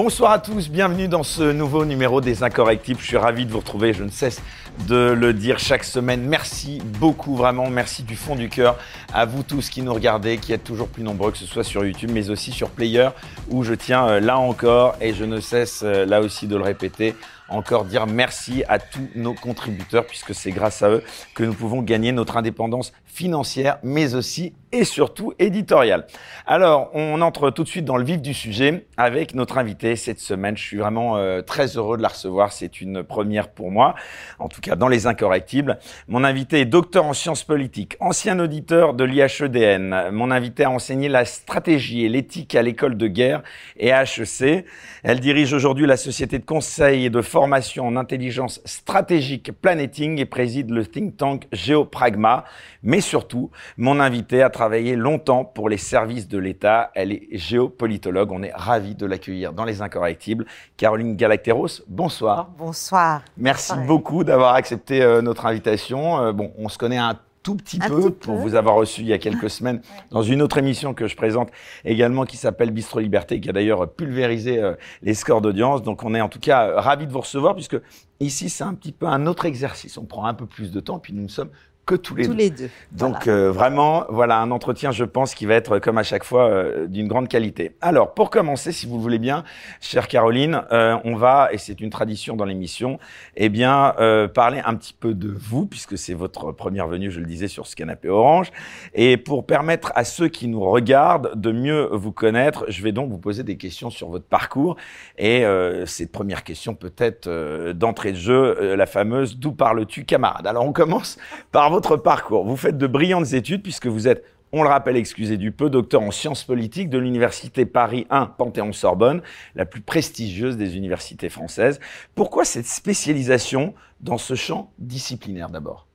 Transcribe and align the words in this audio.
Bonsoir 0.00 0.30
à 0.30 0.38
tous, 0.38 0.70
bienvenue 0.70 1.08
dans 1.08 1.24
ce 1.24 1.42
nouveau 1.42 1.84
numéro 1.84 2.20
des 2.20 2.44
Incorrectibles. 2.44 3.00
Je 3.00 3.06
suis 3.06 3.16
ravi 3.16 3.46
de 3.46 3.50
vous 3.50 3.58
retrouver, 3.58 3.92
je 3.92 4.04
ne 4.04 4.10
cesse 4.10 4.40
de 4.86 5.10
le 5.10 5.32
dire 5.32 5.58
chaque 5.58 5.82
semaine. 5.82 6.22
Merci 6.22 6.80
beaucoup, 7.00 7.34
vraiment, 7.34 7.68
merci 7.68 8.04
du 8.04 8.14
fond 8.14 8.36
du 8.36 8.48
cœur 8.48 8.78
à 9.12 9.24
vous 9.24 9.42
tous 9.42 9.70
qui 9.70 9.82
nous 9.82 9.92
regardez, 9.92 10.38
qui 10.38 10.52
êtes 10.52 10.62
toujours 10.62 10.86
plus 10.86 11.02
nombreux, 11.02 11.32
que 11.32 11.36
ce 11.36 11.46
soit 11.46 11.64
sur 11.64 11.84
YouTube, 11.84 12.12
mais 12.14 12.30
aussi 12.30 12.52
sur 12.52 12.70
Player, 12.70 13.08
où 13.50 13.64
je 13.64 13.74
tiens 13.74 14.06
euh, 14.06 14.20
là 14.20 14.38
encore, 14.38 14.94
et 15.00 15.14
je 15.14 15.24
ne 15.24 15.40
cesse 15.40 15.80
euh, 15.82 16.06
là 16.06 16.20
aussi 16.20 16.46
de 16.46 16.54
le 16.54 16.62
répéter, 16.62 17.16
encore 17.48 17.84
dire 17.84 18.06
merci 18.06 18.62
à 18.68 18.78
tous 18.78 19.08
nos 19.16 19.34
contributeurs, 19.34 20.06
puisque 20.06 20.32
c'est 20.32 20.52
grâce 20.52 20.80
à 20.82 20.90
eux 20.90 21.02
que 21.34 21.42
nous 21.42 21.54
pouvons 21.54 21.82
gagner 21.82 22.12
notre 22.12 22.36
indépendance 22.36 22.92
financière, 23.04 23.78
mais 23.82 24.14
aussi 24.14 24.52
et 24.72 24.84
surtout 24.84 25.32
éditoriale. 25.38 26.06
Alors, 26.46 26.90
on 26.94 27.20
entre 27.20 27.50
tout 27.50 27.64
de 27.64 27.68
suite 27.68 27.84
dans 27.84 27.96
le 27.96 28.04
vif 28.04 28.20
du 28.20 28.34
sujet 28.34 28.86
avec 28.96 29.34
notre 29.34 29.58
invité 29.58 29.96
cette 29.96 30.20
semaine. 30.20 30.56
Je 30.56 30.62
suis 30.62 30.76
vraiment 30.76 31.16
euh, 31.16 31.42
très 31.42 31.76
heureux 31.76 31.96
de 31.96 32.02
la 32.02 32.08
recevoir. 32.08 32.52
C'est 32.52 32.80
une 32.80 33.02
première 33.02 33.48
pour 33.48 33.70
moi, 33.70 33.94
en 34.38 34.48
tout 34.48 34.60
cas 34.60 34.76
dans 34.76 34.88
les 34.88 35.06
incorrectibles. 35.06 35.78
Mon 36.08 36.24
invité 36.24 36.60
est 36.60 36.64
docteur 36.64 37.04
en 37.04 37.12
sciences 37.12 37.44
politiques, 37.44 37.96
ancien 38.00 38.38
auditeur 38.38 38.94
de 38.94 39.04
l'IHEDN. 39.04 40.10
Mon 40.12 40.30
invité 40.30 40.64
a 40.64 40.70
enseigné 40.70 41.08
la 41.08 41.24
stratégie 41.24 42.04
et 42.04 42.08
l'éthique 42.08 42.54
à 42.54 42.62
l'école 42.62 42.96
de 42.96 43.06
guerre 43.06 43.42
et 43.76 43.92
à 43.92 44.02
HEC. 44.02 44.64
Elle 45.02 45.20
dirige 45.20 45.52
aujourd'hui 45.52 45.86
la 45.86 45.96
société 45.96 46.38
de 46.38 46.44
conseil 46.44 47.06
et 47.06 47.10
de 47.10 47.22
formation 47.22 47.86
en 47.86 47.96
intelligence 47.96 48.60
stratégique 48.64 49.52
Planeting 49.60 50.18
et 50.18 50.24
préside 50.24 50.70
le 50.70 50.86
think 50.86 51.16
tank 51.16 51.46
Géopragma. 51.52 52.44
Mais 52.82 53.00
surtout, 53.00 53.50
mon 53.76 54.00
invité 54.00 54.42
a 54.42 54.50
travaillé 54.58 54.96
longtemps 54.96 55.44
pour 55.44 55.68
les 55.68 55.76
services 55.76 56.26
de 56.26 56.36
l'État. 56.36 56.90
Elle 56.96 57.12
est 57.12 57.28
géopolitologue. 57.30 58.32
On 58.32 58.42
est 58.42 58.52
ravi 58.52 58.96
de 58.96 59.06
l'accueillir 59.06 59.52
dans 59.52 59.64
les 59.64 59.82
incorrectibles. 59.82 60.46
Caroline 60.76 61.14
Galacteros, 61.14 61.82
bonsoir. 61.86 62.50
Bonsoir. 62.58 63.22
Merci 63.36 63.74
beaucoup 63.86 64.24
d'avoir 64.24 64.54
accepté 64.54 65.00
euh, 65.00 65.22
notre 65.22 65.46
invitation. 65.46 66.18
Euh, 66.18 66.32
bon, 66.32 66.52
on 66.58 66.68
se 66.68 66.76
connaît 66.76 66.96
un 66.98 67.16
tout 67.44 67.54
petit 67.54 67.78
peu 67.78 68.10
pour 68.10 68.34
vous 68.34 68.56
avoir 68.56 68.74
reçu 68.74 69.02
il 69.02 69.06
y 69.06 69.12
a 69.12 69.18
quelques 69.18 69.48
semaines 69.48 69.80
dans 70.10 70.22
une 70.22 70.42
autre 70.42 70.58
émission 70.58 70.92
que 70.92 71.06
je 71.06 71.14
présente 71.14 71.50
également 71.84 72.24
qui 72.24 72.36
s'appelle 72.36 72.72
Bistro 72.72 72.98
Liberté, 72.98 73.40
qui 73.40 73.48
a 73.48 73.52
d'ailleurs 73.52 73.88
pulvérisé 73.88 74.60
euh, 74.60 74.74
les 75.02 75.14
scores 75.14 75.40
d'audience. 75.40 75.84
Donc 75.84 76.02
on 76.02 76.16
est 76.16 76.20
en 76.20 76.28
tout 76.28 76.40
cas 76.40 76.80
ravis 76.80 77.06
de 77.06 77.12
vous 77.12 77.20
recevoir 77.20 77.54
puisque 77.54 77.76
ici 78.18 78.50
c'est 78.50 78.64
un 78.64 78.74
petit 78.74 78.90
peu 78.90 79.06
un 79.06 79.24
autre 79.26 79.46
exercice. 79.46 79.96
On 79.98 80.04
prend 80.04 80.26
un 80.26 80.34
peu 80.34 80.46
plus 80.46 80.72
de 80.72 80.80
temps 80.80 80.98
puis 80.98 81.12
nous 81.12 81.22
ne 81.22 81.28
sommes 81.28 81.50
que 81.88 81.94
tous 81.94 82.14
les 82.14 82.26
tous 82.26 82.32
deux. 82.32 82.36
les 82.36 82.50
deux. 82.50 82.70
Donc 82.92 83.26
euh, 83.26 83.50
vraiment, 83.50 84.04
voilà 84.10 84.38
un 84.40 84.50
entretien, 84.50 84.90
je 84.92 85.04
pense, 85.04 85.34
qui 85.34 85.46
va 85.46 85.54
être 85.54 85.78
comme 85.78 85.96
à 85.96 86.02
chaque 86.02 86.22
fois 86.22 86.48
euh, 86.48 86.86
d'une 86.86 87.08
grande 87.08 87.28
qualité. 87.28 87.76
Alors 87.80 88.12
pour 88.12 88.28
commencer, 88.28 88.72
si 88.72 88.86
vous 88.86 88.96
le 88.96 89.02
voulez 89.02 89.18
bien, 89.18 89.42
chère 89.80 90.06
Caroline, 90.06 90.62
euh, 90.70 90.98
on 91.04 91.16
va 91.16 91.48
et 91.50 91.58
c'est 91.58 91.80
une 91.80 91.88
tradition 91.88 92.36
dans 92.36 92.44
l'émission, 92.44 92.98
eh 93.36 93.48
bien 93.48 93.94
parler 94.34 94.60
un 94.64 94.74
petit 94.74 94.92
peu 94.92 95.14
de 95.14 95.32
vous 95.34 95.64
puisque 95.66 95.96
c'est 95.96 96.14
votre 96.14 96.52
première 96.52 96.88
venue, 96.88 97.10
je 97.10 97.20
le 97.20 97.26
disais, 97.26 97.48
sur 97.48 97.66
ce 97.66 97.74
canapé 97.74 98.08
orange. 98.08 98.52
Et 98.92 99.16
pour 99.16 99.46
permettre 99.46 99.92
à 99.94 100.04
ceux 100.04 100.28
qui 100.28 100.46
nous 100.46 100.60
regardent 100.60 101.32
de 101.34 101.50
mieux 101.52 101.88
vous 101.92 102.12
connaître, 102.12 102.66
je 102.68 102.82
vais 102.82 102.92
donc 102.92 103.10
vous 103.10 103.18
poser 103.18 103.42
des 103.44 103.56
questions 103.56 103.88
sur 103.88 104.10
votre 104.10 104.26
parcours. 104.26 104.76
Et 105.16 105.46
euh, 105.46 105.86
cette 105.86 106.12
première 106.12 106.44
question 106.44 106.74
peut-être 106.74 107.28
euh, 107.28 107.72
d'entrée 107.72 108.12
de 108.12 108.18
jeu, 108.18 108.74
la 108.76 108.86
fameuse 108.86 109.38
d'où 109.38 109.52
parles-tu, 109.52 110.04
camarade? 110.04 110.46
Alors 110.46 110.66
on 110.66 110.72
commence 110.72 111.18
par 111.50 111.70
votre 111.70 111.77
parcours. 111.80 112.44
Vous 112.44 112.56
faites 112.56 112.78
de 112.78 112.86
brillantes 112.86 113.32
études 113.32 113.62
puisque 113.62 113.86
vous 113.86 114.08
êtes, 114.08 114.24
on 114.52 114.62
le 114.62 114.68
rappelle, 114.68 114.96
excusez 114.96 115.36
du 115.36 115.52
peu, 115.52 115.70
docteur 115.70 116.02
en 116.02 116.10
sciences 116.10 116.44
politiques 116.44 116.90
de 116.90 116.98
l'université 116.98 117.66
Paris 117.66 118.06
1 118.10 118.26
Panthéon-Sorbonne, 118.26 119.22
la 119.54 119.66
plus 119.66 119.80
prestigieuse 119.80 120.56
des 120.56 120.76
universités 120.76 121.28
françaises. 121.28 121.80
Pourquoi 122.14 122.44
cette 122.44 122.66
spécialisation 122.66 123.74
dans 124.00 124.18
ce 124.18 124.34
champ 124.34 124.70
disciplinaire 124.78 125.50
d'abord? 125.50 125.86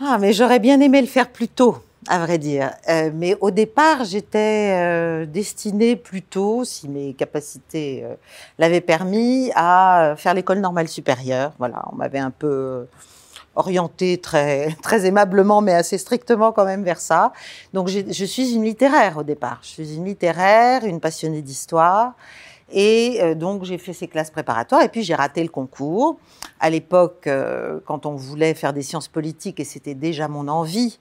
Ah, 0.00 0.18
mais 0.18 0.32
j'aurais 0.32 0.58
bien 0.58 0.80
aimé 0.80 1.00
le 1.00 1.06
faire 1.06 1.30
plus 1.30 1.48
tôt, 1.48 1.76
à 2.08 2.18
vrai 2.18 2.38
dire. 2.38 2.72
Euh, 2.88 3.10
mais 3.14 3.36
au 3.40 3.50
départ, 3.50 4.04
j'étais 4.04 4.74
euh, 4.74 5.26
destinée 5.26 5.96
plutôt, 5.96 6.64
si 6.64 6.88
mes 6.88 7.12
capacités 7.12 8.02
euh, 8.04 8.14
l'avaient 8.58 8.80
permis, 8.80 9.52
à 9.54 10.14
faire 10.16 10.34
l'école 10.34 10.60
normale 10.60 10.88
supérieure. 10.88 11.52
Voilà, 11.58 11.84
on 11.92 11.96
m'avait 11.96 12.18
un 12.18 12.30
peu 12.30 12.86
orientée 13.54 14.18
très, 14.18 14.74
très 14.82 15.06
aimablement, 15.06 15.60
mais 15.60 15.72
assez 15.72 15.98
strictement 15.98 16.52
quand 16.52 16.64
même 16.64 16.84
vers 16.84 17.00
ça. 17.00 17.32
Donc, 17.72 17.88
je 17.88 18.24
suis 18.24 18.52
une 18.52 18.64
littéraire 18.64 19.18
au 19.18 19.22
départ. 19.22 19.58
Je 19.62 19.68
suis 19.68 19.94
une 19.94 20.04
littéraire, 20.04 20.84
une 20.84 21.00
passionnée 21.00 21.42
d'histoire. 21.42 22.14
Et 22.72 23.18
euh, 23.20 23.34
donc, 23.34 23.64
j'ai 23.64 23.78
fait 23.78 23.92
ces 23.92 24.08
classes 24.08 24.30
préparatoires 24.30 24.82
et 24.82 24.88
puis 24.88 25.02
j'ai 25.02 25.14
raté 25.14 25.42
le 25.42 25.50
concours. 25.50 26.18
À 26.58 26.70
l'époque, 26.70 27.26
euh, 27.26 27.80
quand 27.84 28.06
on 28.06 28.14
voulait 28.14 28.54
faire 28.54 28.72
des 28.72 28.82
sciences 28.82 29.08
politiques, 29.08 29.60
et 29.60 29.64
c'était 29.64 29.94
déjà 29.94 30.28
mon 30.28 30.48
envie, 30.48 30.98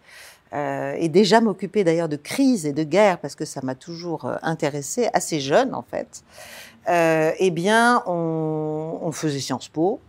euh, 0.53 0.95
et 0.97 1.07
déjà 1.07 1.39
m'occuper 1.39 1.85
d'ailleurs 1.85 2.09
de 2.09 2.18
crise 2.18 2.66
et 2.66 2.73
de 2.73 2.83
guerre, 2.83 3.19
parce 3.19 3.35
que 3.35 3.45
ça 3.45 3.62
m'a 3.63 3.75
toujours 3.75 4.25
euh, 4.25 4.35
intéressée, 4.41 5.07
assez 5.13 5.39
jeune 5.39 5.73
en 5.73 5.81
fait, 5.81 6.23
euh, 6.89 7.31
eh 7.39 7.51
bien, 7.51 8.03
on, 8.06 9.00
on 9.01 9.12
faisait 9.12 9.39
Sciences 9.39 9.69
Po. 9.69 10.01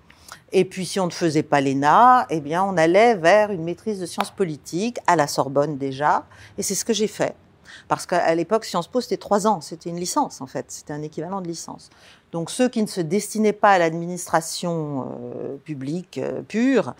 Et 0.52 0.64
puis, 0.64 0.84
si 0.84 1.00
on 1.00 1.06
ne 1.06 1.10
faisait 1.12 1.42
pas 1.42 1.60
l'ENA, 1.60 2.26
eh 2.30 2.40
bien, 2.40 2.62
on 2.62 2.76
allait 2.76 3.14
vers 3.14 3.50
une 3.52 3.64
maîtrise 3.64 3.98
de 4.00 4.06
sciences 4.06 4.30
politiques 4.30 4.98
à 5.06 5.16
la 5.16 5.26
Sorbonne 5.26 5.78
déjà. 5.78 6.24
Et 6.58 6.62
c'est 6.62 6.74
ce 6.74 6.84
que 6.84 6.92
j'ai 6.92 7.06
fait. 7.08 7.34
Parce 7.88 8.04
qu'à 8.04 8.34
l'époque, 8.34 8.66
Sciences 8.66 8.86
Po, 8.86 9.00
c'était 9.00 9.16
trois 9.16 9.46
ans. 9.46 9.62
C'était 9.62 9.88
une 9.88 9.98
licence, 9.98 10.42
en 10.42 10.46
fait. 10.46 10.66
C'était 10.68 10.92
un 10.92 11.00
équivalent 11.02 11.40
de 11.40 11.48
licence. 11.48 11.88
Donc, 12.30 12.50
ceux 12.50 12.68
qui 12.68 12.82
ne 12.82 12.86
se 12.86 13.00
destinaient 13.00 13.54
pas 13.54 13.70
à 13.70 13.78
l'administration 13.78 15.08
euh, 15.34 15.56
publique 15.64 16.18
euh, 16.18 16.42
pure 16.42 16.94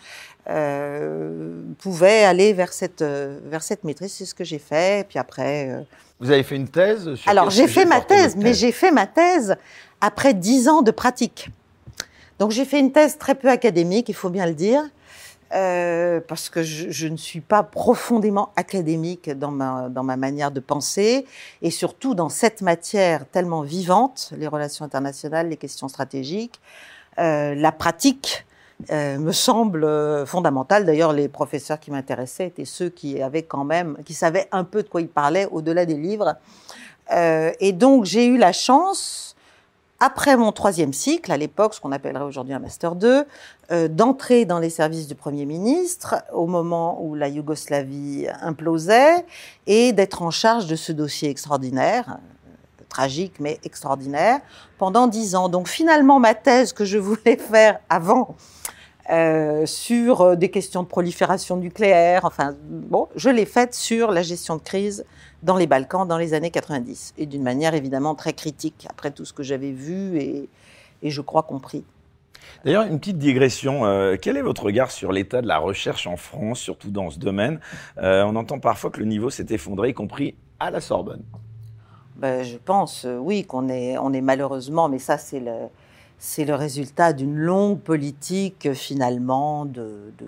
euh, 0.49 1.63
pouvaient 1.79 2.25
aller 2.25 2.53
vers 2.55 2.73
cette, 2.73 3.03
euh, 3.03 3.39
vers 3.45 3.63
cette 3.63 3.85
maîtrise. 3.85 4.13
C'est 4.13 4.25
ce 4.25 4.35
que 4.35 4.45
j'ai 4.45 4.59
fait. 4.59 5.01
Et 5.01 5.05
puis 5.05 5.19
après. 5.19 5.69
euh, 5.71 5.83
Vous 6.21 6.31
avez 6.31 6.43
fait 6.43 6.57
une 6.57 6.69
thèse 6.69 7.15
sur 7.15 7.31
alors, 7.31 7.51
j'ai 7.51 7.69
fait 7.69 7.85
ma 7.85 8.01
thèse, 8.01 8.35
mais 8.37 8.55
j'ai 8.55 8.73
fait 8.73 8.91
ma 8.91 9.07
thèse 9.07 9.57
après 10.01 10.35
dix 10.35 10.69
ans 10.69 10.83
de 10.83 10.91
pratique. 10.91 11.51
Donc, 12.43 12.51
j'ai 12.51 12.65
fait 12.65 12.81
une 12.81 12.91
thèse 12.91 13.19
très 13.19 13.37
peu 13.37 13.49
académique, 13.49 14.09
il 14.09 14.17
faut 14.17 14.29
bien 14.29 14.47
le 14.47 14.55
dire, 14.55 14.83
euh, 15.55 16.19
parce 16.27 16.49
que 16.49 16.65
je, 16.65 17.07
ne 17.07 17.17
suis 17.17 17.41
pas 17.41 17.63
profondément 17.63 18.51
académique 18.57 19.31
dans 19.31 19.53
ma, 19.53 19.89
dans 19.89 20.03
ma 20.03 20.17
manière 20.17 20.51
de 20.51 20.59
penser, 20.59 21.25
et 21.63 21.71
surtout 21.71 22.17
dans 22.17 22.29
cette 22.29 22.61
matière 22.61 23.27
tellement 23.31 23.61
vivante, 23.63 24.33
les 24.37 24.49
relations 24.49 24.85
internationales, 24.85 25.51
les 25.51 25.57
questions 25.57 25.87
stratégiques, 25.87 26.61
euh, 27.21 27.55
la 27.55 27.71
pratique 27.71 28.45
euh, 28.91 29.19
me 29.19 29.31
semble 29.31 29.85
euh, 29.85 30.27
fondamentale. 30.27 30.85
D'ailleurs, 30.85 31.13
les 31.13 31.29
professeurs 31.29 31.79
qui 31.79 31.93
m'intéressaient 31.93 32.49
étaient 32.49 32.65
ceux 32.65 32.89
qui 32.89 33.23
avaient 33.23 33.45
quand 33.45 33.63
même, 33.63 33.97
qui 34.05 34.15
savaient 34.15 34.49
un 34.51 34.65
peu 34.65 34.83
de 34.83 34.89
quoi 34.89 35.01
ils 35.01 35.07
parlaient 35.07 35.47
au-delà 35.53 35.87
des 35.87 35.97
livres. 35.97 36.35
Euh, 37.13 37.53
et 37.61 37.73
donc, 37.73 38.05
j'ai 38.05 38.27
eu 38.27 38.37
la 38.37 38.53
chance, 38.53 39.32
après 40.03 40.37
mon 40.37 40.51
troisième 40.51 40.93
cycle, 40.93 41.31
à 41.31 41.37
l'époque, 41.37 41.75
ce 41.75 41.81
qu'on 41.81 41.93
appellerait 41.93 42.25
aujourd'hui 42.25 42.55
un 42.55 42.59
Master 42.59 42.97
2, 42.97 43.25
euh, 43.71 43.87
d'entrer 43.87 44.45
dans 44.45 44.59
les 44.59 44.69
services 44.69 45.07
du 45.07 45.15
Premier 45.15 45.47
ministre 45.47 46.17
au 46.33 46.49
moment 46.49 47.01
où 47.01 47.15
la 47.15 47.29
Yougoslavie 47.29 48.27
implosait 48.41 49.25
et 49.69 49.93
d'être 49.93 50.23
en 50.23 50.33
charge 50.33 50.67
de 50.67 50.75
ce 50.75 50.91
dossier 50.91 51.31
extraordinaire, 51.31 52.19
euh, 52.19 52.85
tragique 52.89 53.35
mais 53.39 53.61
extraordinaire, 53.63 54.41
pendant 54.77 55.07
dix 55.07 55.37
ans. 55.37 55.49
Donc 55.49 55.69
finalement, 55.69 56.19
ma 56.19 56.35
thèse 56.35 56.73
que 56.73 56.85
je 56.85 56.99
voulais 56.99 57.37
faire 57.37 57.79
avant 57.89 58.35
euh, 59.09 59.67
sur 59.67 60.37
des 60.37 60.51
questions 60.51 60.83
de 60.83 60.89
prolifération 60.89 61.57
nucléaire, 61.57 62.25
enfin 62.25 62.57
bon, 62.61 63.07
je 63.15 63.31
l'ai 63.31 63.47
faite 63.47 63.73
sur 63.73 64.11
la 64.11 64.23
gestion 64.23 64.57
de 64.57 64.63
crise 64.63 65.05
dans 65.43 65.57
les 65.57 65.67
Balkans 65.67 66.07
dans 66.07 66.19
les 66.19 66.35
années 66.35 66.51
90 66.51 67.15
et 67.19 67.27
d'une 67.27 67.43
manière 67.43 67.75
évidemment 67.75 68.15
très 68.15 68.33
critique 68.33 68.87
après 68.89 69.11
tout 69.11 69.25
ce 69.25 69.33
que 69.33 69.43
j'avais 69.43 69.73
vu 69.73 70.19
et, 70.19 70.49
et 71.03 71.11
je 71.11 71.21
crois 71.21 71.43
compris. 71.43 71.85
D'ailleurs, 72.65 72.85
une 72.85 72.99
petite 72.99 73.19
digression. 73.19 73.85
euh, 73.85 74.17
quel 74.21 74.37
est 74.37 74.43
votre 74.43 74.65
regard 74.65 74.91
sur 74.91 75.13
l'état 75.13 75.43
de 75.43 75.47
la 75.47 75.59
recherche 75.59 76.07
en 76.07 76.17
France, 76.17 76.59
surtout 76.61 76.91
dans 76.91 77.11
ce 77.11 77.19
domaine? 77.19 77.61
Euh, 77.99 78.25
On 78.25 78.37
entend 78.37 78.59
parfois 78.59 78.91
que 78.91 79.01
le 79.01 79.07
niveau 79.07 79.31
s'est 79.31 79.47
effondré, 79.51 79.91
y 79.91 79.95
compris 79.95 80.35
à 80.61 80.71
la 80.71 80.81
Sorbonne. 80.81 81.23
Ben, 82.17 82.45
je 82.45 82.57
pense, 82.57 83.05
euh, 83.05 83.17
oui, 83.17 83.45
qu'on 83.45 83.69
est, 83.69 83.97
on 83.99 84.13
est 84.13 84.21
malheureusement, 84.21 84.89
mais 84.89 84.99
ça, 84.99 85.19
c'est 85.19 85.41
le, 85.41 85.69
c'est 86.19 86.45
le 86.45 86.55
résultat 86.55 87.13
d'une 87.13 87.37
longue 87.37 87.81
politique, 87.81 88.73
finalement, 88.75 89.65
de, 89.65 90.13
de, 90.19 90.27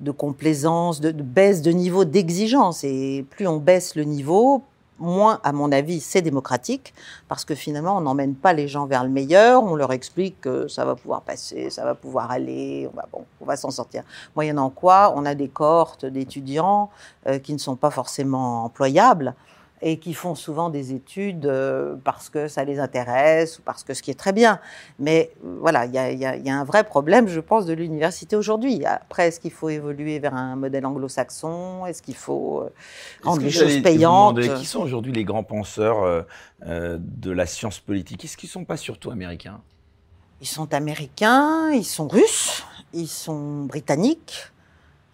de 0.00 0.10
complaisance, 0.10 1.00
de, 1.00 1.10
baisse 1.10 1.62
de 1.62 1.70
niveau 1.70 2.04
d'exigence. 2.04 2.84
Et 2.84 3.24
plus 3.30 3.46
on 3.46 3.58
baisse 3.58 3.94
le 3.94 4.04
niveau, 4.04 4.62
moins, 4.98 5.40
à 5.42 5.52
mon 5.52 5.72
avis, 5.72 6.00
c'est 6.00 6.22
démocratique, 6.22 6.94
parce 7.28 7.44
que 7.44 7.54
finalement, 7.54 7.96
on 7.96 8.00
n'emmène 8.00 8.34
pas 8.34 8.52
les 8.52 8.68
gens 8.68 8.86
vers 8.86 9.04
le 9.04 9.10
meilleur, 9.10 9.62
on 9.62 9.74
leur 9.74 9.92
explique 9.92 10.40
que 10.40 10.68
ça 10.68 10.84
va 10.84 10.94
pouvoir 10.94 11.22
passer, 11.22 11.70
ça 11.70 11.84
va 11.84 11.94
pouvoir 11.94 12.30
aller, 12.30 12.88
on 12.92 12.96
va, 12.96 13.06
bon, 13.12 13.24
on 13.40 13.44
va 13.44 13.56
s'en 13.56 13.70
sortir. 13.70 14.02
Moyennant 14.34 14.70
quoi, 14.70 15.12
on 15.16 15.24
a 15.26 15.34
des 15.34 15.48
cohortes 15.48 16.06
d'étudiants 16.06 16.90
euh, 17.26 17.38
qui 17.38 17.52
ne 17.52 17.58
sont 17.58 17.76
pas 17.76 17.90
forcément 17.90 18.64
employables, 18.64 19.34
et 19.82 19.98
qui 19.98 20.14
font 20.14 20.34
souvent 20.34 20.70
des 20.70 20.94
études 20.94 21.46
euh, 21.46 21.96
parce 22.02 22.30
que 22.30 22.48
ça 22.48 22.64
les 22.64 22.78
intéresse 22.78 23.58
ou 23.58 23.62
parce 23.62 23.84
que 23.84 23.94
ce 23.94 24.02
qui 24.02 24.10
est 24.10 24.18
très 24.18 24.32
bien. 24.32 24.58
Mais 24.98 25.32
euh, 25.44 25.58
voilà, 25.60 25.84
il 25.84 25.92
y 25.92 25.98
a, 25.98 26.10
y, 26.12 26.24
a, 26.24 26.36
y 26.36 26.48
a, 26.48 26.58
un 26.58 26.64
vrai 26.64 26.84
problème, 26.84 27.28
je 27.28 27.40
pense, 27.40 27.66
de 27.66 27.74
l'université 27.74 28.36
aujourd'hui. 28.36 28.84
Après, 28.86 29.28
est-ce 29.28 29.40
qu'il 29.40 29.50
faut 29.50 29.68
évoluer 29.68 30.18
vers 30.18 30.34
un 30.34 30.56
modèle 30.56 30.86
anglo-saxon? 30.86 31.84
Est-ce 31.86 32.02
qu'il 32.02 32.16
faut 32.16 32.62
euh, 32.62 32.72
rendre 33.22 33.42
les 33.42 33.50
choses 33.50 33.82
payantes? 33.82 34.40
Qui 34.56 34.64
sont 34.64 34.80
aujourd'hui 34.80 35.12
les 35.12 35.24
grands 35.24 35.44
penseurs 35.44 36.24
de 36.64 37.30
la 37.30 37.46
science 37.46 37.78
politique? 37.78 38.24
Est-ce 38.24 38.36
qu'ils 38.36 38.48
ne 38.48 38.52
sont 38.52 38.64
pas 38.64 38.76
surtout 38.76 39.10
américains? 39.10 39.60
Ils 40.40 40.46
sont 40.46 40.72
américains, 40.74 41.70
ils 41.70 41.84
sont 41.84 42.08
russes, 42.08 42.64
ils 42.92 43.08
sont 43.08 43.64
britanniques, 43.64 44.52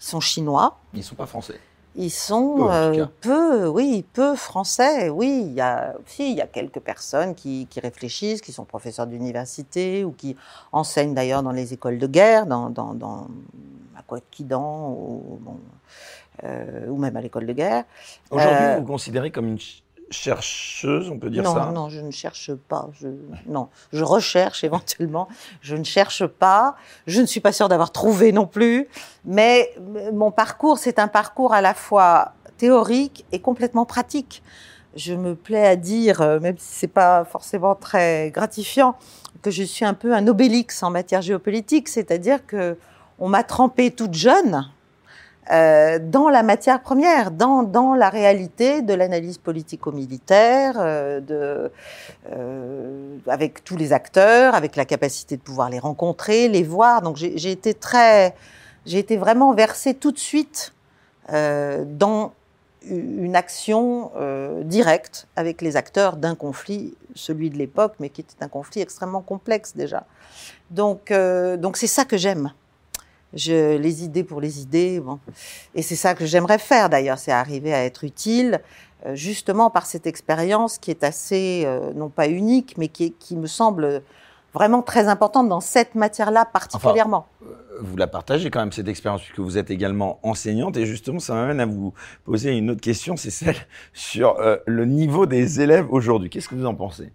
ils 0.01 0.05
sont 0.05 0.21
chinois. 0.21 0.79
Ils 0.95 0.99
ne 0.99 1.05
sont 1.05 1.15
pas 1.15 1.27
français 1.27 1.61
ils 1.95 2.11
sont 2.11 2.57
peu, 2.57 2.73
euh, 2.73 3.07
peu, 3.21 3.67
oui, 3.69 4.05
peu 4.13 4.35
français. 4.35 5.09
Oui, 5.11 5.45
il 5.47 5.53
y 5.53 5.61
a 5.61 5.95
aussi 6.05 6.31
il 6.31 6.37
y 6.37 6.41
a 6.41 6.47
quelques 6.47 6.81
personnes 6.81 7.35
qui, 7.35 7.67
qui 7.69 7.81
réfléchissent, 7.81 8.41
qui 8.41 8.53
sont 8.53 8.65
professeurs 8.65 9.07
d'université 9.07 10.05
ou 10.05 10.13
qui 10.13 10.37
enseignent 10.73 11.15
d'ailleurs 11.15 11.43
dans 11.43 11.53
les 11.53 11.73
écoles 11.73 11.99
de 11.99 12.07
guerre, 12.07 12.47
dans, 12.47 12.71
dans, 12.71 12.95
dans 12.95 13.29
à 13.97 14.21
Quidan 14.31 14.91
ou, 14.91 15.39
bon, 15.41 15.57
euh, 16.45 16.87
ou 16.89 16.97
même 16.97 17.17
à 17.17 17.21
l'école 17.21 17.47
de 17.47 17.53
guerre. 17.53 17.85
Aujourd'hui, 18.31 18.65
euh, 18.65 18.77
vous 18.79 18.87
considérez 18.87 19.31
comme 19.31 19.49
une 19.49 19.59
chercheuse, 20.13 21.11
on 21.11 21.19
peut 21.19 21.31
dire 21.31 21.43
non, 21.43 21.55
ça 21.55 21.73
Non, 21.73 21.89
je 21.89 22.01
ne 22.01 22.11
cherche 22.11 22.55
pas. 22.55 22.89
Je, 23.01 23.09
non, 23.47 23.69
je 23.93 24.05
recherche 24.05 24.65
éventuellement. 24.65 25.29
Je 25.61 25.77
ne 25.77 25.85
cherche 25.85 26.27
pas. 26.27 26.77
Je 27.07 27.21
ne 27.21 27.27
suis 27.27 27.41
pas 27.41 27.53
sûre 27.53 27.69
d'avoir 27.69 27.91
trouvé 27.91 28.33
non 28.33 28.47
plus. 28.47 28.89
Mais 29.25 29.75
mon 30.13 30.31
parcours, 30.31 30.79
c'est 30.79 30.99
un 30.99 31.09
parcours 31.09 31.55
à 31.55 31.61
la 31.61 31.75
fois 31.75 32.33
théorique 32.59 33.25
et 33.33 33.41
complètement 33.41 33.87
pratique. 33.87 34.43
Je 34.95 35.15
me 35.15 35.35
plais 35.35 35.67
à 35.67 35.77
dire, 35.77 36.21
euh, 36.21 36.39
même 36.39 36.59
si 36.59 36.75
c'est 36.75 36.87
pas 36.87 37.25
forcément 37.25 37.75
très 37.75 38.31
gratifiant, 38.31 38.95
que 39.41 39.51
je 39.51 39.63
suis 39.63 39.85
un 39.85 39.95
peu 39.95 40.15
un 40.15 40.29
obélix 40.29 40.83
en 40.83 40.91
matière 40.91 41.23
géopolitique, 41.23 41.89
c'est-à-dire 41.89 42.47
que 42.47 42.77
on 43.19 43.29
m'a 43.29 43.43
trempée 43.43 43.91
toute 43.91 44.15
jeune 44.15 44.69
euh, 45.51 45.99
dans 45.99 46.29
la 46.29 46.43
matière 46.43 46.83
première, 46.83 47.33
dans, 47.33 47.65
dans 47.65 47.95
la 47.95 48.11
réalité 48.11 48.81
de 48.81 48.95
l'analyse 48.95 49.39
politico-militaire, 49.39 50.75
euh, 50.79 51.21
euh, 52.31 53.17
avec 53.27 53.65
tous 53.65 53.77
les 53.77 53.93
acteurs, 53.93 54.55
avec 54.55 54.77
la 54.77 54.85
capacité 54.85 55.37
de 55.37 55.43
pouvoir 55.43 55.69
les 55.69 55.81
rencontrer, 55.81 56.49
les 56.49 56.63
voir. 56.63 57.03
Donc 57.03 57.17
j'ai 57.17 57.51
été 57.51 57.75
très, 57.75 58.37
j'ai 58.87 58.99
été 58.99 59.17
vraiment 59.17 59.53
versée 59.53 59.95
tout 59.95 60.13
de 60.13 60.19
suite 60.19 60.75
euh, 61.33 61.85
dans 61.87 62.33
une 62.85 63.37
action 63.37 64.11
euh, 64.17 64.63
directe 64.63 65.27
avec 65.37 65.61
les 65.61 65.77
acteurs 65.77 66.17
d'un 66.17 66.35
conflit, 66.35 66.95
celui 67.15 67.51
de 67.51 67.57
l'époque, 67.57 67.95
mais 68.01 68.11
qui 68.11 68.21
était 68.21 68.43
un 68.43 68.49
conflit 68.49 68.81
extrêmement 68.81 69.23
complexe 69.23 69.77
déjà. 69.77 70.05
Donc, 70.71 71.11
euh, 71.11 71.57
donc 71.57 71.77
c'est 71.77 71.87
ça 71.87 72.05
que 72.05 72.17
j'aime 72.17 72.53
je, 73.35 73.77
les 73.77 74.05
idées 74.05 74.25
pour 74.25 74.41
les 74.41 74.61
idées. 74.61 75.01
Bon. 75.01 75.19
Et 75.75 75.83
c'est 75.83 75.97
ça 75.97 76.15
que 76.15 76.27
j'aimerais 76.27 76.59
faire 76.59 76.89
d'ailleurs, 76.89 77.19
c'est 77.19 77.33
arriver 77.33 77.73
à 77.73 77.85
être 77.85 78.05
utile, 78.05 78.61
euh, 79.07 79.15
justement 79.15 79.71
par 79.71 79.87
cette 79.87 80.07
expérience 80.07 80.79
qui 80.79 80.91
est 80.91 81.05
assez, 81.05 81.63
euh, 81.65 81.93
non 81.95 82.09
pas 82.09 82.29
unique, 82.29 82.75
mais 82.79 82.89
qui, 82.89 83.13
qui, 83.13 83.37
me 83.37 83.47
semble 83.47 84.03
vraiment 84.55 84.83
très 84.83 85.09
importante 85.09 85.49
dans 85.49 85.61
cette 85.61 85.95
matière-là 85.95 86.45
particulièrement. 86.45 87.27
Enfin, 87.41 87.53
euh, 87.53 87.79
vous 87.81 87.97
la 87.97 88.07
partagez 88.07 88.51
quand 88.51 88.61
même 88.61 88.73
cette 88.73 88.89
expérience 88.89 89.23
puisque 89.23 89.41
vous 89.41 89.59
êtes 89.59 89.71
également 89.71 90.19
enseignante 90.23 90.77
et 90.77 90.87
justement 90.87 91.19
ça 91.19 91.35
m'amène 91.35 91.61
à 91.61 91.67
vous 91.67 91.93
poser 92.25 92.57
une 92.57 92.71
autre 92.71 92.81
question, 92.81 93.17
c'est 93.17 93.31
celle 93.31 93.57
sur 93.93 94.39
euh, 94.41 94.57
le 94.67 94.85
niveau 94.85 95.27
des 95.27 95.61
élèves 95.61 95.87
aujourd'hui. 95.91 96.31
Qu'est-ce 96.31 96.49
que 96.49 96.55
vous 96.55 96.67
en 96.67 96.75
pensez? 96.75 97.13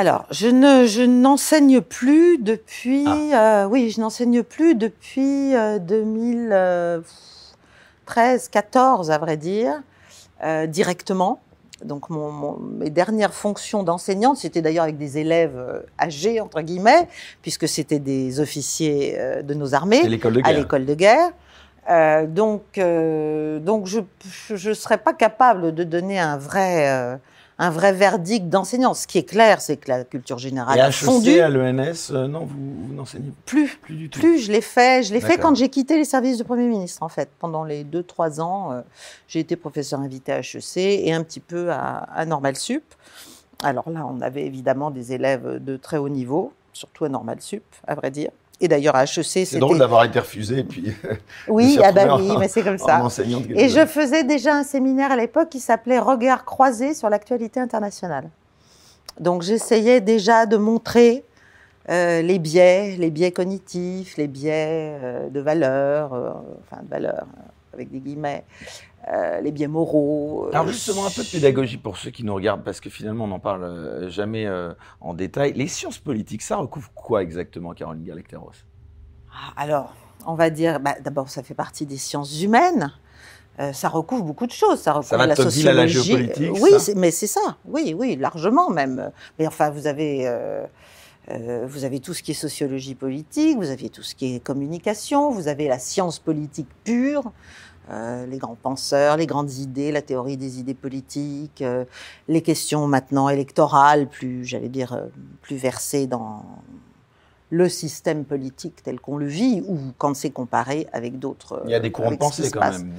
Alors, 0.00 0.24
je 0.30 0.48
ne, 0.48 0.86
je 0.86 1.02
n'enseigne 1.02 1.82
plus 1.82 2.38
depuis, 2.38 3.04
ah. 3.06 3.64
euh, 3.64 3.66
oui, 3.66 3.90
je 3.90 4.00
n'enseigne 4.00 4.42
plus 4.42 4.74
depuis 4.74 5.54
euh, 5.54 5.78
2013, 5.78 8.48
14 8.48 9.10
à 9.10 9.18
vrai 9.18 9.36
dire, 9.36 9.82
euh, 10.42 10.66
directement. 10.66 11.40
Donc, 11.84 12.08
mon, 12.08 12.32
mon, 12.32 12.56
mes 12.56 12.88
dernières 12.88 13.34
fonctions 13.34 13.82
d'enseignante, 13.82 14.38
c'était 14.38 14.62
d'ailleurs 14.62 14.84
avec 14.84 14.96
des 14.96 15.18
élèves 15.18 15.58
euh, 15.58 15.80
âgés 16.00 16.40
entre 16.40 16.62
guillemets, 16.62 17.06
puisque 17.42 17.68
c'était 17.68 17.98
des 17.98 18.40
officiers 18.40 19.16
euh, 19.18 19.42
de 19.42 19.52
nos 19.52 19.74
armées 19.74 20.00
à 20.44 20.52
l'école 20.54 20.86
de 20.86 20.94
guerre. 20.94 21.30
Euh, 21.90 22.26
donc, 22.26 22.62
donc, 22.76 23.84
je 23.84 24.68
ne 24.68 24.74
serais 24.74 24.96
pas 24.96 25.12
capable 25.12 25.74
de 25.74 25.84
donner 25.84 26.18
un 26.18 26.38
vrai 26.38 27.20
un 27.60 27.68
vrai 27.68 27.92
verdict 27.92 28.48
d'enseignant. 28.48 28.94
Ce 28.94 29.06
qui 29.06 29.18
est 29.18 29.24
clair, 29.24 29.60
c'est 29.60 29.76
que 29.76 29.90
la 29.90 30.04
culture 30.04 30.38
générale 30.38 30.78
Et 30.78 30.80
a 30.80 30.90
fondu. 30.90 31.40
à 31.40 31.50
l'ENS, 31.50 32.10
euh, 32.10 32.26
non, 32.26 32.46
vous, 32.46 32.86
vous 32.88 32.94
n'enseignez 32.94 33.32
plus, 33.44 33.76
plus 33.82 33.96
du 33.96 34.08
tout. 34.08 34.18
Plus, 34.18 34.38
je 34.38 34.50
l'ai 34.50 34.62
fait. 34.62 35.02
Je 35.02 35.12
l'ai 35.12 35.20
fait 35.20 35.36
quand 35.36 35.54
j'ai 35.54 35.68
quitté 35.68 35.98
les 35.98 36.06
services 36.06 36.38
de 36.38 36.42
Premier 36.42 36.66
ministre, 36.66 37.02
en 37.02 37.10
fait. 37.10 37.28
Pendant 37.38 37.62
les 37.62 37.84
deux, 37.84 38.02
trois 38.02 38.40
ans, 38.40 38.72
euh, 38.72 38.80
j'ai 39.28 39.40
été 39.40 39.56
professeur 39.56 40.00
invité 40.00 40.32
à 40.32 40.38
HEC 40.40 40.78
et 40.78 41.12
un 41.12 41.22
petit 41.22 41.40
peu 41.40 41.70
à, 41.70 41.98
à 42.14 42.24
Normal 42.24 42.56
Sup. 42.56 42.82
Alors 43.62 43.90
là, 43.90 44.06
on 44.10 44.22
avait 44.22 44.46
évidemment 44.46 44.90
des 44.90 45.12
élèves 45.12 45.62
de 45.62 45.76
très 45.76 45.98
haut 45.98 46.08
niveau, 46.08 46.54
surtout 46.72 47.04
à 47.04 47.10
Normal 47.10 47.42
Sup, 47.42 47.62
à 47.86 47.94
vrai 47.94 48.10
dire. 48.10 48.30
Et 48.62 48.68
d'ailleurs, 48.68 48.94
à 48.94 49.04
HEC, 49.04 49.46
c'est 49.46 49.58
drôle 49.58 49.78
d'avoir 49.78 50.04
été 50.04 50.18
refusé, 50.18 50.64
puis. 50.64 50.92
Oui, 51.48 51.78
ah 51.84 51.92
bah 51.92 52.16
oui, 52.16 52.30
mais 52.38 52.48
c'est 52.48 52.62
comme 52.62 52.78
ça. 52.78 53.02
Et 53.54 53.68
je 53.68 53.86
faisais 53.86 54.24
déjà 54.24 54.54
un 54.54 54.64
séminaire 54.64 55.10
à 55.12 55.16
l'époque 55.16 55.48
qui 55.48 55.60
s'appelait 55.60 55.98
Regard 55.98 56.44
croisé 56.44 56.94
sur 56.94 57.08
l'actualité 57.08 57.60
internationale. 57.60 58.28
Donc 59.18 59.42
j'essayais 59.42 60.00
déjà 60.00 60.46
de 60.46 60.56
montrer 60.56 61.24
euh, 61.88 62.22
les 62.22 62.38
biais, 62.38 62.96
les 62.98 63.10
biais 63.10 63.32
cognitifs, 63.32 64.16
les 64.16 64.28
biais 64.28 64.98
euh, 65.02 65.28
de 65.28 65.40
valeur, 65.40 66.14
euh, 66.14 66.30
enfin 66.60 66.82
de 66.82 66.88
valeur 66.88 67.26
avec 67.72 67.90
des 67.90 68.00
guillemets, 68.00 68.44
euh, 69.08 69.40
les 69.40 69.50
biais 69.50 69.68
moraux. 69.68 70.48
Alors 70.52 70.68
justement, 70.68 71.06
un 71.06 71.10
peu 71.10 71.22
de 71.22 71.28
pédagogie 71.28 71.78
pour 71.78 71.96
ceux 71.96 72.10
qui 72.10 72.24
nous 72.24 72.34
regardent, 72.34 72.62
parce 72.62 72.80
que 72.80 72.90
finalement, 72.90 73.24
on 73.24 73.28
n'en 73.28 73.38
parle 73.38 73.64
euh, 73.64 74.10
jamais 74.10 74.46
euh, 74.46 74.72
en 75.00 75.14
détail. 75.14 75.52
Les 75.54 75.68
sciences 75.68 75.98
politiques, 75.98 76.42
ça 76.42 76.56
recouvre 76.56 76.90
quoi 76.94 77.22
exactement, 77.22 77.72
Caroline 77.72 78.04
Galacteros? 78.04 78.52
Ah, 79.32 79.52
Alors, 79.56 79.94
on 80.26 80.34
va 80.34 80.50
dire, 80.50 80.80
bah, 80.80 80.94
d'abord, 81.00 81.28
ça 81.30 81.42
fait 81.42 81.54
partie 81.54 81.86
des 81.86 81.96
sciences 81.96 82.42
humaines. 82.42 82.92
Euh, 83.58 83.72
ça 83.72 83.88
recouvre 83.88 84.24
beaucoup 84.24 84.46
de 84.46 84.52
choses. 84.52 84.80
Ça 84.80 84.92
recouvre 84.92 85.08
ça 85.08 85.16
va 85.16 85.26
la 85.26 85.36
sociologie. 85.36 85.68
À 85.68 85.72
la 85.72 85.86
géopolitique, 85.86 86.62
oui, 86.62 86.78
ça? 86.78 86.92
mais 86.96 87.10
c'est 87.10 87.26
ça. 87.26 87.56
Oui, 87.66 87.94
oui, 87.96 88.16
largement 88.16 88.70
même. 88.70 89.10
Mais 89.38 89.46
enfin, 89.46 89.70
vous 89.70 89.86
avez. 89.86 90.26
Euh, 90.26 90.64
euh, 91.28 91.66
vous 91.68 91.84
avez 91.84 92.00
tout 92.00 92.14
ce 92.14 92.22
qui 92.22 92.30
est 92.30 92.34
sociologie 92.34 92.94
politique, 92.94 93.56
vous 93.58 93.70
avez 93.70 93.90
tout 93.90 94.02
ce 94.02 94.14
qui 94.14 94.36
est 94.36 94.40
communication, 94.40 95.30
vous 95.30 95.48
avez 95.48 95.68
la 95.68 95.78
science 95.78 96.18
politique 96.18 96.68
pure, 96.82 97.30
euh, 97.90 98.26
les 98.26 98.38
grands 98.38 98.56
penseurs, 98.60 99.16
les 99.16 99.26
grandes 99.26 99.52
idées, 99.54 99.90
la 99.90 100.02
théorie 100.02 100.36
des 100.36 100.60
idées 100.60 100.74
politiques, 100.74 101.62
euh, 101.62 101.84
les 102.28 102.42
questions 102.42 102.86
maintenant 102.86 103.28
électorales, 103.28 104.08
plus, 104.08 104.44
j'allais 104.44 104.68
dire, 104.68 104.92
euh, 104.92 105.06
plus 105.42 105.56
versées 105.56 106.06
dans 106.06 106.44
le 107.50 107.68
système 107.68 108.24
politique 108.24 108.82
tel 108.82 109.00
qu'on 109.00 109.16
le 109.16 109.26
vit, 109.26 109.62
ou 109.66 109.78
quand 109.98 110.14
c'est 110.14 110.30
comparé 110.30 110.86
avec 110.92 111.18
d'autres. 111.18 111.62
Il 111.64 111.70
y 111.70 111.74
a 111.74 111.80
des 111.80 111.90
courants 111.90 112.12
de 112.12 112.16
pensée 112.16 112.50
quand 112.50 112.60
même. 112.60 112.92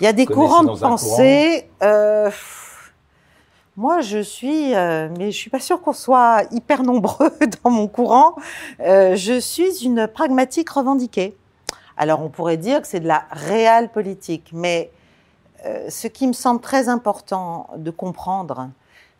Il 0.00 0.04
y 0.04 0.06
a 0.06 0.12
des 0.12 0.26
courants 0.26 0.64
de 0.64 0.78
pensée. 0.78 1.68
Euh, 1.82 2.30
moi, 3.76 4.00
je 4.00 4.18
suis, 4.18 4.74
euh, 4.74 5.08
mais 5.18 5.32
je 5.32 5.36
suis 5.36 5.50
pas 5.50 5.58
sûre 5.58 5.80
qu'on 5.80 5.92
soit 5.92 6.42
hyper 6.52 6.82
nombreux 6.82 7.30
dans 7.64 7.70
mon 7.70 7.88
courant. 7.88 8.36
Euh, 8.80 9.16
je 9.16 9.38
suis 9.38 9.84
une 9.84 10.06
pragmatique 10.06 10.70
revendiquée. 10.70 11.36
Alors, 11.96 12.22
on 12.22 12.28
pourrait 12.28 12.56
dire 12.56 12.80
que 12.82 12.86
c'est 12.86 13.00
de 13.00 13.08
la 13.08 13.26
réelle 13.30 13.90
politique, 13.90 14.50
mais 14.52 14.90
euh, 15.64 15.88
ce 15.88 16.08
qui 16.08 16.26
me 16.26 16.32
semble 16.32 16.60
très 16.60 16.88
important 16.88 17.68
de 17.76 17.90
comprendre, 17.90 18.68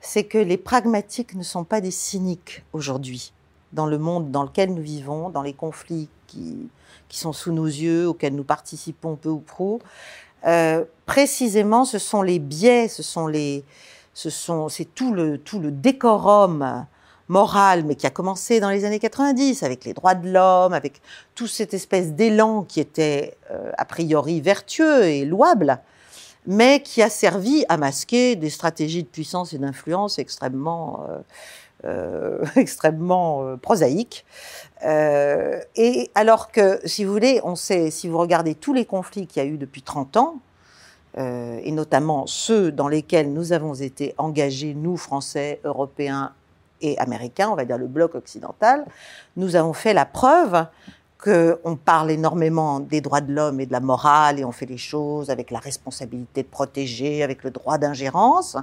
c'est 0.01 0.25
que 0.25 0.39
les 0.39 0.57
pragmatiques 0.57 1.35
ne 1.35 1.43
sont 1.43 1.65
pas 1.65 1.81
des 1.81 1.91
cyniques 1.91 2.63
aujourd'hui 2.73 3.33
dans 3.73 3.87
le 3.87 3.99
monde 3.99 4.31
dans 4.31 4.43
lequel 4.43 4.73
nous 4.73 4.83
vivons, 4.83 5.31
dans 5.31 5.43
les 5.43 5.53
conflits 5.53 6.09
qui, 6.27 6.69
qui 7.09 7.19
sont 7.19 7.33
sous 7.33 7.53
nos 7.53 7.67
yeux, 7.67 8.09
auxquels 8.09 8.35
nous 8.35 8.45
participons 8.45 9.17
peu 9.17 9.31
ou 9.31 9.41
prou. 9.41 9.81
Euh, 10.47 10.85
précisément, 11.07 11.85
ce 11.85 11.99
sont 11.99 12.23
les 12.23 12.39
biais, 12.39 12.89
ce 12.89 13.03
sont 13.03 13.27
les, 13.27 13.65
ce 14.13 14.31
sont, 14.31 14.69
c'est 14.69 14.85
tout 14.85 15.13
le, 15.13 15.39
tout 15.39 15.59
le 15.59 15.71
décorum 15.71 16.87
moral, 17.29 17.85
mais 17.85 17.95
qui 17.95 18.07
a 18.07 18.11
commencé 18.11 18.61
dans 18.61 18.71
les 18.71 18.85
années 18.85 18.99
90 18.99 19.63
avec 19.63 19.85
les 19.85 19.95
droits 19.95 20.15
de 20.15 20.31
l'homme, 20.31 20.73
avec 20.73 21.01
toute 21.35 21.51
cette 21.51 21.75
espèce 21.75 22.13
d'élan 22.13 22.63
qui 22.63 22.81
était 22.81 23.37
euh, 23.51 23.71
a 23.79 23.85
priori 23.85 24.41
vertueux 24.41 25.05
et 25.05 25.25
louable, 25.25 25.79
mais 26.47 26.83
qui 26.83 27.03
a 27.03 27.09
servi 27.09 27.65
à 27.69 27.77
masquer 27.77 28.37
des 28.37 28.51
stratégies 28.51 29.03
de 29.03 29.09
puissance 29.09 29.55
et 29.55 29.59
d'influence 29.59 30.19
extrêmement, 30.19 31.07
euh, 31.09 31.19
euh, 31.87 32.45
extrêmement 32.57 33.57
prosaïques. 33.63 34.27
Et 34.87 36.11
alors 36.15 36.53
que, 36.53 36.79
si 36.85 37.05
vous 37.05 37.13
voulez, 37.13 37.41
on 37.43 37.55
sait, 37.57 37.91
si 37.91 38.07
vous 38.07 38.19
regardez 38.19 38.55
tous 38.55 38.75
les 38.75 38.85
conflits 38.85 39.27
qu'il 39.27 39.43
y 39.43 39.47
a 39.47 39.49
eu 39.49 39.57
depuis 39.57 39.81
30 39.81 40.19
ans, 40.19 40.41
et 41.17 41.71
notamment 41.71 42.27
ceux 42.27 42.71
dans 42.71 42.89
lesquels 42.89 43.33
nous 43.33 43.55
avons 43.55 43.73
été 43.73 44.15
engagés, 44.19 44.75
nous, 44.75 44.99
Français, 44.99 45.61
Européens 45.65 46.35
et 46.81 46.99
Américains, 46.99 47.49
on 47.51 47.55
va 47.55 47.65
dire 47.65 47.79
le 47.79 47.87
bloc 47.87 48.15
occidental, 48.15 48.85
nous 49.37 49.57
avons 49.57 49.73
fait 49.73 49.95
la 49.95 50.05
preuve 50.05 50.67
qu'on 51.25 51.77
parle 51.77 52.11
énormément 52.11 52.81
des 52.81 53.01
droits 53.01 53.23
de 53.23 53.33
l'homme 53.33 53.59
et 53.59 53.65
de 53.65 53.73
la 53.73 53.81
morale 53.81 54.39
et 54.39 54.45
on 54.45 54.53
fait 54.53 54.67
les 54.67 54.77
choses 54.77 55.31
avec 55.31 55.51
la 55.51 55.59
responsabilité 55.59 56.43
de 56.43 56.49
protéger, 56.49 57.23
avec 57.23 57.45
le 57.45 57.51
droit 57.51 57.79
d'ingérence. 57.79 58.59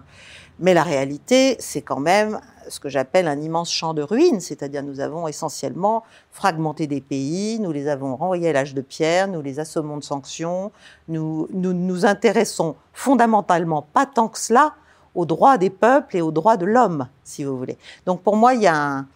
Mais 0.59 0.75
la 0.75 0.83
réalité, 0.83 1.55
c'est 1.59 1.81
quand 1.81 1.99
même 1.99 2.39
ce 2.69 2.79
que 2.79 2.87
j'appelle 2.87 3.27
un 3.27 3.41
immense 3.41 3.71
champ 3.71 3.95
de 3.95 4.03
ruines, 4.03 4.41
c'est-à-dire 4.41 4.83
nous 4.83 4.99
avons 4.99 5.27
essentiellement 5.27 6.03
fragmenté 6.29 6.85
des 6.85 7.01
pays, 7.01 7.59
nous 7.59 7.71
les 7.71 7.87
avons 7.87 8.15
renvoyés 8.15 8.49
à 8.49 8.53
l'âge 8.53 8.75
de 8.75 8.81
pierre, 8.81 9.27
nous 9.27 9.41
les 9.41 9.59
assommons 9.59 9.97
de 9.97 10.03
sanctions, 10.03 10.71
nous, 11.07 11.47
nous 11.51 11.73
nous 11.73 12.05
intéressons 12.05 12.75
fondamentalement 12.93 13.81
pas 13.81 14.05
tant 14.05 14.27
que 14.27 14.37
cela 14.37 14.75
aux 15.15 15.25
droits 15.25 15.57
des 15.57 15.69
peuples 15.69 16.17
et 16.17 16.21
aux 16.21 16.31
droits 16.31 16.57
de 16.57 16.65
l'homme, 16.65 17.07
si 17.23 17.43
vous 17.43 17.57
voulez. 17.57 17.77
Donc 18.05 18.21
pour 18.21 18.35
moi, 18.35 18.53
il 18.53 18.61
y 18.61 18.67
a 18.67 18.75
un, 18.75 19.07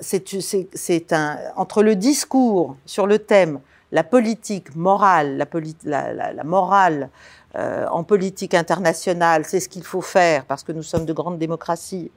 c'est 0.00 1.12
un, 1.12 1.38
entre 1.56 1.82
le 1.82 1.96
discours 1.96 2.76
sur 2.86 3.06
le 3.06 3.18
thème 3.18 3.60
la 3.90 4.04
politique 4.04 4.74
morale, 4.76 5.38
la, 5.84 6.12
la, 6.12 6.32
la, 6.32 6.44
morale 6.44 7.08
euh, 7.56 7.86
en 7.90 8.04
politique 8.04 8.52
internationale, 8.52 9.44
c'est 9.46 9.60
ce 9.60 9.68
qu'il 9.68 9.82
faut 9.82 10.02
faire 10.02 10.44
parce 10.44 10.62
que 10.62 10.72
nous 10.72 10.82
sommes 10.82 11.06
de 11.06 11.12
grandes 11.12 11.38
démocraties, 11.38 12.10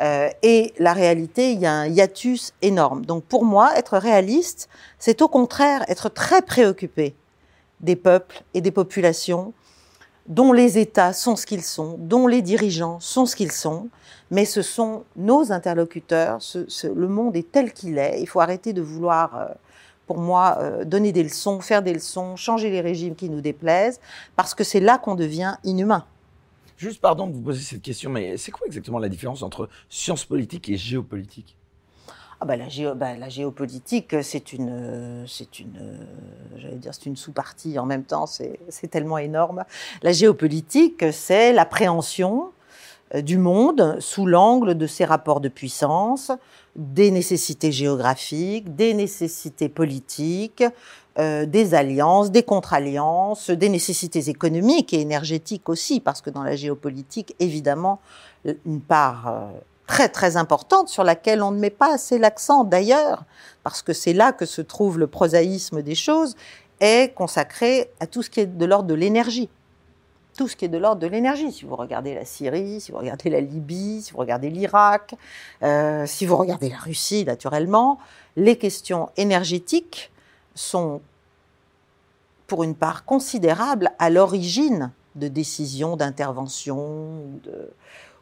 euh, 0.00 0.28
et 0.42 0.74
la 0.78 0.92
réalité, 0.92 1.52
il 1.52 1.60
y 1.60 1.66
a 1.66 1.72
un 1.72 1.86
hiatus 1.86 2.52
énorme. 2.62 3.04
Donc 3.04 3.24
pour 3.24 3.44
moi, 3.44 3.76
être 3.76 3.98
réaliste, 3.98 4.68
c'est 4.98 5.22
au 5.22 5.28
contraire 5.28 5.84
être 5.88 6.08
très 6.08 6.42
préoccupé 6.42 7.14
des 7.80 7.96
peuples 7.96 8.42
et 8.54 8.60
des 8.60 8.70
populations 8.70 9.52
dont 10.28 10.52
les 10.52 10.78
États 10.78 11.12
sont 11.12 11.36
ce 11.36 11.46
qu'ils 11.46 11.62
sont, 11.62 11.96
dont 11.98 12.26
les 12.26 12.42
dirigeants 12.42 13.00
sont 13.00 13.26
ce 13.26 13.34
qu'ils 13.34 13.52
sont, 13.52 13.88
mais 14.30 14.44
ce 14.44 14.62
sont 14.62 15.04
nos 15.16 15.52
interlocuteurs, 15.52 16.38
le 16.84 17.08
monde 17.08 17.34
est 17.34 17.50
tel 17.50 17.72
qu'il 17.72 17.98
est, 17.98 18.20
il 18.20 18.26
faut 18.26 18.40
arrêter 18.40 18.74
de 18.74 18.82
vouloir, 18.82 19.34
euh, 19.36 19.46
pour 20.06 20.18
moi, 20.18 20.58
euh, 20.60 20.84
donner 20.84 21.12
des 21.12 21.22
leçons, 21.22 21.60
faire 21.60 21.82
des 21.82 21.94
leçons, 21.94 22.36
changer 22.36 22.70
les 22.70 22.82
régimes 22.82 23.14
qui 23.14 23.30
nous 23.30 23.40
déplaisent, 23.40 24.00
parce 24.36 24.54
que 24.54 24.64
c'est 24.64 24.80
là 24.80 24.98
qu'on 24.98 25.14
devient 25.14 25.54
inhumain. 25.64 26.04
Juste 26.76 27.00
pardon 27.00 27.26
de 27.26 27.32
vous 27.32 27.42
poser 27.42 27.62
cette 27.62 27.82
question, 27.82 28.10
mais 28.10 28.36
c'est 28.36 28.52
quoi 28.52 28.66
exactement 28.66 28.98
la 28.98 29.08
différence 29.08 29.42
entre 29.42 29.68
science 29.88 30.24
politique 30.24 30.68
et 30.68 30.76
géopolitique? 30.76 31.57
Ah 32.40 32.44
bah 32.44 32.56
la, 32.56 32.68
géo, 32.68 32.94
bah 32.94 33.16
la, 33.16 33.28
géopolitique, 33.28 34.14
c'est 34.22 34.52
une, 34.52 35.24
c'est 35.26 35.58
une, 35.58 35.98
j'allais 36.56 36.76
dire, 36.76 36.94
c'est 36.94 37.06
une 37.06 37.16
sous-partie 37.16 37.78
en 37.80 37.86
même 37.86 38.04
temps. 38.04 38.26
C'est, 38.26 38.88
tellement 38.90 39.18
énorme. 39.18 39.64
La 40.02 40.12
géopolitique, 40.12 41.04
c'est 41.12 41.52
l'appréhension 41.52 42.52
euh, 43.14 43.22
du 43.22 43.38
monde 43.38 43.96
sous 43.98 44.24
l'angle 44.24 44.76
de 44.76 44.86
ses 44.86 45.04
rapports 45.04 45.40
de 45.40 45.48
puissance, 45.48 46.30
des 46.76 47.10
nécessités 47.10 47.72
géographiques, 47.72 48.76
des 48.76 48.94
nécessités 48.94 49.68
politiques, 49.68 50.62
euh, 51.18 51.44
des 51.44 51.74
alliances, 51.74 52.30
des 52.30 52.44
contre-alliances, 52.44 53.50
des 53.50 53.68
nécessités 53.68 54.28
économiques 54.28 54.94
et 54.94 55.00
énergétiques 55.00 55.68
aussi, 55.68 55.98
parce 55.98 56.20
que 56.20 56.30
dans 56.30 56.44
la 56.44 56.54
géopolitique, 56.54 57.34
évidemment, 57.40 57.98
une 58.44 58.80
part 58.80 59.26
euh, 59.26 59.48
très 59.88 60.08
très 60.08 60.36
importante 60.36 60.88
sur 60.88 61.02
laquelle 61.02 61.42
on 61.42 61.50
ne 61.50 61.58
met 61.58 61.70
pas 61.70 61.94
assez 61.94 62.18
l'accent 62.18 62.62
d'ailleurs, 62.62 63.24
parce 63.64 63.82
que 63.82 63.92
c'est 63.92 64.12
là 64.12 64.32
que 64.32 64.46
se 64.46 64.60
trouve 64.60 64.98
le 64.98 65.08
prosaïsme 65.08 65.82
des 65.82 65.96
choses, 65.96 66.36
est 66.78 67.12
consacré 67.16 67.90
à 67.98 68.06
tout 68.06 68.22
ce 68.22 68.30
qui 68.30 68.40
est 68.40 68.46
de 68.46 68.64
l'ordre 68.64 68.86
de 68.86 68.94
l'énergie. 68.94 69.48
Tout 70.36 70.46
ce 70.46 70.54
qui 70.54 70.66
est 70.66 70.68
de 70.68 70.78
l'ordre 70.78 71.00
de 71.00 71.08
l'énergie. 71.08 71.50
Si 71.50 71.64
vous 71.64 71.74
regardez 71.74 72.14
la 72.14 72.24
Syrie, 72.24 72.80
si 72.80 72.92
vous 72.92 72.98
regardez 72.98 73.30
la 73.30 73.40
Libye, 73.40 74.02
si 74.02 74.12
vous 74.12 74.18
regardez 74.18 74.50
l'Irak, 74.50 75.16
euh, 75.64 76.06
si 76.06 76.26
vous 76.26 76.36
regardez 76.36 76.68
la 76.68 76.78
Russie, 76.78 77.24
naturellement, 77.24 77.98
les 78.36 78.56
questions 78.56 79.08
énergétiques 79.16 80.12
sont 80.54 81.00
pour 82.46 82.62
une 82.62 82.76
part 82.76 83.04
considérable 83.04 83.90
à 83.98 84.10
l'origine 84.10 84.92
de 85.16 85.28
décisions 85.28 85.96
d'intervention 85.96 86.78
ou 86.78 87.40
de, 87.42 87.70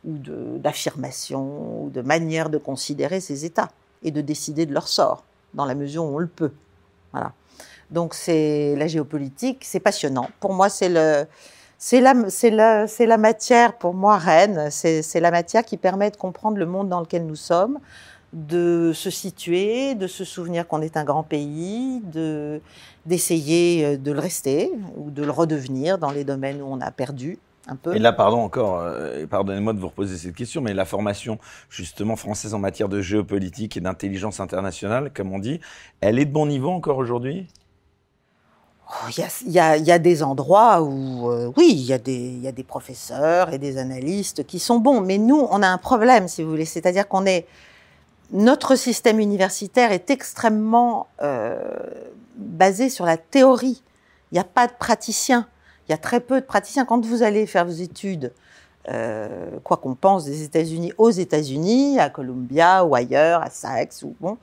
ou 0.07 0.17
d'affirmation 0.59 1.85
ou 1.85 1.91
de 1.91 2.01
manière 2.01 2.49
de 2.49 2.59
considérer 2.59 3.21
ces 3.21 3.45
États 3.45 3.71
et 4.03 4.11
de 4.11 4.21
décider 4.21 4.67
de 4.67 4.73
leur 4.73 4.89
sort 4.89 5.25
dans 5.55 5.65
la 5.65 5.75
mesure 5.75 6.05
où 6.05 6.15
on 6.15 6.19
le 6.19 6.27
peut. 6.29 6.53
Voilà. 7.13 7.33
Donc 7.91 8.15
c'est 8.15 8.77
la 8.77 8.87
géopolitique, 8.87 9.65
c'est 9.65 9.81
passionnant. 9.81 10.29
Pour 10.41 10.53
moi, 10.53 10.69
c'est 10.69 10.89
le 10.89 11.27
c'est 11.79 12.01
la, 12.01 12.15
la, 12.15 12.87
la 12.99 13.19
matière, 13.19 13.75
pour 13.75 13.95
moi, 13.95 14.17
reine. 14.17 14.69
C'est, 14.71 15.21
la 15.21 15.31
matière 15.31 15.65
qui 15.65 15.77
permet 15.77 16.11
de 16.11 16.17
comprendre 16.17 16.57
le 16.57 16.67
monde 16.67 16.89
dans 16.89 17.01
lequel 17.01 17.27
nous 17.27 17.37
sommes, 17.37 17.79
de 18.33 18.93
se 18.95 19.11
situer, 19.11 19.95
de 19.95 20.07
se 20.07 20.25
souvenir 20.25 20.67
qu'on 20.67 20.81
est 20.81 20.97
un 20.97 21.05
grand 21.05 21.23
pays, 21.23 22.01
de, 22.01 22.61
d'essayer 23.05 23.85
euh, 23.85 23.97
de 23.97 24.11
le 24.11 24.19
rester 24.19 24.73
ou 24.97 25.11
de 25.11 25.23
le 25.23 25.31
redevenir 25.31 25.99
dans 25.99 26.11
les 26.11 26.25
domaines 26.25 26.61
où 26.61 26.67
on 26.67 26.81
a 26.81 26.91
perdu. 26.91 27.39
Et 27.93 27.99
là, 27.99 28.13
pardon 28.13 28.39
encore, 28.39 28.81
euh, 28.81 29.27
pardonnez-moi 29.27 29.73
de 29.73 29.81
vous 29.81 29.89
reposer 29.89 30.17
cette 30.17 30.37
question, 30.37 30.61
mais 30.61 30.73
la 30.73 30.85
formation 30.85 31.39
justement 31.69 32.15
française 32.15 32.55
en 32.55 32.61
matière 32.61 32.89
de 32.89 33.01
géopolitique 33.01 33.77
et 33.77 33.81
d'intelligence 33.81 34.39
internationale, 34.39 35.11
comme 35.13 35.33
on 35.33 35.41
dit, 35.41 35.61
elle 36.01 36.19
est 36.19 36.27
de 36.27 36.33
bon 36.33 36.47
niveau 36.47 36.71
encore 36.71 36.99
aujourd'hui? 36.99 37.49
Oh, 38.89 39.11
il 39.45 39.53
y, 39.53 39.59
a, 39.59 39.99
des 39.99 40.23
endroits 40.23 40.81
où, 40.81 41.29
euh, 41.29 41.51
oui, 41.57 41.71
il 41.73 41.83
y, 41.83 41.93
a 41.93 41.99
des, 41.99 42.37
y 42.37 42.47
a 42.47 42.53
des 42.53 42.63
professeurs 42.63 43.53
et 43.53 43.59
des 43.59 43.79
analystes 43.79 44.47
qui 44.47 44.61
sont 44.61 44.79
bons, 44.79 45.01
mais 45.01 45.19
nous, 45.19 45.49
on 45.51 45.61
a 45.61 45.67
un 45.67 45.79
problème, 45.79 46.29
si 46.29 46.45
vous 46.45 46.51
voulez, 46.51 46.65
c'est-à-dire 46.65 47.09
qu'on 47.09 47.27
est, 47.27 47.49
notre 48.31 48.77
système 48.77 49.19
universitaire 49.19 49.91
est 49.91 50.09
extrêmement 50.11 51.09
euh, 51.21 51.59
basé 52.37 52.89
sur 52.89 53.07
la 53.07 53.17
théorie. 53.17 53.83
Il 54.31 54.37
n'y 54.37 54.41
a 54.41 54.45
pas 54.45 54.69
de 54.69 54.73
praticiens. 54.79 55.49
Il 55.89 55.93
y 55.93 55.95
a 55.95 55.99
très 55.99 56.21
peu 56.21 56.41
de 56.41 56.47
praticiens. 56.47 56.85
Quand 56.85 57.05
vous 57.05 57.23
allez 57.23 57.47
faire 57.47 57.65
vos 57.65 57.73
études, 57.73 58.33
euh, 58.89 59.29
quoi 59.65 59.79
qu'on 59.79 59.95
pense 59.95 60.25
des 60.25 60.45
États-Unis, 60.45 60.93
aux 60.97 61.11
États-Unis, 61.11 61.99
à 61.99 62.09
Columbia 62.09 62.85
ou 62.85 62.95
ailleurs, 62.95 63.43
à 63.43 63.51
Saxe 63.51 64.03
ou 64.05 64.15
bon, 64.21 64.39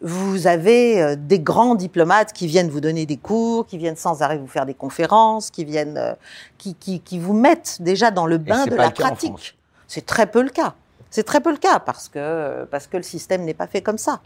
vous 0.00 0.46
avez 0.46 1.02
euh, 1.02 1.16
des 1.16 1.40
grands 1.40 1.74
diplomates 1.74 2.32
qui 2.32 2.46
viennent 2.46 2.68
vous 2.68 2.80
donner 2.80 3.06
des 3.06 3.16
cours, 3.16 3.66
qui 3.66 3.76
viennent 3.76 3.96
sans 3.96 4.22
arrêt 4.22 4.38
vous 4.38 4.46
faire 4.46 4.66
des 4.66 4.74
conférences, 4.74 5.50
qui 5.50 5.64
viennent, 5.64 5.98
euh, 5.98 6.14
qui, 6.58 6.74
qui, 6.74 7.00
qui, 7.00 7.18
vous 7.18 7.34
mettent 7.34 7.78
déjà 7.80 8.12
dans 8.12 8.26
le 8.26 8.38
bain 8.38 8.66
de 8.66 8.76
la 8.76 8.90
pratique. 8.92 9.58
C'est 9.88 10.06
très 10.06 10.26
peu 10.26 10.42
le 10.42 10.50
cas. 10.50 10.74
C'est 11.10 11.24
très 11.24 11.40
peu 11.40 11.50
le 11.50 11.56
cas 11.56 11.80
parce 11.80 12.08
que 12.08 12.64
parce 12.70 12.86
que 12.86 12.98
le 12.98 13.02
système 13.02 13.42
n'est 13.44 13.54
pas 13.54 13.66
fait 13.66 13.80
comme 13.82 13.98
ça 13.98 14.20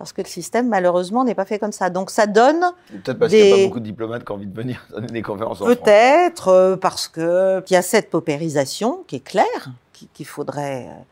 parce 0.00 0.14
que 0.14 0.22
le 0.22 0.28
système, 0.28 0.66
malheureusement, 0.66 1.24
n'est 1.24 1.34
pas 1.34 1.44
fait 1.44 1.58
comme 1.58 1.72
ça. 1.72 1.90
Donc 1.90 2.10
ça 2.10 2.26
donne. 2.26 2.64
Peut-être 2.90 3.18
parce 3.18 3.30
qu'il 3.30 3.44
n'y 3.44 3.52
a 3.52 3.56
pas 3.56 3.62
beaucoup 3.64 3.80
de 3.80 3.84
diplomates 3.84 4.24
qui 4.24 4.32
ont 4.32 4.36
envie 4.36 4.46
de 4.46 4.56
venir 4.56 4.86
donner 4.90 5.08
des 5.08 5.20
conférences 5.20 5.60
en 5.60 5.66
Peut-être 5.66 6.48
euh, 6.48 6.76
parce 6.76 7.06
qu'il 7.06 7.62
y 7.68 7.76
a 7.76 7.82
cette 7.82 8.08
paupérisation 8.08 9.04
qui 9.06 9.16
est 9.16 9.20
claire, 9.20 9.68
qu'il 9.92 10.24
faudrait. 10.24 10.86
Euh, 10.88 11.02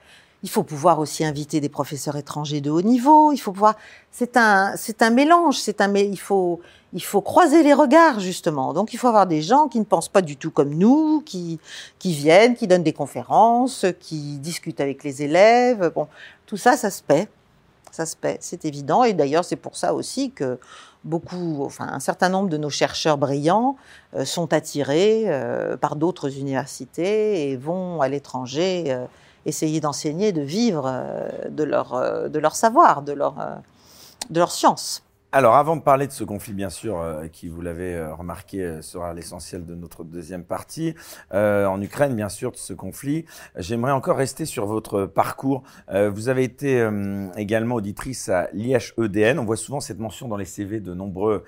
il 0.42 0.48
faut 0.48 0.62
pouvoir 0.62 1.00
aussi 1.00 1.22
inviter 1.22 1.60
des 1.60 1.68
professeurs 1.68 2.16
étrangers 2.16 2.62
de 2.62 2.70
haut 2.70 2.80
niveau. 2.80 3.30
Il 3.30 3.36
faut 3.36 3.52
pouvoir. 3.52 3.74
C'est 4.10 4.38
un, 4.38 4.72
c'est 4.76 5.02
un 5.02 5.10
mélange. 5.10 5.58
C'est 5.58 5.82
un. 5.82 5.94
Il 5.94 6.18
faut, 6.18 6.58
il 6.94 7.04
faut 7.04 7.20
croiser 7.20 7.62
les 7.62 7.74
regards 7.74 8.20
justement. 8.20 8.72
Donc 8.72 8.94
il 8.94 8.96
faut 8.96 9.08
avoir 9.08 9.26
des 9.26 9.42
gens 9.42 9.68
qui 9.68 9.80
ne 9.80 9.84
pensent 9.84 10.08
pas 10.08 10.22
du 10.22 10.38
tout 10.38 10.50
comme 10.50 10.72
nous, 10.72 11.20
qui, 11.26 11.60
qui 11.98 12.14
viennent, 12.14 12.56
qui 12.56 12.66
donnent 12.66 12.84
des 12.84 12.94
conférences, 12.94 13.84
qui 14.00 14.38
discutent 14.38 14.80
avec 14.80 15.04
les 15.04 15.22
élèves. 15.22 15.92
Bon, 15.94 16.08
tout 16.46 16.56
ça, 16.56 16.78
ça 16.78 16.90
se 16.90 17.02
paie 17.02 17.28
ça 17.94 18.06
se 18.06 18.16
paie, 18.16 18.38
c'est 18.40 18.64
évident. 18.64 19.04
Et 19.04 19.12
d'ailleurs, 19.12 19.44
c'est 19.44 19.56
pour 19.56 19.76
ça 19.76 19.94
aussi 19.94 20.30
que 20.30 20.58
beaucoup, 21.04 21.62
enfin, 21.64 21.88
un 21.90 22.00
certain 22.00 22.28
nombre 22.28 22.48
de 22.48 22.56
nos 22.56 22.70
chercheurs 22.70 23.18
brillants 23.18 23.76
euh, 24.14 24.24
sont 24.24 24.52
attirés 24.52 25.24
euh, 25.26 25.76
par 25.76 25.96
d'autres 25.96 26.36
universités 26.38 27.50
et 27.50 27.56
vont 27.56 28.00
à 28.00 28.08
l'étranger 28.08 28.84
euh, 28.88 29.06
essayer 29.46 29.80
d'enseigner, 29.80 30.32
de 30.32 30.42
vivre 30.42 31.04
de 31.48 31.64
leur, 31.64 32.28
de 32.28 32.38
leur 32.38 32.54
savoir, 32.54 33.00
de 33.00 33.12
leur, 33.12 33.36
de 34.28 34.38
leur 34.38 34.50
science. 34.50 35.02
Alors, 35.30 35.56
avant 35.56 35.76
de 35.76 35.82
parler 35.82 36.06
de 36.06 36.12
ce 36.12 36.24
conflit, 36.24 36.54
bien 36.54 36.70
sûr, 36.70 36.98
euh, 36.98 37.26
qui, 37.28 37.48
vous 37.48 37.60
l'avez 37.60 37.94
euh, 37.94 38.14
remarqué, 38.14 38.62
euh, 38.62 38.80
sera 38.80 39.12
l'essentiel 39.12 39.66
de 39.66 39.74
notre 39.74 40.02
deuxième 40.02 40.42
partie, 40.42 40.94
en 41.32 41.82
Ukraine, 41.82 42.16
bien 42.16 42.30
sûr, 42.30 42.50
de 42.50 42.56
ce 42.56 42.72
conflit, 42.72 43.26
j'aimerais 43.56 43.92
encore 43.92 44.16
rester 44.16 44.46
sur 44.46 44.64
votre 44.64 45.04
parcours. 45.04 45.62
vous 45.90 46.28
avez 46.28 46.44
été 46.44 46.88
également 47.36 47.76
auditrice 47.76 48.28
à 48.28 48.48
l'IHEDN. 48.52 49.38
On 49.38 49.44
voit 49.44 49.56
souvent 49.56 49.80
cette 49.80 49.98
mention 49.98 50.28
dans 50.28 50.36
les 50.36 50.44
CV 50.44 50.80
de 50.80 50.94
nombreux 50.94 51.44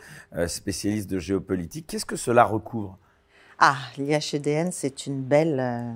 spécialistes 0.46 1.08
de 1.08 1.18
géopolitique. 1.18 1.86
Qu'est-ce 1.86 2.06
que 2.06 2.16
cela 2.16 2.44
recouvre? 2.44 2.98
Ah, 3.58 3.76
l'IHEDN, 3.96 4.70
c'est 4.72 5.06
une 5.06 5.22
belle... 5.22 5.94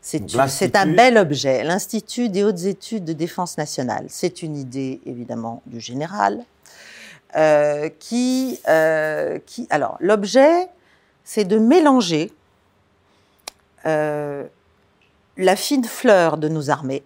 C'est 0.00 0.76
un 0.76 0.86
bel 0.86 1.16
objet. 1.16 1.62
L'Institut 1.62 2.28
des 2.28 2.42
hautes 2.42 2.64
études 2.64 3.04
de 3.04 3.12
défense 3.12 3.56
nationale. 3.56 4.06
C'est 4.08 4.42
une 4.42 4.56
idée, 4.56 5.00
évidemment, 5.06 5.62
du 5.66 5.78
général, 5.78 6.44
euh, 7.36 7.88
qui, 7.98 8.58
euh, 8.68 9.38
qui, 9.46 9.66
alors, 9.70 9.96
l'objet, 10.00 10.68
c'est 11.24 11.44
de 11.44 11.58
mélanger 11.58 12.32
euh, 13.86 14.44
la 15.36 15.56
fine 15.56 15.84
fleur 15.84 16.36
de 16.36 16.48
nos 16.48 16.70
armées, 16.70 17.02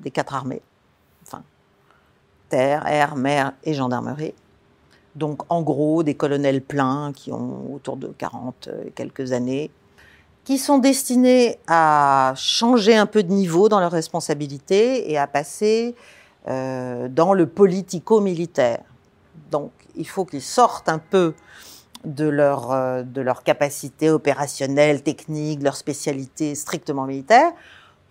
des 0.00 0.10
quatre 0.10 0.34
armées, 0.34 0.62
enfin, 1.26 1.42
terre, 2.48 2.86
air, 2.86 3.16
mer 3.16 3.52
et 3.64 3.74
gendarmerie. 3.74 4.34
Donc, 5.16 5.42
en 5.48 5.62
gros, 5.62 6.02
des 6.02 6.14
colonels 6.14 6.62
pleins 6.62 7.12
qui 7.14 7.32
ont 7.32 7.74
autour 7.74 7.96
de 7.96 8.08
40 8.08 8.68
et 8.86 8.90
quelques 8.90 9.32
années, 9.32 9.70
qui 10.44 10.58
sont 10.58 10.78
destinés 10.78 11.58
à 11.66 12.32
changer 12.36 12.96
un 12.96 13.06
peu 13.06 13.22
de 13.22 13.32
niveau 13.32 13.68
dans 13.68 13.80
leurs 13.80 13.92
responsabilités 13.92 15.10
et 15.10 15.18
à 15.18 15.26
passer 15.26 15.94
euh, 16.48 17.08
dans 17.08 17.34
le 17.34 17.46
politico-militaire. 17.46 18.82
Donc, 19.50 19.72
il 19.96 20.08
faut 20.08 20.24
qu'ils 20.24 20.42
sortent 20.42 20.88
un 20.88 20.98
peu 20.98 21.34
de 22.04 22.26
leur, 22.26 22.72
euh, 22.72 23.02
de 23.02 23.20
leur 23.20 23.42
capacité 23.42 24.10
opérationnelle, 24.10 25.02
technique, 25.02 25.62
leur 25.62 25.76
spécialité 25.76 26.54
strictement 26.54 27.04
militaire, 27.06 27.52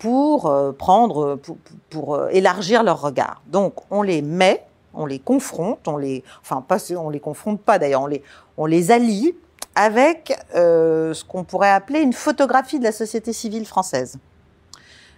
pour 0.00 0.46
euh, 0.46 0.72
prendre, 0.72 1.36
pour, 1.36 1.58
pour, 1.90 2.14
euh, 2.14 2.28
élargir 2.30 2.82
leur 2.82 3.00
regard. 3.00 3.42
Donc, 3.46 3.74
on 3.90 4.02
les 4.02 4.22
met, 4.22 4.64
on 4.94 5.06
les 5.06 5.18
confronte, 5.18 5.86
on 5.86 5.98
les, 5.98 6.24
enfin, 6.40 6.64
pas, 6.66 6.78
on 6.96 7.10
les 7.10 7.20
confronte 7.20 7.60
pas 7.60 7.78
d'ailleurs, 7.78 8.02
on 8.02 8.06
les, 8.06 8.22
on 8.56 8.66
les 8.66 8.90
allie 8.90 9.34
avec 9.74 10.36
euh, 10.56 11.14
ce 11.14 11.22
qu'on 11.22 11.44
pourrait 11.44 11.70
appeler 11.70 12.00
une 12.00 12.14
photographie 12.14 12.78
de 12.78 12.84
la 12.84 12.92
société 12.92 13.32
civile 13.32 13.66
française. 13.66 14.16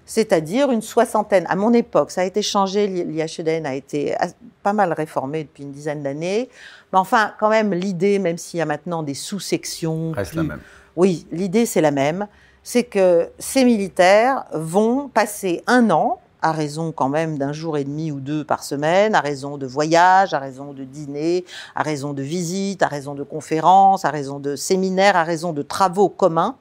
C'est-à-dire 0.07 0.71
une 0.71 0.83
soixantaine. 0.83 1.47
À 1.49 1.57
mon 1.57 1.73
époque, 1.73 2.11
ça 2.11 2.23
a 2.23 2.25
été 2.25 2.43
changé, 2.43 2.87
l'IHEDN 2.87 3.67
a 3.67 3.75
été 3.75 4.17
pas 4.63 4.73
mal 4.73 4.93
réformé 4.93 5.45
depuis 5.45 5.63
une 5.63 5.73
dizaine 5.73 6.03
d'années. 6.03 6.49
Mais 6.93 6.99
enfin, 6.99 7.33
quand 7.39 7.49
même, 7.49 7.73
l'idée, 7.73 8.19
même 8.19 8.39
s'il 8.39 8.59
y 8.59 8.63
a 8.63 8.67
maintenant 8.67 9.03
des 9.03 9.15
sous-sections. 9.15 10.13
Reste 10.13 10.35
la 10.35 10.43
même. 10.43 10.61
Oui, 10.97 11.27
l'idée, 11.33 11.67
c'est 11.67 11.81
la 11.81 11.91
même. 11.91 12.27
C'est 12.63 12.85
que 12.85 13.31
ces 13.39 13.65
militaires 13.65 14.45
vont 14.53 15.09
passer 15.09 15.63
un 15.67 15.91
an 15.91 16.21
à 16.43 16.53
raison 16.53 16.93
quand 16.93 17.09
même 17.09 17.39
d'un 17.39 17.53
jour 17.53 17.79
et 17.79 17.85
demi 17.85 18.11
ou 18.11 18.21
deux 18.21 18.45
par 18.45 18.65
semaine, 18.65 19.15
à 19.15 19.21
raison 19.21 19.57
de 19.57 19.67
voyages, 19.67 20.35
à 20.35 20.41
raison 20.41 20.73
de 20.73 20.83
dîners, 20.85 21.45
à 21.75 21.83
raison 21.83 22.13
de 22.13 22.23
visites, 22.23 22.83
à 22.83 22.89
raison 22.89 23.15
de 23.15 23.23
conférences, 23.23 24.05
à 24.05 24.11
raison 24.11 24.41
de 24.41 24.57
séminaires, 24.57 25.17
à 25.17 25.23
raison 25.23 25.53
de 25.53 25.63
travaux 25.63 26.09
communs, 26.09 26.57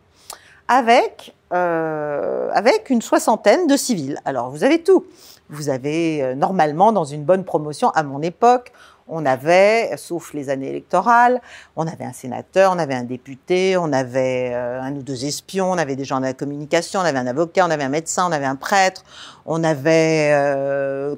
avec, 0.72 1.36
euh, 1.54 2.50
avec 2.54 2.90
une 2.90 3.02
soixantaine 3.02 3.68
de 3.68 3.76
civils. 3.76 4.18
Alors 4.24 4.50
vous 4.52 4.64
avez 4.64 4.82
tout. 4.82 5.06
Vous 5.50 5.68
avez 5.68 6.24
euh, 6.24 6.34
normalement 6.34 6.94
dans 6.94 7.04
une 7.04 7.26
bonne 7.26 7.44
promotion, 7.44 7.90
à 7.90 8.04
mon 8.04 8.22
époque, 8.22 8.72
on 9.10 9.26
avait, 9.26 9.92
sauf 9.98 10.34
les 10.34 10.50
années 10.50 10.70
électorales, 10.70 11.42
on 11.76 11.86
avait 11.88 12.06
un 12.06 12.14
sénateur, 12.14 12.72
on 12.74 12.80
avait 12.80 12.94
un 12.94 13.04
député, 13.04 13.76
on 13.76 13.92
avait 13.92 14.52
euh, 14.54 14.82
un 14.82 14.96
ou 14.96 15.02
deux 15.02 15.26
espions, 15.26 15.70
on 15.70 15.78
avait 15.78 15.98
des 15.98 16.06
gens 16.06 16.22
de 16.22 16.26
la 16.26 16.34
communication, 16.34 17.02
on 17.02 17.04
avait 17.04 17.20
un 17.20 17.28
avocat, 17.28 17.66
on 17.68 17.70
avait 17.70 17.84
un 17.84 17.90
médecin, 17.90 18.26
on 18.30 18.32
avait 18.32 18.46
un 18.46 18.56
prêtre, 18.56 19.04
on 19.46 19.66
avait 19.66 20.34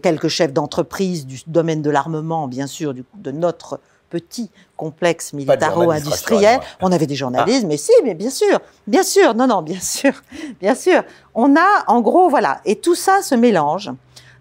quelques 0.01 0.29
chefs 0.29 0.51
d'entreprise 0.51 1.27
du 1.27 1.39
domaine 1.45 1.83
de 1.83 1.91
l'armement, 1.91 2.47
bien 2.47 2.65
sûr, 2.65 2.95
de 2.95 3.31
notre 3.31 3.79
petit 4.13 4.51
complexe 4.77 5.33
militaro-industriel. 5.33 6.59
On 6.81 6.91
avait 6.91 7.07
des 7.07 7.15
journalistes, 7.15 7.63
ah. 7.63 7.67
mais 7.67 7.77
si, 7.77 7.91
mais 8.03 8.13
bien 8.13 8.29
sûr, 8.29 8.59
bien 8.85 9.01
sûr, 9.01 9.33
non, 9.33 9.47
non, 9.47 9.63
bien 9.63 9.79
sûr, 9.79 10.13
bien 10.61 10.75
sûr. 10.75 11.03
On 11.33 11.55
a, 11.55 11.83
en 11.87 12.01
gros, 12.01 12.29
voilà, 12.29 12.61
et 12.63 12.75
tout 12.75 12.93
ça 12.93 13.23
se 13.23 13.33
mélange. 13.33 13.91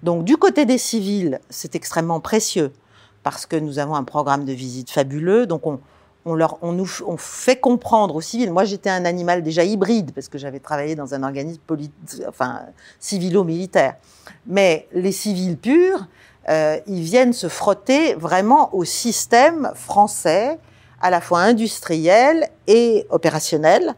Donc, 0.03 0.25
du 0.25 0.37
côté 0.37 0.67
des 0.67 0.77
civils, 0.77 1.41
c'est 1.49 1.75
extrêmement 1.75 2.21
précieux 2.21 2.71
parce 3.23 3.47
que 3.47 3.57
nous 3.57 3.79
avons 3.79 3.95
un 3.95 4.05
programme 4.05 4.45
de 4.45 4.53
visite 4.53 4.91
fabuleux. 4.91 5.47
Donc, 5.47 5.67
on, 5.67 5.81
on, 6.27 6.35
leur, 6.35 6.59
on 6.61 6.73
nous 6.73 6.89
on 7.07 7.17
fait 7.17 7.57
comprendre 7.57 8.15
aux 8.17 8.21
civils. 8.21 8.53
Moi, 8.53 8.65
j'étais 8.65 8.91
un 8.91 9.07
animal 9.07 9.43
déjà 9.43 9.65
hybride 9.65 10.13
parce 10.13 10.29
que 10.29 10.37
j'avais 10.37 10.61
travaillé 10.61 10.97
dans 10.97 11.15
un 11.15 11.23
organisme 11.23 11.63
enfin, 12.29 12.61
civilo-militaire. 13.01 13.95
Mais 14.47 14.87
les 14.93 15.13
civils 15.13 15.57
purs, 15.57 16.07
euh, 16.49 16.79
ils 16.87 17.03
viennent 17.03 17.33
se 17.33 17.49
frotter 17.49 18.15
vraiment 18.15 18.75
au 18.75 18.85
système 18.85 19.71
français, 19.75 20.59
à 21.01 21.11
la 21.11 21.21
fois 21.21 21.41
industriel 21.41 22.49
et 22.67 23.07
opérationnel, 23.11 23.95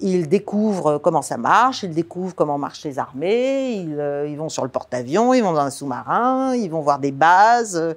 ils 0.00 0.28
découvrent 0.28 0.98
comment 0.98 1.22
ça 1.22 1.36
marche, 1.36 1.82
ils 1.82 1.92
découvrent 1.92 2.34
comment 2.34 2.58
marchent 2.58 2.84
les 2.84 2.98
armées, 2.98 3.72
ils, 3.72 4.00
euh, 4.00 4.26
ils 4.26 4.36
vont 4.36 4.48
sur 4.48 4.62
le 4.62 4.70
porte-avions, 4.70 5.34
ils 5.34 5.42
vont 5.42 5.52
dans 5.52 5.60
un 5.60 5.70
sous-marin, 5.70 6.54
ils 6.54 6.70
vont 6.70 6.80
voir 6.80 6.98
des 6.98 7.12
bases, 7.12 7.94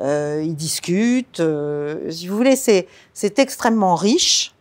euh, 0.00 0.42
ils 0.44 0.54
discutent. 0.54 1.40
Euh, 1.40 2.10
si 2.10 2.28
vous 2.28 2.36
voulez, 2.36 2.56
c'est, 2.56 2.86
c'est 3.14 3.38
extrêmement 3.38 3.96
riche 3.96 4.54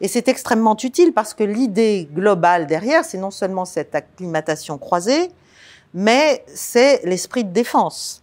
et 0.00 0.08
c'est 0.08 0.28
extrêmement 0.28 0.76
utile 0.82 1.12
parce 1.12 1.34
que 1.34 1.44
l'idée 1.44 2.08
globale 2.10 2.66
derrière, 2.66 3.04
c'est 3.04 3.18
non 3.18 3.30
seulement 3.30 3.66
cette 3.66 3.94
acclimatation 3.94 4.78
croisée, 4.78 5.30
mais 5.94 6.44
c'est 6.54 7.00
l'esprit 7.04 7.44
de 7.44 7.52
défense. 7.52 8.22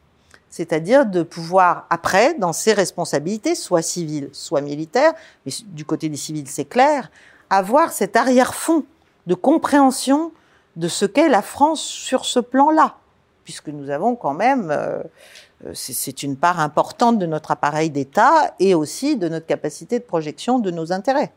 C'est-à-dire 0.50 1.06
de 1.06 1.24
pouvoir, 1.24 1.86
après, 1.90 2.34
dans 2.34 2.54
ses 2.54 2.74
responsabilités, 2.74 3.54
soit 3.54 3.82
civiles, 3.82 4.30
soit 4.32 4.62
militaires, 4.62 5.14
mais 5.46 5.52
du 5.68 5.86
côté 5.86 6.10
des 6.10 6.18
civils, 6.18 6.48
c'est 6.48 6.66
clair, 6.66 7.12
avoir 7.50 7.92
cet 7.92 8.16
arrière-fond 8.16 8.84
de 9.28 9.36
compréhension 9.36 10.32
de 10.76 10.88
ce 10.88 11.06
qu'est 11.06 11.30
la 11.30 11.42
France 11.42 11.82
sur 11.82 12.26
ce 12.26 12.40
plan-là, 12.40 12.96
puisque 13.44 13.68
nous 13.68 13.90
avons 13.90 14.16
quand 14.16 14.34
même, 14.34 14.70
euh, 14.72 15.04
c'est 15.74 16.24
une 16.24 16.38
part 16.38 16.60
importante 16.60 17.20
de 17.20 17.26
notre 17.26 17.52
appareil 17.52 17.90
d'État 17.90 18.56
et 18.60 18.74
aussi 18.74 19.18
de 19.18 19.28
notre 19.28 19.46
capacité 19.46 20.00
de 20.00 20.04
projection 20.04 20.60
de 20.60 20.72
nos 20.72 20.92
intérêts. 20.92 21.32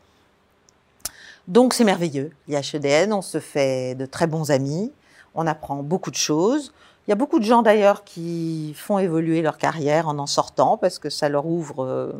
Donc 1.47 1.73
c'est 1.73 1.83
merveilleux. 1.83 2.31
L'IHEDN, 2.47 3.13
on 3.13 3.21
se 3.21 3.39
fait 3.39 3.95
de 3.95 4.05
très 4.05 4.27
bons 4.27 4.51
amis, 4.51 4.91
on 5.35 5.47
apprend 5.47 5.83
beaucoup 5.83 6.11
de 6.11 6.15
choses. 6.15 6.73
Il 7.07 7.09
y 7.09 7.13
a 7.13 7.15
beaucoup 7.15 7.39
de 7.39 7.43
gens 7.43 7.63
d'ailleurs 7.63 8.03
qui 8.03 8.73
font 8.75 8.99
évoluer 8.99 9.41
leur 9.41 9.57
carrière 9.57 10.07
en 10.07 10.19
en 10.19 10.27
sortant 10.27 10.77
parce 10.77 10.99
que 10.99 11.09
ça 11.09 11.29
leur 11.29 11.47
ouvre 11.47 11.83
euh, 11.83 12.11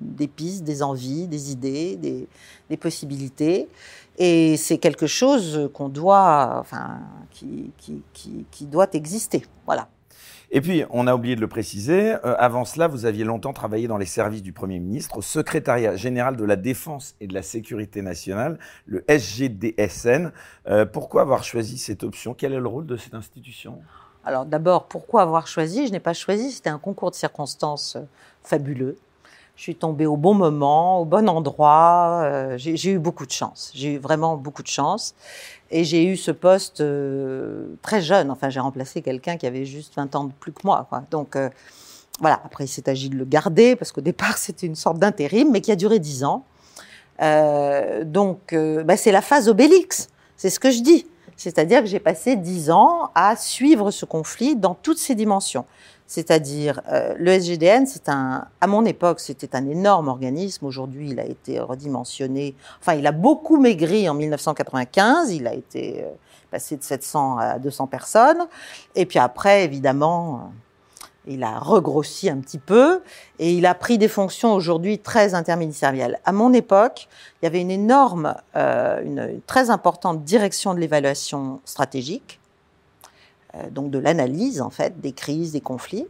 des 0.00 0.28
pistes, 0.28 0.64
des 0.64 0.82
envies, 0.82 1.26
des 1.26 1.52
idées, 1.52 1.96
des, 1.96 2.26
des 2.70 2.76
possibilités. 2.76 3.68
Et 4.18 4.56
c'est 4.56 4.78
quelque 4.78 5.06
chose 5.06 5.70
qu'on 5.74 5.88
doit, 5.88 6.56
enfin, 6.58 7.00
qui, 7.30 7.70
qui, 7.78 8.02
qui, 8.12 8.46
qui, 8.50 8.66
doit 8.66 8.88
exister. 8.92 9.44
Voilà. 9.66 9.88
Et 10.52 10.60
puis, 10.60 10.84
on 10.90 11.06
a 11.06 11.14
oublié 11.14 11.36
de 11.36 11.40
le 11.40 11.46
préciser, 11.46 12.12
euh, 12.24 12.34
avant 12.38 12.64
cela, 12.64 12.88
vous 12.88 13.06
aviez 13.06 13.22
longtemps 13.22 13.52
travaillé 13.52 13.86
dans 13.86 13.98
les 13.98 14.06
services 14.06 14.42
du 14.42 14.52
Premier 14.52 14.80
ministre, 14.80 15.16
au 15.16 15.22
secrétariat 15.22 15.94
général 15.94 16.36
de 16.36 16.44
la 16.44 16.56
Défense 16.56 17.14
et 17.20 17.28
de 17.28 17.34
la 17.34 17.42
Sécurité 17.42 18.02
nationale, 18.02 18.58
le 18.86 19.04
SGDSN. 19.06 20.32
Euh, 20.66 20.84
pourquoi 20.86 21.22
avoir 21.22 21.44
choisi 21.44 21.78
cette 21.78 22.02
option? 22.02 22.34
Quel 22.34 22.52
est 22.52 22.58
le 22.58 22.66
rôle 22.66 22.86
de 22.86 22.96
cette 22.96 23.14
institution? 23.14 23.78
Alors 24.24 24.44
d'abord, 24.44 24.88
pourquoi 24.88 25.22
avoir 25.22 25.46
choisi? 25.46 25.86
Je 25.86 25.92
n'ai 25.92 26.00
pas 26.00 26.14
choisi, 26.14 26.50
c'était 26.50 26.68
un 26.68 26.78
concours 26.78 27.12
de 27.12 27.16
circonstances 27.16 27.94
euh, 27.94 28.02
fabuleux. 28.42 28.98
Je 29.60 29.64
suis 29.64 29.74
tombée 29.74 30.06
au 30.06 30.16
bon 30.16 30.32
moment, 30.32 31.02
au 31.02 31.04
bon 31.04 31.28
endroit. 31.28 32.22
Euh, 32.24 32.54
j'ai 32.56 32.92
eu 32.92 32.98
beaucoup 32.98 33.26
de 33.26 33.30
chance. 33.30 33.70
J'ai 33.74 33.96
eu 33.96 33.98
vraiment 33.98 34.38
beaucoup 34.38 34.62
de 34.62 34.68
chance. 34.68 35.14
Et 35.70 35.84
j'ai 35.84 36.06
eu 36.06 36.16
ce 36.16 36.30
poste 36.30 36.80
euh, 36.80 37.66
très 37.82 38.00
jeune. 38.00 38.30
Enfin, 38.30 38.48
j'ai 38.48 38.60
remplacé 38.60 39.02
quelqu'un 39.02 39.36
qui 39.36 39.46
avait 39.46 39.66
juste 39.66 39.94
20 39.96 40.16
ans 40.16 40.24
de 40.24 40.32
plus 40.32 40.52
que 40.52 40.62
moi. 40.64 40.86
Quoi. 40.88 41.02
Donc 41.10 41.36
voilà, 42.20 42.40
après 42.42 42.64
il 42.64 42.68
s'est 42.68 42.88
agi 42.88 43.10
de 43.10 43.16
le 43.16 43.26
garder 43.26 43.76
parce 43.76 43.92
qu'au 43.92 44.00
départ 44.00 44.38
c'était 44.38 44.66
une 44.66 44.76
sorte 44.76 44.98
d'intérim, 44.98 45.50
mais 45.50 45.60
qui 45.60 45.72
a 45.72 45.76
duré 45.76 45.98
10 45.98 46.24
ans. 46.24 46.46
donc 48.04 48.54
bah, 48.54 48.96
c'est 48.96 49.12
la 49.12 49.20
phase 49.20 49.46
Obélix, 49.50 50.08
c'est 50.38 50.48
ce 50.48 50.58
que 50.58 50.70
je 50.70 50.80
dis. 50.80 51.06
C'est-à-dire 51.36 51.80
que 51.80 51.86
j'ai 51.86 52.00
passé 52.00 52.36
dix 52.36 52.70
ans 52.70 53.10
à 53.14 53.34
suivre 53.34 53.90
ce 53.90 54.04
conflit 54.04 54.56
dans 54.56 54.74
toutes 54.74 54.98
ses 54.98 55.14
dimensions. 55.14 55.64
C'est-à-dire, 56.10 56.80
euh, 56.90 57.14
le 57.18 57.30
SGDN, 57.30 57.86
c'est 57.86 58.08
un, 58.08 58.48
à 58.60 58.66
mon 58.66 58.84
époque, 58.84 59.20
c'était 59.20 59.54
un 59.54 59.64
énorme 59.68 60.08
organisme. 60.08 60.66
Aujourd'hui, 60.66 61.10
il 61.10 61.20
a 61.20 61.24
été 61.24 61.60
redimensionné. 61.60 62.56
Enfin, 62.80 62.94
il 62.94 63.06
a 63.06 63.12
beaucoup 63.12 63.58
maigri 63.60 64.08
en 64.08 64.14
1995. 64.14 65.32
Il 65.32 65.46
a 65.46 65.54
été 65.54 66.02
euh, 66.02 66.08
passé 66.50 66.76
de 66.76 66.82
700 66.82 67.38
à 67.38 67.58
200 67.60 67.86
personnes. 67.86 68.48
Et 68.96 69.06
puis 69.06 69.20
après, 69.20 69.62
évidemment, 69.62 70.50
il 71.28 71.44
a 71.44 71.60
regrossi 71.60 72.28
un 72.28 72.38
petit 72.38 72.58
peu 72.58 73.02
et 73.38 73.52
il 73.52 73.64
a 73.64 73.74
pris 73.76 73.96
des 73.96 74.08
fonctions 74.08 74.52
aujourd'hui 74.52 74.98
très 74.98 75.34
interministérielles. 75.34 76.18
À 76.24 76.32
mon 76.32 76.52
époque, 76.52 77.08
il 77.40 77.44
y 77.44 77.46
avait 77.46 77.60
une 77.60 77.70
énorme, 77.70 78.34
euh, 78.56 79.00
une, 79.04 79.40
très 79.46 79.70
importante 79.70 80.24
direction 80.24 80.74
de 80.74 80.80
l'évaluation 80.80 81.60
stratégique, 81.64 82.39
euh, 82.39 82.39
donc 83.70 83.90
de 83.90 83.98
l'analyse 83.98 84.60
en 84.60 84.70
fait 84.70 85.00
des 85.00 85.12
crises, 85.12 85.52
des 85.52 85.60
conflits. 85.60 86.06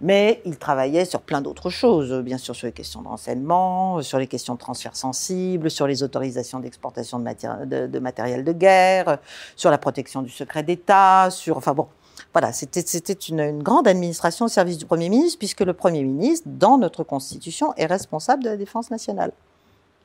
Mais 0.00 0.40
il 0.44 0.56
travaillait 0.58 1.04
sur 1.04 1.20
plein 1.20 1.40
d'autres 1.40 1.70
choses, 1.70 2.12
bien 2.22 2.38
sûr 2.38 2.54
sur 2.54 2.66
les 2.66 2.72
questions 2.72 3.02
de 3.02 3.08
renseignement, 3.08 4.00
sur 4.00 4.18
les 4.18 4.28
questions 4.28 4.54
de 4.54 4.58
transfert 4.58 4.94
sensible, 4.94 5.70
sur 5.70 5.88
les 5.88 6.04
autorisations 6.04 6.60
d'exportation 6.60 7.18
de, 7.18 7.64
de, 7.64 7.86
de, 7.88 7.98
matériel 7.98 8.44
de 8.44 8.52
guerre, 8.52 9.18
sur 9.56 9.72
la 9.72 9.78
protection 9.78 10.22
du 10.22 10.30
secret 10.30 10.62
d'État, 10.62 11.30
sur, 11.30 11.56
enfin 11.56 11.74
bon, 11.74 11.88
voilà, 12.32 12.52
c'était 12.52 12.80
une, 12.80 13.40
une, 13.40 13.62
grande 13.62 13.88
administration 13.88 14.46
au 14.46 14.48
service 14.48 14.78
du 14.78 14.86
Premier 14.86 15.08
ministre, 15.08 15.38
puisque 15.38 15.62
le 15.62 15.72
Premier 15.72 16.04
ministre, 16.04 16.48
dans 16.48 16.78
notre 16.78 17.02
Constitution, 17.02 17.74
est 17.76 17.86
responsable 17.86 18.44
de 18.44 18.50
la 18.50 18.56
défense 18.56 18.92
nationale. 18.92 19.32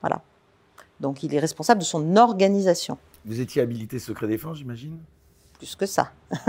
Voilà. 0.02 0.22
Donc 1.00 1.22
il 1.22 1.34
est 1.36 1.40
responsable 1.40 1.82
de 1.82 1.86
son 1.86 2.16
organisation. 2.16 2.98
Vous 3.26 3.40
étiez 3.40 3.62
habilité 3.62 4.00
secret 4.00 4.28
défense, 4.28 4.58
j'imagine? 4.58 4.98
Plus 5.63 5.76
que 5.78 5.86
ça. 5.86 6.12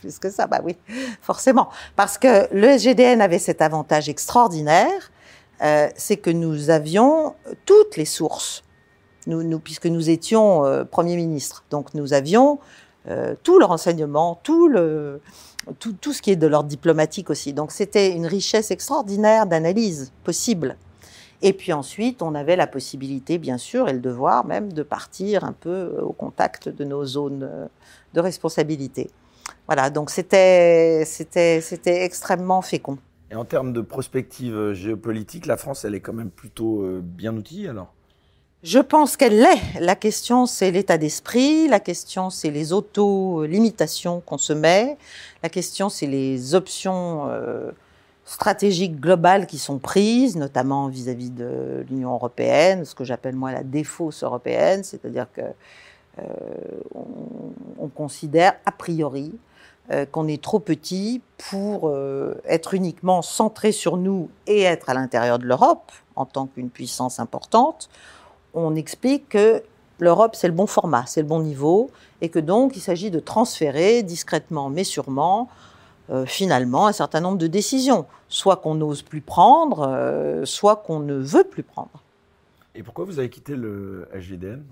plus 0.00 0.18
que 0.18 0.28
ça, 0.28 0.48
bah 0.48 0.60
oui, 0.64 0.76
forcément. 1.22 1.68
Parce 1.94 2.18
que 2.18 2.52
le 2.52 2.66
SGDN 2.66 3.20
avait 3.20 3.38
cet 3.38 3.62
avantage 3.62 4.08
extraordinaire, 4.08 5.12
euh, 5.62 5.88
c'est 5.94 6.16
que 6.16 6.30
nous 6.30 6.70
avions 6.70 7.36
toutes 7.64 7.96
les 7.96 8.04
sources, 8.04 8.64
puisque 9.62 9.86
nous 9.86 10.10
étions 10.10 10.64
euh, 10.64 10.84
Premier 10.84 11.14
ministre. 11.14 11.64
Donc 11.70 11.94
nous 11.94 12.12
avions 12.12 12.58
euh, 13.08 13.36
tout 13.44 13.60
le 13.60 13.66
renseignement, 13.66 14.40
tout, 14.42 14.66
le, 14.66 15.20
tout, 15.78 15.92
tout 15.92 16.12
ce 16.12 16.20
qui 16.20 16.32
est 16.32 16.36
de 16.36 16.48
l'ordre 16.48 16.68
diplomatique 16.68 17.30
aussi. 17.30 17.52
Donc 17.52 17.70
c'était 17.70 18.10
une 18.10 18.26
richesse 18.26 18.72
extraordinaire 18.72 19.46
d'analyse 19.46 20.12
possible. 20.24 20.76
Et 21.40 21.52
puis 21.52 21.72
ensuite, 21.72 22.22
on 22.22 22.34
avait 22.34 22.56
la 22.56 22.66
possibilité, 22.66 23.38
bien 23.38 23.58
sûr, 23.58 23.88
et 23.88 23.92
le 23.92 24.00
devoir 24.00 24.44
même, 24.46 24.72
de 24.72 24.82
partir 24.82 25.44
un 25.44 25.52
peu 25.52 25.98
au 26.02 26.12
contact 26.12 26.68
de 26.68 26.84
nos 26.84 27.04
zones 27.04 27.68
de 28.14 28.20
responsabilité. 28.20 29.10
Voilà, 29.66 29.90
donc 29.90 30.10
c'était 30.10 31.04
extrêmement 31.84 32.62
fécond. 32.62 32.98
Et 33.30 33.34
en 33.34 33.44
termes 33.44 33.72
de 33.72 33.80
prospective 33.80 34.54
euh, 34.54 34.74
géopolitique, 34.74 35.46
la 35.46 35.56
France, 35.56 35.84
elle 35.84 35.94
est 35.94 36.00
quand 36.00 36.12
même 36.12 36.30
plutôt 36.30 36.82
euh, 36.82 37.00
bien 37.02 37.34
outillée 37.36 37.68
alors? 37.68 37.92
Je 38.62 38.78
pense 38.78 39.18
qu'elle 39.18 39.40
l'est. 39.40 39.80
La 39.80 39.94
question, 39.94 40.46
c'est 40.46 40.70
l'état 40.70 40.96
d'esprit. 40.96 41.68
La 41.68 41.80
question, 41.80 42.30
c'est 42.30 42.50
les 42.50 42.72
auto-limitations 42.72 44.22
qu'on 44.22 44.38
se 44.38 44.54
met. 44.54 44.96
La 45.42 45.50
question, 45.50 45.90
c'est 45.90 46.06
les 46.06 46.54
options 46.54 47.28
euh, 47.28 47.72
stratégiques 48.24 48.98
globales 48.98 49.46
qui 49.46 49.58
sont 49.58 49.78
prises, 49.78 50.36
notamment 50.36 50.88
vis-à-vis 50.88 51.28
-vis 51.30 51.34
de 51.34 51.84
l'Union 51.90 52.14
européenne, 52.14 52.86
ce 52.86 52.94
que 52.94 53.04
j'appelle 53.04 53.34
moi 53.34 53.52
la 53.52 53.64
défausse 53.64 54.22
européenne, 54.22 54.82
c'est-à-dire 54.82 55.26
que 55.34 55.42
euh, 56.18 56.24
on, 56.94 57.88
considère 57.88 58.54
a 58.66 58.72
priori 58.72 59.34
euh, 59.90 60.06
qu'on 60.06 60.26
est 60.26 60.42
trop 60.42 60.58
petit 60.58 61.20
pour 61.50 61.88
euh, 61.88 62.34
être 62.44 62.74
uniquement 62.74 63.20
centré 63.20 63.72
sur 63.72 63.98
nous 63.98 64.30
et 64.46 64.62
être 64.62 64.88
à 64.88 64.94
l'intérieur 64.94 65.38
de 65.38 65.44
l'Europe 65.44 65.92
en 66.16 66.24
tant 66.24 66.46
qu'une 66.46 66.70
puissance 66.70 67.20
importante. 67.20 67.88
On 68.54 68.74
explique 68.74 69.28
que 69.28 69.62
l'Europe, 69.98 70.34
c'est 70.34 70.48
le 70.48 70.54
bon 70.54 70.66
format, 70.66 71.04
c'est 71.06 71.20
le 71.20 71.28
bon 71.28 71.40
niveau, 71.40 71.90
et 72.20 72.30
que 72.30 72.38
donc 72.38 72.76
il 72.76 72.80
s'agit 72.80 73.10
de 73.10 73.20
transférer 73.20 74.02
discrètement 74.02 74.70
mais 74.70 74.84
sûrement, 74.84 75.48
finalement, 76.26 76.86
un 76.86 76.92
certain 76.92 77.20
nombre 77.20 77.38
de 77.38 77.46
décisions, 77.46 78.06
soit 78.28 78.56
qu'on 78.56 78.74
n'ose 78.74 79.02
plus 79.02 79.20
prendre, 79.20 80.42
soit 80.44 80.76
qu'on 80.76 81.00
ne 81.00 81.14
veut 81.14 81.44
plus 81.44 81.62
prendre. 81.62 82.02
Et 82.74 82.82
pourquoi 82.82 83.04
vous 83.04 83.18
avez 83.18 83.30
quitté 83.30 83.56
le 83.56 84.08
SGDN 84.12 84.62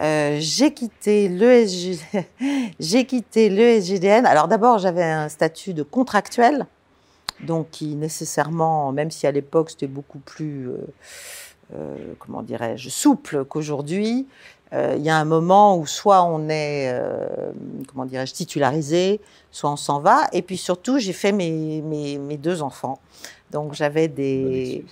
euh, 0.00 0.36
j'ai 0.40 0.72
quitté 0.72 1.28
le 1.28 1.66
j'ai 2.80 3.04
quitté 3.04 3.50
le 3.50 3.62
SGDN. 3.80 4.26
Alors 4.26 4.46
d'abord, 4.46 4.78
j'avais 4.78 5.02
un 5.02 5.28
statut 5.28 5.74
de 5.74 5.82
contractuel, 5.82 6.66
donc 7.40 7.70
qui 7.70 7.96
nécessairement, 7.96 8.92
même 8.92 9.10
si 9.10 9.26
à 9.26 9.32
l'époque 9.32 9.70
c'était 9.70 9.88
beaucoup 9.88 10.20
plus, 10.20 10.68
euh, 10.68 10.76
euh, 11.74 11.96
comment 12.20 12.42
dirais-je, 12.42 12.88
souple 12.88 13.44
qu'aujourd'hui, 13.44 14.26
il 14.72 15.00
y 15.00 15.08
a 15.08 15.16
un 15.16 15.24
moment 15.24 15.78
où 15.78 15.86
soit 15.86 16.22
on 16.24 16.50
est, 16.50 16.94
comment 17.90 18.04
dirais-je, 18.04 18.34
titularisé, 18.34 19.18
soit 19.50 19.70
on 19.70 19.76
s'en 19.76 19.98
va. 19.98 20.26
Et 20.34 20.42
puis 20.42 20.58
surtout, 20.58 20.98
j'ai 20.98 21.14
fait 21.14 21.32
mes, 21.32 21.80
mes, 21.80 22.18
mes, 22.18 22.36
deux 22.36 22.60
enfants, 22.60 22.98
donc 23.50 23.72
j'avais 23.72 24.08
des, 24.08 24.84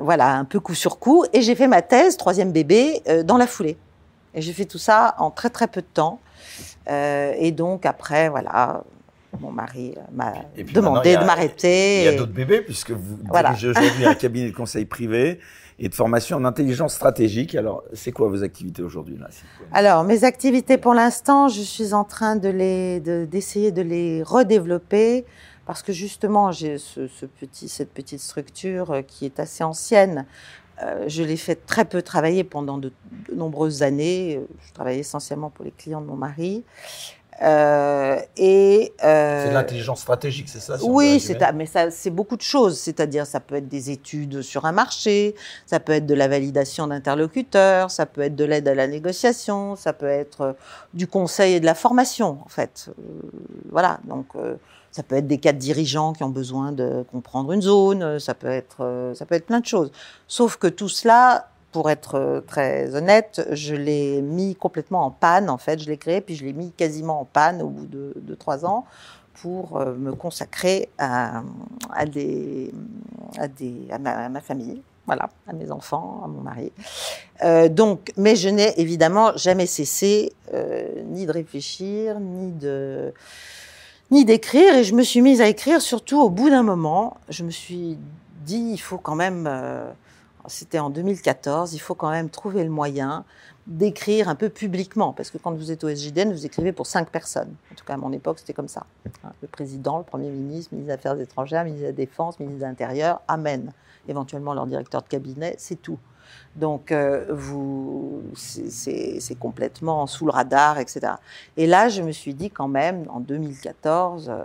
voilà, 0.00 0.34
un 0.34 0.44
peu 0.44 0.58
coup 0.58 0.74
sur 0.74 0.98
coup, 0.98 1.24
et 1.32 1.42
j'ai 1.42 1.54
fait 1.54 1.68
ma 1.68 1.80
thèse, 1.80 2.16
troisième 2.16 2.50
bébé, 2.50 3.02
dans 3.24 3.36
la 3.36 3.46
foulée. 3.46 3.76
Et 4.34 4.42
j'ai 4.42 4.52
fait 4.52 4.64
tout 4.64 4.78
ça 4.78 5.14
en 5.18 5.30
très 5.30 5.50
très 5.50 5.68
peu 5.68 5.80
de 5.80 5.86
temps. 5.86 6.20
Euh, 6.90 7.32
et 7.38 7.52
donc 7.52 7.86
après, 7.86 8.28
voilà, 8.28 8.82
mon 9.40 9.50
mari 9.50 9.94
m'a 10.12 10.32
demandé 10.72 11.16
de 11.16 11.24
m'arrêter. 11.24 12.02
Il 12.02 12.04
y 12.04 12.08
a, 12.08 12.16
d'autres 12.16 12.32
bébés 12.32 12.60
puisque 12.60 12.90
vous 12.90 13.18
dirigez 13.32 13.68
aujourd'hui 13.68 14.04
un 14.04 14.14
cabinet 14.14 14.50
de 14.50 14.56
conseil 14.56 14.84
privé 14.84 15.40
et 15.78 15.88
de 15.88 15.94
formation 15.94 16.36
en 16.36 16.44
intelligence 16.44 16.94
stratégique. 16.94 17.54
Alors, 17.54 17.82
c'est 17.92 18.12
quoi 18.12 18.28
vos 18.28 18.42
activités 18.44 18.82
aujourd'hui 18.82 19.16
là 19.18 19.28
Alors, 19.72 20.04
mes 20.04 20.24
activités 20.24 20.78
pour 20.78 20.94
l'instant, 20.94 21.48
je 21.48 21.62
suis 21.62 21.94
en 21.94 22.04
train 22.04 22.36
de 22.36 22.48
les, 22.48 23.00
d'essayer 23.00 23.72
de, 23.72 23.82
les 23.82 24.22
redévelopper 24.22 25.24
parce 25.66 25.82
que 25.82 25.92
justement, 25.92 26.52
j'ai 26.52 26.78
ce, 26.78 27.08
ce, 27.08 27.24
petit, 27.24 27.68
cette 27.68 27.90
petite 27.92 28.20
structure 28.20 29.02
qui 29.06 29.24
est 29.24 29.40
assez 29.40 29.64
ancienne 29.64 30.26
euh, 30.82 31.04
je 31.06 31.22
l'ai 31.22 31.36
fait 31.36 31.66
très 31.66 31.84
peu 31.84 32.02
travailler 32.02 32.44
pendant 32.44 32.78
de, 32.78 32.92
nombreuses 33.32 33.82
années. 33.82 34.40
Je 34.66 34.72
travaillais 34.72 35.00
essentiellement 35.00 35.50
pour 35.50 35.64
les 35.64 35.70
clients 35.70 36.00
de 36.00 36.06
mon 36.06 36.16
mari. 36.16 36.64
Euh, 37.42 38.20
et 38.36 38.92
euh, 39.02 39.42
c'est 39.42 39.48
de 39.48 39.54
l'intelligence 39.54 40.02
stratégique, 40.02 40.48
c'est 40.48 40.60
ça 40.60 40.76
Oui, 40.84 41.18
c'est 41.18 41.36
mais 41.52 41.66
ça, 41.66 41.90
c'est 41.90 42.10
beaucoup 42.10 42.36
de 42.36 42.42
choses. 42.42 42.78
C'est-à-dire, 42.78 43.26
ça 43.26 43.40
peut 43.40 43.56
être 43.56 43.68
des 43.68 43.90
études 43.90 44.42
sur 44.42 44.66
un 44.66 44.72
marché, 44.72 45.34
ça 45.66 45.80
peut 45.80 45.92
être 45.92 46.06
de 46.06 46.14
la 46.14 46.28
validation 46.28 46.86
d'interlocuteurs, 46.86 47.90
ça 47.90 48.06
peut 48.06 48.20
être 48.20 48.36
de 48.36 48.44
l'aide 48.44 48.68
à 48.68 48.74
la 48.74 48.86
négociation, 48.86 49.74
ça 49.74 49.92
peut 49.92 50.06
être 50.06 50.54
du 50.92 51.08
conseil 51.08 51.54
et 51.54 51.60
de 51.60 51.66
la 51.66 51.74
formation, 51.74 52.38
en 52.44 52.48
fait. 52.48 52.90
voilà. 53.70 53.98
Donc, 54.04 54.28
ça 54.94 55.02
peut 55.02 55.16
être 55.16 55.26
des 55.26 55.38
cadres 55.38 55.58
dirigeants 55.58 56.12
qui 56.12 56.22
ont 56.22 56.28
besoin 56.28 56.70
de 56.70 57.04
comprendre 57.10 57.50
une 57.50 57.62
zone, 57.62 58.20
ça 58.20 58.32
peut 58.32 58.46
être, 58.46 58.76
euh, 58.84 59.12
ça 59.14 59.26
peut 59.26 59.34
être 59.34 59.46
plein 59.46 59.58
de 59.58 59.66
choses. 59.66 59.90
Sauf 60.28 60.56
que 60.56 60.68
tout 60.68 60.88
cela, 60.88 61.48
pour 61.72 61.90
être 61.90 62.14
euh, 62.14 62.40
très 62.40 62.94
honnête, 62.94 63.44
je 63.50 63.74
l'ai 63.74 64.22
mis 64.22 64.54
complètement 64.54 65.04
en 65.04 65.10
panne, 65.10 65.50
en 65.50 65.58
fait. 65.58 65.80
Je 65.80 65.90
l'ai 65.90 65.96
créé, 65.96 66.20
puis 66.20 66.36
je 66.36 66.44
l'ai 66.44 66.52
mis 66.52 66.70
quasiment 66.70 67.20
en 67.20 67.24
panne 67.24 67.60
au 67.60 67.70
bout 67.70 67.86
de, 67.86 68.34
trois 68.36 68.64
ans 68.64 68.84
pour 69.42 69.78
euh, 69.78 69.94
me 69.94 70.12
consacrer 70.12 70.88
à, 70.96 71.42
ma, 73.98 74.40
famille, 74.40 74.80
voilà, 75.06 75.28
à 75.48 75.54
mes 75.54 75.72
enfants, 75.72 76.20
à 76.24 76.28
mon 76.28 76.40
mari. 76.40 76.70
donc, 77.70 78.12
mais 78.16 78.36
je 78.36 78.48
n'ai 78.48 78.80
évidemment 78.80 79.36
jamais 79.36 79.66
cessé 79.66 80.32
ni 81.08 81.26
de 81.26 81.32
réfléchir, 81.32 82.20
ni 82.20 82.52
de 82.52 83.12
ni 84.14 84.24
d'écrire. 84.24 84.76
Et 84.76 84.84
je 84.84 84.94
me 84.94 85.02
suis 85.02 85.20
mise 85.20 85.40
à 85.40 85.48
écrire, 85.48 85.82
surtout 85.82 86.20
au 86.20 86.30
bout 86.30 86.48
d'un 86.48 86.62
moment. 86.62 87.18
Je 87.28 87.42
me 87.42 87.50
suis 87.50 87.98
dit, 88.46 88.70
il 88.72 88.78
faut 88.78 88.98
quand 88.98 89.16
même, 89.16 89.46
euh, 89.46 89.90
c'était 90.46 90.78
en 90.78 90.88
2014, 90.88 91.74
il 91.74 91.80
faut 91.80 91.94
quand 91.94 92.10
même 92.10 92.30
trouver 92.30 92.64
le 92.64 92.70
moyen 92.70 93.24
d'écrire 93.66 94.28
un 94.28 94.34
peu 94.34 94.48
publiquement. 94.48 95.12
Parce 95.12 95.30
que 95.30 95.38
quand 95.38 95.52
vous 95.52 95.70
êtes 95.72 95.84
au 95.84 95.88
SJDN, 95.94 96.32
vous 96.32 96.46
écrivez 96.46 96.72
pour 96.72 96.86
cinq 96.86 97.10
personnes. 97.10 97.54
En 97.72 97.74
tout 97.74 97.84
cas, 97.84 97.94
à 97.94 97.96
mon 97.96 98.12
époque, 98.12 98.38
c'était 98.38 98.52
comme 98.52 98.68
ça. 98.68 98.86
Hein, 99.24 99.32
le 99.42 99.48
président, 99.48 99.98
le 99.98 100.04
Premier 100.04 100.30
ministre, 100.30 100.72
ministre 100.74 100.94
des 100.94 101.00
Affaires 101.00 101.20
étrangères, 101.20 101.64
ministre 101.64 101.82
de 101.82 101.88
la 101.88 101.92
Défense, 101.92 102.38
ministre 102.38 102.60
de 102.60 102.66
l'Intérieur, 102.66 103.20
Amen. 103.26 103.72
Éventuellement 104.06 104.54
leur 104.54 104.66
directeur 104.66 105.02
de 105.02 105.08
cabinet, 105.08 105.54
c'est 105.58 105.80
tout. 105.80 105.98
Donc, 106.56 106.92
euh, 106.92 107.26
vous, 107.30 108.22
c'est 108.34 109.38
complètement 109.38 110.06
sous 110.06 110.24
le 110.24 110.30
radar, 110.30 110.78
etc. 110.78 111.14
Et 111.56 111.66
là, 111.66 111.88
je 111.88 112.02
me 112.02 112.12
suis 112.12 112.34
dit 112.34 112.50
quand 112.50 112.68
même, 112.68 113.06
en 113.08 113.20
2014, 113.20 114.28
euh, 114.28 114.44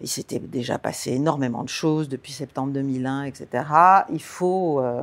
il 0.00 0.08
s'était 0.08 0.40
déjà 0.40 0.78
passé 0.78 1.12
énormément 1.12 1.62
de 1.62 1.68
choses 1.68 2.08
depuis 2.08 2.32
septembre 2.32 2.72
2001, 2.72 3.24
etc. 3.24 3.64
Il 4.10 4.22
faut, 4.22 4.80
euh, 4.80 5.02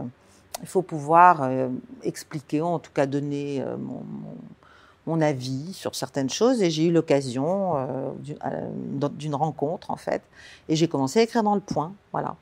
il 0.61 0.67
faut 0.67 0.81
pouvoir 0.81 1.49
expliquer, 2.03 2.61
en 2.61 2.79
tout 2.79 2.91
cas 2.91 3.05
donner 3.05 3.63
mon, 5.05 5.21
avis 5.21 5.73
sur 5.73 5.95
certaines 5.95 6.29
choses. 6.29 6.61
Et 6.61 6.69
j'ai 6.69 6.85
eu 6.85 6.91
l'occasion 6.91 7.75
d'une 9.13 9.35
rencontre, 9.35 9.89
en 9.89 9.95
fait. 9.95 10.21
Et 10.67 10.75
j'ai 10.75 10.89
commencé 10.89 11.19
à 11.19 11.23
écrire 11.23 11.43
dans 11.43 11.55
le 11.55 11.61
point, 11.61 11.93
voilà. 12.11 12.35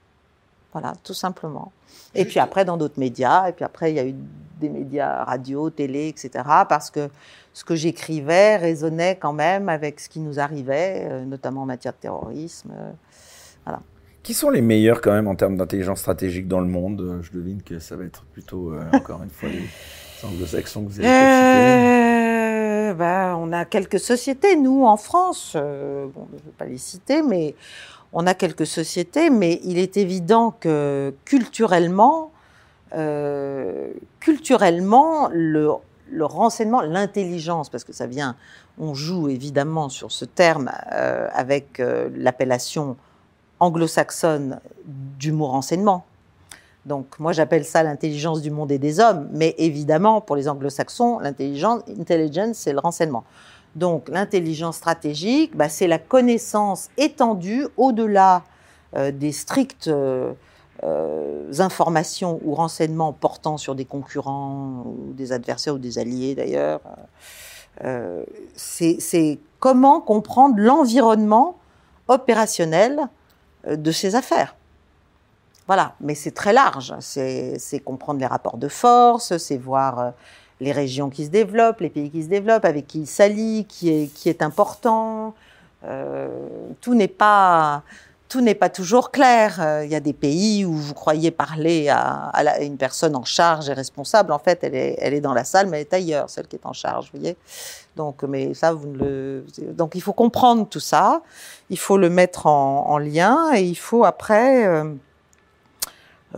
Voilà, 0.79 0.93
tout 1.03 1.15
simplement. 1.15 1.71
Et 2.13 2.23
puis 2.23 2.39
après, 2.39 2.63
dans 2.63 2.77
d'autres 2.77 2.99
médias, 2.99 3.49
et 3.49 3.51
puis 3.51 3.65
après, 3.65 3.91
il 3.91 3.95
y 3.95 3.99
a 3.99 4.05
eu 4.05 4.13
des 4.59 4.69
médias 4.69 5.23
radio, 5.23 5.71
télé, 5.71 6.07
etc. 6.07 6.29
Parce 6.69 6.91
que 6.91 7.09
ce 7.51 7.63
que 7.63 7.73
j'écrivais 7.73 8.57
résonnait 8.57 9.17
quand 9.19 9.33
même 9.33 9.69
avec 9.69 9.99
ce 9.99 10.07
qui 10.07 10.19
nous 10.19 10.39
arrivait, 10.39 11.07
euh, 11.09 11.25
notamment 11.25 11.63
en 11.63 11.65
matière 11.65 11.93
de 11.93 11.97
terrorisme. 11.97 12.69
Euh, 12.79 12.91
voilà. 13.65 13.79
Qui 14.21 14.35
sont 14.35 14.51
les 14.51 14.61
meilleurs 14.61 15.01
quand 15.01 15.13
même 15.13 15.27
en 15.27 15.33
termes 15.33 15.57
d'intelligence 15.57 16.01
stratégique 16.01 16.47
dans 16.47 16.59
le 16.59 16.67
monde? 16.67 17.01
Euh, 17.01 17.23
Je 17.23 17.31
devine 17.31 17.63
que 17.63 17.79
ça 17.79 17.95
va 17.95 18.03
être 18.03 18.23
plutôt, 18.33 18.75
encore 18.93 19.23
une 19.23 19.31
fois, 19.31 19.49
les 19.49 19.63
anglo-saxons 20.23 20.83
que 20.83 20.89
vous 20.91 20.99
avez 20.99 21.09
euh, 21.09 22.93
bah, 22.93 23.35
On 23.39 23.51
a 23.51 23.65
quelques 23.65 23.99
sociétés, 23.99 24.55
nous, 24.55 24.85
en 24.85 24.97
France, 24.97 25.53
bon, 25.55 26.27
je 26.29 26.35
ne 26.35 26.45
vais 26.45 26.51
pas 26.55 26.65
les 26.65 26.77
citer, 26.77 27.23
mais 27.23 27.55
on 28.19 28.25
a 28.25 28.33
quelques 28.33 28.65
sociétés, 28.65 29.29
mais 29.29 29.59
il 29.63 29.77
est 29.77 29.95
évident 29.95 30.49
que 30.59 31.13
culturellement, 31.23 32.31
euh, 32.95 33.93
culturellement, 34.19 35.29
le, 35.31 35.69
renseignement, 36.21 36.81
l'intelligence, 36.81 37.69
parce 37.69 37.83
que 37.83 37.93
ça 37.93 38.07
vient, 38.07 38.35
on 38.79 38.95
joue 38.95 39.29
évidemment 39.29 39.89
sur 39.89 40.11
ce 40.11 40.25
terme 40.25 40.71
euh, 40.93 41.27
avec 41.31 41.79
euh, 41.79 42.09
l'appellation 42.15 42.97
anglo-saxonne 43.59 44.61
du 44.85 45.31
mot 45.31 45.45
renseignement. 45.45 46.03
Donc 46.87 47.19
moi 47.19 47.33
j'appelle 47.33 47.65
ça 47.65 47.83
l'intelligence 47.83 48.41
du 48.41 48.49
monde 48.49 48.71
et 48.71 48.79
des 48.79 48.99
hommes, 48.99 49.27
mais 49.31 49.53
évidemment 49.59 50.21
pour 50.21 50.35
les 50.35 50.49
anglo-saxons, 50.49 51.19
l'intelligence, 51.19 51.81
intelligence 51.99 52.57
c'est 52.57 52.73
le 52.73 52.79
renseignement. 52.79 53.25
Donc 53.77 54.09
l'intelligence 54.09 54.77
stratégique, 54.77 55.55
bah, 55.55 55.69
c'est 55.69 55.85
la 55.85 55.99
connaissance 55.99 56.89
étendue 56.97 57.67
au-delà 57.77 58.41
euh, 58.95 59.11
des 59.11 59.31
strictes 59.31 59.87
euh, 59.87 60.33
euh, 60.83 61.51
informations 61.59 62.39
ou 62.43 62.55
renseignements 62.55 63.13
portant 63.13 63.57
sur 63.57 63.75
des 63.75 63.85
concurrents 63.85 64.83
ou 64.83 65.13
des 65.13 65.31
adversaires 65.31 65.75
ou 65.75 65.77
des 65.77 65.99
alliés 65.99 66.33
d'ailleurs. 66.33 66.81
c'est 68.55 69.39
comment 69.59 70.01
comprendre 70.01 70.55
l'environnement 70.57 71.59
opérationnel 72.07 73.07
de 73.69 73.91
ces 73.91 74.15
affaires. 74.15 74.55
Voilà, 75.67 75.93
mais 76.01 76.15
c'est 76.15 76.31
très 76.31 76.53
large. 76.53 76.95
C'est 76.99 77.81
comprendre 77.85 78.19
les 78.19 78.25
rapports 78.25 78.57
de 78.57 78.69
force, 78.69 79.37
c'est 79.37 79.57
voir 79.57 80.13
les 80.59 80.71
régions 80.71 81.09
qui 81.09 81.25
se 81.25 81.29
développent, 81.29 81.81
les 81.81 81.89
pays 81.89 82.09
qui 82.09 82.23
se 82.23 82.29
développent, 82.29 82.65
avec 82.65 82.87
qui 82.87 83.01
il 83.01 83.07
s'allie, 83.07 83.65
qui 83.65 83.89
est, 83.89 84.13
qui 84.13 84.29
est 84.29 84.41
important. 84.41 85.35
Euh, 85.85 86.27
tout 86.81 86.95
n'est 86.95 87.07
pas 87.07 87.83
tout 88.29 88.41
n'est 88.41 88.55
pas 88.55 88.69
toujours 88.69 89.11
clair. 89.11 89.61
Euh, 89.61 89.85
il 89.85 89.91
y 89.91 89.95
a 89.95 89.99
des 89.99 90.13
pays 90.13 90.65
où 90.65 90.73
vous 90.73 90.93
croyez 90.93 91.31
parler 91.31 91.87
à, 91.89 92.31
une 92.61 92.77
personne 92.77 93.15
en 93.15 93.23
charge 93.23 93.69
et 93.69 93.73
responsable. 93.73 94.33
En 94.33 94.39
fait, 94.39 94.63
elle 94.63 94.75
est, 94.75 94.97
elle 94.99 95.13
est 95.13 95.21
dans 95.21 95.33
la 95.33 95.43
salle, 95.43 95.67
mais 95.67 95.77
elle 95.77 95.87
est 95.87 95.93
ailleurs, 95.93 96.29
celle 96.29 96.47
qui 96.47 96.57
est 96.57 96.65
en 96.65 96.73
charge. 96.73 97.09
Vous 97.13 97.19
voyez. 97.19 97.37
Donc, 97.95 98.23
mais 98.23 98.53
ça, 98.53 98.73
vous 98.73 98.91
le. 98.91 99.45
Donc, 99.73 99.95
il 99.95 100.01
faut 100.01 100.13
comprendre 100.13 100.67
tout 100.67 100.79
ça. 100.79 101.21
Il 101.69 101.79
faut 101.79 101.97
le 101.97 102.09
mettre 102.09 102.47
en, 102.47 102.97
lien 102.97 103.53
et 103.55 103.63
il 103.63 103.77
faut 103.77 104.03
après. 104.03 104.67
Euh, 104.67 104.93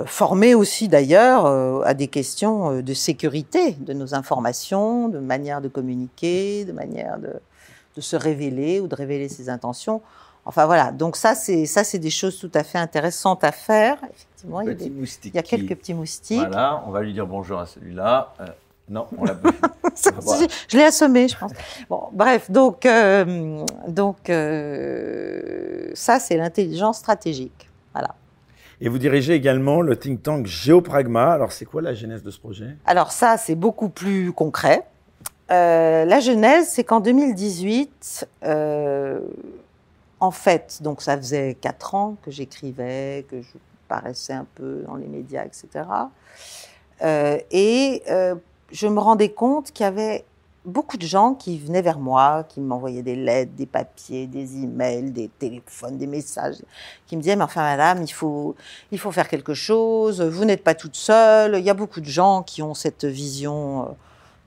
formés 0.05 0.55
aussi 0.55 0.87
d'ailleurs 0.87 1.45
euh, 1.45 1.81
à 1.83 1.93
des 1.93 2.07
questions 2.07 2.71
euh, 2.71 2.81
de 2.81 2.93
sécurité 2.93 3.73
de 3.73 3.93
nos 3.93 4.13
informations, 4.13 5.09
de 5.09 5.19
manière 5.19 5.61
de 5.61 5.67
communiquer, 5.67 6.65
de 6.65 6.71
manière 6.71 7.17
de, 7.17 7.33
se 7.97 8.15
révéler 8.15 8.79
ou 8.79 8.87
de 8.87 8.95
révéler 8.95 9.27
ses 9.27 9.49
intentions. 9.49 10.01
Enfin 10.45 10.65
voilà, 10.65 10.93
donc 10.93 11.17
ça 11.17 11.35
c'est 11.35 11.65
ça 11.65 11.83
c'est 11.83 11.99
des 11.99 12.09
choses 12.09 12.39
tout 12.39 12.51
à 12.53 12.63
fait 12.63 12.77
intéressantes 12.77 13.43
à 13.43 13.51
faire. 13.51 13.97
Effectivement, 14.09 14.61
il 14.61 14.67
y, 14.67 14.71
a 14.71 14.73
il 15.25 15.35
y 15.35 15.37
a 15.37 15.43
quelques 15.43 15.75
petits 15.75 15.93
moustiques. 15.93 16.37
Voilà, 16.37 16.81
on 16.87 16.91
va 16.91 17.01
lui 17.01 17.11
dire 17.11 17.27
bonjour 17.27 17.59
à 17.59 17.65
celui-là. 17.65 18.33
non, 18.87 19.05
on 19.17 19.25
l'a. 19.25 19.35
je 20.69 20.77
l'ai 20.77 20.85
assommé, 20.85 21.27
je 21.27 21.37
pense. 21.37 21.51
Bon, 21.89 22.03
bref, 22.13 22.49
donc 22.49 22.87
donc 23.89 24.31
ça 25.93 26.19
c'est 26.21 26.37
l'intelligence 26.37 26.99
stratégique. 26.99 27.69
Voilà. 27.93 28.15
Et 28.81 28.87
vous 28.87 28.97
dirigez 28.97 29.33
également 29.33 29.81
le 29.81 29.97
think 29.97 30.23
tank 30.23 30.45
Géopragma. 30.45 31.33
Alors, 31.33 31.51
c'est 31.51 31.65
quoi 31.65 31.81
la 31.81 31.93
genèse 31.93 32.23
de 32.23 32.31
ce 32.31 32.39
projet? 32.39 32.77
Alors, 32.85 33.11
ça, 33.11 33.37
c'est 33.37 33.55
beaucoup 33.55 33.89
plus 33.89 34.31
concret. 34.31 34.85
Euh, 35.51 36.05
la 36.05 36.19
genèse, 36.19 36.69
c'est 36.69 36.83
qu'en 36.83 36.99
2018, 36.99 38.27
euh, 38.43 39.19
en 40.19 40.31
fait, 40.31 40.79
donc 40.81 41.01
ça 41.01 41.17
faisait 41.17 41.57
quatre 41.59 41.95
ans 41.95 42.15
que 42.23 42.31
j'écrivais, 42.31 43.25
que 43.29 43.41
je 43.41 43.57
paraissais 43.87 44.33
un 44.33 44.45
peu 44.55 44.83
dans 44.85 44.95
les 44.95 45.07
médias, 45.07 45.45
etc. 45.45 45.85
et 47.49 48.03
euh, 48.09 48.35
je 48.71 48.87
me 48.87 48.99
rendais 48.99 49.29
compte 49.29 49.71
qu'il 49.71 49.83
y 49.83 49.87
avait 49.87 50.25
beaucoup 50.69 50.97
de 50.97 51.05
gens 51.05 51.33
qui 51.33 51.57
venaient 51.59 51.81
vers 51.81 51.99
moi, 51.99 52.45
qui 52.47 52.61
m'envoyaient 52.61 53.01
des 53.01 53.15
lettres, 53.15 53.51
des 53.55 53.65
papiers, 53.65 54.27
des 54.27 54.57
emails, 54.63 55.11
des 55.11 55.27
téléphones, 55.27 55.97
des 55.97 56.07
messages, 56.07 56.57
qui 57.07 57.17
me 57.17 57.21
disaient, 57.21 57.35
mais 57.35 57.43
enfin 57.43 57.61
madame, 57.61 58.03
il 58.03 58.11
faut, 58.11 58.55
il 58.91 58.99
faut 58.99 59.11
faire 59.11 59.27
quelque 59.27 59.53
chose, 59.53 60.21
vous 60.21 60.45
n'êtes 60.45 60.63
pas 60.63 60.75
toute 60.75 60.95
seule, 60.95 61.57
il 61.57 61.65
y 61.65 61.69
a 61.69 61.73
beaucoup 61.73 62.01
de 62.01 62.05
gens 62.05 62.43
qui 62.43 62.61
ont 62.61 62.73
cette 62.73 63.05
vision 63.05 63.83
euh, 63.83 63.85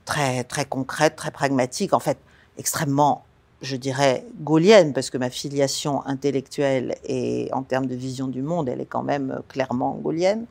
très, 0.05 0.43
très 0.43 0.65
concrète, 0.65 1.15
très 1.15 1.31
pragmatique, 1.31 1.93
en 1.93 1.99
fait, 1.99 2.17
extrêmement, 2.57 3.23
je 3.61 3.75
dirais, 3.75 4.25
gaulienne, 4.41 4.93
parce 4.93 5.09
que 5.09 5.17
ma 5.17 5.29
filiation 5.29 6.05
intellectuelle 6.05 6.95
et 7.05 7.49
en 7.53 7.63
termes 7.63 7.85
de 7.85 7.95
vision 7.95 8.27
du 8.27 8.41
monde, 8.41 8.69
elle 8.69 8.81
est 8.81 8.85
quand 8.85 9.03
même 9.03 9.41
clairement 9.47 9.93
gaulienne. 9.95 10.45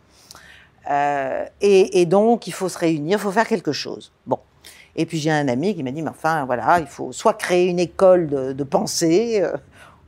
Euh, 0.90 1.44
et, 1.60 2.00
et 2.00 2.06
donc, 2.06 2.46
il 2.46 2.52
faut 2.52 2.68
se 2.68 2.78
réunir, 2.78 3.18
il 3.18 3.20
faut 3.20 3.30
faire 3.30 3.46
quelque 3.46 3.72
chose. 3.72 4.12
Bon. 4.26 4.38
Et 4.96 5.06
puis 5.06 5.18
j'ai 5.18 5.30
un 5.30 5.48
ami 5.48 5.74
qui 5.74 5.82
m'a 5.82 5.90
dit, 5.90 6.02
mais 6.02 6.10
enfin, 6.10 6.44
voilà, 6.44 6.78
il 6.80 6.86
faut 6.86 7.12
soit 7.12 7.34
créer 7.34 7.66
une 7.66 7.78
école 7.78 8.26
de, 8.26 8.64
pensée, 8.64 9.40
euh, 9.42 9.56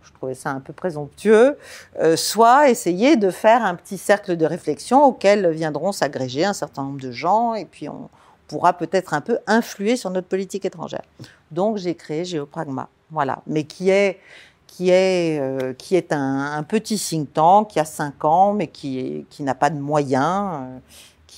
je 0.02 0.12
trouvais 0.12 0.34
ça 0.34 0.50
un 0.50 0.60
peu 0.60 0.72
présomptueux, 0.72 1.56
euh, 2.00 2.16
soit 2.16 2.68
essayer 2.68 3.16
de 3.16 3.30
faire 3.30 3.64
un 3.64 3.74
petit 3.74 3.98
cercle 3.98 4.36
de 4.36 4.46
réflexion 4.46 5.04
auquel 5.04 5.50
viendront 5.50 5.92
s'agréger 5.92 6.44
un 6.44 6.52
certain 6.52 6.82
nombre 6.82 7.00
de 7.00 7.10
gens, 7.10 7.54
et 7.54 7.64
puis 7.64 7.88
on 7.88 8.10
pourra 8.46 8.74
peut-être 8.74 9.14
un 9.14 9.22
peu 9.22 9.38
influer 9.46 9.96
sur 9.96 10.10
notre 10.10 10.28
politique 10.28 10.64
étrangère. 10.64 11.02
Donc 11.50 11.78
j'ai 11.78 11.94
créé 11.94 12.24
Géopragma, 12.24 12.88
voilà, 13.10 13.40
mais 13.46 13.64
qui 13.64 13.90
est 13.90 14.18
qui 14.66 14.90
est, 14.90 15.38
euh, 15.38 15.72
qui 15.72 15.94
est 15.94 16.12
un, 16.12 16.64
petit 16.64 16.98
think 16.98 17.32
tank 17.32 17.68
qui 17.68 17.78
a 17.78 17.84
cinq 17.84 18.24
ans, 18.24 18.54
mais 18.54 18.66
qui, 18.66 19.24
qui 19.30 19.44
n'a 19.44 19.54
pas 19.54 19.70
de 19.70 19.78
moyens 19.78 20.80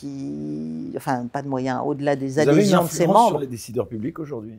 qui, 0.00 0.92
enfin, 0.96 1.26
pas 1.32 1.42
de 1.42 1.48
moyens 1.48 1.80
au-delà 1.84 2.16
des 2.16 2.38
adhésions 2.38 2.84
de 2.84 2.88
ses 2.88 3.06
membres. 3.06 3.28
sur 3.28 3.38
les 3.38 3.46
décideurs 3.46 3.88
publics 3.88 4.18
aujourd'hui? 4.18 4.58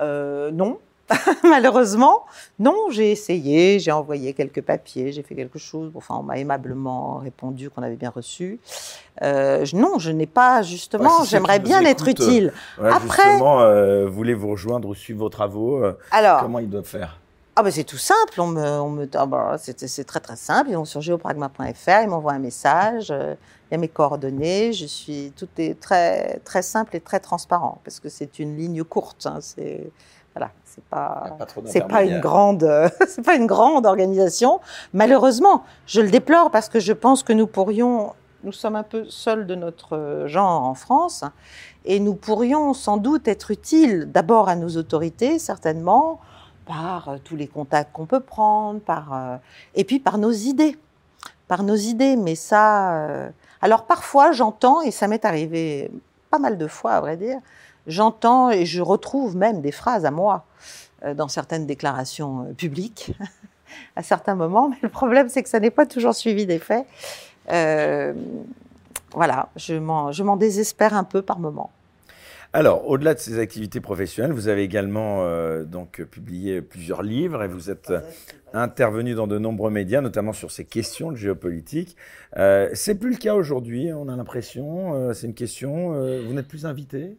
Euh, 0.00 0.50
Non, 0.50 0.78
malheureusement, 1.44 2.24
non. 2.58 2.74
J'ai 2.90 3.12
essayé, 3.12 3.78
j'ai 3.78 3.92
envoyé 3.92 4.32
quelques 4.32 4.62
papiers, 4.62 5.12
j'ai 5.12 5.22
fait 5.22 5.34
quelque 5.34 5.58
chose. 5.58 5.92
Enfin, 5.94 6.16
on 6.18 6.22
m'a 6.22 6.38
aimablement 6.38 7.18
répondu 7.18 7.68
qu'on 7.68 7.82
avait 7.82 7.96
bien 7.96 8.08
reçu. 8.08 8.58
Euh, 9.22 9.66
non, 9.74 9.98
je 9.98 10.10
n'ai 10.10 10.26
pas 10.26 10.62
justement. 10.62 11.24
J'aimerais 11.24 11.58
bien 11.58 11.82
être 11.82 12.08
utile. 12.08 12.52
Euh, 12.80 12.90
Après, 12.90 13.22
justement, 13.32 14.08
voulez 14.08 14.32
vous 14.34 14.48
rejoindre 14.48 14.88
ou 14.88 14.94
suivre 14.94 15.20
vos 15.20 15.28
travaux 15.28 15.82
Alors, 16.10 16.40
comment 16.40 16.58
ils 16.58 16.70
doivent 16.70 16.84
faire? 16.86 17.18
Ah 17.56 17.62
ben 17.62 17.70
c'est 17.70 17.84
tout 17.84 17.98
simple, 17.98 18.40
on 18.40 18.48
me, 18.48 18.66
on 18.66 18.90
me 18.90 19.08
ah 19.14 19.26
bah, 19.26 19.56
c'est 19.58 20.04
très 20.04 20.20
très 20.20 20.36
simple. 20.36 20.70
Ils 20.70 20.76
vont 20.76 20.84
sur 20.84 21.00
geopragma.fr, 21.00 22.02
ils 22.02 22.08
m'envoient 22.08 22.32
un 22.32 22.40
message, 22.40 23.10
il 23.10 23.72
y 23.72 23.74
a 23.74 23.78
mes 23.78 23.88
coordonnées, 23.88 24.72
je 24.72 24.86
suis 24.86 25.32
tout 25.36 25.48
est 25.58 25.78
très 25.80 26.40
très 26.44 26.62
simple 26.62 26.96
et 26.96 27.00
très 27.00 27.20
transparent 27.20 27.80
parce 27.84 28.00
que 28.00 28.08
c'est 28.08 28.40
une 28.40 28.56
ligne 28.56 28.82
courte. 28.82 29.26
Hein, 29.26 29.38
c'est 29.40 29.92
voilà, 30.34 30.50
c'est 30.64 30.82
pas 30.84 31.36
c'est 31.66 31.86
pas 31.86 32.02
une 32.02 32.18
grande 32.18 32.68
c'est 33.06 33.24
pas 33.24 33.36
une 33.36 33.46
grande 33.46 33.86
organisation. 33.86 34.60
Malheureusement, 34.92 35.62
je 35.86 36.00
le 36.00 36.10
déplore 36.10 36.50
parce 36.50 36.68
que 36.68 36.80
je 36.80 36.92
pense 36.92 37.22
que 37.22 37.32
nous 37.32 37.46
pourrions 37.46 38.14
nous 38.42 38.52
sommes 38.52 38.76
un 38.76 38.82
peu 38.82 39.06
seuls 39.08 39.46
de 39.46 39.54
notre 39.54 40.24
genre 40.26 40.64
en 40.64 40.74
France 40.74 41.24
et 41.84 42.00
nous 42.00 42.14
pourrions 42.14 42.74
sans 42.74 42.96
doute 42.96 43.28
être 43.28 43.50
utiles 43.50 44.10
d'abord 44.12 44.48
à 44.48 44.56
nos 44.56 44.76
autorités 44.76 45.38
certainement 45.38 46.20
par 46.66 47.08
euh, 47.08 47.16
tous 47.22 47.36
les 47.36 47.46
contacts 47.46 47.92
qu'on 47.92 48.06
peut 48.06 48.20
prendre, 48.20 48.80
par, 48.80 49.12
euh, 49.12 49.36
et 49.74 49.84
puis 49.84 50.00
par 50.00 50.18
nos 50.18 50.32
idées. 50.32 50.76
Par 51.48 51.62
nos 51.62 51.76
idées. 51.76 52.16
Mais 52.16 52.34
ça. 52.34 52.94
Euh, 52.94 53.28
alors 53.60 53.86
parfois, 53.86 54.32
j'entends, 54.32 54.82
et 54.82 54.90
ça 54.90 55.08
m'est 55.08 55.24
arrivé 55.24 55.90
pas 56.30 56.38
mal 56.38 56.58
de 56.58 56.66
fois, 56.66 56.92
à 56.92 57.00
vrai 57.00 57.16
dire, 57.16 57.38
j'entends 57.86 58.50
et 58.50 58.66
je 58.66 58.82
retrouve 58.82 59.36
même 59.36 59.60
des 59.60 59.72
phrases 59.72 60.04
à 60.04 60.10
moi 60.10 60.44
dans 61.16 61.28
certaines 61.28 61.66
déclarations 61.66 62.52
publiques 62.56 63.12
à 63.96 64.02
certains 64.02 64.34
moments. 64.34 64.68
Mais 64.68 64.78
le 64.82 64.88
problème, 64.88 65.28
c'est 65.28 65.42
que 65.42 65.48
ça 65.48 65.60
n'est 65.60 65.70
pas 65.70 65.86
toujours 65.86 66.14
suivi 66.14 66.44
des 66.44 66.58
faits. 66.58 66.86
voilà, 69.14 69.48
je 69.56 69.74
m'en 69.76 70.36
désespère 70.36 70.94
un 70.94 71.04
peu 71.04 71.22
par 71.22 71.38
moments. 71.38 71.70
Alors, 72.54 72.88
au-delà 72.88 73.12
de 73.14 73.18
ces 73.18 73.38
activités 73.38 73.80
professionnelles, 73.80 74.32
vous 74.32 74.48
avez 74.48 74.62
également 74.62 75.24
euh, 75.24 75.64
donc 75.64 76.02
publié 76.04 76.62
plusieurs 76.62 77.02
livres 77.02 77.42
et 77.42 77.48
vous 77.48 77.70
êtes 77.70 77.92
intervenu 78.54 79.14
dans 79.14 79.26
de 79.26 79.38
nombreux 79.38 79.70
médias, 79.70 80.00
notamment 80.00 80.32
sur 80.32 80.50
ces 80.50 80.64
questions 80.64 81.10
de 81.10 81.16
géopolitique. 81.16 81.96
Euh, 82.36 82.70
c'est 82.72 82.94
plus 82.94 83.10
le 83.10 83.16
cas 83.16 83.34
aujourd'hui, 83.34 83.92
on 83.92 84.08
a 84.08 84.16
l'impression. 84.16 84.94
Euh, 84.94 85.12
c'est 85.12 85.26
une 85.26 85.34
question. 85.34 85.94
Euh, 85.94 86.22
vous 86.26 86.32
n'êtes 86.32 86.48
plus 86.48 86.66
invité? 86.66 87.16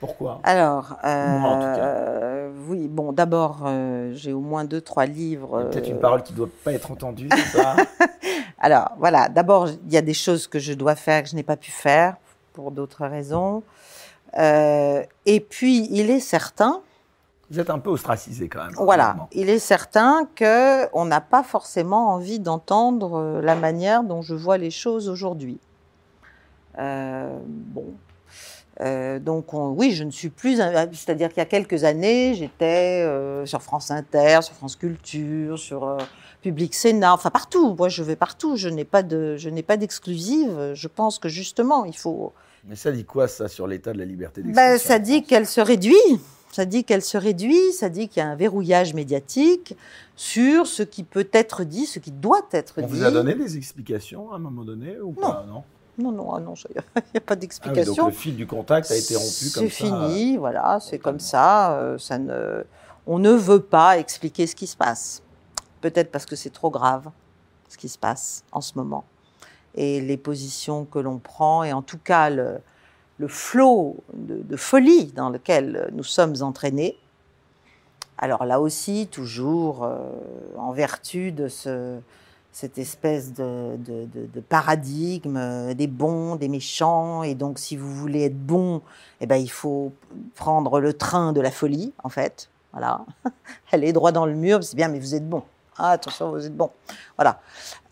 Pourquoi? 0.00 0.40
Alors, 0.44 0.98
oui, 2.68 2.86
bon, 2.88 3.12
d'abord, 3.12 3.66
j'ai 4.12 4.34
au 4.34 4.40
moins 4.40 4.64
deux, 4.64 4.82
trois 4.82 5.06
livres. 5.06 5.68
Peut-être 5.70 5.88
une 5.88 6.00
parole 6.00 6.22
qui 6.22 6.32
ne 6.32 6.38
doit 6.38 6.50
pas 6.64 6.74
être 6.74 6.90
entendue, 6.90 7.28
c'est 7.30 7.58
ça? 7.58 7.76
Alors, 8.58 8.90
voilà, 8.98 9.30
d'abord, 9.30 9.68
il 9.68 9.92
y 9.92 9.96
a 9.96 10.02
des 10.02 10.12
choses 10.12 10.48
que 10.48 10.58
je 10.58 10.74
dois 10.74 10.96
faire 10.96 11.22
que 11.22 11.30
je 11.30 11.34
n'ai 11.34 11.42
pas 11.42 11.56
pu 11.56 11.70
faire 11.70 12.16
pour 12.52 12.72
d'autres 12.72 13.06
raisons. 13.06 13.62
Euh, 14.38 15.02
et 15.24 15.40
puis, 15.40 15.88
il 15.90 16.10
est 16.10 16.20
certain. 16.20 16.80
Vous 17.50 17.60
êtes 17.60 17.70
un 17.70 17.78
peu 17.78 17.90
ostracisé 17.90 18.48
quand 18.48 18.64
même. 18.64 18.74
Voilà, 18.76 19.28
il 19.32 19.48
est 19.48 19.60
certain 19.60 20.28
que 20.34 20.86
on 20.92 21.04
n'a 21.04 21.20
pas 21.20 21.42
forcément 21.42 22.08
envie 22.08 22.40
d'entendre 22.40 23.18
euh, 23.18 23.40
la 23.40 23.54
manière 23.54 24.02
dont 24.02 24.20
je 24.20 24.34
vois 24.34 24.58
les 24.58 24.72
choses 24.72 25.08
aujourd'hui. 25.08 25.58
Euh, 26.78 27.38
bon, 27.46 27.94
Euh, 28.82 29.18
donc 29.18 29.52
oui, 29.52 29.92
je 29.92 30.04
ne 30.04 30.10
suis 30.10 30.28
plus, 30.28 30.56
c'est-à-dire 30.56 31.28
qu'il 31.30 31.38
y 31.38 31.40
a 31.40 31.46
quelques 31.46 31.84
années, 31.84 32.34
j'étais 32.34 33.02
euh, 33.06 33.46
sur 33.46 33.62
France 33.62 33.90
Inter, 33.90 34.40
sur 34.42 34.54
France 34.54 34.76
Culture, 34.76 35.58
sur 35.58 35.84
euh, 35.84 35.96
Public 36.42 36.74
Sénat, 36.74 37.14
enfin 37.14 37.30
partout. 37.30 37.74
Moi, 37.74 37.88
je 37.88 38.02
vais 38.02 38.16
partout. 38.16 38.56
Je 38.56 38.68
n'ai 38.68 38.84
pas 38.84 39.02
de, 39.02 39.36
je 39.36 39.48
n'ai 39.48 39.62
pas 39.62 39.76
d'exclusive. 39.78 40.72
Je 40.74 40.88
pense 40.88 41.18
que 41.18 41.28
justement, 41.28 41.84
il 41.84 41.96
faut. 41.96 42.32
Mais 42.68 42.76
ça 42.76 42.90
dit 42.90 43.04
quoi 43.04 43.28
ça 43.28 43.48
sur 43.48 43.66
l'état 43.66 43.92
de 43.92 43.98
la 43.98 44.04
liberté 44.04 44.42
ben, 44.42 44.48
d'expression 44.48 44.88
Ça 44.88 44.98
dit 44.98 45.22
qu'elle 45.22 45.46
se 45.46 45.60
réduit. 45.60 45.94
Ça 46.52 46.64
dit 46.64 46.84
qu'elle 46.84 47.02
se 47.02 47.16
réduit. 47.16 47.72
Ça 47.72 47.88
dit 47.88 48.08
qu'il 48.08 48.22
y 48.22 48.26
a 48.26 48.28
un 48.28 48.34
verrouillage 48.34 48.94
médiatique 48.94 49.76
sur 50.16 50.66
ce 50.66 50.82
qui 50.82 51.04
peut 51.04 51.28
être 51.32 51.64
dit, 51.64 51.86
ce 51.86 51.98
qui 51.98 52.10
doit 52.10 52.46
être 52.52 52.80
dit. 52.80 52.86
On 52.86 52.88
vous 52.88 53.04
a 53.04 53.10
donné 53.10 53.34
des 53.34 53.56
explications 53.56 54.32
à 54.32 54.36
un 54.36 54.38
moment 54.38 54.64
donné 54.64 54.98
ou 55.00 55.12
pas 55.12 55.44
Non? 55.48 55.62
Non, 55.98 56.12
non, 56.12 56.34
ah 56.34 56.40
non, 56.40 56.52
il 56.68 56.74
n'y 56.74 57.16
a, 57.16 57.20
pas 57.20 57.36
d'explication. 57.36 57.94
Ah 57.94 57.96
donc 57.96 58.10
le 58.10 58.16
fil 58.16 58.36
du 58.36 58.46
contact 58.46 58.90
a 58.90 58.96
été 58.96 59.16
rompu 59.16 59.26
comme 59.26 59.30
ça. 59.50 59.60
C'est 59.60 59.70
fini, 59.70 60.36
voilà, 60.36 60.78
c'est 60.78 60.98
comme 60.98 61.20
ça. 61.20 61.78
Euh, 61.78 61.96
ça 61.96 62.18
ne, 62.18 62.64
on 63.06 63.18
ne 63.18 63.30
veut 63.30 63.62
pas 63.62 63.96
expliquer 63.96 64.46
ce 64.46 64.54
qui 64.54 64.66
se 64.66 64.76
passe. 64.76 65.22
Peut-être 65.80 66.10
parce 66.10 66.26
que 66.26 66.36
c'est 66.36 66.50
trop 66.50 66.70
grave 66.70 67.10
ce 67.68 67.78
qui 67.78 67.88
se 67.88 67.98
passe 67.98 68.44
en 68.52 68.60
ce 68.60 68.72
moment. 68.76 69.04
Et 69.76 70.00
les 70.00 70.16
positions 70.16 70.84
que 70.84 70.98
l'on 70.98 71.18
prend, 71.18 71.62
et 71.62 71.72
en 71.72 71.82
tout 71.82 71.98
cas 71.98 72.30
le, 72.30 72.60
flot 73.28 73.96
de, 74.14 74.56
folie 74.56 75.12
dans 75.12 75.30
lequel 75.30 75.90
nous 75.92 76.04
sommes 76.04 76.34
entraînés. 76.40 76.96
Alors 78.18 78.46
là 78.46 78.60
aussi, 78.60 79.08
toujours 79.10 79.84
euh, 79.84 79.98
en 80.56 80.72
vertu 80.72 81.32
de 81.32 81.48
ce, 81.48 81.98
cette 82.56 82.78
espèce 82.78 83.34
de, 83.34 83.76
paradigme 84.48 85.74
des 85.74 85.86
bons, 85.86 86.36
des 86.36 86.48
méchants. 86.48 87.22
Et 87.22 87.34
donc, 87.34 87.58
si 87.58 87.76
vous 87.76 87.94
voulez 87.94 88.24
être 88.24 88.46
bon, 88.46 88.80
eh 89.20 89.26
ben, 89.26 89.36
il 89.36 89.50
faut 89.50 89.92
prendre 90.36 90.80
le 90.80 90.94
train 90.94 91.34
de 91.34 91.42
la 91.42 91.50
folie, 91.50 91.92
en 92.02 92.08
fait. 92.08 92.48
Voilà. 92.72 93.04
Aller 93.72 93.92
droit 93.92 94.10
dans 94.10 94.24
le 94.24 94.34
mur, 94.34 94.64
c'est 94.64 94.74
bien, 94.74 94.88
mais 94.88 94.98
vous 94.98 95.14
êtes 95.14 95.28
bon. 95.28 95.42
Ah, 95.78 95.92
attention, 95.92 96.30
vous 96.30 96.46
êtes 96.46 96.56
bon. 96.56 96.70
Voilà. 97.16 97.40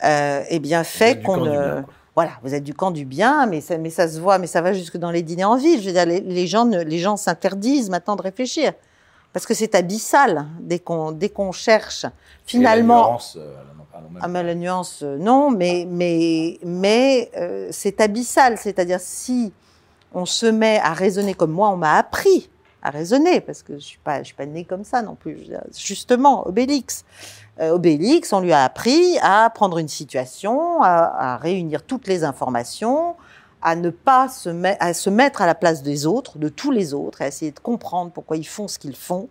Euh, 0.04 0.42
eh 0.48 0.58
bien, 0.58 0.84
fait 0.84 1.22
qu'on. 1.22 1.84
voilà, 2.14 2.32
vous 2.42 2.54
êtes 2.54 2.64
du 2.64 2.74
camp 2.74 2.90
du 2.90 3.04
bien, 3.04 3.46
mais 3.46 3.60
ça, 3.60 3.76
mais 3.78 3.90
ça 3.90 4.08
se 4.08 4.18
voit, 4.20 4.38
mais 4.38 4.46
ça 4.46 4.62
va 4.62 4.72
jusque 4.72 4.96
dans 4.96 5.10
les 5.10 5.22
dîners 5.22 5.44
en 5.44 5.56
ville. 5.56 5.80
Je 5.80 5.86
veux 5.86 5.92
dire, 5.92 6.06
les, 6.06 6.46
gens, 6.46 6.64
les 6.64 6.98
gens 6.98 7.16
s'interdisent 7.16 7.90
maintenant 7.90 8.16
de 8.16 8.22
réfléchir 8.22 8.72
parce 9.34 9.46
que 9.46 9.52
c'est 9.52 9.74
abyssal 9.74 10.46
dès 10.60 10.78
qu'on 10.78 11.10
dès 11.10 11.28
qu'on 11.28 11.50
cherche 11.52 12.06
finalement. 12.46 13.18
Ah, 14.20 14.28
mais 14.28 14.42
la 14.42 14.54
nuance, 14.54 15.00
euh, 15.02 15.18
non, 15.18 15.50
mais, 15.50 15.86
mais, 15.88 16.58
mais 16.64 17.30
euh, 17.36 17.68
c'est 17.70 18.00
abyssal. 18.00 18.58
C'est-à-dire, 18.58 19.00
si 19.00 19.52
on 20.12 20.26
se 20.26 20.46
met 20.46 20.80
à 20.82 20.92
raisonner 20.92 21.34
comme 21.34 21.52
moi, 21.52 21.70
on 21.70 21.76
m'a 21.76 21.96
appris 21.96 22.50
à 22.82 22.90
raisonner, 22.90 23.40
parce 23.40 23.62
que 23.62 23.74
je 23.74 23.78
ne 23.78 23.80
suis, 23.80 23.98
pas, 23.98 24.18
je 24.18 24.24
suis 24.24 24.34
pas 24.34 24.46
née 24.46 24.64
comme 24.64 24.84
ça 24.84 25.00
non 25.00 25.14
plus. 25.14 25.48
Justement, 25.76 26.46
Obélix. 26.46 27.04
Euh, 27.60 27.70
Obélix, 27.70 28.32
on 28.32 28.40
lui 28.40 28.52
a 28.52 28.64
appris 28.64 29.16
à 29.22 29.48
prendre 29.50 29.78
une 29.78 29.88
situation, 29.88 30.82
à, 30.82 31.36
réunir 31.36 31.82
toutes 31.82 32.08
les 32.08 32.24
informations, 32.24 33.14
à 33.62 33.76
ne 33.76 33.90
pas 33.90 34.28
se, 34.28 34.50
à 34.80 34.92
se 34.92 35.10
mettre 35.10 35.40
à 35.40 35.46
la 35.46 35.54
place 35.54 35.82
des 35.82 36.06
autres, 36.06 36.38
de 36.38 36.48
tous 36.48 36.70
les 36.70 36.94
autres, 36.94 37.22
à 37.22 37.28
essayer 37.28 37.52
de 37.52 37.60
comprendre 37.60 38.10
pourquoi 38.10 38.36
ils 38.36 38.46
font 38.46 38.68
ce 38.68 38.78
qu'ils 38.78 38.96
font, 38.96 39.28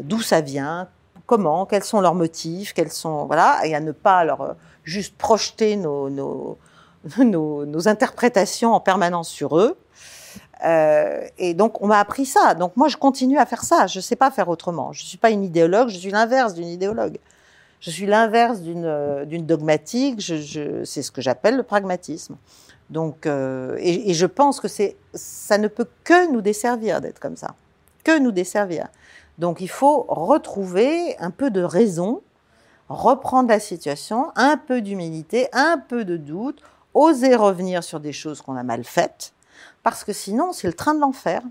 d'où 0.00 0.20
ça 0.20 0.40
vient, 0.40 0.88
comment, 1.26 1.66
quels 1.66 1.84
sont 1.84 2.00
leurs 2.00 2.14
motifs, 2.14 2.72
quels 2.72 2.90
sont 2.90 3.26
voilà, 3.26 3.60
et 3.64 3.74
à 3.74 3.80
ne 3.80 3.92
pas 3.92 4.24
leur 4.24 4.40
euh, 4.40 4.52
juste 4.82 5.16
projeter 5.16 5.76
nos, 5.76 6.08
nos, 7.18 7.66
nos, 7.66 7.88
interprétations 7.88 8.72
en 8.72 8.80
permanence 8.80 9.28
sur 9.28 9.58
eux. 9.58 9.76
Euh, 10.64 11.26
et 11.36 11.52
donc, 11.52 11.82
on 11.82 11.88
m'a 11.88 11.98
appris 11.98 12.24
ça. 12.24 12.54
Donc, 12.54 12.76
moi, 12.76 12.88
je 12.88 12.96
continue 12.96 13.38
à 13.38 13.44
faire 13.44 13.62
ça. 13.64 13.86
Je 13.86 13.98
ne 13.98 14.02
sais 14.02 14.16
pas 14.16 14.30
faire 14.30 14.48
autrement. 14.48 14.92
Je 14.92 15.02
ne 15.02 15.06
suis 15.06 15.18
pas 15.18 15.30
une 15.30 15.44
idéologue, 15.44 15.88
je 15.88 15.98
suis 15.98 16.10
l'inverse 16.10 16.54
d'une 16.54 16.68
idéologue. 16.68 17.18
Je 17.84 17.90
suis 17.90 18.06
l'inverse 18.06 18.62
d'une 18.62 18.86
euh, 18.86 19.26
dogmatique. 19.26 20.18
Je, 20.18 20.82
c'est 20.84 21.02
ce 21.02 21.10
que 21.10 21.20
j'appelle 21.20 21.58
le 21.58 21.62
pragmatisme. 21.62 22.36
Donc, 22.88 23.26
euh, 23.26 23.76
et, 23.78 24.10
et, 24.10 24.14
je 24.14 24.24
pense 24.24 24.58
que 24.58 24.68
ça 25.12 25.58
ne 25.58 25.68
peut 25.68 25.86
que 26.02 26.32
nous 26.32 26.40
desservir 26.40 27.02
d'être 27.02 27.20
comme 27.20 27.36
ça. 27.36 27.54
Que 28.02 28.18
nous 28.18 28.32
desservir. 28.32 28.88
Donc 29.36 29.60
il 29.60 29.68
faut 29.68 30.06
retrouver 30.08 31.14
un 31.18 31.30
peu 31.30 31.50
de 31.50 31.62
raison, 31.62 32.22
reprendre 32.88 33.50
la 33.50 33.60
situation, 33.60 34.32
un 34.34 34.56
peu 34.56 34.80
d'humilité, 34.80 35.48
un 35.52 35.76
peu 35.76 36.06
de 36.06 36.16
doute, 36.16 36.62
oser 36.94 37.36
revenir 37.36 37.84
sur 37.84 38.00
des 38.00 38.12
choses 38.14 38.40
qu'on 38.40 38.56
a 38.56 38.62
mal 38.62 38.84
faites, 38.84 39.34
parce 39.82 40.04
que 40.04 40.14
sinon 40.14 40.52
c'est 40.52 40.68
le 40.68 40.72
train 40.72 40.94
de 40.94 41.00
l'enfer. 41.00 41.42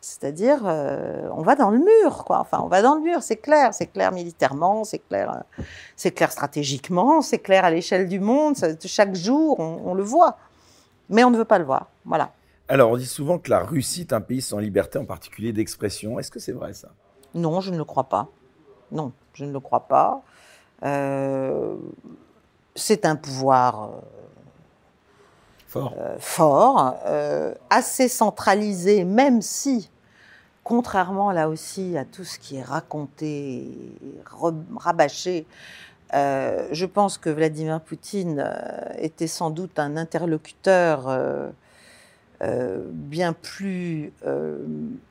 C'est-à-dire, 0.00 0.62
euh, 0.64 1.28
on 1.32 1.42
va 1.42 1.56
dans 1.56 1.70
le 1.70 1.78
mur, 1.78 2.24
quoi. 2.24 2.38
Enfin, 2.38 2.60
on 2.62 2.68
va 2.68 2.82
dans 2.82 2.94
le 2.94 3.00
mur, 3.00 3.22
c'est 3.22 3.36
clair, 3.36 3.74
c'est 3.74 3.88
clair 3.88 4.12
militairement, 4.12 4.84
c'est 4.84 5.00
clair, 5.00 5.32
euh, 5.32 5.62
c'est 5.96 6.12
clair 6.12 6.30
stratégiquement, 6.30 7.22
c'est 7.22 7.38
clair 7.38 7.64
à 7.64 7.70
l'échelle 7.70 8.08
du 8.08 8.20
monde. 8.20 8.54
chaque 8.84 9.14
jour, 9.14 9.58
on 9.58 9.94
le 9.94 10.02
voit, 10.02 10.38
mais 11.08 11.24
on 11.24 11.30
ne 11.30 11.36
veut 11.36 11.44
pas 11.44 11.58
le 11.58 11.64
voir. 11.64 11.90
Voilà. 12.04 12.32
Alors, 12.68 12.90
on 12.90 12.96
dit 12.96 13.06
souvent 13.06 13.38
que 13.38 13.48
la 13.48 13.60
Russie 13.60 14.00
est 14.00 14.12
un 14.12 14.20
pays 14.20 14.42
sans 14.42 14.58
liberté, 14.58 14.98
en 14.98 15.04
particulier 15.04 15.52
d'expression. 15.52 16.18
Est-ce 16.18 16.32
que 16.32 16.40
c'est 16.40 16.52
vrai 16.52 16.72
ça? 16.72 16.88
Non, 17.34 17.60
je 17.60 17.70
ne 17.70 17.76
le 17.76 17.84
crois 17.84 18.04
pas. 18.04 18.28
Non, 18.90 19.12
je 19.34 19.44
ne 19.44 19.52
le 19.52 19.60
crois 19.60 19.86
pas. 19.86 20.22
Euh, 20.82 21.76
c'est 22.74 23.06
un 23.06 23.14
pouvoir 23.14 23.90
euh, 25.74 26.16
fort, 26.18 26.96
euh, 27.06 27.52
fort 27.54 27.64
assez 27.70 28.08
centralisé, 28.08 29.04
même 29.04 29.42
si, 29.42 29.90
contrairement 30.64 31.32
là 31.32 31.48
aussi 31.48 31.96
à 31.96 32.04
tout 32.04 32.24
ce 32.24 32.38
qui 32.38 32.56
est 32.56 32.62
raconté, 32.62 33.68
rabâché, 34.76 35.46
je 36.12 36.84
pense 36.86 37.18
que 37.18 37.30
Vladimir 37.30 37.80
Poutine 37.80 38.48
était 38.98 39.26
sans 39.26 39.50
doute 39.50 39.78
un 39.78 39.96
interlocuteur 39.96 41.52
euh, 42.42 42.84
bien 42.90 43.32
plus 43.32 44.12
euh, 44.26 44.58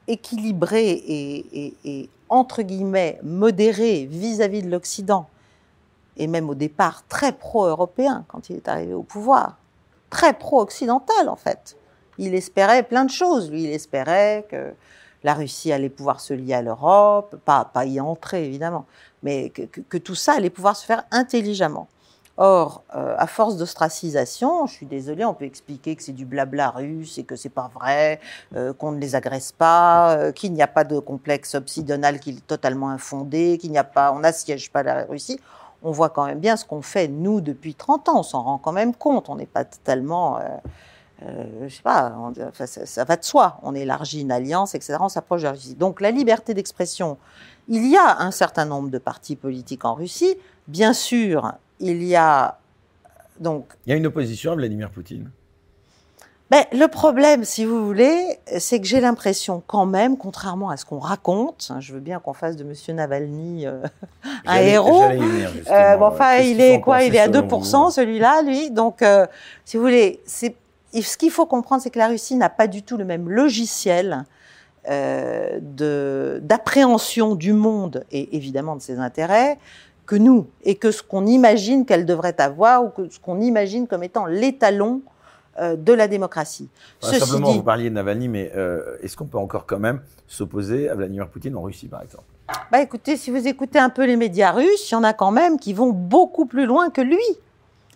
équilibré 0.07 0.91
et, 1.07 2.09
entre 2.29 2.61
guillemets 2.61 3.19
modéré 3.23 4.05
vis-à-vis 4.05 4.61
de 4.61 4.69
l'Occident, 4.69 5.27
et 6.17 6.27
même 6.27 6.51
au 6.51 6.53
départ 6.53 7.03
très 7.07 7.31
pro-européen 7.31 8.25
quand 8.27 8.51
il 8.51 8.57
est 8.57 8.67
arrivé 8.67 8.93
au 8.93 9.01
pouvoir, 9.01 9.57
très 10.15 10.33
pro-occidental 10.33 11.27
en 11.27 11.35
fait. 11.35 11.75
Il 12.17 12.33
espérait 12.33 12.83
plein 12.83 13.03
de 13.03 13.11
choses. 13.11 13.51
Lui, 13.51 13.63
il 13.65 13.71
espérait 13.71 14.45
que 14.49 14.73
la 15.25 15.33
Russie 15.33 15.73
allait 15.73 15.89
pouvoir 15.89 16.21
se 16.21 16.33
lier 16.33 16.53
à 16.53 16.61
l'Europe, 16.61 17.35
pas, 17.43 17.65
pas 17.65 17.83
y 17.83 17.99
entrer 17.99 18.45
évidemment, 18.45 18.85
mais 19.23 19.49
que, 19.49 19.97
tout 19.97 20.15
ça 20.15 20.33
allait 20.33 20.49
pouvoir 20.49 20.77
se 20.77 20.85
faire 20.85 21.03
intelligemment. 21.11 21.89
Or, 22.37 22.83
euh, 22.95 23.15
à 23.17 23.27
force 23.27 23.57
d'ostracisation, 23.57 24.67
je 24.67 24.73
suis 24.73 24.85
désolée, 24.85 25.25
on 25.25 25.33
peut 25.33 25.45
expliquer 25.45 25.95
que 25.97 26.03
c'est 26.03 26.13
du 26.13 26.25
blabla 26.25 26.69
russe 26.69 27.17
et 27.17 27.23
que 27.23 27.35
c'est 27.35 27.49
pas 27.49 27.69
vrai, 27.73 28.21
euh, 28.55 28.71
qu'on 28.73 28.91
ne 28.91 28.99
les 28.99 29.15
agresse 29.15 29.51
pas, 29.51 30.15
euh, 30.15 30.31
qu'il 30.31 30.53
n'y 30.53 30.61
a 30.61 30.67
pas 30.67 30.83
de 30.85 30.99
complexe 30.99 31.55
obsidional 31.55 32.19
qui 32.19 32.29
est 32.31 32.47
totalement 32.47 32.89
infondé, 32.89 33.57
qu'il 33.57 33.71
n'y 33.71 33.77
a 33.77 33.85
pas, 33.85 34.13
on 34.13 34.19
n'assiège 34.19 34.71
pas 34.71 34.83
la 34.83 35.03
Russie. 35.05 35.39
On 35.83 35.91
voit 35.91 36.09
quand 36.09 36.25
même 36.25 36.39
bien 36.39 36.57
ce 36.57 36.65
qu'on 36.65 36.81
fait 36.81 37.07
nous 37.07 37.41
depuis 37.41 37.75
30 37.75 38.09
ans. 38.09 38.19
On 38.19 38.23
s'en 38.23 38.43
rend 38.43 38.57
quand 38.57 38.71
même 38.71 38.95
compte. 38.95 39.29
On 39.29 39.35
n'est 39.35 39.45
pas 39.45 39.65
totalement, 39.65 40.39
je 41.21 41.73
sais 41.73 41.83
pas, 41.83 42.13
ça, 42.65 43.03
va 43.03 43.17
de 43.17 43.23
soi. 43.23 43.59
On 43.61 43.75
élargit 43.75 44.21
une 44.21 44.31
alliance, 44.31 44.73
etc. 44.75 44.97
On 44.99 45.09
s'approche 45.09 45.41
de 45.41 45.45
la 45.45 45.51
Russie. 45.51 45.75
Donc 45.75 46.01
la 46.01 46.11
liberté 46.11 46.53
d'expression. 46.53 47.17
Il 47.67 47.87
y 47.87 47.97
a 47.97 48.19
un 48.21 48.31
certain 48.31 48.65
nombre 48.65 48.89
de 48.89 48.97
partis 48.97 49.35
politiques 49.35 49.85
en 49.85 49.95
Russie. 49.95 50.35
Bien 50.67 50.93
sûr, 50.93 51.53
il 51.79 52.03
y 52.03 52.15
a 52.15 52.57
donc. 53.39 53.65
Il 53.85 53.91
y 53.91 53.93
a 53.93 53.95
une 53.95 54.07
opposition 54.07 54.51
à 54.51 54.55
Vladimir 54.55 54.89
Poutine. 54.89 55.29
Ben, 56.51 56.63
le 56.71 56.87
problème, 56.87 57.43
si 57.43 57.65
vous 57.65 57.83
voulez, 57.83 58.37
c'est 58.59 58.79
que 58.79 58.85
j'ai 58.85 58.99
l'impression 58.99 59.63
quand 59.65 59.87
même, 59.87 60.15
contrairement 60.15 60.69
à 60.69 60.77
ce 60.77 60.85
qu'on 60.85 60.99
raconte, 60.99 61.69
hein, 61.71 61.79
je 61.79 61.91
veux 61.93 61.99
bien 61.99 62.19
qu'on 62.19 62.33
fasse 62.33 62.55
de 62.55 62.63
Monsieur 62.63 62.93
Navalny 62.93 63.65
euh, 63.65 63.81
un 64.45 64.57
héros. 64.57 65.05
Euh, 65.05 65.97
bon, 65.97 66.05
enfin, 66.05 66.35
il 66.37 66.61
est 66.61 66.79
quoi 66.81 67.01
Il 67.01 67.15
est 67.15 67.19
à 67.19 67.29
2%, 67.29 67.89
celui-là, 67.89 68.43
lui. 68.43 68.69
Donc, 68.69 69.01
euh, 69.01 69.25
si 69.65 69.77
vous 69.77 69.83
voulez, 69.83 70.21
c'est 70.27 70.55
ce 70.93 71.17
qu'il 71.17 71.31
faut 71.31 71.47
comprendre, 71.47 71.81
c'est 71.81 71.89
que 71.89 71.97
la 71.97 72.09
Russie 72.09 72.35
n'a 72.35 72.49
pas 72.49 72.67
du 72.67 72.83
tout 72.83 72.97
le 72.97 73.05
même 73.05 73.27
logiciel 73.29 74.25
d'appréhension 76.43 77.33
du 77.33 77.53
monde 77.53 78.05
et 78.11 78.35
évidemment 78.35 78.75
de 78.75 78.83
ses 78.83 78.99
intérêts 78.99 79.57
que 80.05 80.15
nous 80.15 80.45
et 80.63 80.75
que 80.75 80.91
ce 80.91 81.01
qu'on 81.01 81.25
imagine 81.25 81.87
qu'elle 81.87 82.05
devrait 82.05 82.39
avoir 82.39 82.85
ou 82.85 82.89
que 82.89 83.09
ce 83.09 83.19
qu'on 83.19 83.41
imagine 83.41 83.87
comme 83.87 84.03
étant 84.03 84.27
l'étalon 84.27 85.01
euh, 85.01 85.14
de 85.59 85.93
la 85.93 86.07
démocratie. 86.07 86.69
simplement, 86.99 87.51
vous 87.53 87.63
parliez 87.63 87.89
de 87.89 87.95
Navalny, 87.95 88.27
mais 88.27 88.51
euh, 88.55 88.97
est-ce 89.01 89.15
qu'on 89.15 89.25
peut 89.25 89.37
encore 89.37 89.65
quand 89.65 89.79
même 89.79 90.01
s'opposer 90.27 90.89
à 90.89 90.95
Vladimir 90.95 91.29
Poutine 91.29 91.55
en 91.55 91.61
Russie, 91.61 91.87
par 91.87 92.01
exemple? 92.01 92.25
Bah 92.71 92.81
écoutez, 92.81 93.17
si 93.17 93.31
vous 93.31 93.47
écoutez 93.47 93.79
un 93.79 93.89
peu 93.89 94.05
les 94.05 94.17
médias 94.17 94.51
russes, 94.51 94.91
il 94.91 94.93
y 94.93 94.97
en 94.97 95.03
a 95.03 95.13
quand 95.13 95.31
même 95.31 95.59
qui 95.59 95.73
vont 95.73 95.91
beaucoup 95.91 96.45
plus 96.45 96.65
loin 96.65 96.89
que 96.89 97.01
lui. 97.01 97.23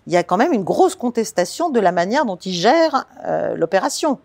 Il 0.08 0.14
y 0.14 0.18
a 0.18 0.24
quand 0.24 0.38
même 0.38 0.54
une 0.54 0.64
grosse 0.64 0.96
contestation 0.96 1.70
de 1.70 1.80
la 1.80 1.92
manière 1.92 2.26
dont 2.26 2.38
il 2.38 2.54
gère 2.54 3.06
euh, 3.26 3.56
l'opération. 3.56 4.20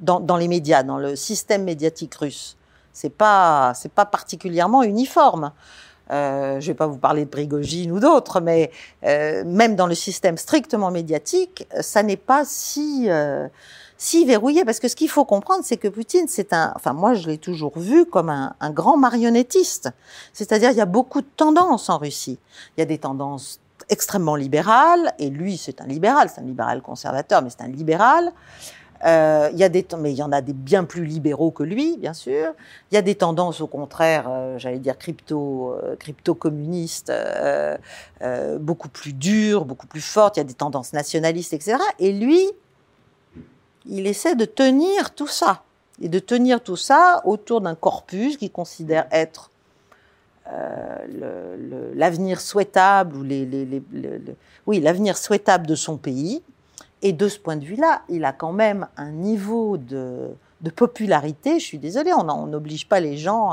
dans, 0.00 0.36
les 0.36 0.48
médias, 0.48 0.82
dans 0.82 0.98
le 0.98 1.16
système 1.16 1.64
médiatique 1.64 2.14
russe. 2.14 2.56
C'est 2.92 3.10
pas, 3.10 3.72
c'est 3.74 3.92
pas 3.92 4.04
particulièrement 4.04 4.82
uniforme. 4.82 5.50
Euh, 6.10 6.60
je 6.60 6.66
ne 6.66 6.72
vais 6.72 6.74
pas 6.74 6.86
vous 6.86 6.98
parler 6.98 7.24
de 7.24 7.30
Prigogine 7.30 7.90
ou 7.92 8.00
d'autres, 8.00 8.40
mais 8.40 8.70
euh, 9.04 9.42
même 9.44 9.74
dans 9.74 9.86
le 9.86 9.94
système 9.94 10.36
strictement 10.36 10.90
médiatique, 10.90 11.66
ça 11.80 12.02
n'est 12.02 12.18
pas 12.18 12.44
si 12.44 13.06
euh, 13.08 13.48
si 13.96 14.24
verrouillé. 14.26 14.64
Parce 14.64 14.80
que 14.80 14.88
ce 14.88 14.96
qu'il 14.96 15.08
faut 15.08 15.24
comprendre, 15.24 15.62
c'est 15.64 15.78
que 15.78 15.88
Poutine, 15.88 16.26
c'est 16.28 16.52
un, 16.52 16.72
enfin 16.76 16.92
moi 16.92 17.14
je 17.14 17.28
l'ai 17.28 17.38
toujours 17.38 17.78
vu 17.78 18.04
comme 18.04 18.28
un, 18.28 18.54
un 18.60 18.70
grand 18.70 18.96
marionnettiste. 18.96 19.90
C'est-à-dire 20.32 20.70
il 20.70 20.76
y 20.76 20.82
a 20.82 20.86
beaucoup 20.86 21.22
de 21.22 21.28
tendances 21.36 21.88
en 21.88 21.98
Russie. 21.98 22.38
Il 22.76 22.80
y 22.80 22.82
a 22.82 22.86
des 22.86 22.98
tendances 22.98 23.60
extrêmement 23.88 24.36
libérales, 24.36 25.12
et 25.18 25.30
lui 25.30 25.56
c'est 25.56 25.80
un 25.80 25.86
libéral, 25.86 26.30
c'est 26.32 26.40
un 26.40 26.44
libéral 26.44 26.82
conservateur, 26.82 27.42
mais 27.42 27.50
c'est 27.50 27.62
un 27.62 27.68
libéral. 27.68 28.32
Euh, 29.04 29.50
y 29.52 29.62
a 29.62 29.68
des, 29.68 29.86
mais 29.98 30.12
il 30.12 30.16
y 30.16 30.22
en 30.22 30.32
a 30.32 30.40
des 30.40 30.54
bien 30.54 30.84
plus 30.84 31.04
libéraux 31.04 31.50
que 31.50 31.62
lui, 31.62 31.98
bien 31.98 32.14
sûr. 32.14 32.52
Il 32.90 32.94
y 32.94 32.98
a 32.98 33.02
des 33.02 33.14
tendances, 33.14 33.60
au 33.60 33.66
contraire, 33.66 34.26
euh, 34.28 34.58
j'allais 34.58 34.78
dire 34.78 34.96
crypto, 34.96 35.72
euh, 35.72 35.94
crypto 35.96 36.34
communistes, 36.34 37.12
beaucoup 38.60 38.88
plus 38.88 39.12
dures, 39.12 39.66
beaucoup 39.66 39.86
plus 39.86 40.00
fortes. 40.00 40.36
Il 40.36 40.40
y 40.40 40.42
a 40.42 40.44
des 40.44 40.54
tendances 40.54 40.94
nationalistes, 40.94 41.52
etc. 41.52 41.76
Et 41.98 42.12
lui, 42.12 42.50
il 43.86 44.06
essaie 44.06 44.36
de 44.36 44.46
tenir 44.46 45.14
tout 45.14 45.26
ça 45.26 45.62
et 46.00 46.08
de 46.08 46.18
tenir 46.18 46.62
tout 46.62 46.76
ça 46.76 47.20
autour 47.24 47.60
d'un 47.60 47.74
corpus 47.74 48.38
qu'il 48.38 48.50
considère 48.50 49.06
être 49.10 49.50
l'avenir 51.94 52.40
souhaitable 52.40 53.16
ou 53.16 53.26
oui 54.66 54.80
l'avenir 54.80 55.16
souhaitable 55.16 55.66
de 55.66 55.74
son 55.74 55.96
pays 55.96 56.42
et 57.04 57.12
de 57.12 57.28
ce 57.28 57.38
point 57.38 57.56
de 57.56 57.64
vue-là, 57.66 58.00
il 58.08 58.24
a 58.24 58.32
quand 58.32 58.52
même 58.52 58.88
un 58.96 59.10
niveau 59.10 59.76
de, 59.76 60.30
popularité. 60.74 61.60
Je 61.60 61.64
suis 61.64 61.78
désolée, 61.78 62.14
on 62.14 62.46
n'oblige 62.46 62.88
pas 62.88 62.98
les 62.98 63.18
gens 63.18 63.52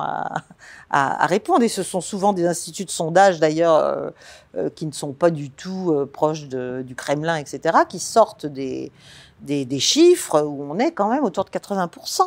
à, 0.89 1.25
répondre. 1.25 1.61
Et 1.61 1.67
ce 1.67 1.83
sont 1.83 1.99
souvent 1.99 2.31
des 2.31 2.47
instituts 2.47 2.85
de 2.85 2.89
sondage, 2.89 3.41
d'ailleurs, 3.41 3.75
euh, 3.75 4.09
euh, 4.55 4.69
qui 4.69 4.85
ne 4.85 4.93
sont 4.93 5.11
pas 5.11 5.31
du 5.31 5.49
tout 5.49 5.91
euh, 5.91 6.05
proches 6.05 6.47
du 6.47 6.95
Kremlin, 6.95 7.35
etc., 7.35 7.79
qui 7.89 7.99
sortent 7.99 8.45
des, 8.45 8.89
des, 9.41 9.79
chiffres 9.79 10.41
où 10.41 10.63
on 10.71 10.79
est 10.79 10.93
quand 10.93 11.09
même 11.09 11.25
autour 11.25 11.43
de 11.43 11.49
80%. 11.49 12.21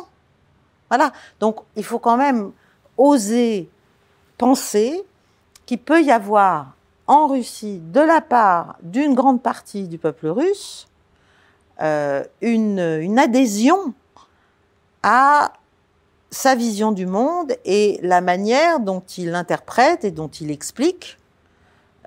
Voilà. 0.91 1.11
Donc, 1.39 1.61
il 1.75 1.83
faut 1.83 1.97
quand 1.97 2.17
même 2.17 2.51
oser 2.97 3.67
penser 4.37 5.03
qu'il 5.65 5.79
peut 5.79 6.03
y 6.03 6.11
avoir 6.11 6.75
en 7.07 7.25
Russie, 7.25 7.81
de 7.83 8.01
la 8.01 8.21
part 8.21 8.75
d'une 8.83 9.15
grande 9.15 9.41
partie 9.41 9.87
du 9.87 9.97
peuple 9.97 10.27
russe, 10.27 10.87
euh, 11.81 12.23
une, 12.41 12.79
une, 12.79 13.19
adhésion 13.19 13.93
à 15.03 15.53
sa 16.31 16.55
vision 16.55 16.91
du 16.91 17.05
monde 17.05 17.53
et 17.65 17.99
la 18.01 18.21
manière 18.21 18.79
dont 18.79 19.03
il 19.17 19.35
interprète 19.35 20.05
et 20.05 20.11
dont 20.11 20.27
il 20.27 20.51
explique 20.51 21.17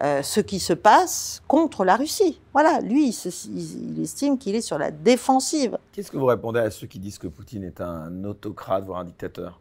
euh, 0.00 0.22
ce 0.22 0.38
qui 0.38 0.60
se 0.60 0.72
passe 0.72 1.42
contre 1.48 1.84
la 1.84 1.96
Russie. 1.96 2.40
Voilà, 2.52 2.80
lui, 2.80 3.08
il, 3.08 4.00
estime 4.00 4.38
qu'il 4.38 4.54
est 4.54 4.60
sur 4.60 4.78
la 4.78 4.92
défensive. 4.92 5.76
Qu'est-ce 5.92 6.12
que 6.12 6.16
vous 6.16 6.26
répondez 6.26 6.60
à 6.60 6.70
ceux 6.70 6.86
qui 6.86 7.00
disent 7.00 7.18
que 7.18 7.26
Poutine 7.26 7.64
est 7.64 7.80
un 7.80 8.22
autocrate, 8.22 8.84
voire 8.84 9.00
un 9.00 9.04
dictateur? 9.04 9.58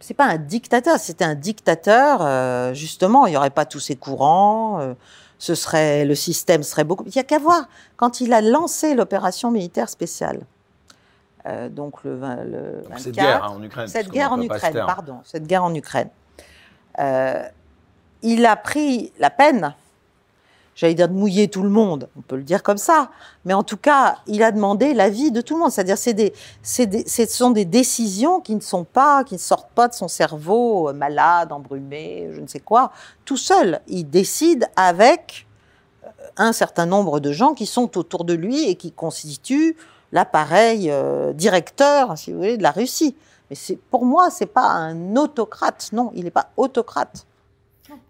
C'est 0.00 0.14
pas 0.14 0.26
un 0.26 0.38
dictateur, 0.38 0.98
c'était 0.98 1.24
un 1.24 1.36
dictateur, 1.36 2.18
euh, 2.20 2.74
justement, 2.74 3.26
il 3.26 3.30
n'y 3.30 3.36
aurait 3.36 3.50
pas 3.50 3.64
tous 3.64 3.78
ces 3.78 3.94
courants, 3.94 4.96
ce 5.38 5.54
serait, 5.54 6.04
le 6.04 6.14
système 6.14 6.62
serait 6.62 6.84
beaucoup. 6.84 7.04
Il 7.06 7.12
n'y 7.14 7.20
a 7.20 7.24
qu'à 7.24 7.38
voir, 7.38 7.68
quand 7.96 8.20
il 8.20 8.32
a 8.32 8.40
lancé 8.40 8.94
l'opération 8.94 9.50
militaire 9.50 9.88
spéciale, 9.88 10.40
euh, 11.46 11.68
donc 11.68 12.02
le, 12.04 12.14
le 12.14 12.82
24, 12.88 12.98
cette 12.98 13.14
guerre 13.14 13.44
hein, 13.44 13.54
en 13.56 13.62
Ukraine. 13.62 13.88
Cette 13.88 14.10
guerre 14.10 14.32
en 14.32 14.40
Ukraine, 14.40 14.74
pardon, 14.74 15.20
cette 15.24 15.46
guerre 15.46 15.64
en 15.64 15.74
Ukraine. 15.74 16.10
Euh, 16.98 17.42
il 18.22 18.44
a 18.46 18.56
pris 18.56 19.12
la 19.20 19.30
peine, 19.30 19.74
j'allais 20.78 20.94
dire 20.94 21.08
de 21.08 21.12
mouiller 21.14 21.48
tout 21.48 21.64
le 21.64 21.68
monde, 21.68 22.08
on 22.16 22.20
peut 22.20 22.36
le 22.36 22.44
dire 22.44 22.62
comme 22.62 22.78
ça, 22.78 23.10
mais 23.44 23.52
en 23.52 23.64
tout 23.64 23.76
cas, 23.76 24.18
il 24.28 24.44
a 24.44 24.52
demandé 24.52 24.94
l'avis 24.94 25.32
de 25.32 25.40
tout 25.40 25.54
le 25.54 25.60
monde. 25.60 25.72
C'est-à-dire, 25.72 25.98
c'est 25.98 26.14
des, 26.14 26.32
des, 26.86 27.08
ce 27.08 27.26
sont 27.26 27.50
des 27.50 27.64
décisions 27.64 28.40
qui 28.40 28.54
ne 28.54 28.60
sont 28.60 28.84
pas, 28.84 29.24
qui 29.24 29.38
sortent 29.38 29.72
pas 29.72 29.88
de 29.88 29.94
son 29.94 30.06
cerveau 30.06 30.88
euh, 30.88 30.92
malade, 30.92 31.50
embrumé, 31.50 32.30
je 32.32 32.40
ne 32.40 32.46
sais 32.46 32.60
quoi, 32.60 32.92
tout 33.24 33.36
seul. 33.36 33.80
Il 33.88 34.08
décide 34.08 34.68
avec 34.76 35.48
euh, 36.04 36.10
un 36.36 36.52
certain 36.52 36.86
nombre 36.86 37.18
de 37.18 37.32
gens 37.32 37.54
qui 37.54 37.66
sont 37.66 37.98
autour 37.98 38.22
de 38.22 38.34
lui 38.34 38.68
et 38.68 38.76
qui 38.76 38.92
constituent 38.92 39.76
l'appareil 40.12 40.92
euh, 40.92 41.32
directeur, 41.32 42.16
si 42.16 42.30
vous 42.30 42.38
voulez, 42.38 42.56
de 42.56 42.62
la 42.62 42.70
Russie. 42.70 43.16
Mais 43.50 43.56
c'est, 43.56 43.76
pour 43.76 44.04
moi, 44.04 44.30
c'est 44.30 44.46
pas 44.46 44.68
un 44.68 45.16
autocrate. 45.16 45.88
Non, 45.92 46.12
il 46.14 46.22
n'est 46.22 46.30
pas 46.30 46.50
autocrate. 46.56 47.26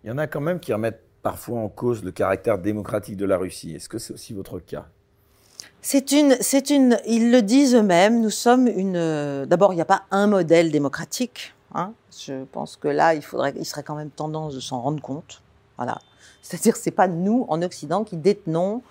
Il 0.04 0.08
y 0.08 0.10
en 0.10 0.18
a 0.18 0.26
quand 0.26 0.40
même 0.42 0.60
qui 0.60 0.74
remettent 0.74 1.07
parfois 1.22 1.60
en 1.60 1.68
cause 1.68 2.04
le 2.04 2.12
caractère 2.12 2.58
démocratique 2.58 3.16
de 3.16 3.24
la 3.24 3.36
Russie. 3.36 3.74
Est-ce 3.74 3.88
que 3.88 3.98
c'est 3.98 4.12
aussi 4.12 4.32
votre 4.32 4.58
cas? 4.60 4.86
C'est 5.80 6.12
une, 6.12 6.36
c'est 6.40 6.70
une, 6.70 6.98
ils 7.06 7.30
le 7.30 7.42
disent 7.42 7.74
eux-mêmes. 7.74 8.20
Nous 8.20 8.30
sommes 8.30 8.66
une. 8.68 9.44
D'abord, 9.46 9.72
il 9.72 9.76
n'y 9.76 9.82
a 9.82 9.86
pas 9.86 10.02
un 10.10 10.26
modèle 10.26 10.70
démocratique. 10.70 11.54
Hein. 11.74 11.92
Je 12.18 12.44
pense 12.44 12.76
que 12.76 12.88
là, 12.88 13.14
il 13.14 13.22
faudrait, 13.22 13.54
il 13.56 13.64
serait 13.64 13.82
quand 13.82 13.94
même 13.94 14.10
tendance 14.10 14.54
de 14.54 14.60
s'en 14.60 14.80
rendre 14.80 15.00
compte. 15.00 15.42
Voilà. 15.76 15.98
C'est-à-dire, 16.42 16.76
c'est 16.76 16.90
pas 16.90 17.08
nous 17.08 17.46
en 17.48 17.62
Occident 17.62 18.04
qui 18.04 18.16
détenons 18.16 18.82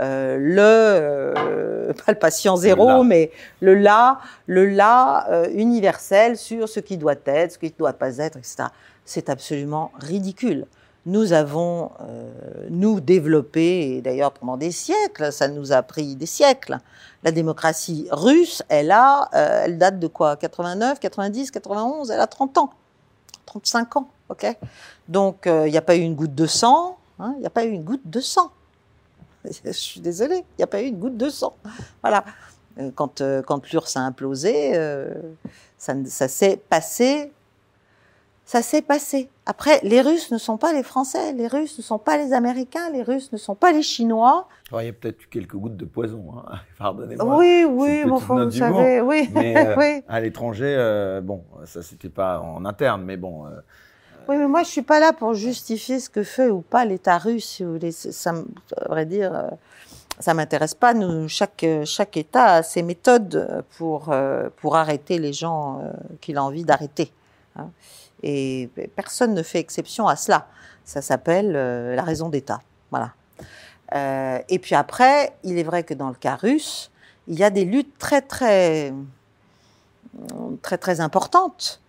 euh, 0.00 0.36
le 0.38 1.34
euh, 1.38 1.92
pas 2.04 2.12
le 2.12 2.18
patient 2.18 2.56
zéro, 2.56 3.04
mais 3.04 3.30
le 3.60 3.74
là, 3.74 4.18
le 4.46 4.66
là 4.66 5.30
euh, 5.30 5.48
universel 5.54 6.36
sur 6.36 6.68
ce 6.68 6.80
qui 6.80 6.96
doit 6.96 7.14
être, 7.26 7.52
ce 7.52 7.58
qui 7.58 7.66
ne 7.66 7.78
doit 7.78 7.92
pas 7.92 8.18
être, 8.18 8.36
etc. 8.36 8.64
C'est 9.04 9.28
absolument 9.28 9.92
ridicule. 10.00 10.66
Nous 11.06 11.32
avons, 11.32 11.90
nous, 12.70 13.00
développé, 13.00 13.96
et 13.96 14.00
d'ailleurs 14.00 14.32
pendant 14.32 14.56
des 14.56 14.70
siècles, 14.70 15.32
ça 15.32 15.48
nous 15.48 15.72
a 15.72 15.82
pris 15.82 16.16
des 16.16 16.26
siècles. 16.26 16.78
La 17.22 17.30
démocratie 17.30 18.08
russe, 18.10 18.62
elle 18.68 18.90
a, 18.90 19.28
elle 19.32 19.76
date 19.76 19.98
de 19.98 20.06
quoi? 20.06 20.36
89, 20.36 21.00
90, 21.00 21.50
91, 21.50 22.10
elle 22.10 22.20
a 22.20 22.26
30 22.26 22.58
ans, 22.58 22.70
35 23.44 23.96
ans, 23.96 24.08
ok? 24.30 24.56
Donc, 25.08 25.42
il 25.44 25.70
n'y 25.70 25.76
a 25.76 25.82
pas 25.82 25.96
eu 25.96 26.00
une 26.00 26.14
goutte 26.14 26.34
de 26.34 26.46
sang, 26.46 26.96
hein, 27.18 27.34
il 27.36 27.40
n'y 27.40 27.46
a 27.46 27.50
pas 27.50 27.64
eu 27.64 27.70
une 27.70 27.84
goutte 27.84 28.08
de 28.08 28.20
sang. 28.20 28.50
Je 29.64 29.72
suis 29.72 30.00
désolée, 30.00 30.38
il 30.38 30.58
n'y 30.58 30.64
a 30.64 30.66
pas 30.66 30.80
eu 30.80 30.86
une 30.86 30.98
goutte 30.98 31.16
de 31.16 31.28
sang. 31.28 31.54
Voilà. 32.02 32.24
Euh, 32.78 32.90
quand, 32.94 33.20
euh, 33.20 33.42
quand 33.42 33.70
l'URSS 33.70 33.96
a 33.96 34.00
implosé, 34.00 34.72
euh, 34.74 35.14
ça, 35.78 35.94
ça 36.06 36.28
s'est 36.28 36.56
passé. 36.56 37.32
Ça 38.46 38.60
s'est 38.60 38.82
passé. 38.82 39.30
Après, 39.46 39.80
les 39.82 40.02
Russes 40.02 40.30
ne 40.30 40.38
sont 40.38 40.58
pas 40.58 40.72
les 40.72 40.82
Français, 40.82 41.32
les 41.32 41.46
Russes 41.46 41.78
ne 41.78 41.82
sont 41.82 41.98
pas 41.98 42.18
les 42.18 42.32
Américains, 42.32 42.90
les 42.90 43.02
Russes 43.02 43.32
ne 43.32 43.38
sont 43.38 43.54
pas 43.54 43.72
les 43.72 43.82
Chinois. 43.82 44.48
il 44.72 44.84
y 44.84 44.88
a 44.88 44.92
peut-être 44.92 45.22
eu 45.22 45.28
quelques 45.30 45.56
gouttes 45.56 45.76
de 45.76 45.86
poison, 45.86 46.34
hein. 46.36 46.58
pardonnez-moi. 46.78 47.36
Oui, 47.38 47.64
oui, 47.66 48.04
bon, 48.04 48.16
vous 48.16 48.50
savez, 48.50 49.00
oui. 49.00 49.30
Mais, 49.32 49.74
oui. 49.78 50.02
À 50.08 50.20
l'étranger, 50.20 51.20
bon, 51.22 51.42
ça 51.64 51.82
c'était 51.82 52.10
pas 52.10 52.40
en 52.40 52.64
interne, 52.64 53.02
mais 53.02 53.16
bon, 53.16 53.46
oui, 54.26 54.36
mais 54.38 54.48
moi, 54.48 54.62
je 54.62 54.68
suis 54.68 54.82
pas 54.82 55.00
là 55.00 55.12
pour 55.12 55.34
justifier 55.34 56.00
ce 56.00 56.08
que 56.08 56.22
fait 56.22 56.48
ou 56.48 56.62
pas 56.62 56.86
l'État 56.86 57.18
russe, 57.18 57.44
si 57.44 57.64
vous 57.64 57.72
voulez. 57.72 57.92
Ça, 57.92 58.32
à 58.76 58.88
vrai 58.88 59.04
dire, 59.04 59.34
euh, 59.34 59.50
ça 60.18 60.32
m'intéresse 60.32 60.74
pas. 60.74 60.94
Nous, 60.94 61.28
chaque, 61.28 61.66
chaque 61.84 62.16
État 62.16 62.54
a 62.54 62.62
ses 62.62 62.82
méthodes 62.82 63.62
pour, 63.76 64.10
euh, 64.10 64.48
pour 64.56 64.76
arrêter 64.76 65.18
les 65.18 65.34
gens 65.34 65.80
euh, 65.80 65.92
qu'il 66.22 66.38
a 66.38 66.44
envie 66.44 66.64
d'arrêter. 66.64 67.12
Hein. 67.56 67.68
Et 68.26 68.70
personne 68.96 69.34
ne 69.34 69.42
fait 69.42 69.58
exception 69.58 70.08
à 70.08 70.16
cela. 70.16 70.48
Ça 70.84 71.02
s'appelle 71.02 71.52
la 71.52 72.02
raison 72.02 72.30
d'État. 72.30 72.60
Voilà. 72.90 73.12
et 74.48 74.58
puis 74.58 74.74
après, 74.74 75.36
il 75.42 75.58
est 75.58 75.62
vrai 75.62 75.82
que 75.82 75.94
dans 75.94 76.08
le 76.08 76.14
cas 76.14 76.36
russe, 76.36 76.90
il 77.28 77.38
y 77.38 77.44
a 77.44 77.50
des 77.50 77.64
luttes 77.64 77.98
très, 77.98 78.22
très, 78.22 78.92
très, 80.62 80.78
très 80.78 81.00
importantes 81.00 81.80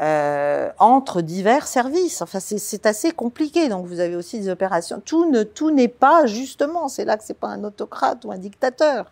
euh, 0.00 0.70
entre 0.78 1.22
divers 1.22 1.66
services. 1.66 2.22
Enfin, 2.22 2.38
c'est 2.40 2.86
assez 2.86 3.10
compliqué. 3.10 3.68
Donc, 3.68 3.86
vous 3.86 3.98
avez 3.98 4.14
aussi 4.14 4.38
des 4.38 4.48
opérations. 4.48 5.02
Tout 5.04 5.28
ne 5.28 5.42
tout 5.42 5.72
n'est 5.72 5.88
pas 5.88 6.26
justement. 6.26 6.88
C'est 6.88 7.04
là 7.04 7.16
que 7.16 7.24
c'est 7.24 7.38
pas 7.38 7.48
un 7.48 7.64
autocrate 7.64 8.24
ou 8.24 8.30
un 8.30 8.38
dictateur, 8.38 9.10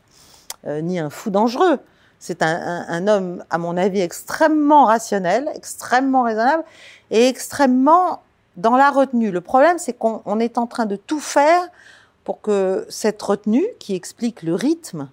euh, 0.67 0.81
ni 0.81 1.01
un 1.01 1.11
fou 1.11 1.31
dangereux. 1.31 1.81
C'est 2.27 2.43
un, 2.43 2.49
un, 2.49 2.87
un, 2.89 3.07
homme, 3.07 3.45
à 3.51 3.59
mon 3.59 3.77
avis, 3.77 4.01
extrêmement 4.01 4.87
rationnel, 4.87 5.49
extrêmement 5.55 6.25
raisonnable 6.25 6.65
et 7.13 7.29
extrêmement 7.29 8.21
dans 8.57 8.77
la 8.77 8.91
retenue. 8.91 9.31
Le 9.31 9.41
problème, 9.41 9.79
c'est 9.79 9.93
qu'on 9.93 10.41
est 10.41 10.59
en 10.59 10.67
train 10.67 10.87
de 10.87 10.97
tout 10.97 11.21
faire 11.21 11.63
pour 12.25 12.41
que 12.41 12.85
cette 12.89 13.23
retenue, 13.23 13.65
qui 13.79 13.95
explique 13.95 14.43
le 14.43 14.57
rythme 14.57 15.09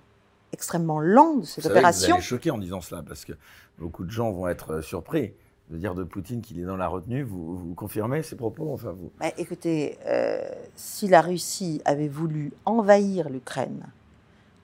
extrêmement 0.53 0.99
lent 0.99 1.36
de 1.36 1.45
cette 1.45 1.68
opération. 1.68 2.07
Vous 2.07 2.14
allez 2.16 2.24
choquer 2.24 2.49
en 2.49 2.57
disant 2.57 2.82
cela 2.82 3.03
parce 3.07 3.26
que 3.26 3.34
beaucoup 3.78 4.05
de 4.05 4.09
gens 4.09 4.32
vont 4.32 4.47
être 4.47 4.82
surpris 4.82 5.34
de 5.70 5.78
dire 5.78 5.93
de 5.93 6.03
Poutine 6.03 6.41
qu'il 6.41 6.59
est 6.59 6.66
dans 6.66 6.78
la 6.78 6.88
retenue. 6.88 7.22
Vous, 7.22 7.76
confirmez 7.76 8.24
ces 8.24 8.36
propos 8.36 8.74
enfin, 8.74 8.91
vous... 8.91 9.11
Bah, 9.20 9.28
écoutez, 9.38 9.99
euh, 10.07 10.41
si 10.76 11.07
la 11.07 11.22
Russie 11.22 11.80
avait 11.86 12.07
voulu 12.07 12.51
envahir 12.66 13.30
l'Ukraine, 13.30 13.86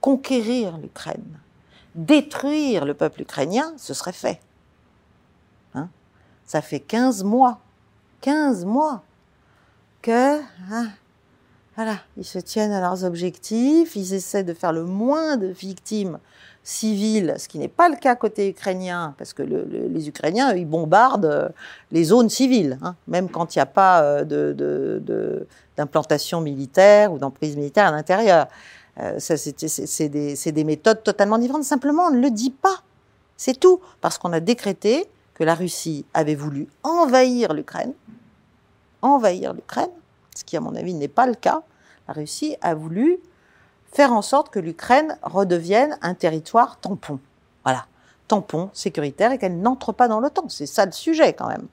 conquérir 0.00 0.78
l'Ukraine, 0.78 1.38
détruire 1.94 2.84
le 2.84 2.94
peuple 2.94 3.22
ukrainien, 3.22 3.72
ce 3.76 3.94
serait 3.94 4.12
fait. 4.12 4.40
Hein? 5.74 5.88
Ça 6.46 6.62
fait 6.62 6.80
15 6.80 7.24
mois, 7.24 7.60
15 8.20 8.64
mois 8.64 9.02
que 10.02 10.38
hein, 10.70 10.88
voilà, 11.76 11.96
ils 12.16 12.24
se 12.24 12.38
tiennent 12.38 12.72
à 12.72 12.80
leurs 12.80 13.04
objectifs, 13.04 13.96
ils 13.96 14.14
essaient 14.14 14.44
de 14.44 14.54
faire 14.54 14.72
le 14.72 14.84
moins 14.84 15.36
de 15.36 15.46
victimes 15.46 16.18
civiles, 16.62 17.34
ce 17.38 17.48
qui 17.48 17.58
n'est 17.58 17.68
pas 17.68 17.88
le 17.88 17.96
cas 17.96 18.14
côté 18.16 18.48
ukrainien, 18.48 19.14
parce 19.16 19.32
que 19.32 19.42
les 19.42 20.08
Ukrainiens, 20.08 20.52
ils 20.52 20.66
bombardent 20.66 21.24
euh, 21.24 21.48
les 21.90 22.04
zones 22.04 22.28
civiles, 22.28 22.78
hein, 22.82 22.96
même 23.08 23.28
quand 23.28 23.54
il 23.54 23.58
n'y 23.58 23.62
a 23.62 23.66
pas 23.66 24.02
euh, 24.02 25.44
d'implantation 25.76 26.40
militaire 26.40 27.12
ou 27.12 27.18
d'emprise 27.18 27.56
militaire 27.56 27.86
à 27.86 27.92
l'intérieur. 27.92 28.46
Euh, 29.00 29.16
c'est 29.18 30.08
des, 30.08 30.34
des 30.34 30.64
méthodes 30.64 31.02
totalement 31.02 31.38
différentes. 31.38 31.64
Simplement, 31.64 32.06
on 32.06 32.10
ne 32.10 32.20
le 32.20 32.30
dit 32.30 32.50
pas. 32.50 32.82
C'est 33.36 33.58
tout. 33.58 33.80
Parce 34.00 34.18
qu'on 34.18 34.32
a 34.32 34.40
décrété 34.40 35.06
que 35.34 35.44
la 35.44 35.54
Russie 35.54 36.04
avait 36.12 36.34
voulu 36.34 36.68
envahir 36.82 37.54
l'Ukraine. 37.54 37.94
Envahir 39.02 39.54
l'Ukraine, 39.54 39.90
ce 40.36 40.44
qui, 40.44 40.56
à 40.56 40.60
mon 40.60 40.74
avis, 40.74 40.92
n'est 40.92 41.08
pas 41.08 41.26
le 41.26 41.34
cas. 41.34 41.62
La 42.08 42.14
Russie 42.14 42.56
a 42.60 42.74
voulu 42.74 43.18
faire 43.92 44.12
en 44.12 44.22
sorte 44.22 44.50
que 44.50 44.58
l'Ukraine 44.58 45.16
redevienne 45.22 45.98
un 46.02 46.14
territoire 46.14 46.78
tampon. 46.78 47.18
Voilà, 47.64 47.86
tampon 48.28 48.70
sécuritaire 48.72 49.32
et 49.32 49.38
qu'elle 49.38 49.60
n'entre 49.60 49.92
pas 49.92 50.08
dans 50.08 50.20
l'OTAN. 50.20 50.48
C'est 50.48 50.66
ça 50.66 50.84
le 50.84 50.92
sujet 50.92 51.32
quand 51.32 51.48
même. 51.48 51.66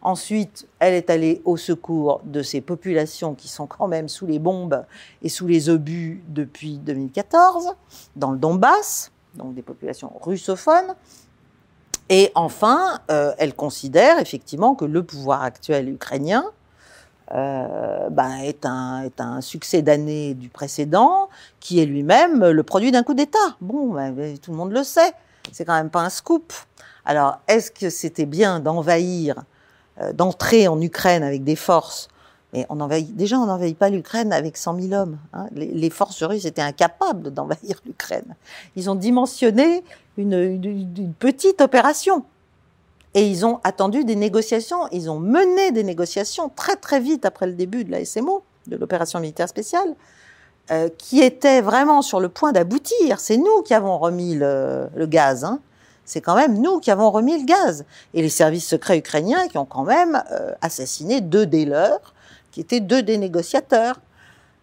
Ensuite, 0.00 0.68
elle 0.78 0.94
est 0.94 1.10
allée 1.10 1.42
au 1.44 1.56
secours 1.56 2.20
de 2.24 2.42
ces 2.42 2.60
populations 2.60 3.34
qui 3.34 3.48
sont 3.48 3.66
quand 3.66 3.88
même 3.88 4.08
sous 4.08 4.26
les 4.26 4.38
bombes 4.38 4.84
et 5.22 5.28
sous 5.28 5.46
les 5.46 5.68
obus 5.68 6.22
depuis 6.28 6.78
2014, 6.78 7.74
dans 8.14 8.30
le 8.30 8.38
Donbass, 8.38 9.10
donc 9.34 9.54
des 9.54 9.62
populations 9.62 10.12
russophones. 10.22 10.94
Et 12.08 12.30
enfin, 12.34 13.00
euh, 13.10 13.34
elle 13.38 13.54
considère 13.54 14.18
effectivement 14.18 14.74
que 14.74 14.84
le 14.84 15.02
pouvoir 15.02 15.42
actuel 15.42 15.88
ukrainien 15.90 16.44
euh, 17.34 18.08
ben, 18.08 18.38
est, 18.38 18.64
un, 18.64 19.40
succès 19.40 19.82
d'année 19.82 20.34
du 20.34 20.48
précédent, 20.48 21.28
qui 21.60 21.80
est 21.80 21.86
lui-même 21.86 22.46
le 22.46 22.62
produit 22.62 22.92
d'un 22.92 23.02
coup 23.02 23.14
d'État. 23.14 23.38
Bon, 23.60 23.92
ben, 23.92 24.38
tout 24.38 24.52
le 24.52 24.56
monde 24.56 24.72
le 24.72 24.84
sait. 24.84 25.12
C'est 25.52 25.64
quand 25.64 25.74
même 25.74 25.90
pas 25.90 26.00
un 26.00 26.08
scoop. 26.08 26.52
Alors, 27.04 27.40
est-ce 27.48 27.70
que 27.70 27.90
c'était 27.90 28.26
bien 28.26 28.60
d'envahir, 28.60 29.42
d'entrer 30.14 30.68
en 30.68 30.80
Ukraine 30.80 31.22
avec 31.22 31.44
des 31.44 31.56
forces 31.56 32.08
mais 32.52 32.64
on 32.70 32.80
envahit, 32.80 33.14
déjà, 33.14 33.38
on 33.38 33.46
n'envahit 33.46 33.76
pas 33.76 33.90
l'Ukraine 33.90 34.32
avec 34.32 34.56
100 34.56 34.80
000 34.80 34.92
hommes. 34.94 35.18
Hein. 35.34 35.48
Les, 35.52 35.90
forces 35.90 36.22
russes 36.22 36.46
étaient 36.46 36.62
incapables 36.62 37.30
d'envahir 37.30 37.80
l'Ukraine. 37.84 38.36
Ils 38.74 38.88
ont 38.88 38.94
dimensionné 38.94 39.84
une, 40.16 41.14
petite 41.18 41.60
opération. 41.60 42.24
Et 43.14 43.26
ils 43.26 43.44
ont 43.44 43.60
attendu 43.64 44.04
des 44.04 44.16
négociations, 44.16 44.86
ils 44.92 45.10
ont 45.10 45.18
mené 45.18 45.72
des 45.72 45.82
négociations 45.82 46.50
très 46.54 46.76
très 46.76 47.00
vite 47.00 47.24
après 47.24 47.46
le 47.46 47.54
début 47.54 47.84
de 47.84 47.90
la 47.90 48.04
SMO, 48.04 48.42
de 48.66 48.76
l'opération 48.76 49.18
militaire 49.18 49.48
spéciale, 49.48 49.94
euh, 50.70 50.90
qui 50.98 51.22
étaient 51.22 51.62
vraiment 51.62 52.02
sur 52.02 52.20
le 52.20 52.28
point 52.28 52.52
d'aboutir. 52.52 53.18
C'est 53.18 53.38
nous 53.38 53.62
qui 53.64 53.72
avons 53.74 53.98
remis 53.98 54.34
le, 54.34 54.88
gaz. 55.06 55.44
Hein. 55.44 55.60
C'est 56.08 56.22
quand 56.22 56.34
même 56.34 56.58
nous 56.58 56.80
qui 56.80 56.90
avons 56.90 57.10
remis 57.10 57.38
le 57.38 57.44
gaz. 57.44 57.84
Et 58.14 58.22
les 58.22 58.30
services 58.30 58.66
secrets 58.66 58.96
ukrainiens 58.96 59.46
qui 59.46 59.58
ont 59.58 59.66
quand 59.66 59.84
même 59.84 60.22
euh, 60.32 60.52
assassiné 60.62 61.20
deux 61.20 61.44
des 61.44 61.66
leurs, 61.66 62.14
qui 62.50 62.60
étaient 62.60 62.80
deux 62.80 63.02
des 63.02 63.18
négociateurs, 63.18 64.00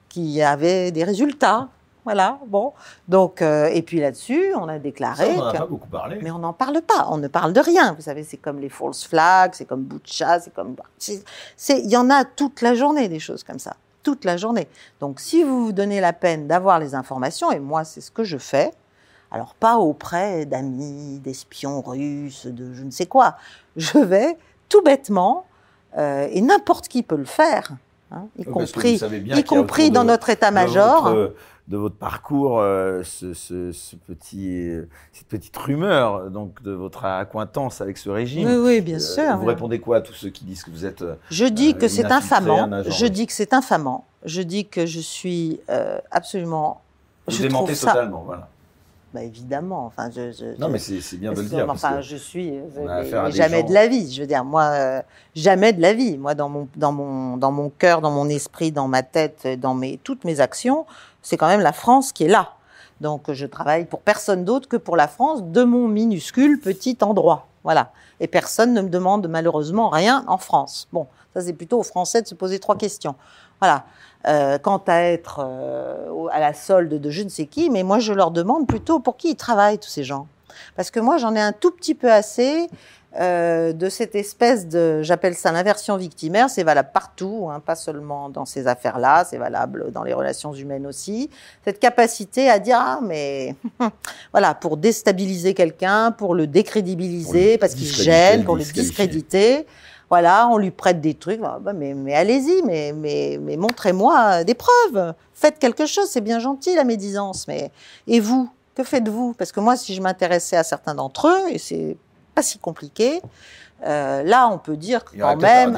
qui 0.10 0.42
avaient 0.42 0.92
des 0.92 1.04
résultats. 1.04 1.70
Voilà, 2.04 2.40
bon. 2.48 2.74
Donc, 3.08 3.44
euh, 3.44 3.68
et 3.68 3.84
puis 3.84 4.00
là-dessus, 4.00 4.54
on 4.56 4.68
a 4.68 4.80
déclaré. 4.80 5.36
on 5.36 5.38
n'en 5.38 5.46
a 5.46 5.54
pas 5.54 5.66
beaucoup 5.68 5.88
parlé. 5.88 6.18
Mais 6.20 6.32
on 6.32 6.40
n'en 6.40 6.54
parle 6.54 6.82
pas. 6.82 7.08
On 7.12 7.18
ne 7.18 7.28
parle 7.28 7.54
de 7.54 7.60
rien. 7.60 7.94
Vous 7.94 8.02
savez, 8.02 8.24
c'est 8.24 8.38
comme 8.38 8.60
les 8.60 8.70
false 8.70 9.06
flags, 9.06 9.52
c'est 9.54 9.66
comme 9.66 9.84
Butcha, 9.84 10.40
c'est 10.40 10.54
comme. 10.54 10.76
Il 11.08 11.90
y 11.90 11.98
en 11.98 12.10
a 12.10 12.26
toute 12.26 12.62
la 12.62 12.74
journée 12.74 13.08
des 13.08 13.20
choses 13.20 13.44
comme 13.44 13.60
ça. 13.60 13.76
Toute 14.02 14.26
la 14.26 14.36
journée. 14.36 14.68
Donc, 15.00 15.20
si 15.20 15.44
vous 15.44 15.66
vous 15.66 15.72
donnez 15.74 16.00
la 16.00 16.14
peine 16.14 16.48
d'avoir 16.48 16.80
les 16.80 16.96
informations, 16.96 17.52
et 17.52 17.60
moi, 17.60 17.84
c'est 17.84 18.02
ce 18.02 18.10
que 18.10 18.24
je 18.24 18.38
fais, 18.38 18.72
alors 19.36 19.54
pas 19.54 19.80
auprès 19.80 20.46
d'amis, 20.46 21.20
d'espions 21.20 21.82
russes, 21.82 22.48
de 22.48 22.74
je 22.74 22.84
ne 22.84 22.90
sais 22.90 23.06
quoi. 23.06 23.36
Je 23.76 24.00
vais 24.00 24.38
tout 24.70 24.82
bêtement, 24.82 25.46
euh, 25.98 26.30
et 26.32 26.40
n'importe 26.40 26.88
qui 26.88 27.04
peut 27.04 27.18
le 27.18 27.26
faire, 27.26 27.74
hein, 28.14 28.28
y 28.40 28.46
compris, 28.46 28.98
y 29.26 29.44
compris 29.44 29.92
dans 29.92 30.06
notre 30.06 30.30
état-major 30.30 31.14
de 31.68 31.78
votre 31.78 31.96
parcours 31.96 32.62
euh, 32.62 33.04
ce, 33.04 33.34
petit, 34.08 34.70
cette 35.12 35.28
petite 35.28 35.58
rumeur 35.58 36.30
donc 36.30 36.62
de 36.62 36.72
votre 36.72 37.04
accointance 37.04 37.82
avec 37.82 37.98
ce 37.98 38.10
régime. 38.10 38.48
Oui, 38.48 38.56
oui 38.56 38.82
bien 38.82 38.98
euh, 38.98 39.00
sûr. 39.00 39.36
Vous 39.36 39.48
répondez 39.48 39.80
quoi 39.80 39.98
à 39.98 40.02
tous 40.02 40.14
ceux 40.14 40.30
qui 40.30 40.46
disent 40.46 40.64
que 40.64 40.72
vous 40.72 40.86
êtes 40.86 41.04
Je 41.30 41.46
dis 41.46 41.76
que 41.76 41.90
c'est 41.90 42.06
infamant. 42.06 42.70
Je 42.88 43.08
dis 43.08 43.28
que 43.28 43.34
c'est 43.34 43.52
infamant. 43.54 44.06
Je 44.24 44.42
dis 44.42 44.66
que 44.66 44.86
je 44.86 45.02
suis 45.02 45.60
absolument. 46.10 46.82
Vous 47.28 47.36
je 47.36 47.42
démentez 47.42 47.76
totalement, 47.76 48.24
voilà. 48.26 48.48
Bah 49.16 49.24
évidemment. 49.24 49.86
Enfin, 49.86 50.10
je, 50.14 50.60
non, 50.60 50.68
mais 50.68 50.78
c'est 50.78 51.16
bien 51.16 51.32
de 51.32 51.40
le 51.40 51.48
dire. 51.48 51.66
Enfin, 51.70 52.02
je 52.02 52.18
suis 52.18 52.60
jamais 53.30 53.64
de 53.64 53.74
la 53.74 53.88
vie. 53.88 54.12
Je 54.14 54.20
veux 54.22 54.28
dire, 54.28 54.44
moi, 54.44 55.04
jamais 55.34 55.72
de 55.72 55.82
la 55.82 55.94
vie. 55.94 56.18
Moi, 56.18 56.36
dans 56.36 56.50
mon 56.50 56.68
dans 56.76 56.92
mon 56.92 57.38
dans 57.38 57.54
mon 57.54 57.70
cœur, 57.70 58.02
dans 58.02 58.12
mon 58.12 58.28
esprit, 58.28 58.74
dans 58.74 58.90
ma 58.90 59.04
tête, 59.04 59.48
dans 59.58 59.74
mes 59.74 60.02
toutes 60.04 60.26
mes 60.26 60.42
actions, 60.42 60.86
c'est 61.22 61.38
quand 61.38 61.48
même 61.48 61.62
la 61.62 61.72
France 61.72 62.12
qui 62.12 62.26
est 62.26 62.28
là. 62.28 62.56
Donc 63.00 63.32
je 63.32 63.46
travaille 63.46 63.86
pour 63.86 64.02
personne 64.02 64.44
d'autre 64.44 64.68
que 64.68 64.76
pour 64.76 64.98
la 64.98 65.08
France 65.08 65.42
de 65.44 65.64
mon 65.64 65.88
minuscule 65.88 66.60
petit 66.60 66.98
endroit. 67.00 67.48
Voilà. 67.64 67.94
Et 68.20 68.28
personne 68.28 68.74
ne 68.74 68.82
me 68.82 68.90
demande 68.90 69.30
malheureusement 69.30 69.88
rien 69.88 70.26
en 70.28 70.38
France. 70.38 70.90
Bon, 70.92 71.08
ça 71.34 71.40
c'est 71.40 71.54
plutôt 71.54 71.80
aux 71.80 71.84
Français 71.84 72.22
de 72.22 72.28
se 72.28 72.36
poser 72.36 72.60
trois 72.60 72.78
questions. 72.78 73.16
Voilà. 73.62 73.86
Euh, 74.28 74.58
quant 74.58 74.82
à 74.88 75.02
être 75.02 75.40
euh, 75.46 76.26
à 76.32 76.40
la 76.40 76.56
solde 76.56 76.96
de 76.96 77.10
je 77.12 77.22
ne 77.22 77.30
sais 77.30 77.46
qui, 77.46 77.70
mais 77.70 77.84
moi 77.84 78.00
je 78.00 78.12
leur 78.12 78.32
demande 78.32 78.66
plutôt 78.66 79.00
pour 79.00 79.18
qui 79.18 79.32
ils 79.32 79.36
travaillent 79.36 79.78
tous 79.78 79.90
ces 79.90 80.04
gens. 80.04 80.26
Parce 80.76 80.90
que 80.90 81.00
moi 81.00 81.18
j'en 81.18 81.36
ai 81.36 81.40
un 81.40 81.52
tout 81.52 81.70
petit 81.70 81.94
peu 81.94 82.12
assez 82.12 82.68
euh, 83.20 83.72
de 83.72 83.88
cette 83.88 84.16
espèce 84.16 84.68
de, 84.68 85.04
j'appelle 85.04 85.36
ça 85.36 85.52
l'inversion 85.52 85.96
victimaire, 85.96 86.50
c'est 86.50 86.64
valable 86.64 86.90
partout, 86.92 87.50
hein, 87.52 87.60
pas 87.60 87.76
seulement 87.76 88.30
dans 88.30 88.46
ces 88.46 88.66
affaires-là, 88.66 89.26
c'est 89.30 89.38
valable 89.38 89.92
dans 89.92 90.04
les 90.04 90.14
relations 90.14 90.54
humaines 90.54 90.88
aussi. 90.88 91.30
Cette 91.64 91.80
capacité 91.80 92.50
à 92.50 92.58
dire 92.58 92.78
ah 92.80 93.00
mais 93.04 93.54
voilà 94.32 94.56
pour 94.56 94.78
déstabiliser 94.78 95.54
quelqu'un, 95.54 96.12
pour 96.12 96.34
le 96.34 96.48
décrédibiliser 96.48 97.60
parce 97.60 97.76
qu'il 97.76 97.94
gêne, 97.94 98.44
pour 98.44 98.56
le 98.56 98.64
discréditer. 98.64 99.68
Voilà, 100.10 100.48
on 100.50 100.58
lui 100.58 100.72
prête 100.72 101.02
des 101.02 101.14
trucs. 101.14 101.40
Ah, 101.44 101.58
bah, 101.60 101.74
mais, 101.74 102.14
allez-y, 102.14 102.62
mais, 102.64 102.94
mais, 102.94 103.40
mais 103.42 103.58
montrez-moi 103.58 104.44
des 104.44 104.54
preuves. 104.54 105.14
Faites 105.34 105.60
quelque 105.60 105.86
chose, 105.86 106.08
c'est 106.10 106.22
bien 106.22 106.40
gentil 106.40 106.76
la 106.76 106.84
médisance. 106.84 107.48
Mais 107.48 107.72
et 108.08 108.20
vous, 108.20 108.50
que 108.76 108.84
faites-vous? 108.84 109.34
Parce 109.34 109.52
que 109.52 109.60
moi, 109.60 109.76
si 109.76 109.96
je 109.96 110.02
m'intéressais 110.02 110.58
à 110.58 110.64
certains 110.64 110.96
d'entre 110.96 111.28
eux, 111.28 111.52
et 111.52 111.58
c'est 111.58 111.98
pas 112.36 112.42
si 112.42 112.60
compliqué. 112.60 113.22
Euh, 113.84 114.24
là, 114.24 114.50
on 114.52 114.58
peut 114.58 114.78
dire 114.78 115.04
que 115.04 115.18
quand 115.18 115.36
même, 115.36 115.78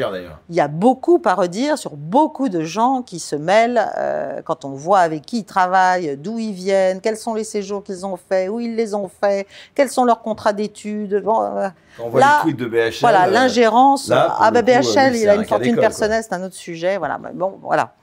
il 0.49 0.55
y 0.55 0.61
a 0.61 0.67
beaucoup 0.67 1.21
à 1.25 1.33
redire 1.33 1.77
sur 1.77 1.97
beaucoup 1.97 2.47
de 2.47 2.61
gens 2.61 3.01
qui 3.01 3.19
se 3.19 3.35
mêlent 3.35 3.89
euh, 3.97 4.41
quand 4.43 4.65
on 4.65 4.69
voit 4.69 4.99
avec 4.99 5.25
qui 5.25 5.39
ils 5.39 5.45
travaillent, 5.45 6.15
d'où 6.15 6.37
ils 6.37 6.53
viennent, 6.53 7.01
quels 7.01 7.17
sont 7.17 7.33
les 7.33 7.43
séjours 7.43 7.83
qu'ils 7.83 8.05
ont 8.05 8.15
faits, 8.15 8.49
où 8.49 8.59
ils 8.59 8.75
les 8.75 8.93
ont 8.93 9.09
faits, 9.09 9.47
quels 9.73 9.89
sont 9.89 10.05
leurs 10.05 10.21
contrats 10.21 10.53
d'études. 10.53 11.21
Bon, 11.23 11.41
euh, 11.41 11.67
on 11.99 12.09
voit 12.09 12.19
là, 12.19 12.41
les 12.45 12.53
tweets 12.53 12.59
de 12.59 12.67
BHL. 12.67 12.99
Voilà, 13.01 13.27
l'ingérence. 13.27 14.11
Ah, 14.11 14.51
bah, 14.51 14.61
BHL, 14.61 15.15
il 15.15 15.27
a 15.27 15.35
une 15.35 15.45
fortune 15.45 15.75
personnelle, 15.75 16.23
c'est 16.23 16.35
un 16.35 16.43
autre 16.43 16.55
sujet. 16.55 16.97
Voilà, 16.97 17.19
bon, 17.33 17.57
voilà. 17.61 17.93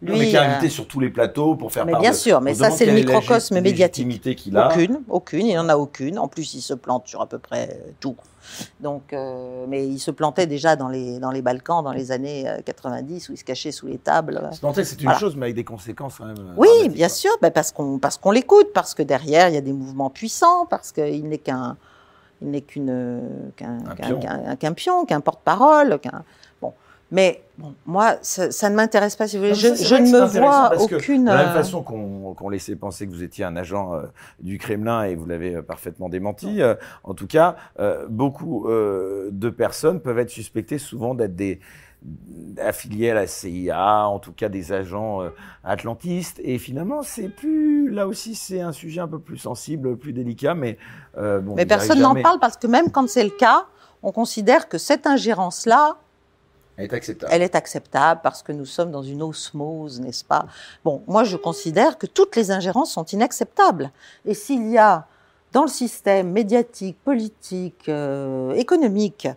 Lui, 0.00 0.18
mais 0.18 0.28
qui 0.28 0.36
est 0.36 0.38
invité 0.38 0.68
sur 0.68 0.86
tous 0.86 1.00
les 1.00 1.10
plateaux 1.10 1.54
pour 1.54 1.70
faire 1.70 1.84
mais 1.84 1.94
bien 1.98 2.12
sûr, 2.12 2.40
mais 2.40 2.54
ça 2.54 2.70
c'est 2.70 2.86
le 2.86 2.92
microcosme 2.92 3.60
médiatique. 3.60 4.36
Qu'il 4.36 4.56
a. 4.56 4.68
Aucune, 4.68 5.02
aucune, 5.08 5.46
il 5.46 5.56
n'en 5.56 5.68
a 5.68 5.76
aucune. 5.76 6.18
En 6.18 6.28
plus, 6.28 6.54
il 6.54 6.62
se 6.62 6.74
plante 6.74 7.06
sur 7.06 7.20
à 7.20 7.26
peu 7.26 7.38
près 7.38 7.78
tout. 8.00 8.16
Donc, 8.80 9.12
euh, 9.12 9.64
mais 9.68 9.86
il 9.86 9.98
se 9.98 10.10
plantait 10.10 10.46
déjà 10.46 10.76
dans 10.76 10.88
les, 10.88 11.18
dans 11.18 11.30
les 11.30 11.42
Balkans 11.42 11.82
dans 11.82 11.92
les 11.92 12.12
années 12.12 12.46
90 12.64 13.28
euh, 13.28 13.30
où 13.30 13.34
il 13.34 13.38
se 13.38 13.44
cachait 13.44 13.72
sous 13.72 13.86
les 13.86 13.98
tables. 13.98 14.40
Se 14.52 14.60
planter, 14.60 14.84
c'est 14.84 15.00
une 15.02 15.12
chose, 15.14 15.36
mais 15.36 15.46
avec 15.46 15.56
des 15.56 15.64
conséquences 15.64 16.18
quand 16.18 16.26
même. 16.26 16.54
Oui, 16.56 16.88
bien 16.88 17.08
sûr, 17.08 17.32
bah, 17.40 17.50
parce 17.50 17.72
qu'on 17.72 17.98
parce 17.98 18.16
qu'on 18.16 18.30
l'écoute, 18.30 18.72
parce 18.72 18.94
que 18.94 19.02
derrière 19.02 19.48
il 19.48 19.54
y 19.54 19.58
a 19.58 19.62
des 19.62 19.72
mouvements 19.72 20.10
puissants, 20.10 20.66
parce 20.66 20.92
qu'il 20.92 21.28
n'est 21.28 21.38
qu'un 21.38 21.76
il 22.42 22.50
n'est 22.50 22.62
qu'une 22.62 23.52
qu'un 23.56 24.56
qu'un 24.56 24.72
pion, 24.72 25.04
qu'un 25.04 25.20
porte-parole, 25.20 25.98
qu'un. 25.98 26.24
Mais 27.10 27.42
bon, 27.58 27.74
moi, 27.86 28.16
ça, 28.22 28.70
ne 28.70 28.74
m'intéresse 28.74 29.16
pas, 29.16 29.26
si 29.26 29.36
vous 29.36 29.42
voulez. 29.42 29.54
je, 29.54 29.94
ne 29.94 30.10
me 30.10 30.26
vois 30.26 30.72
aucune. 30.80 31.24
de 31.24 31.30
la 31.30 31.44
même 31.44 31.54
façon 31.54 31.82
qu'on 31.82 32.48
laissait 32.48 32.76
penser 32.76 33.06
que 33.06 33.12
vous 33.12 33.22
étiez 33.22 33.44
un 33.44 33.56
agent 33.56 33.92
du 34.38 34.58
Kremlin 34.58 35.04
et 35.04 35.14
vous 35.14 35.26
l'avez 35.26 35.60
parfaitement 35.62 36.08
démenti, 36.08 36.60
en 37.04 37.14
tout 37.14 37.26
cas, 37.26 37.56
beaucoup 38.08 38.66
de 38.68 39.50
personnes 39.50 40.00
peuvent 40.00 40.18
être 40.18 40.30
suspectées 40.30 40.78
souvent 40.78 41.14
d'être 41.14 41.34
des 41.34 41.60
affiliés 42.58 43.10
à 43.10 43.14
la 43.14 43.26
CIA, 43.26 44.06
en 44.06 44.18
tout 44.18 44.32
cas 44.32 44.48
des 44.48 44.72
agents 44.72 45.22
euh, 45.22 45.30
atlantistes. 45.64 46.40
Et 46.42 46.58
finalement, 46.58 47.02
c'est 47.02 47.28
plus, 47.28 47.90
là 47.90 48.06
aussi, 48.06 48.34
c'est 48.34 48.60
un 48.60 48.72
sujet 48.72 49.00
un 49.00 49.08
peu 49.08 49.18
plus 49.18 49.36
sensible, 49.36 49.96
plus 49.96 50.12
délicat, 50.12 50.54
mais 50.54 50.78
euh, 51.18 51.40
bon. 51.40 51.54
Mais 51.54 51.66
personne 51.66 52.00
n'en 52.00 52.20
parle 52.20 52.38
parce 52.40 52.56
que 52.56 52.66
même 52.66 52.90
quand 52.90 53.08
c'est 53.08 53.24
le 53.24 53.30
cas, 53.30 53.66
on 54.02 54.12
considère 54.12 54.68
que 54.68 54.78
cette 54.78 55.06
ingérence-là, 55.06 55.96
elle 56.76 56.84
est 56.84 56.94
acceptable. 56.94 57.32
Elle 57.34 57.42
est 57.42 57.54
acceptable 57.54 58.20
parce 58.22 58.42
que 58.42 58.52
nous 58.52 58.64
sommes 58.64 58.90
dans 58.90 59.02
une 59.02 59.22
osmose, 59.22 60.00
n'est-ce 60.00 60.24
pas? 60.24 60.46
Bon, 60.84 61.02
moi 61.06 61.24
je 61.24 61.36
considère 61.36 61.98
que 61.98 62.06
toutes 62.06 62.36
les 62.36 62.50
ingérences 62.50 62.92
sont 62.92 63.04
inacceptables. 63.04 63.90
Et 64.24 64.34
s'il 64.34 64.70
y 64.70 64.78
a 64.78 65.06
dans 65.52 65.62
le 65.62 65.68
système 65.68 66.30
médiatique, 66.30 66.96
politique, 67.04 67.88
euh, 67.88 68.52
économique, 68.54 69.28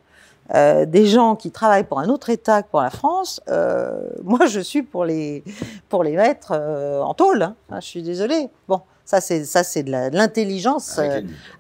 euh, 0.54 0.86
des 0.86 1.06
gens 1.06 1.36
qui 1.36 1.52
travaillent 1.52 1.86
pour 1.86 2.00
un 2.00 2.10
autre 2.10 2.30
État 2.30 2.64
que 2.64 2.70
pour 2.70 2.82
la 2.82 2.90
France, 2.90 3.42
euh, 3.48 4.10
moi 4.24 4.46
je 4.46 4.60
suis 4.60 4.84
pour 4.84 5.06
les 5.06 5.44
pour 5.90 6.04
les 6.04 6.16
mettre 6.16 6.52
en 6.54 7.14
tôle. 7.14 7.44
Hein. 7.44 7.80
je 7.80 7.86
suis 7.86 8.04
désolée. 8.04 8.50
Bon, 8.68 8.82
ça 9.06 9.20
c'est 9.22 9.44
ça 9.46 9.64
c'est 9.64 9.84
de 9.84 9.92
l'intelligence 9.92 11.00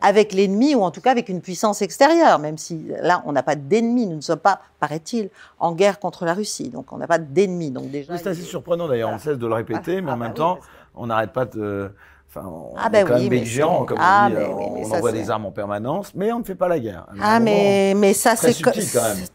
avec 0.02 0.34
l'ennemi 0.34 0.76
ou 0.76 0.82
en 0.82 0.91
tout 0.91 1.02
cas 1.02 1.12
avec 1.12 1.30
une 1.30 1.41
puissance 1.41 1.82
extérieure. 1.82 2.39
Même 2.39 2.58
si 2.58 2.86
là 3.02 3.24
on 3.26 3.32
n'a 3.32 3.44
pas 3.44 3.56
d'ennemi, 3.56 4.08
nous 4.08 4.18
ne 4.18 4.22
sommes 4.22 4.39
pas, 4.39 4.62
paraît-il, 4.80 5.30
en 5.60 5.74
guerre 5.74 6.00
contre 6.00 6.26
la 6.26 6.34
Russie. 6.34 6.70
Donc 6.70 6.91
on 6.94 6.98
n'a 6.98 7.08
pas 7.08 7.20
d'ennemi. 7.20 7.72
Donc 7.72 7.91
déjà. 7.91 8.18
C'est 8.18 8.28
assez 8.28 8.41
surprenant 8.41 8.88
d'ailleurs. 8.88 9.10
On 9.10 9.20
cesse 9.20 9.38
de 9.38 9.48
le 9.48 9.54
répéter, 9.54 10.02
mais 10.02 10.12
en 10.12 10.16
ah, 10.16 10.18
même 10.18 10.30
bah 10.30 10.36
temps, 10.36 10.60
on 10.96 11.08
n'arrête 11.08 11.34
pas 11.34 11.46
de 11.46 11.91
Enfin, 12.36 12.47
on 12.47 12.73
ah 12.75 12.89
ben 12.89 13.05
quand 13.05 13.15
oui, 13.15 13.29
même 13.29 13.43
géants, 13.43 13.86
comme 13.86 13.99
ah 14.01 14.27
on 14.27 14.29
dit. 14.29 14.89
on, 14.91 14.95
envoie 14.95 15.11
des 15.11 15.29
armes 15.29 15.45
en 15.45 15.51
permanence, 15.51 16.13
mais 16.15 16.31
on 16.31 16.39
ne 16.39 16.43
fait 16.43 16.55
pas 16.55 16.67
la 16.67 16.79
guerre. 16.79 17.05
Ah 17.21 17.39
mais 17.39 17.93
mais 17.95 18.13
ça 18.13 18.36
c'est 18.36 18.55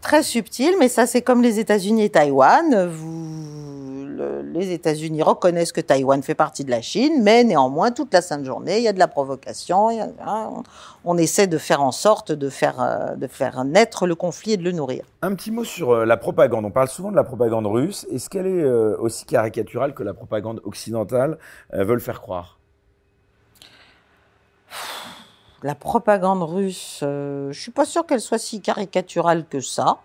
très 0.00 0.22
subtil, 0.24 0.74
mais 0.80 0.88
ça 0.88 1.06
c'est 1.06 1.22
comme 1.22 1.42
les 1.42 1.60
États-Unis 1.60 2.04
et 2.04 2.10
Taïwan. 2.10 2.86
Vous, 2.86 3.78
les 4.52 4.72
États-Unis 4.72 5.22
reconnaissent 5.22 5.72
que 5.72 5.80
Taïwan 5.80 6.22
fait 6.22 6.34
partie 6.34 6.64
de 6.64 6.70
la 6.70 6.80
Chine, 6.80 7.22
mais 7.22 7.44
néanmoins 7.44 7.92
toute 7.92 8.12
la 8.12 8.20
sainte 8.20 8.44
journée, 8.44 8.78
il 8.78 8.82
y 8.82 8.88
a 8.88 8.92
de 8.92 8.98
la 8.98 9.08
provocation. 9.08 9.88
Hein, 9.90 10.62
on, 11.04 11.16
essaie 11.16 11.46
de 11.46 11.58
faire 11.58 11.82
en 11.82 11.92
sorte 11.92 12.32
de 12.32 12.48
faire 12.48 12.80
euh, 12.80 13.14
de 13.14 13.26
faire 13.26 13.64
naître 13.64 14.06
le 14.06 14.14
conflit 14.14 14.52
et 14.52 14.56
de 14.56 14.64
le 14.64 14.72
nourrir. 14.72 15.04
Un 15.22 15.34
petit 15.34 15.50
mot 15.50 15.64
sur 15.64 15.90
euh, 15.92 16.04
la 16.04 16.16
propagande. 16.16 16.64
On 16.64 16.70
parle 16.70 16.88
souvent 16.88 17.10
de 17.10 17.16
la 17.16 17.24
propagande 17.24 17.66
russe. 17.66 18.06
Est-ce 18.10 18.28
qu'elle 18.28 18.46
est 18.46 18.62
euh, 18.62 18.96
aussi 18.98 19.24
caricaturale 19.24 19.94
que 19.94 20.02
la 20.02 20.14
propagande 20.14 20.60
occidentale 20.64 21.38
veut 21.72 21.94
le 21.94 22.00
faire 22.00 22.20
croire? 22.20 22.57
La 25.62 25.74
propagande 25.74 26.42
russe, 26.42 27.00
euh, 27.02 27.50
je 27.52 27.60
suis 27.60 27.70
pas 27.70 27.84
sûr 27.84 28.06
qu'elle 28.06 28.20
soit 28.20 28.38
si 28.38 28.60
caricaturale 28.60 29.44
que 29.48 29.60
ça. 29.60 29.98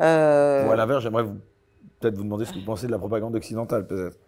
Euh... 0.00 0.70
à 0.70 0.76
l'inverse, 0.76 1.02
j'aimerais 1.02 1.24
peut-être 2.00 2.16
vous 2.16 2.24
demander 2.24 2.44
ce 2.44 2.52
que 2.52 2.58
vous 2.58 2.64
pensez 2.64 2.86
de 2.86 2.92
la 2.92 2.98
propagande 2.98 3.34
occidentale, 3.34 3.86
peut-être. 3.86 4.18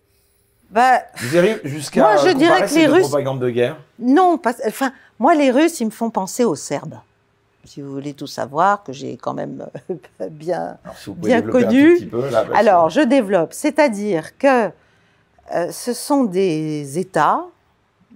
Bah, 0.71 1.03
vous 1.17 1.69
jusqu'à 1.69 2.01
moi, 2.01 2.17
je 2.17 2.35
dirais 2.35 2.67
que 2.67 2.75
les 2.75 2.87
Russes, 2.87 3.09
propagande 3.09 3.41
de 3.41 3.51
guerre 3.51 3.77
Non, 4.01 4.41
enfin, 4.67 4.93
moi, 5.19 5.35
les 5.35 5.51
Russes, 5.51 5.79
ils 5.81 5.87
me 5.87 5.91
font 5.91 6.11
penser 6.11 6.45
aux 6.45 6.57
Serbes. 6.57 6.99
Si 7.65 7.81
vous 7.81 7.93
voulez 7.93 8.15
tout 8.15 8.27
savoir, 8.27 8.83
que 8.83 8.93
j'ai 8.93 9.17
quand 9.17 9.35
même 9.35 9.67
euh, 10.21 10.29
bien, 10.31 10.79
bien 11.17 11.43
connu. 11.43 12.11
Alors, 12.55 12.91
je 12.91 13.01
développe. 13.01 13.53
C'est-à-dire 13.53 14.37
que 14.39 14.71
euh, 15.55 15.71
ce 15.71 15.93
sont 15.93 16.25
des 16.25 16.99
États 16.99 17.45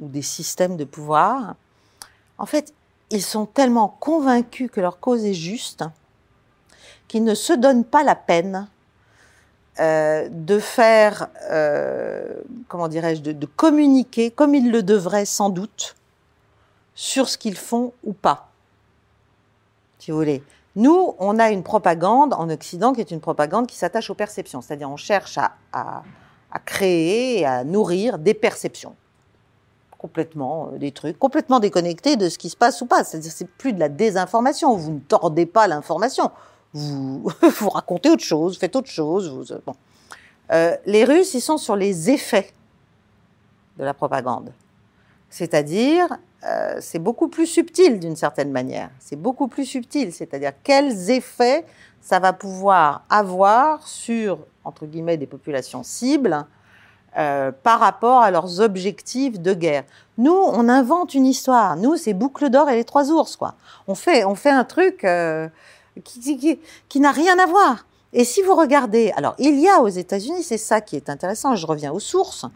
ou 0.01 0.09
des 0.09 0.22
systèmes 0.22 0.76
de 0.76 0.84
pouvoir, 0.84 1.55
en 2.38 2.46
fait, 2.46 2.72
ils 3.11 3.22
sont 3.22 3.46
tellement 3.46 3.88
convaincus 3.88 4.70
que 4.72 4.80
leur 4.80 4.98
cause 4.98 5.24
est 5.24 5.34
juste 5.34 5.84
qu'ils 7.09 7.24
ne 7.24 7.34
se 7.34 7.53
donnent 7.53 7.84
pas 7.84 8.05
la 8.05 8.14
peine 8.14 8.68
euh, 9.80 10.28
de 10.30 10.59
faire, 10.59 11.28
euh, 11.51 12.34
comment 12.68 12.88
dirais-je, 12.88 13.20
de, 13.20 13.46
communiquer 13.46 14.30
comme 14.30 14.55
ils 14.55 14.70
le 14.70 14.82
devraient 14.82 15.24
sans 15.24 15.51
doute 15.51 15.96
sur 16.94 17.28
ce 17.28 17.36
qu'ils 17.36 17.57
font 17.57 17.92
ou 18.05 18.12
pas. 18.12 18.48
Si 19.98 20.11
vous 20.11 20.16
voulez. 20.16 20.42
Nous, 20.76 21.14
on 21.18 21.38
a 21.40 21.51
une 21.51 21.64
propagande 21.64 22.32
en 22.32 22.48
Occident 22.48 22.92
qui 22.92 23.01
est 23.01 23.11
une 23.11 23.20
propagande 23.20 23.66
qui 23.66 23.76
s'attache 23.76 24.09
aux 24.09 24.14
perceptions, 24.14 24.62
c'est-à-dire 24.62 24.88
on 24.88 24.96
cherche 24.96 25.36
à, 25.36 25.53
à 25.72 26.59
créer 26.64 27.40
et 27.40 27.46
à 27.46 27.64
nourrir 27.64 28.18
des 28.18 28.34
perceptions 28.34 28.94
complètement 30.01 30.70
euh, 30.72 30.78
des 30.78 30.92
trucs 30.92 31.18
complètement 31.18 31.61
déconnectés 31.61 32.16
de 32.16 32.28
ce 32.28 32.38
qui 32.38 32.48
se 32.48 32.57
passe 32.57 32.80
ou 32.80 32.86
pas. 32.86 33.05
C'est-à-dire 33.05 33.30
c'est 33.30 33.48
plus 33.48 33.72
de 33.72 33.78
la 33.78 33.88
désinformation. 33.88 34.74
Vous 34.74 34.92
ne 34.92 35.01
tordez 35.01 35.46
pas 35.46 35.68
l'information. 35.68 36.30
Vous 36.72 37.30
vous 37.61 37.68
racontez 37.68 38.11
autre 38.11 38.24
chose, 38.24 38.59
faites 38.59 38.74
autre 38.76 38.88
chose. 38.88 39.28
Vous, 39.28 39.53
euh, 39.53 39.61
bon. 39.66 39.74
euh, 40.53 40.76
les 40.86 41.05
Russes, 41.05 41.34
ils 41.34 41.40
sont 41.40 41.59
sur 41.59 41.76
les 41.76 42.11
effets 42.11 42.51
de 43.78 43.84
la 43.84 43.94
propagande. 43.94 44.53
C'est-à-dire, 45.28 46.09
euh, 46.44 46.78
c'est 46.80 46.98
beaucoup 46.98 47.28
plus 47.28 47.46
subtil 47.46 48.01
d'une 48.01 48.16
certaine 48.16 48.51
manière. 48.51 48.90
C'est 48.98 49.16
beaucoup 49.16 49.48
plus 49.48 49.64
subtil. 49.64 50.12
C'est-à-dire 50.12 50.53
quels 50.64 51.11
effets 51.11 51.64
ça 52.01 52.18
va 52.18 52.32
pouvoir 52.32 53.05
avoir 53.11 53.86
sur 53.86 54.38
entre 54.64 54.86
guillemets 54.86 55.16
des 55.16 55.26
populations 55.26 55.82
cibles 55.82 56.46
euh, 57.19 57.51
par 57.51 57.81
rapport 57.81 58.21
à 58.21 58.31
leurs 58.31 58.61
objectifs 58.61 59.41
de 59.41 59.53
guerre. 59.53 59.83
Nous, 60.17 60.31
on 60.33 60.69
invente 60.69 61.13
une 61.13 61.27
histoire. 61.27 61.75
Nous, 61.77 61.97
c'est 61.97 62.15
Boucle 62.15 62.51
d'or 62.51 62.71
et 62.71 62.77
les 62.77 62.85
trois 62.85 63.11
ours, 63.11 63.35
quoi. 63.35 63.55
On 63.89 63.97
fait, 63.97 64.25
on 64.25 64.37
fait 64.37 64.51
un 64.51 64.63
truc 64.63 65.03
euh, 65.03 65.49
qui, 66.05 67.01
n'a 67.01 67.11
rien 67.11 67.37
à 67.41 67.47
voir. 67.47 67.85
Et 68.13 68.25
si 68.25 68.43
vous 68.43 68.55
regardez, 68.55 69.13
alors 69.17 69.35
il 69.39 69.59
y 69.59 69.69
a 69.69 69.81
aux 69.81 69.89
États-Unis, 69.89 70.45
c'est 70.45 70.57
ça 70.57 70.81
qui 70.81 70.95
est 70.95 71.11
intéressant. 71.11 71.57
Je 71.57 71.67
reviens 71.67 71.91
aux 71.91 71.99
sources. 71.99 72.47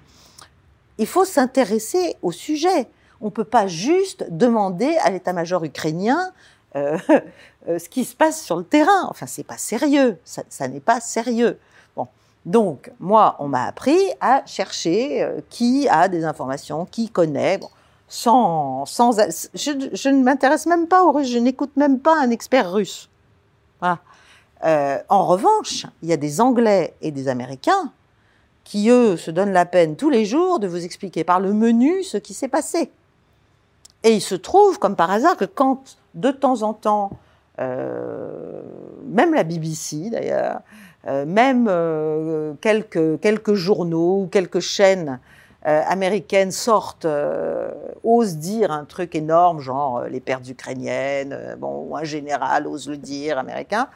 Il 0.99 1.09
faut 1.09 1.25
s'intéresser 1.25 2.15
au 2.23 2.31
sujet. 2.31 2.89
On 3.21 3.27
ne 3.27 3.31
peut 3.31 3.43
pas 3.43 3.67
juste 3.67 4.25
demander 4.31 4.97
à 5.03 5.11
l'état-major 5.11 5.65
ukrainien 5.65 6.31
euh, 6.77 6.97
ce 7.67 7.89
qui 7.89 8.05
se 8.05 8.15
passe 8.15 8.41
sur 8.41 8.57
le 8.57 8.65
terrain. 8.65 9.09
Enfin, 9.11 9.27
c'est 9.27 9.43
pas 9.43 9.59
sérieux. 9.59 10.17
ça 10.25 10.69
n'est 10.69 10.79
pas 10.79 11.01
sérieux. 11.01 11.59
Donc, 12.47 12.93
moi, 13.01 13.37
on 13.39 13.49
m'a 13.49 13.65
appris 13.65 13.99
à 14.21 14.43
chercher 14.45 15.23
euh, 15.23 15.41
qui 15.49 15.89
a 15.89 16.09
des 16.09 16.25
informations, 16.25 16.85
qui 16.85 17.09
connaît, 17.09 17.59
sans, 18.07 18.85
sans, 18.85 19.13
je, 19.55 20.09
ne 20.09 20.23
m'intéresse 20.23 20.67
même 20.67 20.87
pas 20.87 21.05
aux 21.05 21.13
Russes, 21.13 21.31
je 21.31 21.39
n'écoute 21.39 21.73
même 21.77 22.01
pas 22.01 22.17
un 22.19 22.31
expert 22.31 22.71
russe. 22.71 23.09
Euh, 24.65 24.99
en 25.09 25.27
revanche, 25.27 25.87
il 26.03 26.09
y 26.09 26.13
a 26.13 26.17
des 26.17 26.41
Anglais 26.41 26.95
et 27.01 27.11
des 27.11 27.29
Américains 27.29 27.93
qui, 28.63 28.89
eux, 28.89 29.17
se 29.17 29.31
donnent 29.31 29.53
la 29.53 29.67
peine 29.67 29.97
tous 29.97 30.11
les 30.11 30.25
jours 30.25 30.59
de 30.59 30.67
vous 30.67 30.85
expliquer 30.85 31.23
par 31.23 31.41
le 31.41 31.53
menu 31.53 32.03
ce 32.03 32.17
qui 32.17 32.33
s'est 32.33 32.49
passé. 32.49 32.91
Et 34.05 34.15
il 34.15 34.23
se 34.23 34.35
trouve, 34.35 34.79
comme 34.79 34.97
par 34.97 35.11
hasard, 35.11 35.37
que 35.37 35.45
quand, 35.45 35.97
de 36.15 36.31
temps 36.31 36.63
en 36.63 36.73
temps, 36.73 37.11
euh, 37.59 38.63
même 39.07 39.35
la 39.35 39.45
BBC 39.45 40.11
d'ailleurs, 40.11 40.61
même 41.07 41.67
euh, 41.69 42.55
quelques, 42.61 43.21
quelques 43.21 43.55
journaux 43.55 44.23
ou 44.23 44.27
quelques 44.27 44.61
chaînes 44.61 45.21
euh, 45.67 45.83
américaines 45.87 46.51
sortent, 46.51 47.07
osent 48.03 48.37
dire 48.37 48.71
un 48.71 48.85
truc 48.85 49.15
énorme, 49.15 49.61
genre 49.61 50.05
les 50.05 50.21
pertes 50.21 50.49
ukrainiennes, 50.49 51.57
bon, 51.59 51.87
ou 51.89 51.97
un 51.97 52.05
général 52.05 52.67
ose 52.67 52.89
le 52.89 52.97
dire, 52.97 53.39
américain. 53.39 53.89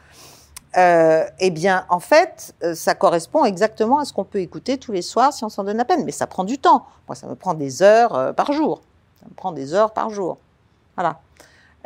eh 0.75 1.49
bien, 1.51 1.85
en 1.89 1.99
fait, 1.99 2.55
ça 2.73 2.95
correspond 2.95 3.45
exactement 3.45 3.99
à 3.99 4.05
ce 4.05 4.13
qu'on 4.13 4.23
peut 4.23 4.39
écouter 4.39 4.77
tous 4.77 4.91
les 4.91 5.01
soirs 5.01 5.33
si 5.33 5.43
on 5.43 5.49
s'en 5.49 5.63
donne 5.63 5.77
la 5.77 5.85
peine. 5.85 6.05
Mais 6.05 6.11
ça 6.11 6.27
prend 6.27 6.43
du 6.43 6.57
temps. 6.57 6.85
Moi, 7.07 7.15
ça 7.15 7.27
me 7.27 7.35
prend 7.35 7.53
des 7.53 7.81
heures 7.81 8.33
par 8.35 8.51
jour. 8.51 8.81
Ça 9.19 9.27
me 9.29 9.35
prend 9.35 9.51
des 9.51 9.73
heures 9.73 9.93
par 9.93 10.09
jour. 10.09 10.37
Voilà. 10.95 11.19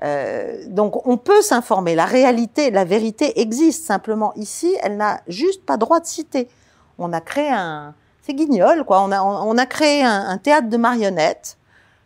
Euh, 0.03 0.65
donc 0.67 1.07
on 1.07 1.17
peut 1.17 1.41
s'informer. 1.41 1.95
La 1.95 2.05
réalité, 2.05 2.71
la 2.71 2.85
vérité 2.85 3.39
existe. 3.41 3.85
Simplement 3.85 4.33
ici, 4.35 4.75
elle 4.81 4.97
n'a 4.97 5.21
juste 5.27 5.65
pas 5.65 5.77
droit 5.77 5.99
de 5.99 6.05
citer. 6.05 6.47
On 6.97 7.13
a 7.13 7.21
créé 7.21 7.49
un, 7.49 7.93
c'est 8.21 8.33
guignol 8.33 8.83
quoi. 8.83 9.01
On 9.01 9.11
a, 9.11 9.21
on, 9.21 9.57
a 9.57 9.65
créé 9.65 10.03
un, 10.03 10.37
théâtre 10.37 10.69
de 10.69 10.77
marionnettes. 10.77 11.57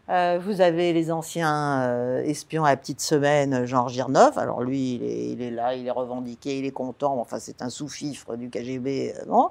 Euh, 0.09 0.39
vous 0.41 0.61
avez 0.61 0.93
les 0.93 1.11
anciens 1.11 1.81
euh, 1.81 2.23
espions 2.23 2.63
à 2.63 2.69
la 2.69 2.77
petite 2.77 3.01
semaine, 3.01 3.65
Jean 3.65 3.89
Girnov. 3.89 4.37
Alors 4.37 4.61
lui, 4.61 4.95
il 4.95 5.03
est, 5.03 5.29
il 5.31 5.41
est, 5.41 5.51
là, 5.51 5.75
il 5.75 5.85
est 5.85 5.91
revendiqué, 5.91 6.59
il 6.59 6.65
est 6.65 6.71
content. 6.71 7.19
Enfin, 7.19 7.39
c'est 7.39 7.61
un 7.61 7.69
sous-fifre 7.69 8.37
du 8.37 8.49
KGB. 8.49 9.15
non 9.27 9.49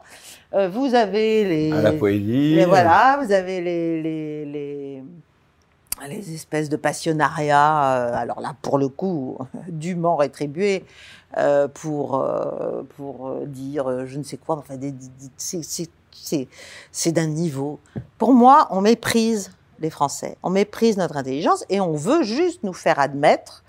vous 0.71 0.95
avez 0.95 1.45
les. 1.45 1.73
À 1.73 1.83
la 1.83 1.93
poésie. 1.93 2.65
voilà, 2.65 3.19
vous 3.23 3.33
avez 3.33 3.61
les, 3.61 4.03
les, 4.03 4.45
les 4.47 5.03
les 6.09 6.35
espèces 6.35 6.69
de 6.69 6.77
passionnariats, 6.77 7.95
euh, 7.97 8.15
alors 8.15 8.41
là, 8.41 8.55
pour 8.63 8.79
le 8.79 8.89
coup, 8.89 9.39
dûment 9.69 10.17
rétribués, 10.17 10.85
euh, 11.39 11.69
pour, 11.69 12.17
euh, 12.17 12.83
pour 12.97 13.35
dire 13.47 14.07
je 14.07 14.19
ne 14.19 14.23
sais 14.23 14.37
quoi, 14.37 14.57
enfin, 14.57 14.77
c'est 15.39 17.13
d'un 17.13 17.27
niveau. 17.27 17.81
Pour 18.19 18.33
moi, 18.33 18.69
on 18.71 18.81
méprise 18.81 19.51
les 19.81 19.91
Français, 19.91 20.37
on 20.43 20.51
méprise 20.51 20.97
notre 20.97 21.17
intelligence 21.17 21.65
et 21.69 21.81
on 21.81 21.95
veut 21.95 22.23
juste 22.23 22.63
nous 22.63 22.73
faire 22.73 22.99
admettre 22.99 23.63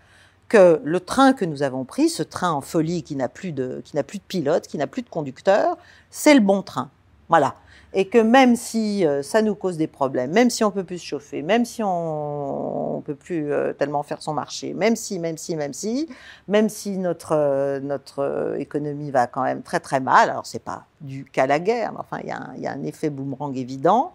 que 0.48 0.80
le 0.84 1.00
train 1.02 1.34
que 1.34 1.44
nous 1.44 1.62
avons 1.62 1.84
pris, 1.84 2.08
ce 2.08 2.24
train 2.24 2.52
en 2.52 2.62
folie 2.62 3.04
qui 3.04 3.18
n'a 3.18 3.28
plus 3.28 3.52
de, 3.52 3.82
qui 3.84 3.98
n'a 3.98 4.04
plus 4.04 4.20
de 4.20 4.24
pilote, 4.24 4.68
qui 4.68 4.78
n'a 4.78 4.88
plus 4.88 5.02
de 5.02 5.10
conducteur, 5.10 5.78
c'est 6.10 6.34
le 6.34 6.40
bon 6.40 6.62
train. 6.62 6.90
Voilà 7.28 7.56
et 7.94 8.06
que 8.06 8.18
même 8.18 8.56
si 8.56 9.06
euh, 9.06 9.24
ça 9.24 9.42
nous 9.42 9.56
cause 9.56 9.78
des 9.78 9.88
problèmes, 9.88 10.32
même 10.32 10.50
si 10.50 10.64
on 10.64 10.72
peut 10.72 10.84
plus 10.84 11.00
se 11.00 11.06
chauffer, 11.06 11.42
même 11.42 11.66
si 11.66 11.82
on, 11.84 12.98
ne 12.98 13.02
peut 13.02 13.16
plus 13.16 13.52
euh, 13.52 13.74
tellement 13.74 14.04
faire 14.04 14.22
son 14.22 14.34
marché, 14.34 14.74
même 14.74 14.96
si, 14.96 15.20
même 15.20 15.38
si, 15.38 15.56
même 15.56 15.74
si, 15.74 16.10
même 16.48 16.70
si 16.70 16.98
notre 16.98 17.34
euh, 17.34 17.80
notre 17.80 18.56
économie 18.60 19.12
va 19.12 19.28
quand 19.28 19.44
même 19.44 19.62
très 19.62 19.80
très 19.80 20.00
mal. 20.00 20.30
Alors 20.30 20.46
c'est 20.46 20.64
pas 20.64 20.86
dû 21.00 21.26
qu'à 21.32 21.48
la 21.48 21.60
guerre, 21.60 21.92
mais 21.94 22.00
enfin 22.00 22.20
il 22.24 22.60
y, 22.60 22.62
y, 22.64 22.68
a 22.68 22.72
un 22.72 22.84
effet 22.84 23.10
boomerang 23.10 23.56
évident 23.56 24.14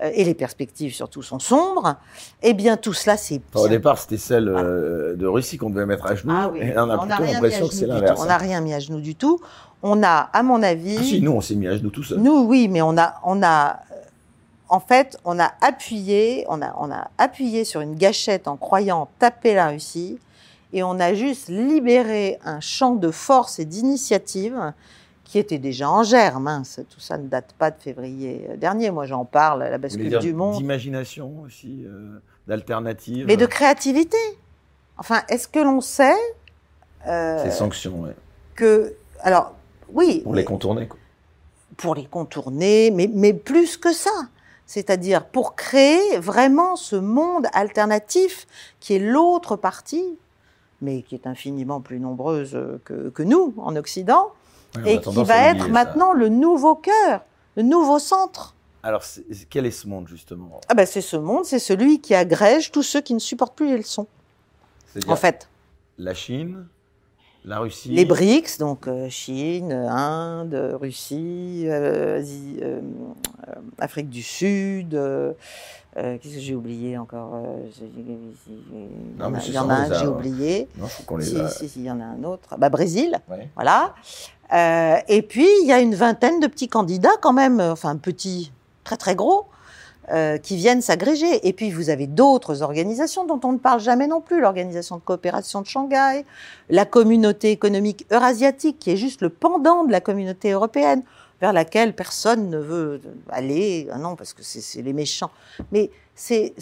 et 0.00 0.24
les 0.24 0.34
perspectives 0.34 0.92
surtout 0.92 1.22
sont 1.22 1.38
sombres. 1.38 1.96
Eh 2.42 2.54
bien 2.54 2.76
tout 2.76 2.92
cela 2.92 3.16
c'est. 3.16 3.40
Au 3.54 3.68
départ 3.68 3.98
c'était 3.98 4.16
celle 4.18 4.46
de 4.46 5.26
Russie 5.26 5.56
qu'on 5.56 5.70
devait 5.70 5.86
mettre 5.86 6.06
à 6.06 6.14
genoux. 6.14 6.34
Ah, 6.36 6.50
oui. 6.52 6.60
Et 6.60 6.78
on 6.78 6.90
a 6.90 6.98
plutôt 6.98 7.22
l'impression 7.22 7.68
que 7.68 7.74
c'est 7.74 7.86
l'inverse. 7.86 8.20
On 8.22 8.26
n'a 8.26 8.36
rien 8.36 8.60
mis 8.60 8.74
à 8.74 8.80
genoux 8.80 9.00
du 9.00 9.14
tout 9.14 9.40
on 9.82 10.02
a, 10.02 10.28
à 10.32 10.42
mon 10.42 10.62
avis. 10.62 10.96
Ah 10.98 11.02
si, 11.02 11.20
nous, 11.20 11.32
on 11.32 11.40
s'est 11.40 11.54
mis 11.54 11.68
à 11.68 11.76
genoux 11.76 11.90
tout 11.90 12.02
seul. 12.02 12.18
Nous, 12.18 12.44
oui, 12.44 12.68
mais 12.68 12.82
on 12.82 12.96
a, 12.98 13.20
on 13.24 13.42
a, 13.42 13.80
euh, 13.92 13.94
en 14.68 14.80
fait, 14.80 15.18
on 15.24 15.38
a 15.38 15.52
appuyé, 15.60 16.44
on 16.48 16.60
a, 16.60 16.74
on 16.78 16.90
a 16.90 17.10
appuyé 17.18 17.64
sur 17.64 17.80
une 17.80 17.94
gâchette 17.94 18.48
en 18.48 18.56
croyant 18.56 19.08
taper 19.18 19.54
la 19.54 19.68
Russie, 19.68 20.18
et 20.72 20.82
on 20.82 21.00
a 21.00 21.14
juste 21.14 21.48
libéré 21.48 22.38
un 22.44 22.60
champ 22.60 22.94
de 22.94 23.10
force 23.10 23.58
et 23.58 23.64
d'initiative 23.64 24.72
qui 25.24 25.38
était 25.38 25.58
déjà 25.58 25.90
en 25.90 26.02
germe. 26.02 26.48
Hein. 26.48 26.62
Tout 26.88 27.00
ça 27.00 27.18
ne 27.18 27.28
date 27.28 27.54
pas 27.58 27.70
de 27.70 27.78
février 27.78 28.48
dernier. 28.56 28.90
Moi, 28.90 29.06
j'en 29.06 29.24
parle, 29.24 29.60
la 29.60 29.78
bascule 29.78 30.18
du 30.18 30.32
monde. 30.32 30.56
D'imagination 30.56 31.42
aussi, 31.44 31.84
euh, 31.86 32.18
d'alternative. 32.46 33.26
Mais 33.26 33.36
de 33.36 33.46
créativité. 33.46 34.16
Enfin, 34.96 35.22
est-ce 35.28 35.46
que 35.46 35.58
l'on 35.58 35.80
sait 35.80 36.16
euh, 37.06 37.44
Ces 37.44 37.50
sanctions, 37.50 38.00
oui. 38.00 38.10
Que, 38.54 38.94
alors, 39.20 39.54
oui. 39.92 40.20
Pour 40.24 40.34
les 40.34 40.44
contourner. 40.44 40.88
Pour 41.78 41.94
les 41.94 42.04
contourner, 42.04 42.90
mais, 42.90 43.10
mais 43.12 43.32
plus 43.32 43.78
que 43.78 43.92
ça. 43.94 44.28
C'est-à-dire 44.66 45.24
pour 45.24 45.56
créer 45.56 46.18
vraiment 46.18 46.76
ce 46.76 46.96
monde 46.96 47.46
alternatif 47.54 48.46
qui 48.80 48.94
est 48.94 48.98
l'autre 48.98 49.56
partie, 49.56 50.18
mais 50.82 51.00
qui 51.02 51.14
est 51.14 51.26
infiniment 51.26 51.80
plus 51.80 51.98
nombreuse 51.98 52.58
que, 52.84 53.08
que 53.08 53.22
nous 53.22 53.54
en 53.56 53.74
Occident, 53.76 54.32
et 54.84 55.00
qui 55.00 55.24
va 55.24 55.48
être 55.48 55.68
maintenant 55.68 56.12
le 56.12 56.28
nouveau 56.28 56.74
cœur, 56.74 57.22
le 57.56 57.62
nouveau 57.62 57.98
centre. 57.98 58.54
Alors, 58.82 59.02
quel 59.50 59.66
est 59.66 59.70
ce 59.70 59.88
monde 59.88 60.06
justement? 60.08 60.60
Ah 60.68 60.74
ben, 60.74 60.86
C'est 60.86 61.00
ce 61.00 61.16
monde, 61.16 61.44
c'est 61.44 61.58
celui 61.58 62.00
qui 62.00 62.14
agrège 62.14 62.70
tous 62.70 62.82
ceux 62.82 63.00
qui 63.00 63.14
ne 63.14 63.18
supportent 63.18 63.56
plus 63.56 63.68
les 63.68 63.78
leçons. 63.78 64.06
En 65.06 65.16
fait. 65.16 65.48
La 65.98 66.14
Chine, 66.14 66.66
la 67.48 67.58
Russie. 67.60 67.88
Les 67.88 68.04
BRICS, 68.04 68.58
donc 68.58 68.86
euh, 68.86 69.08
Chine, 69.08 69.72
Inde, 69.72 70.76
Russie, 70.80 71.64
euh, 71.66 72.22
euh, 72.62 72.80
Afrique 73.78 74.10
du 74.10 74.22
Sud. 74.22 74.98
Qu'est-ce 75.94 76.34
que 76.34 76.40
j'ai 76.40 76.54
oublié 76.54 76.96
encore 76.96 77.42
Il 77.82 79.18
y 79.18 79.22
en 79.22 79.34
a, 79.34 79.40
il 79.40 79.52
y 79.52 79.58
en 79.58 79.68
a 79.68 79.74
un 79.74 79.88
que 79.88 79.94
j'ai 79.96 80.06
oublié. 80.06 80.68
Non, 80.78 80.86
faut 80.86 81.02
qu'on 81.02 81.20
si, 81.20 81.36
si, 81.48 81.68
si, 81.68 81.80
il 81.80 81.86
y 81.86 81.90
en 81.90 82.00
a 82.00 82.04
un 82.04 82.22
autre. 82.22 82.56
Bah, 82.56 82.68
Brésil, 82.68 83.18
voilà. 83.56 83.94
et 85.08 85.22
puis, 85.22 85.48
il 85.62 85.66
y 85.66 85.72
a 85.72 85.80
une 85.80 85.96
vingtaine 85.96 86.38
de 86.38 86.46
petits 86.46 86.68
candidats 86.68 87.16
quand 87.20 87.32
même, 87.32 87.58
enfin 87.60 87.96
petits, 87.96 88.52
très 88.84 88.96
très 88.96 89.16
gros, 89.16 89.46
euh, 90.12 90.38
qui 90.38 90.56
viennent 90.56 90.80
s'agréger. 90.80 91.46
Et 91.46 91.52
puis 91.52 91.70
vous 91.70 91.90
avez 91.90 92.06
d'autres 92.06 92.62
organisations 92.62 93.26
dont 93.26 93.40
on 93.44 93.52
ne 93.52 93.58
parle 93.58 93.80
jamais 93.80 94.06
non 94.06 94.20
plus, 94.20 94.40
l'organisation 94.40 94.96
de 94.96 95.02
coopération 95.02 95.60
de 95.60 95.66
Shanghai, 95.66 96.24
la 96.70 96.86
communauté 96.86 97.50
économique 97.50 98.06
eurasiatique, 98.10 98.78
qui 98.78 98.90
est 98.90 98.96
juste 98.96 99.20
le 99.20 99.28
pendant 99.28 99.84
de 99.84 99.92
la 99.92 100.00
communauté 100.00 100.52
européenne, 100.52 101.02
vers 101.40 101.52
laquelle 101.52 101.94
personne 101.94 102.50
ne 102.50 102.58
veut 102.58 103.00
aller, 103.28 103.88
ah 103.92 103.98
non, 103.98 104.16
parce 104.16 104.32
que 104.32 104.42
c'est 104.42 104.82
les 104.82 104.92
méchants. 104.92 105.30
Mais 105.72 105.90
c'est 106.14 106.54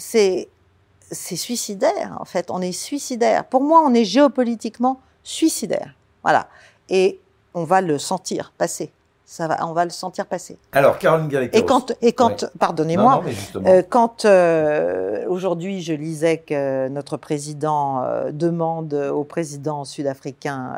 suicidaire, 1.11 2.17
en 2.19 2.25
fait, 2.25 2.51
on 2.51 2.61
est 2.61 2.71
suicidaire. 2.71 3.45
Pour 3.45 3.61
moi, 3.61 3.81
on 3.85 3.93
est 3.93 4.05
géopolitiquement 4.05 4.99
suicidaire. 5.23 5.95
Voilà. 6.21 6.49
Et 6.89 7.19
on 7.53 7.63
va 7.63 7.81
le 7.81 7.97
sentir 7.97 8.53
passer 8.57 8.91
ça 9.29 9.45
va, 9.49 9.67
on 9.67 9.73
va 9.73 9.83
le 9.83 9.91
sentir 9.91 10.25
passer. 10.25 10.57
Alors, 10.71 10.97
Caroline 10.97 11.27
Galacteros. 11.27 11.61
Et 11.61 11.65
quand, 11.65 11.91
et 12.01 12.13
quand 12.13 12.45
pardonnez-moi, 12.59 13.25
euh, 13.57 13.83
quand 13.87 14.23
euh, 14.23 15.25
aujourd'hui 15.27 15.81
je 15.81 15.91
lisais 15.91 16.37
que 16.37 16.87
notre 16.87 17.17
président 17.17 18.03
euh, 18.03 18.31
demande 18.31 18.93
au 18.93 19.25
président 19.25 19.83
sud-africain 19.83 20.77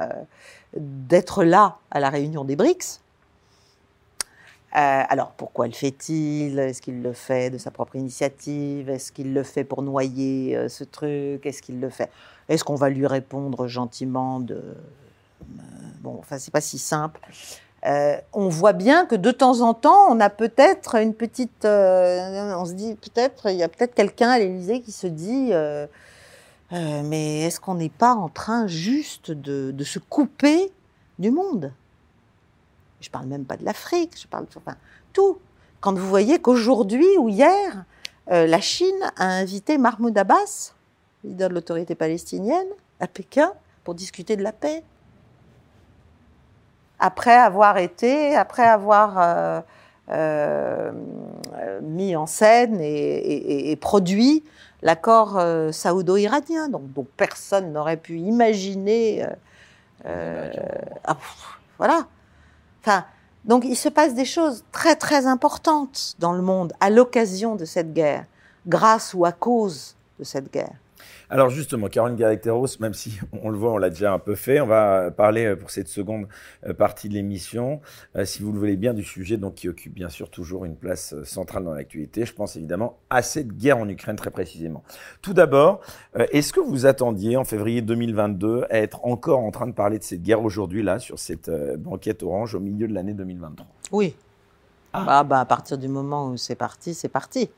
d'être 0.75 1.43
là 1.43 1.77
à 1.91 1.99
la 1.99 2.09
réunion 2.09 2.43
des 2.43 2.55
BRICS, 2.55 3.01
alors 4.71 5.31
pourquoi 5.37 5.67
le 5.67 5.73
fait-il? 5.73 6.57
Est-ce 6.57 6.81
qu'il 6.81 7.03
le 7.03 7.13
fait 7.13 7.51
de 7.51 7.59
sa 7.59 7.69
propre 7.69 7.97
initiative? 7.97 8.89
Est-ce 8.89 9.11
qu'il 9.11 9.35
le 9.35 9.43
fait 9.43 9.63
pour 9.63 9.83
noyer 9.83 10.67
ce 10.69 10.83
truc? 10.83 11.45
Est-ce 11.45 11.61
qu'il 11.61 11.79
le 11.79 11.89
fait? 11.89 12.09
Est-ce 12.47 12.63
qu'on 12.63 12.75
va 12.75 12.89
lui 12.89 13.05
répondre 13.05 13.67
gentiment 13.67 14.39
de 14.39 14.59
bon, 16.01 16.17
enfin 16.19 16.37
c'est 16.37 16.51
pas 16.51 16.61
si 16.61 16.77
simple. 16.77 17.19
Euh, 17.85 18.17
on 18.33 18.49
voit 18.49 18.73
bien 18.73 19.05
que 19.05 19.15
de 19.15 19.31
temps 19.31 19.61
en 19.61 19.73
temps, 19.73 20.07
on 20.09 20.19
a 20.19 20.29
peut-être 20.29 20.95
une 20.95 21.13
petite, 21.13 21.63
euh, 21.63 22.53
on 22.55 22.65
se 22.65 22.73
dit 22.73 22.95
peut-être, 22.95 23.49
il 23.49 23.55
y 23.55 23.63
a 23.63 23.69
peut-être 23.69 23.95
quelqu'un 23.95 24.29
à 24.31 24.39
l'Élysée 24.39 24.81
qui 24.81 24.91
se 24.91 25.07
dit, 25.07 25.49
euh, 25.53 25.87
mais 26.71 27.41
est-ce 27.41 27.59
qu'on 27.59 27.75
n'est 27.75 27.89
pas 27.89 28.13
en 28.13 28.27
train 28.27 28.67
juste 28.67 29.31
de, 29.31 29.83
se 29.83 29.99
couper 29.99 30.71
du 31.19 31.31
monde? 31.31 31.71
Je 32.99 33.09
parle 33.09 33.27
même 33.27 33.45
pas 33.45 33.55
de 33.55 33.63
l'Afrique, 33.63 34.19
je 34.19 34.27
parle 34.27 34.45
enfin, 34.57 34.75
tout. 35.13 35.37
Quand 35.79 35.97
vous 35.97 36.07
voyez 36.07 36.39
qu'aujourd'hui 36.39 37.07
ou 37.17 37.29
hier, 37.29 37.85
la 38.27 38.59
Chine 38.59 39.11
a 39.15 39.25
invité 39.25 39.77
Mahmoud 39.77 40.15
Abbas, 40.17 40.73
leader 41.23 41.47
de 41.47 41.53
l'autorité 41.53 41.95
palestinienne, 41.95 42.67
à 42.99 43.07
Pékin 43.07 43.53
pour 43.85 43.95
discuter 43.95 44.35
de 44.35 44.43
la 44.43 44.51
paix 44.51 44.83
après 46.99 47.35
avoir 47.35 47.77
été, 47.77 48.35
après 48.35 48.65
avoir 48.65 49.15
euh, 49.17 49.61
euh, 50.11 50.91
mis 51.81 52.15
en 52.15 52.25
scène 52.25 52.79
et, 52.81 53.75
produit 53.79 54.43
l'accord 54.81 55.37
euh, 55.37 55.71
saoudo-iranien, 55.71 56.69
donc 56.69 56.91
dont 56.93 57.07
personne 57.17 57.71
n'aurait 57.71 57.97
pu 57.97 58.17
imaginer. 58.17 59.25
Ah, 60.05 61.17
voilà. 61.77 62.07
Enfin, 62.81 63.05
donc 63.45 63.65
il 63.65 63.75
se 63.75 63.89
passe 63.89 64.13
des 64.13 64.25
choses 64.25 64.63
très 64.71 64.95
très 64.95 65.25
importantes 65.27 66.15
dans 66.19 66.33
le 66.33 66.41
monde 66.41 66.73
à 66.79 66.89
l'occasion 66.89 67.55
de 67.55 67.65
cette 67.65 67.93
guerre, 67.93 68.25
grâce 68.67 69.13
ou 69.13 69.25
à 69.25 69.31
cause 69.31 69.95
de 70.17 70.23
cette 70.23 70.51
guerre. 70.51 70.75
Alors 71.31 71.51
justement, 71.51 71.89
Caroline 71.89 72.17
Galacteros, 72.17 72.79
même 72.79 72.95
si 72.95 73.19
on 73.43 73.49
le 73.49 73.57
voit, 73.57 73.71
on 73.71 73.77
l'a 73.77 73.91
déjà 73.91 74.11
un 74.11 74.19
peu 74.19 74.33
fait, 74.33 74.61
on 74.61 74.65
va 74.65 75.11
parler 75.11 75.45
euh, 75.45 75.55
pour 75.55 75.69
cette 75.69 75.87
seconde 75.87 76.27
euh, 76.65 76.73
partie 76.73 77.07
de 77.07 77.13
l'émission, 77.13 77.81
euh, 78.15 78.25
si 78.25 78.41
vous 78.41 78.51
le 78.51 78.57
voulez 78.57 78.77
bien, 78.77 78.95
du 78.95 79.03
sujet 79.03 79.37
donc 79.37 79.55
qui 79.55 79.69
occupe 79.69 79.93
bien 79.93 80.09
sûr 80.09 80.31
toujours 80.31 80.65
une 80.65 80.75
place 80.75 81.13
centrale 81.23 81.63
dans 81.63 81.73
l'actualité. 81.73 82.25
Je 82.25 82.33
pense 82.33 82.55
évidemment 82.55 82.97
à 83.11 83.21
cette 83.21 83.55
guerre 83.55 83.77
en 83.77 83.87
Ukraine 83.87 84.15
très 84.15 84.31
précisément. 84.31 84.83
Tout 85.21 85.33
d'abord, 85.33 85.81
est-ce 86.31 86.51
que 86.51 86.59
vous 86.59 86.85
attendiez 86.85 87.37
en 87.37 87.43
février 87.43 87.81
2022 87.81 88.65
à 88.69 88.77
être 88.79 89.05
encore 89.05 89.39
en 89.39 89.51
train 89.51 89.67
de 89.67 89.73
parler 89.73 89.99
de 89.99 90.03
cette 90.03 90.23
guerre 90.23 90.43
aujourd'hui 90.43 90.81
là 90.81 90.99
sur 90.99 91.19
cette 91.19 91.51
banquette 91.77 92.23
orange 92.23 92.55
au 92.55 92.59
milieu 92.59 92.87
de 92.87 92.93
l'année 92.93 93.13
2023 93.13 93.65
Oui. 93.91 94.15
Ah. 94.93 95.03
Bah, 95.05 95.23
bah, 95.23 95.39
à 95.41 95.45
partir 95.45 95.77
du 95.77 95.87
moment 95.87 96.27
où 96.27 96.37
c'est 96.37 96.55
parti, 96.55 96.93
c'est 96.93 97.09
parti. 97.09 97.49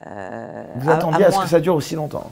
vous 0.00 0.90
attendiez 0.90 1.26
à 1.26 1.30
ce 1.30 1.40
que 1.40 1.48
ça 1.48 1.60
dure 1.60 1.74
aussi 1.74 1.94
longtemps 1.94 2.30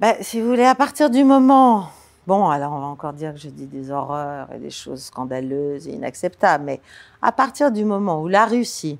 ben, 0.00 0.16
si 0.20 0.40
vous 0.40 0.48
voulez, 0.48 0.64
à 0.64 0.74
partir 0.74 1.08
du 1.08 1.22
moment. 1.24 1.88
Bon, 2.26 2.48
alors 2.48 2.72
on 2.72 2.80
va 2.80 2.86
encore 2.86 3.12
dire 3.12 3.34
que 3.34 3.38
je 3.38 3.48
dis 3.48 3.66
des 3.66 3.90
horreurs 3.90 4.50
et 4.52 4.58
des 4.58 4.70
choses 4.70 5.04
scandaleuses 5.04 5.86
et 5.86 5.92
inacceptables, 5.92 6.64
mais 6.64 6.80
à 7.20 7.32
partir 7.32 7.70
du 7.70 7.84
moment 7.84 8.22
où 8.22 8.28
la 8.28 8.46
Russie 8.46 8.98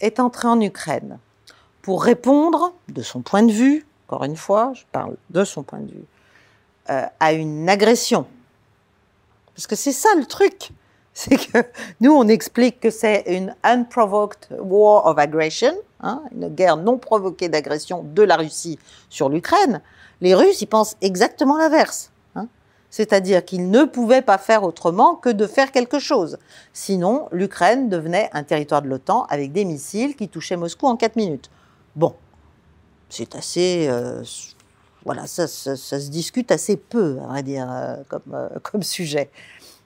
est 0.00 0.20
entrée 0.20 0.48
en 0.48 0.60
Ukraine 0.60 1.18
pour 1.82 2.02
répondre, 2.02 2.72
de 2.88 3.02
son 3.02 3.20
point 3.20 3.42
de 3.42 3.52
vue, 3.52 3.84
encore 4.06 4.24
une 4.24 4.36
fois, 4.36 4.72
je 4.74 4.84
parle 4.92 5.16
de 5.30 5.44
son 5.44 5.64
point 5.64 5.80
de 5.80 5.90
vue, 5.90 6.04
euh, 6.90 7.02
à 7.20 7.32
une 7.32 7.68
agression, 7.68 8.26
parce 9.54 9.66
que 9.66 9.76
c'est 9.76 9.92
ça 9.92 10.08
le 10.16 10.24
truc, 10.24 10.70
c'est 11.14 11.36
que 11.36 11.58
nous, 12.00 12.12
on 12.12 12.28
explique 12.28 12.78
que 12.78 12.90
c'est 12.90 13.24
une 13.26 13.54
unprovoked 13.64 14.48
war 14.58 15.06
of 15.06 15.18
aggression, 15.18 15.74
hein, 16.00 16.22
une 16.32 16.48
guerre 16.48 16.76
non 16.76 16.98
provoquée 16.98 17.48
d'agression 17.48 18.04
de 18.04 18.22
la 18.22 18.36
Russie 18.36 18.78
sur 19.08 19.28
l'Ukraine. 19.28 19.80
Les 20.20 20.34
Russes, 20.34 20.62
ils 20.62 20.66
pensent 20.66 20.96
exactement 21.00 21.56
l'inverse. 21.56 22.10
Hein. 22.34 22.48
C'est-à-dire 22.90 23.44
qu'ils 23.44 23.70
ne 23.70 23.84
pouvaient 23.84 24.22
pas 24.22 24.38
faire 24.38 24.62
autrement 24.62 25.14
que 25.14 25.28
de 25.28 25.46
faire 25.46 25.72
quelque 25.72 25.98
chose. 25.98 26.38
Sinon, 26.72 27.28
l'Ukraine 27.32 27.88
devenait 27.88 28.30
un 28.32 28.42
territoire 28.42 28.82
de 28.82 28.88
l'OTAN 28.88 29.24
avec 29.28 29.52
des 29.52 29.64
missiles 29.64 30.16
qui 30.16 30.28
touchaient 30.28 30.56
Moscou 30.56 30.86
en 30.86 30.96
4 30.96 31.16
minutes. 31.16 31.50
Bon, 31.94 32.14
c'est 33.08 33.34
assez... 33.34 33.88
Euh, 33.88 34.22
voilà, 35.04 35.28
ça, 35.28 35.46
se 35.46 36.10
discute 36.10 36.50
assez 36.50 36.76
peu, 36.76 37.18
à 37.22 37.28
vrai 37.28 37.42
dire, 37.44 37.68
euh, 37.70 37.96
comme, 38.08 38.34
euh, 38.34 38.48
comme 38.62 38.82
sujet. 38.82 39.30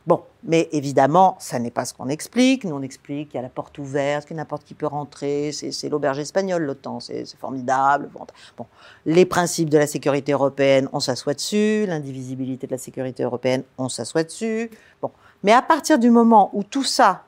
Bon, 0.06 0.22
mais 0.44 0.68
évidemment, 0.72 1.36
ça 1.38 1.58
n'est 1.58 1.70
pas 1.70 1.84
ce 1.84 1.92
qu'on 1.92 2.08
explique. 2.08 2.64
Nous, 2.64 2.74
on 2.74 2.80
explique 2.82 3.28
qu'il 3.28 3.36
y 3.36 3.38
a 3.38 3.42
la 3.42 3.50
porte 3.50 3.78
ouverte, 3.78 4.26
que 4.26 4.32
n'importe 4.32 4.64
qui 4.64 4.74
peut 4.74 4.86
rentrer. 4.86 5.52
C'est 5.52 5.88
l'auberge 5.90 6.18
espagnole, 6.18 6.64
l'OTAN, 6.64 7.00
c'est 7.00 7.26
formidable. 7.36 8.08
Bon, 8.56 8.66
les 9.04 9.26
principes 9.26 9.68
de 9.68 9.76
la 9.76 9.86
sécurité 9.86 10.32
européenne, 10.32 10.88
on 10.92 11.00
s'assoit 11.00 11.34
dessus. 11.34 11.84
L'indivisibilité 11.86 12.66
de 12.66 12.72
la 12.72 12.78
sécurité 12.78 13.24
européenne, 13.24 13.62
on 13.76 13.90
s'assoit 13.90 14.24
dessus. 14.24 14.70
Bon, 15.02 15.10
mais 15.42 15.52
à 15.52 15.62
partir 15.62 15.98
du 15.98 16.10
moment 16.10 16.50
où 16.54 16.62
tout 16.62 16.84
ça, 16.84 17.24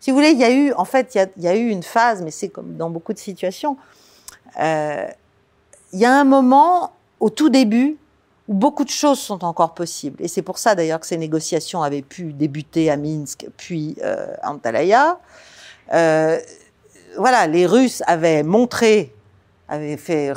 si 0.00 0.10
vous 0.10 0.16
voulez, 0.16 0.30
il 0.30 0.38
y 0.38 0.44
a 0.44 0.50
eu, 0.50 0.72
en 0.72 0.84
fait, 0.84 1.14
il 1.14 1.42
y 1.42 1.48
a, 1.48 1.56
eu 1.56 1.68
une 1.68 1.82
phase, 1.82 2.22
mais 2.22 2.30
c'est 2.30 2.48
comme 2.48 2.76
dans 2.76 2.90
beaucoup 2.90 3.12
de 3.12 3.18
situations. 3.18 3.76
Euh, 4.58 5.06
il 5.92 5.98
y 5.98 6.04
a 6.04 6.12
un 6.12 6.24
moment, 6.24 6.92
au 7.20 7.28
tout 7.28 7.50
début, 7.50 7.98
où 8.48 8.54
beaucoup 8.54 8.84
de 8.84 8.90
choses 8.90 9.18
sont 9.18 9.44
encore 9.44 9.74
possibles. 9.74 10.22
Et 10.22 10.28
c'est 10.28 10.42
pour 10.42 10.58
ça 10.58 10.74
d'ailleurs 10.74 11.00
que 11.00 11.06
ces 11.06 11.16
négociations 11.16 11.82
avaient 11.82 12.02
pu 12.02 12.32
débuter 12.32 12.90
à 12.90 12.96
Minsk, 12.96 13.46
puis 13.56 13.96
euh, 14.02 14.34
à 14.42 14.52
Antalya. 14.52 15.18
Euh, 15.92 16.38
voilà, 17.16 17.46
les 17.46 17.66
Russes 17.66 18.02
avaient 18.06 18.42
montré, 18.42 19.14
avaient 19.68 19.96
fait, 19.96 20.32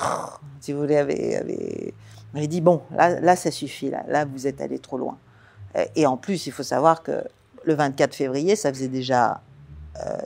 si 0.61 0.73
vous 0.73 0.79
voulez, 0.79 0.97
avaient, 0.97 1.93
avaient, 2.33 2.47
dit 2.47 2.61
bon, 2.61 2.81
là, 2.91 3.19
là, 3.19 3.35
ça 3.35 3.51
suffit, 3.51 3.89
là, 3.89 4.03
là, 4.07 4.25
vous 4.25 4.47
êtes 4.47 4.61
allé 4.61 4.79
trop 4.79 4.97
loin. 4.97 5.17
Euh, 5.75 5.85
et 5.95 6.05
en 6.05 6.17
plus, 6.17 6.47
il 6.47 6.51
faut 6.51 6.63
savoir 6.63 7.03
que 7.03 7.23
le 7.63 7.73
24 7.75 8.15
février, 8.15 8.55
ça 8.55 8.71
faisait 8.71 8.87
déjà 8.87 9.41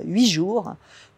huit 0.03 0.27
jours 0.27 0.75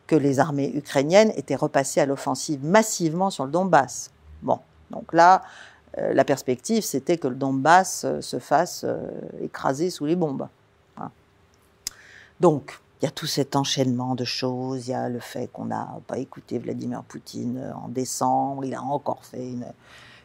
que 0.07 0.15
les 0.15 0.39
armées 0.39 0.71
ukrainiennes 0.73 1.31
étaient 1.35 1.55
repassées 1.55 1.99
à 1.99 2.05
l'offensive 2.05 2.63
massivement 2.63 3.29
sur 3.29 3.45
le 3.45 3.51
Donbass. 3.51 4.11
Bon, 4.41 4.59
donc 4.91 5.13
là, 5.13 5.41
euh, 5.41 5.74
la 5.97 6.25
perspective, 6.25 6.83
c'était 6.83 7.17
que 7.17 7.27
le 7.27 7.35
Donbass 7.35 8.03
euh, 8.05 8.21
se 8.21 8.39
fasse 8.39 8.83
euh, 8.85 8.97
écraser 9.41 9.89
sous 9.89 10.05
les 10.05 10.15
bombes. 10.15 10.47
Hein. 10.97 11.09
Donc, 12.39 12.79
il 13.01 13.05
y 13.05 13.07
a 13.07 13.11
tout 13.11 13.27
cet 13.27 13.55
enchaînement 13.55 14.15
de 14.15 14.25
choses. 14.25 14.87
Il 14.87 14.91
y 14.91 14.93
a 14.93 15.07
le 15.09 15.19
fait 15.19 15.49
qu'on 15.51 15.65
n'a 15.65 15.87
pas 16.07 16.17
écouté 16.17 16.59
Vladimir 16.59 17.03
Poutine 17.03 17.73
en 17.81 17.87
décembre. 17.87 18.65
Il 18.65 18.73
a 18.73 18.81
encore 18.81 19.23
fait 19.23 19.47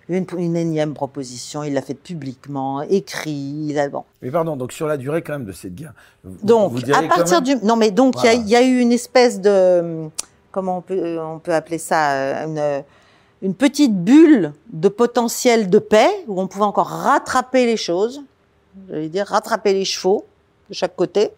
une, 0.08 0.26
une, 0.38 0.56
énième 0.56 0.94
proposition. 0.94 1.62
Il 1.62 1.74
l'a 1.74 1.82
faite 1.82 2.02
publiquement, 2.02 2.82
écrit. 2.82 3.66
Il 3.68 3.78
a, 3.78 3.88
bon. 3.88 4.04
Mais 4.22 4.30
pardon, 4.30 4.56
donc 4.56 4.72
sur 4.72 4.86
la 4.86 4.96
durée 4.96 5.22
quand 5.22 5.32
même 5.32 5.44
de 5.44 5.52
cette 5.52 5.74
guerre. 5.74 5.94
donc, 6.24 6.72
à 6.92 7.02
partir 7.02 7.42
du. 7.42 7.56
Non, 7.56 7.76
mais 7.76 7.90
donc, 7.90 8.14
il 8.24 8.48
y, 8.48 8.56
a 8.56 8.62
eu 8.62 8.78
une 8.78 8.92
espèce 8.92 9.40
de. 9.40 10.08
Comment 10.52 10.78
on 10.78 10.82
peut, 10.82 11.18
on 11.20 11.38
peut 11.38 11.54
appeler 11.54 11.78
ça 11.78 12.44
une, 12.44 12.82
une 13.42 13.54
petite 13.54 13.94
bulle 13.94 14.52
de 14.72 14.88
potentiel 14.88 15.70
de 15.70 15.78
paix 15.78 16.10
où 16.26 16.40
on 16.40 16.46
pouvait 16.46 16.64
encore 16.64 16.88
rattraper 16.88 17.66
les 17.66 17.76
choses, 17.76 18.22
j'allais 18.88 19.08
dire 19.08 19.26
rattraper 19.26 19.72
les 19.72 19.84
chevaux 19.84 20.26
de 20.68 20.74
chaque 20.74 20.94
côté. 20.94 21.30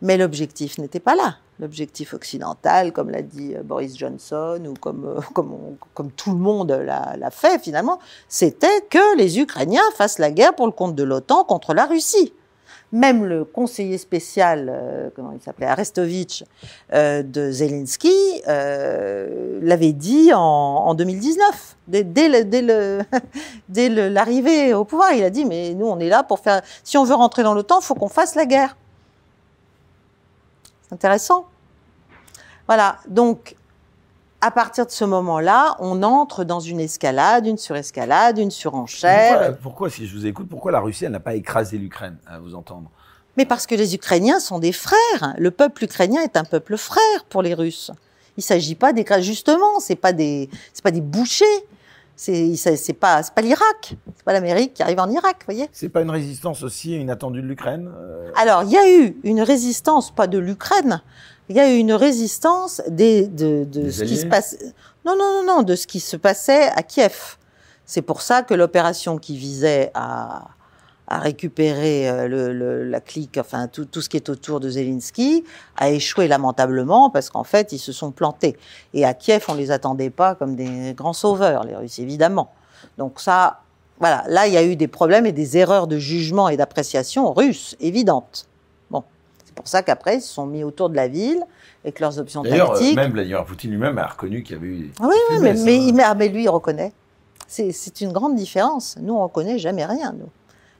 Mais 0.00 0.16
l'objectif 0.16 0.78
n'était 0.78 1.00
pas 1.00 1.16
là. 1.16 1.36
L'objectif 1.60 2.14
occidental, 2.14 2.92
comme 2.92 3.10
l'a 3.10 3.22
dit 3.22 3.56
euh, 3.56 3.64
Boris 3.64 3.98
Johnson 3.98 4.62
ou 4.64 4.74
comme, 4.74 5.04
euh, 5.06 5.20
comme, 5.34 5.76
comme 5.92 6.12
tout 6.12 6.30
le 6.30 6.38
monde 6.38 6.70
l'a 6.70 7.30
fait 7.32 7.60
finalement, 7.60 7.98
c'était 8.28 8.82
que 8.88 9.16
les 9.16 9.40
Ukrainiens 9.40 9.82
fassent 9.96 10.20
la 10.20 10.30
guerre 10.30 10.54
pour 10.54 10.66
le 10.66 10.72
compte 10.72 10.94
de 10.94 11.02
l'OTAN 11.02 11.42
contre 11.42 11.74
la 11.74 11.86
Russie. 11.86 12.32
Même 12.90 13.26
le 13.26 13.44
conseiller 13.44 13.98
spécial, 13.98 14.70
euh, 14.72 15.10
comment 15.14 15.32
il 15.32 15.42
s'appelait, 15.42 15.66
Arestovitch, 15.66 16.44
euh, 16.94 17.22
de 17.22 17.50
Zelensky, 17.50 18.14
euh, 18.48 19.58
l'avait 19.60 19.92
dit 19.92 20.32
en, 20.32 20.40
en, 20.40 20.94
2019, 20.94 21.76
dès, 21.86 22.02
dès, 22.02 22.28
le, 22.28 23.02
dès 23.68 23.88
l'arrivée 24.10 24.72
au 24.72 24.84
pouvoir. 24.84 25.12
Il 25.12 25.22
a 25.22 25.28
dit, 25.28 25.44
mais 25.44 25.74
nous, 25.74 25.86
on 25.86 25.98
est 25.98 26.08
là 26.08 26.22
pour 26.22 26.40
faire... 26.40 26.62
Si 26.82 26.96
on 26.96 27.04
veut 27.04 27.14
rentrer 27.14 27.42
dans 27.42 27.52
l'OTAN, 27.52 27.80
il 27.80 27.84
faut 27.84 27.94
qu'on 27.94 28.08
fasse 28.08 28.34
la 28.34 28.46
guerre. 28.46 28.74
C'est 30.88 30.94
intéressant. 30.94 31.44
Voilà, 32.66 32.96
donc 33.06 33.54
à 34.40 34.50
partir 34.50 34.86
de 34.86 34.90
ce 34.90 35.04
moment-là, 35.04 35.76
on 35.80 36.02
entre 36.02 36.44
dans 36.44 36.60
une 36.60 36.80
escalade, 36.80 37.46
une 37.46 37.58
surescalade, 37.58 38.38
une 38.38 38.50
surenchère. 38.50 39.56
Pourquoi, 39.58 39.90
si 39.90 40.06
je 40.06 40.16
vous 40.16 40.26
écoute, 40.26 40.48
pourquoi 40.48 40.70
la 40.70 40.80
Russie 40.80 41.08
n'a 41.08 41.20
pas 41.20 41.34
écrasé 41.34 41.76
l'Ukraine, 41.76 42.18
à 42.26 42.38
vous 42.38 42.54
entendre? 42.54 42.90
Mais 43.36 43.46
parce 43.46 43.66
que 43.66 43.74
les 43.74 43.94
Ukrainiens 43.94 44.40
sont 44.40 44.58
des 44.58 44.72
frères. 44.72 45.34
Le 45.38 45.50
peuple 45.50 45.84
ukrainien 45.84 46.22
est 46.22 46.36
un 46.36 46.44
peuple 46.44 46.76
frère 46.76 47.24
pour 47.28 47.42
les 47.42 47.54
Russes. 47.54 47.90
Il 48.36 48.40
ne 48.40 48.42
s'agit 48.42 48.74
pas 48.74 48.92
d'écraser. 48.92 49.22
Justement, 49.22 49.80
c'est 49.80 49.96
pas 49.96 50.12
des, 50.12 50.48
c'est 50.72 50.82
pas 50.82 50.90
des 50.92 51.00
bouchers. 51.00 51.44
C'est, 52.14 52.56
c'est 52.56 52.92
pas, 52.94 53.22
c'est 53.22 53.32
pas 53.32 53.42
l'Irak. 53.42 53.94
C'est 54.16 54.24
pas 54.24 54.32
l'Amérique 54.32 54.74
qui 54.74 54.82
arrive 54.82 54.98
en 54.98 55.08
Irak, 55.08 55.42
voyez? 55.44 55.68
C'est 55.72 55.88
pas 55.88 56.02
une 56.02 56.10
résistance 56.10 56.64
aussi 56.64 56.96
inattendue 56.96 57.42
de 57.42 57.46
l'Ukraine 57.46 57.88
euh? 57.96 58.32
Alors, 58.34 58.64
il 58.64 58.70
y 58.70 58.76
a 58.76 58.90
eu 58.90 59.16
une 59.22 59.40
résistance, 59.40 60.10
pas 60.10 60.26
de 60.26 60.38
l'Ukraine, 60.38 61.00
il 61.48 61.56
y 61.56 61.60
a 61.60 61.72
eu 61.72 61.78
une 61.78 61.92
résistance 61.92 62.82
des, 62.88 63.26
de, 63.26 63.64
de 63.64 63.90
ce 63.90 64.04
qui 64.04 64.16
se 64.16 64.26
passe. 64.26 64.56
Non, 65.04 65.16
non, 65.16 65.42
non, 65.42 65.54
non, 65.56 65.62
de 65.62 65.74
ce 65.74 65.86
qui 65.86 66.00
se 66.00 66.16
passait 66.16 66.68
à 66.68 66.82
Kiev. 66.82 67.36
C'est 67.86 68.02
pour 68.02 68.20
ça 68.20 68.42
que 68.42 68.52
l'opération 68.52 69.16
qui 69.16 69.36
visait 69.36 69.90
à, 69.94 70.48
à 71.06 71.18
récupérer 71.18 72.08
euh, 72.08 72.28
le, 72.28 72.84
la 72.84 73.00
clique, 73.00 73.38
enfin 73.38 73.66
tout, 73.66 73.86
tout, 73.86 74.02
ce 74.02 74.10
qui 74.10 74.18
est 74.18 74.28
autour 74.28 74.60
de 74.60 74.68
Zelensky, 74.68 75.44
a 75.76 75.90
échoué 75.90 76.28
lamentablement 76.28 77.08
parce 77.08 77.30
qu'en 77.30 77.44
fait 77.44 77.72
ils 77.72 77.78
se 77.78 77.92
sont 77.92 78.10
plantés. 78.10 78.58
Et 78.92 79.06
à 79.06 79.14
Kiev, 79.14 79.46
on 79.48 79.54
les 79.54 79.70
attendait 79.70 80.10
pas 80.10 80.34
comme 80.34 80.54
des 80.54 80.92
grands 80.94 81.14
sauveurs, 81.14 81.64
les 81.64 81.74
Russes 81.74 81.98
évidemment. 81.98 82.52
Donc 82.98 83.20
ça, 83.20 83.60
voilà, 83.98 84.24
là 84.28 84.46
il 84.46 84.52
y 84.52 84.58
a 84.58 84.64
eu 84.64 84.76
des 84.76 84.88
problèmes 84.88 85.24
et 85.24 85.32
des 85.32 85.56
erreurs 85.56 85.86
de 85.86 85.98
jugement 85.98 86.50
et 86.50 86.58
d'appréciation 86.58 87.32
russes 87.32 87.74
évidentes 87.80 88.47
pour 89.58 89.66
ça 89.66 89.82
qu'après, 89.82 90.18
ils 90.18 90.20
se 90.20 90.32
sont 90.32 90.46
mis 90.46 90.62
autour 90.62 90.88
de 90.88 90.94
la 90.94 91.08
ville 91.08 91.42
avec 91.84 91.98
leurs 91.98 92.18
options 92.18 92.42
D'ailleurs, 92.42 92.74
tactiques. 92.74 92.94
même 92.94 93.10
Vladimir 93.10 93.44
Poutine 93.44 93.72
lui-même 93.72 93.98
a 93.98 94.06
reconnu 94.06 94.44
qu'il 94.44 94.54
y 94.54 94.58
avait 94.58 94.68
eu. 94.68 94.92
oui, 95.00 95.16
oui 95.30 95.38
mais, 95.40 95.54
mais, 95.54 96.04
hein. 96.04 96.14
mais, 96.16 96.28
lui, 96.28 96.44
il 96.44 96.48
reconnaît. 96.48 96.92
C'est 97.48 98.00
une 98.00 98.12
grande 98.12 98.36
différence. 98.36 98.96
Nous, 99.00 99.14
on 99.14 99.22
reconnaît 99.22 99.58
jamais 99.58 99.84
rien. 99.84 100.12
Nous. 100.12 100.28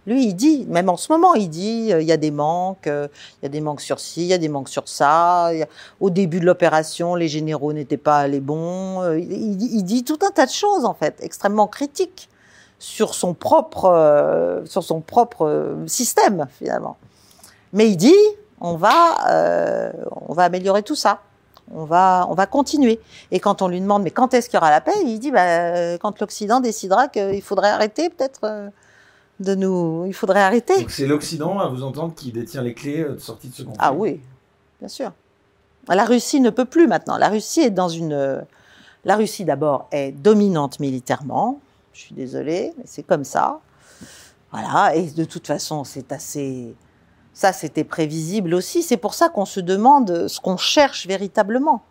Lui, 0.06 0.26
il 0.26 0.34
dit, 0.34 0.64
même 0.68 0.88
en 0.88 0.96
ce 0.96 1.10
moment, 1.12 1.34
il 1.34 1.50
dit, 1.50 1.92
euh, 1.92 2.00
il 2.00 2.06
y 2.06 2.12
a 2.12 2.16
des 2.16 2.30
manques, 2.30 2.86
euh, 2.86 3.08
il 3.40 3.44
y 3.44 3.46
a 3.46 3.48
des 3.48 3.60
manques 3.60 3.80
sur 3.80 3.98
ci, 3.98 4.22
il 4.22 4.28
y 4.28 4.32
a 4.32 4.38
des 4.38 4.48
manques 4.48 4.68
sur 4.68 4.88
ça. 4.88 5.50
au 6.00 6.10
début 6.10 6.40
de 6.40 6.46
l'opération, 6.46 7.16
les 7.16 7.28
généraux 7.28 7.72
n'étaient 7.72 7.98
pas 7.98 8.28
les 8.28 8.40
bons. 8.40 9.02
Euh, 9.02 9.18
il, 9.18 9.62
il, 9.62 9.82
dit 9.82 10.04
tout 10.04 10.18
un 10.26 10.30
tas 10.30 10.46
de 10.46 10.50
choses, 10.50 10.84
en 10.84 10.94
fait, 10.94 11.18
extrêmement 11.20 11.66
critiques 11.66 12.30
sur 12.78 13.14
son 13.14 13.34
propre, 13.34 14.62
sur 14.66 14.84
son 14.84 15.00
propre 15.00 15.76
système, 15.86 16.46
finalement. 16.58 16.96
Mais 17.72 17.90
il 17.90 17.96
dit, 17.96 18.14
on 18.60 18.76
va, 18.76 19.28
euh, 19.30 19.92
on 20.26 20.34
va 20.34 20.44
améliorer 20.44 20.82
tout 20.82 20.94
ça. 20.94 21.22
On 21.74 21.84
va, 21.84 22.26
on 22.30 22.34
va 22.34 22.46
continuer. 22.46 22.98
Et 23.30 23.40
quand 23.40 23.60
on 23.60 23.68
lui 23.68 23.80
demande, 23.80 24.02
mais 24.02 24.10
quand 24.10 24.32
est-ce 24.32 24.48
qu'il 24.48 24.56
y 24.56 24.58
aura 24.58 24.70
la 24.70 24.80
paix 24.80 24.94
Il 25.04 25.18
dit, 25.18 25.30
bah, 25.30 25.98
quand 25.98 26.18
l'Occident 26.20 26.60
décidera 26.60 27.08
qu'il 27.08 27.42
faudrait 27.42 27.70
arrêter, 27.70 28.08
peut-être, 28.08 28.40
euh, 28.44 28.68
de 29.40 29.54
nous. 29.54 30.04
Il 30.06 30.14
faudrait 30.14 30.40
arrêter. 30.40 30.80
Donc 30.80 30.90
c'est 30.90 31.06
l'Occident, 31.06 31.58
à 31.58 31.68
vous 31.68 31.82
entendre, 31.82 32.14
qui 32.14 32.32
détient 32.32 32.62
les 32.62 32.74
clés 32.74 33.04
de 33.04 33.18
sortie 33.18 33.48
de 33.48 33.54
ce 33.54 33.62
conflit. 33.62 33.78
Ah 33.78 33.92
oui, 33.92 34.20
bien 34.80 34.88
sûr. 34.88 35.12
La 35.88 36.04
Russie 36.04 36.40
ne 36.40 36.50
peut 36.50 36.64
plus 36.64 36.86
maintenant. 36.86 37.16
La 37.18 37.28
Russie 37.28 37.60
est 37.60 37.70
dans 37.70 37.88
une. 37.88 38.44
La 39.04 39.16
Russie, 39.16 39.44
d'abord, 39.44 39.88
est 39.92 40.10
dominante 40.12 40.80
militairement. 40.80 41.60
Je 41.92 42.00
suis 42.00 42.14
désolée, 42.14 42.72
mais 42.76 42.84
c'est 42.86 43.04
comme 43.04 43.24
ça. 43.24 43.60
Voilà. 44.52 44.94
Et 44.96 45.10
de 45.10 45.24
toute 45.24 45.46
façon, 45.46 45.84
c'est 45.84 46.12
assez 46.12 46.74
ça, 47.38 47.52
c'était 47.52 47.84
prévisible 47.84 48.52
aussi. 48.52 48.82
C'est 48.82 48.96
pour 48.96 49.14
ça 49.14 49.28
qu'on 49.28 49.44
se 49.44 49.60
demande 49.60 50.26
ce 50.26 50.40
qu'on 50.40 50.56
cherche 50.56 51.06
véritablement. 51.06 51.84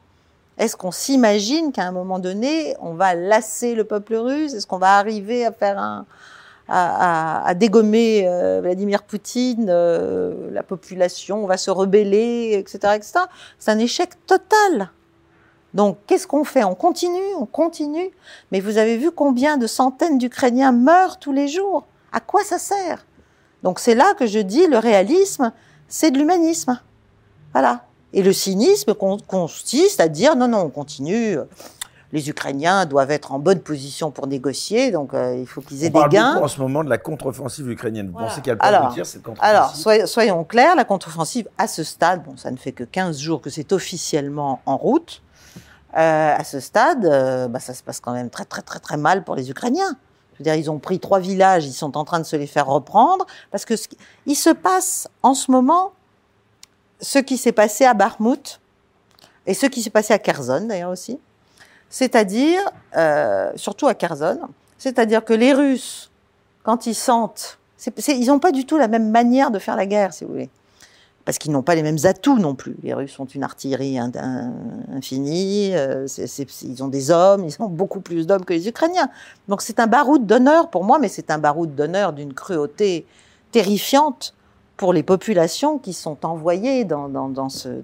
Est-ce 0.58 0.76
qu'on 0.76 0.92
s'imagine 0.92 1.72
qu'à 1.72 1.84
un 1.84 1.94
moment 1.94 2.20
donné, 2.20 2.76
on 2.82 2.96
va 2.96 3.16
lasser 3.16 3.74
le 3.74 3.86
peuple 3.86 4.16
russe? 4.16 4.54
Est-ce 4.54 4.68
qu'on 4.68 4.78
va 4.78 4.98
arriver 4.98 5.46
à 5.46 5.54
faire 5.54 5.80
un, 5.80 6.06
à, 6.68 7.54
dégommer 7.56 8.28
euh, 8.28 8.60
Vladimir 8.62 9.04
Poutine, 9.04 9.68
euh, 9.70 10.52
la 10.52 10.64
population, 10.64 11.46
on 11.46 11.48
va 11.48 11.56
se 11.56 11.72
rebeller, 11.72 12.58
etc., 12.60 12.96
etc. 12.98 13.14
C'est 13.58 13.72
un 13.72 13.80
échec 13.80 14.10
total. 14.26 14.92
Donc, 15.74 15.98
qu'est-ce 16.08 16.28
qu'on 16.28 16.44
fait? 16.44 16.66
On 16.66 16.76
continue, 16.76 17.36
on 17.40 17.46
continue. 17.46 18.12
Mais 18.52 18.60
vous 18.60 18.78
avez 18.78 18.98
vu 18.98 19.12
combien 19.12 19.56
de 19.56 19.66
centaines 19.66 20.18
d'Ukrainiens 20.18 20.74
meurent 20.74 21.20
tous 21.20 21.32
les 21.32 21.48
jours? 21.48 21.88
À 22.12 22.20
quoi 22.20 22.44
ça 22.44 22.60
sert? 22.60 23.06
Donc 23.64 23.80
c'est 23.80 23.96
là 23.96 24.14
que 24.18 24.28
je 24.28 24.40
dis 24.40 24.68
le 24.68 24.78
réalisme, 24.78 25.52
c'est 25.88 26.12
de 26.12 26.18
l'humanisme. 26.18 26.80
Voilà. 27.54 27.82
Et 28.14 28.24
le 28.24 28.34
cynisme 28.34 28.94
consiste 28.94 30.00
à 30.00 30.08
dire 30.08 30.36
non, 30.36 30.48
non, 30.48 30.60
on 30.60 30.70
continue. 30.70 31.38
Les 32.14 32.30
Ukrainiens 32.30 32.86
doivent 32.86 33.12
être 33.12 33.34
en 33.34 33.40
bonne 33.40 33.60
position 33.60 34.12
pour 34.12 34.28
négocier, 34.28 34.92
donc 34.92 35.14
euh, 35.14 35.36
il 35.38 35.46
faut 35.46 35.60
qu'ils 35.60 35.84
aient 35.84 35.92
on 35.94 36.04
des 36.04 36.10
gains. 36.10 36.34
Beaucoup 36.36 36.46
en 36.46 36.48
ce 36.48 36.62
moment 36.62 36.84
de 36.84 36.90
la 36.90 36.98
contre-offensive 36.98 37.70
ukrainienne. 37.70 38.08
Vous 38.08 38.18
pensez 38.18 38.40
qu'elle 38.40 38.58
peut 38.58 38.66
alors, 38.66 38.86
aboutir 38.86 39.06
cette 39.06 39.24
contre-offensive 39.24 39.90
Alors, 39.90 40.08
soyons 40.08 40.46
clairs, 40.46 40.78
la 40.78 40.86
contre-offensive 40.86 41.50
à 41.58 41.68
ce 41.68 41.84
stade, 41.84 42.24
bon, 42.24 42.38
ça 42.38 42.50
ne 42.50 42.56
fait 42.56 42.72
que 42.72 42.86
15 42.86 43.20
jours 43.20 43.42
que 43.42 43.50
c'est 43.50 43.74
officiellement 43.74 44.62
en 44.66 44.78
route. 44.78 45.22
Euh, 45.98 46.36
à 46.38 46.44
ce 46.46 46.62
stade, 46.62 47.06
euh, 47.06 47.50
bah, 47.50 47.60
ça 47.60 47.74
se 47.74 47.84
passe 47.84 48.00
quand 48.00 48.14
même 48.14 48.30
très 48.30 48.46
très 48.46 48.62
très 48.62 48.80
très 48.80 48.98
mal 48.98 49.24
pour 49.24 49.36
les 49.36 49.50
Ukrainiens. 49.50 49.98
Je 50.38 50.44
veux 50.44 50.44
dire, 50.44 50.56
ils 50.56 50.70
ont 50.70 50.78
pris 50.78 51.00
trois 51.00 51.20
villages, 51.20 51.66
ils 51.66 51.74
sont 51.74 51.98
en 51.98 52.06
train 52.06 52.20
de 52.20 52.26
se 52.26 52.36
les 52.36 52.46
faire 52.46 52.68
reprendre, 52.68 53.26
parce 53.50 53.66
que 53.66 53.76
ce 53.76 53.88
qui, 53.88 53.98
il 54.28 54.36
se 54.36 54.52
passe 54.52 55.08
en 55.24 55.34
ce 55.34 55.52
moment 55.52 55.94
ce 57.00 57.20
qui 57.20 57.38
s'est 57.38 57.52
passé 57.52 57.86
à 57.86 57.94
Bakhmut 57.94 58.60
et 59.46 59.54
ce 59.54 59.66
qui 59.66 59.82
s'est 59.82 59.90
passé 59.90 60.14
à 60.14 60.20
Kherson 60.20 60.66
d'ailleurs 60.68 60.92
aussi, 60.92 61.20
c'est-à-dire 61.90 62.62
euh, 62.96 63.52
surtout 63.56 63.88
à 63.88 63.94
Kherson, 63.94 64.40
c'est-à-dire 64.78 65.24
que 65.24 65.34
les 65.34 65.54
Russes, 65.54 66.12
quand 66.64 66.86
ils 66.86 66.96
sentent, 66.96 67.60
ils 68.08 68.28
n'ont 68.28 68.40
pas 68.40 68.52
du 68.52 68.66
tout 68.66 68.78
la 68.78 68.88
même 68.88 69.10
manière 69.10 69.52
de 69.52 69.60
faire 69.60 69.76
la 69.76 69.86
guerre, 69.86 70.14
si 70.14 70.24
vous 70.24 70.32
voulez 70.32 70.50
parce 71.28 71.40
qu'ils 71.40 71.52
n'ont 71.52 71.62
pas 71.62 71.76
les 71.76 71.84
mêmes 71.84 71.98
atouts 72.06 72.40
non 72.40 72.56
plus. 72.56 72.78
Les 72.84 72.94
Russes 72.94 73.20
ont 73.20 73.26
une 73.26 73.44
artillerie 73.44 74.00
infinie, 74.00 75.76
euh, 75.76 76.08
ils 76.64 76.82
ont 76.82 76.88
des 76.88 77.12
hommes, 77.12 77.44
ils 77.44 77.62
ont 77.62 77.68
beaucoup 77.68 78.00
plus 78.00 78.26
d'hommes 78.26 78.46
que 78.46 78.54
les 78.54 78.70
Ukrainiens. 78.70 79.10
Donc 79.50 79.62
c'est 79.62 79.82
un 79.82 79.88
baroud 79.88 80.26
d'honneur 80.26 80.70
pour 80.70 80.86
moi, 80.86 81.00
mais 81.00 81.10
c'est 81.10 81.30
un 81.30 81.38
baroud 81.38 81.76
d'honneur 81.76 82.14
d'une 82.14 82.34
cruauté 82.34 83.06
terrifiante 83.52 84.36
pour 84.78 84.94
les 84.94 85.04
populations 85.04 85.80
qui 85.80 85.92
sont 85.92 86.26
envoyées 86.26 86.86
dans, 86.86 87.10
ce, 87.50 87.82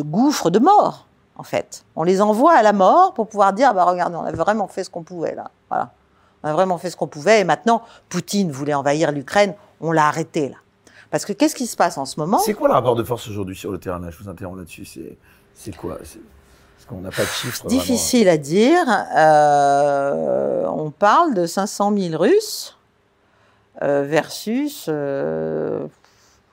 gouffre 0.00 0.50
de 0.50 0.58
mort, 0.58 1.06
en 1.36 1.44
fait. 1.44 1.84
On 1.94 2.02
les 2.02 2.20
envoie 2.20 2.54
à 2.54 2.64
la 2.64 2.72
mort 2.72 3.14
pour 3.14 3.28
pouvoir 3.28 3.52
dire, 3.52 3.72
bah 3.74 3.84
regardez, 3.84 4.16
on 4.16 4.24
a 4.24 4.32
vraiment 4.32 4.66
fait 4.66 4.82
ce 4.82 4.90
qu'on 4.90 5.04
pouvait 5.04 5.36
là. 5.36 5.52
On 5.70 6.48
a 6.48 6.52
vraiment 6.52 6.78
fait 6.78 6.90
ce 6.90 6.96
qu'on 6.96 7.06
pouvait 7.06 7.42
et 7.42 7.44
maintenant, 7.44 7.82
Poutine 8.08 8.50
voulait 8.50 8.74
envahir 8.74 9.12
l'Ukraine 9.12 9.54
on 9.80 9.92
l'a 9.92 10.08
arrêté 10.08 10.48
là. 10.48 10.56
Parce 11.10 11.24
que 11.24 11.32
qu'est-ce 11.32 11.54
qui 11.54 11.66
se 11.66 11.76
passe 11.76 11.96
en 11.96 12.04
ce 12.04 12.20
moment 12.20 12.38
C'est 12.38 12.54
quoi 12.54 12.68
le 12.68 12.74
rapport 12.74 12.94
de 12.94 13.02
force 13.02 13.28
aujourd'hui 13.28 13.56
sur 13.56 13.72
le 13.72 13.78
terrain? 13.78 14.00
Je 14.10 14.22
vous 14.22 14.28
interromps 14.28 14.58
là-dessus. 14.58 14.86
C'est 15.54 15.76
quoi? 15.76 15.96
Parce 15.96 16.18
qu'on 16.86 17.00
n'a 17.00 17.10
pas 17.10 17.22
de 17.22 17.28
chiffres. 17.28 17.66
Difficile 17.66 18.28
à 18.28 18.36
dire. 18.36 18.84
Euh, 19.16 20.66
on 20.66 20.90
parle 20.90 21.34
de 21.34 21.46
500 21.46 21.96
000 21.96 22.22
Russes 22.22 22.76
euh, 23.82 24.04
versus 24.06 24.90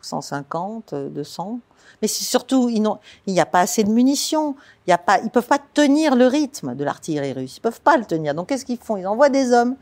150, 0.01 0.93
euh, 0.93 1.09
200. 1.09 1.59
Mais 2.01 2.07
c'est 2.07 2.23
surtout, 2.23 2.69
il 2.69 2.82
n'y 3.28 3.39
a 3.39 3.45
pas 3.45 3.61
assez 3.61 3.84
de 3.84 3.89
munitions. 3.89 4.55
Il 4.88 4.91
y 4.91 4.93
a 4.93 4.97
pas, 4.97 5.19
ils 5.19 5.30
peuvent 5.30 5.47
pas 5.47 5.59
tenir 5.73 6.15
le 6.15 6.28
rythme 6.28 6.76
de 6.76 6.84
l'artillerie 6.84 7.34
russe. 7.34 7.57
Ils 7.57 7.61
peuvent 7.61 7.82
pas 7.82 7.97
le 7.97 8.05
tenir. 8.05 8.34
Donc 8.34 8.49
qu'est-ce 8.49 8.65
qu'ils 8.65 8.78
font? 8.78 8.97
Ils 8.97 9.07
envoient 9.07 9.30
des 9.30 9.51
hommes 9.51 9.76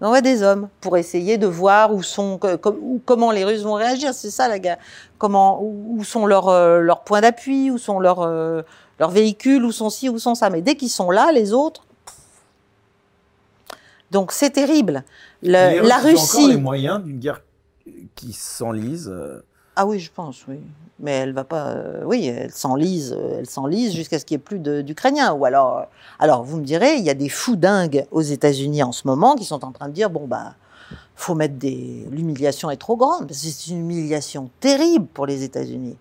on 0.00 0.06
envoie 0.06 0.20
des 0.20 0.42
hommes 0.42 0.68
pour 0.80 0.96
essayer 0.96 1.38
de 1.38 1.46
voir 1.46 1.92
où 1.92 2.02
sont, 2.02 2.38
comment 3.04 3.32
les 3.32 3.44
Russes 3.44 3.62
vont 3.62 3.74
réagir. 3.74 4.14
C'est 4.14 4.30
ça 4.30 4.48
la 4.48 4.58
guerre. 4.58 4.78
Comment, 5.18 5.60
où 5.60 6.02
sont 6.04 6.26
leurs, 6.26 6.48
euh, 6.48 6.80
leurs 6.80 7.02
points 7.02 7.20
d'appui, 7.20 7.70
où 7.70 7.78
sont 7.78 7.98
leurs, 7.98 8.22
euh, 8.22 8.62
leurs 9.00 9.10
véhicules, 9.10 9.64
où 9.64 9.72
sont 9.72 9.90
ci, 9.90 10.08
où 10.08 10.18
sont 10.18 10.36
ça. 10.36 10.50
Mais 10.50 10.62
dès 10.62 10.76
qu'ils 10.76 10.90
sont 10.90 11.10
là, 11.10 11.32
les 11.32 11.52
autres. 11.52 11.84
Donc 14.12 14.32
c'est 14.32 14.50
terrible. 14.50 15.02
la 15.42 15.98
Russie. 15.98 16.36
Ont 16.36 16.40
encore 16.40 16.48
les 16.48 16.56
moyens 16.56 17.02
d'une 17.02 17.18
guerre 17.18 17.42
qui 18.14 18.32
s'enlise. 18.32 19.08
Euh, 19.08 19.42
ah 19.80 19.86
oui, 19.86 20.00
je 20.00 20.10
pense, 20.10 20.44
oui. 20.48 20.58
Mais 20.98 21.12
elle 21.12 21.32
va 21.32 21.44
pas. 21.44 21.68
Euh, 21.68 22.02
oui, 22.04 22.26
elle 22.26 22.50
s'enlise, 22.50 23.14
euh, 23.16 23.36
elle 23.38 23.48
s'enlise 23.48 23.94
jusqu'à 23.94 24.18
ce 24.18 24.24
qu'il 24.24 24.36
n'y 24.36 24.40
ait 24.40 24.44
plus 24.44 24.58
d'Ukrainiens. 24.58 25.32
Ou 25.34 25.44
alors, 25.44 25.78
euh, 25.78 25.82
alors, 26.18 26.42
vous 26.42 26.56
me 26.56 26.64
direz, 26.64 26.96
il 26.96 27.04
y 27.04 27.10
a 27.10 27.14
des 27.14 27.28
fous 27.28 27.54
dingues 27.54 28.04
aux 28.10 28.20
États-Unis 28.20 28.82
en 28.82 28.90
ce 28.90 29.06
moment 29.06 29.36
qui 29.36 29.44
sont 29.44 29.64
en 29.64 29.70
train 29.70 29.86
de 29.86 29.92
dire 29.92 30.10
bon 30.10 30.26
bah, 30.26 30.54
faut 31.14 31.36
mettre 31.36 31.54
des. 31.54 32.08
L'humiliation 32.10 32.72
est 32.72 32.76
trop 32.76 32.96
grande. 32.96 33.30
C'est 33.30 33.68
une 33.68 33.78
humiliation 33.78 34.50
terrible 34.58 35.06
pour 35.06 35.26
les 35.26 35.44
États-Unis, 35.44 35.96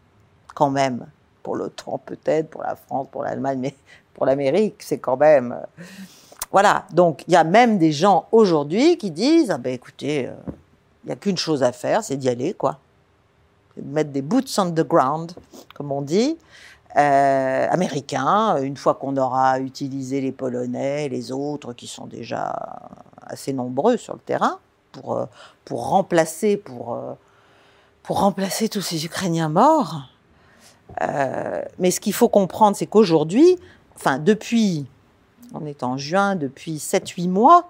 quand 0.55 0.71
même. 0.71 1.05
Pour 1.43 1.55
l'OTAN 1.55 2.01
peut-être, 2.03 2.49
pour 2.49 2.63
la 2.63 2.75
France, 2.75 3.05
pour 3.11 3.21
l'Allemagne, 3.21 3.59
mais 3.61 3.75
pour 4.15 4.25
l'Amérique, 4.25 4.77
c'est 4.79 4.97
quand 4.97 5.17
même. 5.17 5.55
Voilà. 6.51 6.85
Donc, 6.93 7.23
il 7.27 7.33
y 7.33 7.37
a 7.37 7.43
même 7.43 7.77
des 7.77 7.91
gens 7.91 8.25
aujourd'hui 8.31 8.97
qui 8.97 9.11
disent 9.11 9.51
ah 9.51 9.59
ben 9.59 9.71
écoutez, 9.71 10.31
il 11.03 11.07
n'y 11.07 11.11
a 11.11 11.15
qu'une 11.15 11.37
chose 11.37 11.61
à 11.61 11.71
faire, 11.71 12.03
c'est 12.03 12.17
d'y 12.17 12.27
aller, 12.27 12.55
quoi 12.55 12.79
mettre 13.83 14.11
des 14.11 14.21
boots 14.21 14.57
on 14.57 14.71
the 14.71 14.87
ground, 14.87 15.33
comme 15.75 15.91
on 15.91 16.01
dit, 16.01 16.37
euh, 16.97 17.67
américains, 17.69 18.57
une 18.61 18.77
fois 18.77 18.95
qu'on 18.95 19.17
aura 19.17 19.59
utilisé 19.59 20.19
les 20.19 20.31
Polonais, 20.31 21.09
les 21.09 21.31
autres 21.31 21.73
qui 21.73 21.85
sont 21.85 22.07
déjà 22.07 22.79
assez 23.21 23.53
nombreux 23.53 23.97
sur 23.97 24.13
le 24.13 24.19
terrain, 24.19 24.57
pour, 24.93 25.15
euh, 25.15 25.25
pour, 25.65 25.89
remplacer, 25.89 26.57
pour, 26.57 26.95
euh, 26.95 27.13
pour 28.01 28.21
remplacer 28.21 28.67
tous 28.69 28.81
ces 28.81 29.05
Ukrainiens 29.05 29.49
morts. 29.49 30.09
mais 31.77 31.91
ce 31.91 31.99
qu'il 31.99 32.13
faut 32.13 32.29
comprendre, 32.29 32.75
c'est 32.75 32.87
qu'aujourd'hui, 32.87 33.59
enfin 33.95 34.17
depuis, 34.17 34.87
on 35.53 35.65
est 35.65 35.83
en 35.83 35.97
juin, 35.97 36.35
depuis 36.35 36.77
7-8 36.77 37.27
mois, 37.27 37.69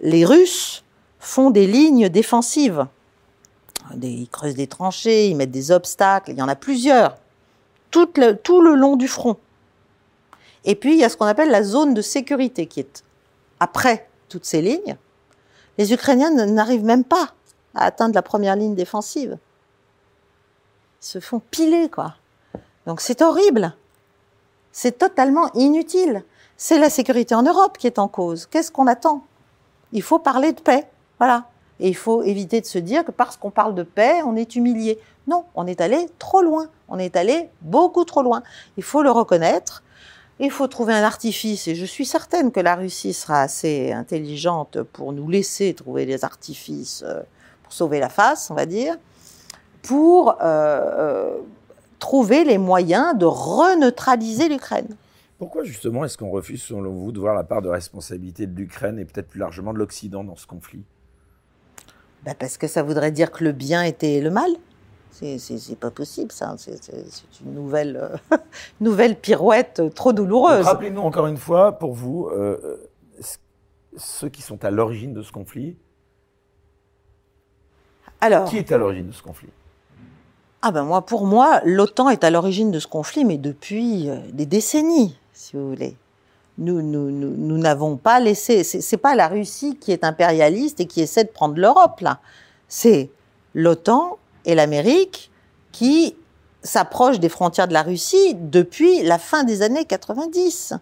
les 0.00 0.24
Russes 0.24 0.84
font 1.18 1.50
des 1.50 1.66
lignes 1.66 2.08
défensives 2.08 2.86
ils 4.02 4.28
creusent 4.28 4.54
des 4.54 4.66
tranchées, 4.66 5.28
ils 5.28 5.36
mettent 5.36 5.50
des 5.50 5.70
obstacles, 5.70 6.30
il 6.30 6.38
y 6.38 6.42
en 6.42 6.48
a 6.48 6.56
plusieurs, 6.56 7.16
tout 7.90 8.08
le, 8.16 8.34
tout 8.34 8.60
le 8.60 8.74
long 8.74 8.96
du 8.96 9.08
front. 9.08 9.36
Et 10.64 10.74
puis, 10.74 10.92
il 10.92 10.98
y 10.98 11.04
a 11.04 11.08
ce 11.08 11.16
qu'on 11.16 11.26
appelle 11.26 11.50
la 11.50 11.62
zone 11.62 11.94
de 11.94 12.02
sécurité 12.02 12.66
qui 12.66 12.80
est 12.80 13.04
après 13.60 14.08
toutes 14.28 14.44
ces 14.44 14.62
lignes. 14.62 14.96
Les 15.78 15.92
Ukrainiens 15.92 16.30
n'arrivent 16.30 16.84
même 16.84 17.04
pas 17.04 17.32
à 17.74 17.84
atteindre 17.84 18.14
la 18.14 18.22
première 18.22 18.56
ligne 18.56 18.74
défensive. 18.74 19.38
Ils 21.02 21.06
se 21.06 21.20
font 21.20 21.40
piler, 21.50 21.88
quoi. 21.88 22.14
Donc 22.86 23.00
c'est 23.00 23.22
horrible. 23.22 23.74
C'est 24.72 24.98
totalement 24.98 25.52
inutile. 25.54 26.24
C'est 26.56 26.78
la 26.78 26.90
sécurité 26.90 27.34
en 27.34 27.42
Europe 27.42 27.78
qui 27.78 27.86
est 27.86 27.98
en 27.98 28.08
cause. 28.08 28.46
Qu'est-ce 28.46 28.70
qu'on 28.70 28.86
attend? 28.86 29.24
Il 29.92 30.02
faut 30.02 30.18
parler 30.18 30.52
de 30.52 30.60
paix. 30.60 30.86
Voilà. 31.18 31.48
Et 31.80 31.88
il 31.88 31.96
faut 31.96 32.22
éviter 32.22 32.60
de 32.60 32.66
se 32.66 32.78
dire 32.78 33.04
que 33.04 33.10
parce 33.10 33.36
qu'on 33.36 33.50
parle 33.50 33.74
de 33.74 33.82
paix, 33.82 34.20
on 34.24 34.36
est 34.36 34.54
humilié. 34.54 34.98
Non, 35.26 35.44
on 35.54 35.66
est 35.66 35.80
allé 35.80 36.06
trop 36.18 36.42
loin. 36.42 36.68
On 36.88 36.98
est 36.98 37.16
allé 37.16 37.48
beaucoup 37.62 38.04
trop 38.04 38.22
loin. 38.22 38.42
Il 38.76 38.82
faut 38.82 39.02
le 39.02 39.10
reconnaître. 39.10 39.82
Il 40.42 40.50
faut 40.50 40.68
trouver 40.68 40.94
un 40.94 41.02
artifice, 41.02 41.68
et 41.68 41.74
je 41.74 41.84
suis 41.84 42.06
certaine 42.06 42.50
que 42.50 42.60
la 42.60 42.74
Russie 42.74 43.12
sera 43.12 43.42
assez 43.42 43.92
intelligente 43.92 44.82
pour 44.82 45.12
nous 45.12 45.28
laisser 45.28 45.74
trouver 45.74 46.06
des 46.06 46.24
artifices 46.24 47.04
euh, 47.06 47.20
pour 47.62 47.74
sauver 47.74 48.00
la 48.00 48.08
face, 48.08 48.50
on 48.50 48.54
va 48.54 48.64
dire, 48.64 48.96
pour 49.82 50.30
euh, 50.30 50.34
euh, 50.40 51.36
trouver 51.98 52.44
les 52.44 52.56
moyens 52.56 53.18
de 53.18 53.26
reneutraliser 53.26 54.48
l'Ukraine. 54.48 54.96
Pourquoi 55.38 55.62
justement 55.62 56.06
est-ce 56.06 56.16
qu'on 56.16 56.30
refuse, 56.30 56.62
selon 56.62 56.90
vous, 56.90 57.12
de 57.12 57.20
voir 57.20 57.34
la 57.34 57.44
part 57.44 57.60
de 57.60 57.68
responsabilité 57.68 58.46
de 58.46 58.56
l'Ukraine 58.56 58.98
et 58.98 59.04
peut-être 59.04 59.28
plus 59.28 59.40
largement 59.40 59.74
de 59.74 59.78
l'Occident 59.78 60.24
dans 60.24 60.36
ce 60.36 60.46
conflit? 60.46 60.84
Bah, 62.24 62.34
parce 62.38 62.58
que 62.58 62.66
ça 62.66 62.82
voudrait 62.82 63.12
dire 63.12 63.30
que 63.30 63.44
le 63.44 63.52
bien 63.52 63.82
était 63.82 64.20
le 64.20 64.30
mal. 64.30 64.50
C'est 65.10 65.78
pas 65.78 65.90
possible, 65.90 66.32
ça. 66.32 66.54
C'est 66.56 66.78
une 67.44 67.54
nouvelle, 67.54 67.96
euh, 67.96 68.36
nouvelle 68.80 69.16
pirouette 69.16 69.82
trop 69.94 70.12
douloureuse. 70.12 70.64
Rappelez-nous 70.64 71.02
encore 71.02 71.26
une 71.26 71.36
fois, 71.36 71.72
pour 71.72 71.92
vous, 71.92 72.28
euh, 72.28 72.58
euh, 72.64 73.22
ceux 73.96 74.28
qui 74.28 74.40
sont 74.40 74.64
à 74.64 74.70
l'origine 74.70 75.12
de 75.12 75.22
ce 75.22 75.30
conflit. 75.30 75.76
Alors, 78.22 78.48
qui 78.48 78.58
est 78.58 78.72
à 78.72 78.78
l'origine 78.78 79.08
de 79.08 79.12
ce 79.12 79.22
conflit? 79.22 79.48
Ah 80.62 80.72
ben 80.72 80.84
moi, 80.84 81.04
pour 81.04 81.26
moi, 81.26 81.60
l'OTAN 81.64 82.10
est 82.10 82.22
à 82.22 82.30
l'origine 82.30 82.70
de 82.70 82.78
ce 82.78 82.86
conflit, 82.86 83.24
mais 83.24 83.38
depuis 83.38 84.10
des 84.32 84.44
décennies, 84.44 85.18
si 85.32 85.56
vous 85.56 85.70
voulez 85.70 85.96
nous 86.60 87.58
n'avons 87.58 87.96
pas 87.96 88.20
laissé. 88.20 88.62
C'est 88.64 88.96
pas 88.96 89.14
la 89.14 89.28
Russie 89.28 89.76
qui 89.76 89.92
est 89.92 90.04
impérialiste 90.04 90.80
et 90.80 90.86
qui 90.86 91.00
essaie 91.00 91.24
de 91.24 91.30
prendre 91.30 91.56
l'Europe 91.56 92.00
là. 92.00 92.20
C'est 92.68 93.10
l'OTAN 93.54 94.18
et 94.44 94.54
l'Amérique 94.54 95.30
qui 95.72 96.16
s'approchent 96.62 97.20
des 97.20 97.28
frontières 97.28 97.68
de 97.68 97.72
la 97.72 97.82
Russie 97.82 98.34
depuis 98.34 99.02
la 99.02 99.18
fin 99.18 99.44
des 99.44 99.62
années 99.62 99.84
90. 99.84 100.74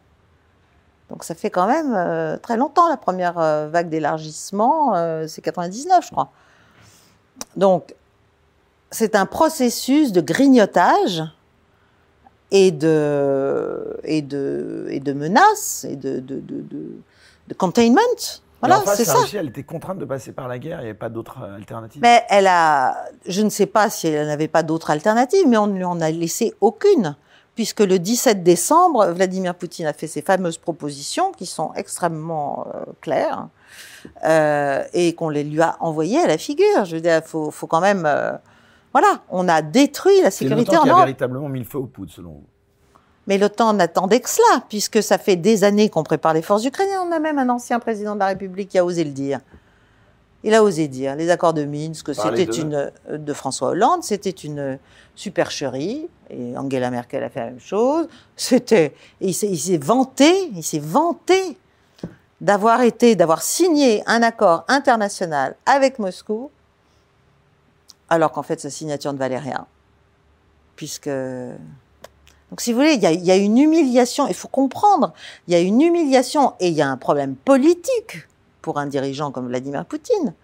Donc 1.08 1.24
ça 1.24 1.34
fait 1.34 1.50
quand 1.50 1.66
même 1.66 1.94
euh, 1.94 2.36
très 2.36 2.56
longtemps 2.56 2.88
la 2.88 2.96
première 2.96 3.38
euh, 3.38 3.68
vague 3.68 3.88
d'élargissement, 3.88 4.94
euh, 4.94 5.26
c'est 5.26 5.40
99 5.40 6.04
je 6.04 6.10
crois. 6.10 6.30
Donc 7.56 7.94
c'est 8.90 9.14
un 9.14 9.26
processus 9.26 10.12
de 10.12 10.20
grignotage 10.20 11.22
et 12.51 12.70
de, 12.70 13.99
et 14.05 14.22
de, 14.22 14.86
et 14.90 15.01
de 15.01 15.12
menaces 15.12 15.86
et 15.88 15.96
de, 15.96 16.20
de, 16.20 16.40
de, 16.40 16.64
de 17.49 17.55
containment 17.55 18.01
Voilà, 18.61 18.82
c'est 18.94 19.05
ça. 19.05 19.18
Elle 19.34 19.49
était 19.49 19.62
contrainte 19.62 19.99
de 19.99 20.05
passer 20.05 20.32
par 20.32 20.49
la 20.49 20.59
guerre. 20.59 20.78
Il 20.80 20.84
n'y 20.84 20.90
avait 20.90 20.99
pas 20.99 21.09
d'autre 21.09 21.38
euh, 21.42 21.57
alternative. 21.57 22.01
Mais 22.03 22.24
elle 22.28 22.46
a, 22.46 23.05
je 23.26 23.42
ne 23.42 23.51
sais 23.51 23.66
pas 23.66 23.90
si 23.90 24.09
elle 24.09 24.26
n'avait 24.26 24.49
pas 24.49 24.62
d'autre 24.62 24.90
alternative, 24.90 25.46
mais 25.46 25.57
on 25.57 25.66
ne 25.66 25.76
lui 25.76 25.84
en 25.84 26.01
a 26.01 26.11
laissé 26.11 26.55
aucune, 26.61 27.16
puisque 27.55 27.80
le 27.80 27.99
17 27.99 28.42
décembre, 28.42 29.07
Vladimir 29.09 29.55
Poutine 29.55 29.86
a 29.86 29.92
fait 29.92 30.07
ses 30.07 30.22
fameuses 30.22 30.59
propositions 30.59 31.32
qui 31.32 31.46
sont 31.46 31.72
extrêmement 31.74 32.66
euh, 32.74 32.84
claires 33.01 33.49
euh, 34.24 34.84
et 34.92 35.14
qu'on 35.14 35.28
les 35.28 35.44
lui 35.44 35.61
a 35.61 35.76
envoyées 35.80 36.20
à 36.20 36.26
la 36.26 36.38
figure. 36.38 36.84
Je 36.84 36.96
veux 36.96 37.03
dire, 37.03 37.20
faut, 37.24 37.51
faut 37.51 37.66
quand 37.66 37.80
même, 37.80 38.05
euh, 38.07 38.32
voilà, 38.93 39.22
on 39.28 39.49
a 39.49 39.62
détruit 39.62 40.20
la 40.22 40.30
sécurité 40.30 40.76
en 40.76 40.82
qui 40.82 40.89
a 40.89 40.93
Europe. 40.93 41.05
véritablement 41.05 41.49
mis 41.49 41.61
le 41.61 41.64
feu 41.64 41.78
aux 41.78 41.86
poudres, 41.86 42.12
selon 42.12 42.30
vous. 42.30 42.47
Mais 43.26 43.36
l'OTAN 43.36 43.74
n'attendait 43.74 44.20
que 44.20 44.30
cela, 44.30 44.64
puisque 44.68 45.03
ça 45.03 45.18
fait 45.18 45.36
des 45.36 45.62
années 45.62 45.91
qu'on 45.91 46.03
prépare 46.03 46.32
les 46.32 46.41
forces 46.41 46.64
ukrainiennes. 46.64 47.01
On 47.07 47.12
a 47.12 47.18
même 47.18 47.39
un 47.39 47.51
ancien 47.51 47.78
président 47.78 48.14
de 48.14 48.20
la 48.20 48.28
République 48.28 48.70
qui 48.70 48.78
a 48.78 48.84
osé 48.84 49.05
le 49.05 49.11
dire. 49.11 49.41
Il 50.45 50.55
a 50.55 50.62
osé 50.62 50.89
dire 50.89 51.16
les 51.16 51.30
accords 51.30 51.53
de 51.53 51.64
Minsk, 51.64 52.14
c'était 52.14 52.45
une 52.45 52.91
euh, 53.11 53.18
de 53.18 53.32
François 53.32 53.70
Hollande, 53.70 54.03
c'était 54.03 54.30
une 54.30 54.78
supercherie. 55.14 56.09
Et 56.30 56.57
Angela 56.57 56.91
Merkel 56.91 57.22
a 57.24 57.28
fait 57.28 57.41
la 57.41 57.47
même 57.47 57.61
chose. 57.61 58.09
C'était, 58.36 58.95
et 59.20 59.28
il 59.28 59.34
s'est 59.34 59.49
il 59.49 59.59
s'est 59.59 59.78
vanté, 59.78 60.51
il 60.55 60.62
s'est 60.62 60.78
vanté 60.78 61.59
d'avoir 62.41 62.82
été, 62.82 63.16
d'avoir 63.16 63.43
signé 63.43 64.03
un 64.07 64.22
accord 64.22 64.64
international 64.68 65.57
avec 65.66 65.99
Moscou, 65.99 66.51
alors 68.09 68.32
qu'en 68.32 68.42
fait 68.42 68.61
sa 68.61 68.70
signature 68.70 69.12
ne 69.12 69.18
valait 69.18 69.38
rien, 69.38 69.66
puisque 70.76 71.11
donc, 72.50 72.62
si 72.62 72.72
vous 72.72 72.78
voulez, 72.78 72.94
il 72.94 73.02
y, 73.02 73.06
a, 73.06 73.12
y 73.12 73.30
a 73.30 73.36
une 73.36 73.59
humiliation, 73.59 74.26
il 74.26 74.34
faut 74.34 74.48
comprendre, 74.48 75.12
il 75.46 75.52
y 75.52 75.56
a 75.56 75.61
une 75.61 75.82
humiliation 75.82 76.54
et 76.61 76.68
il 76.68 76.74
y 76.74 76.80
a 76.80 76.88
un 76.88 76.96
problème 76.96 77.36
politique 77.36 78.26
pour 78.62 78.78
un 78.78 78.86
dirigeant 78.86 79.30
comme 79.30 79.48
Vladimir 79.48 79.84
Poutine, 79.84 80.34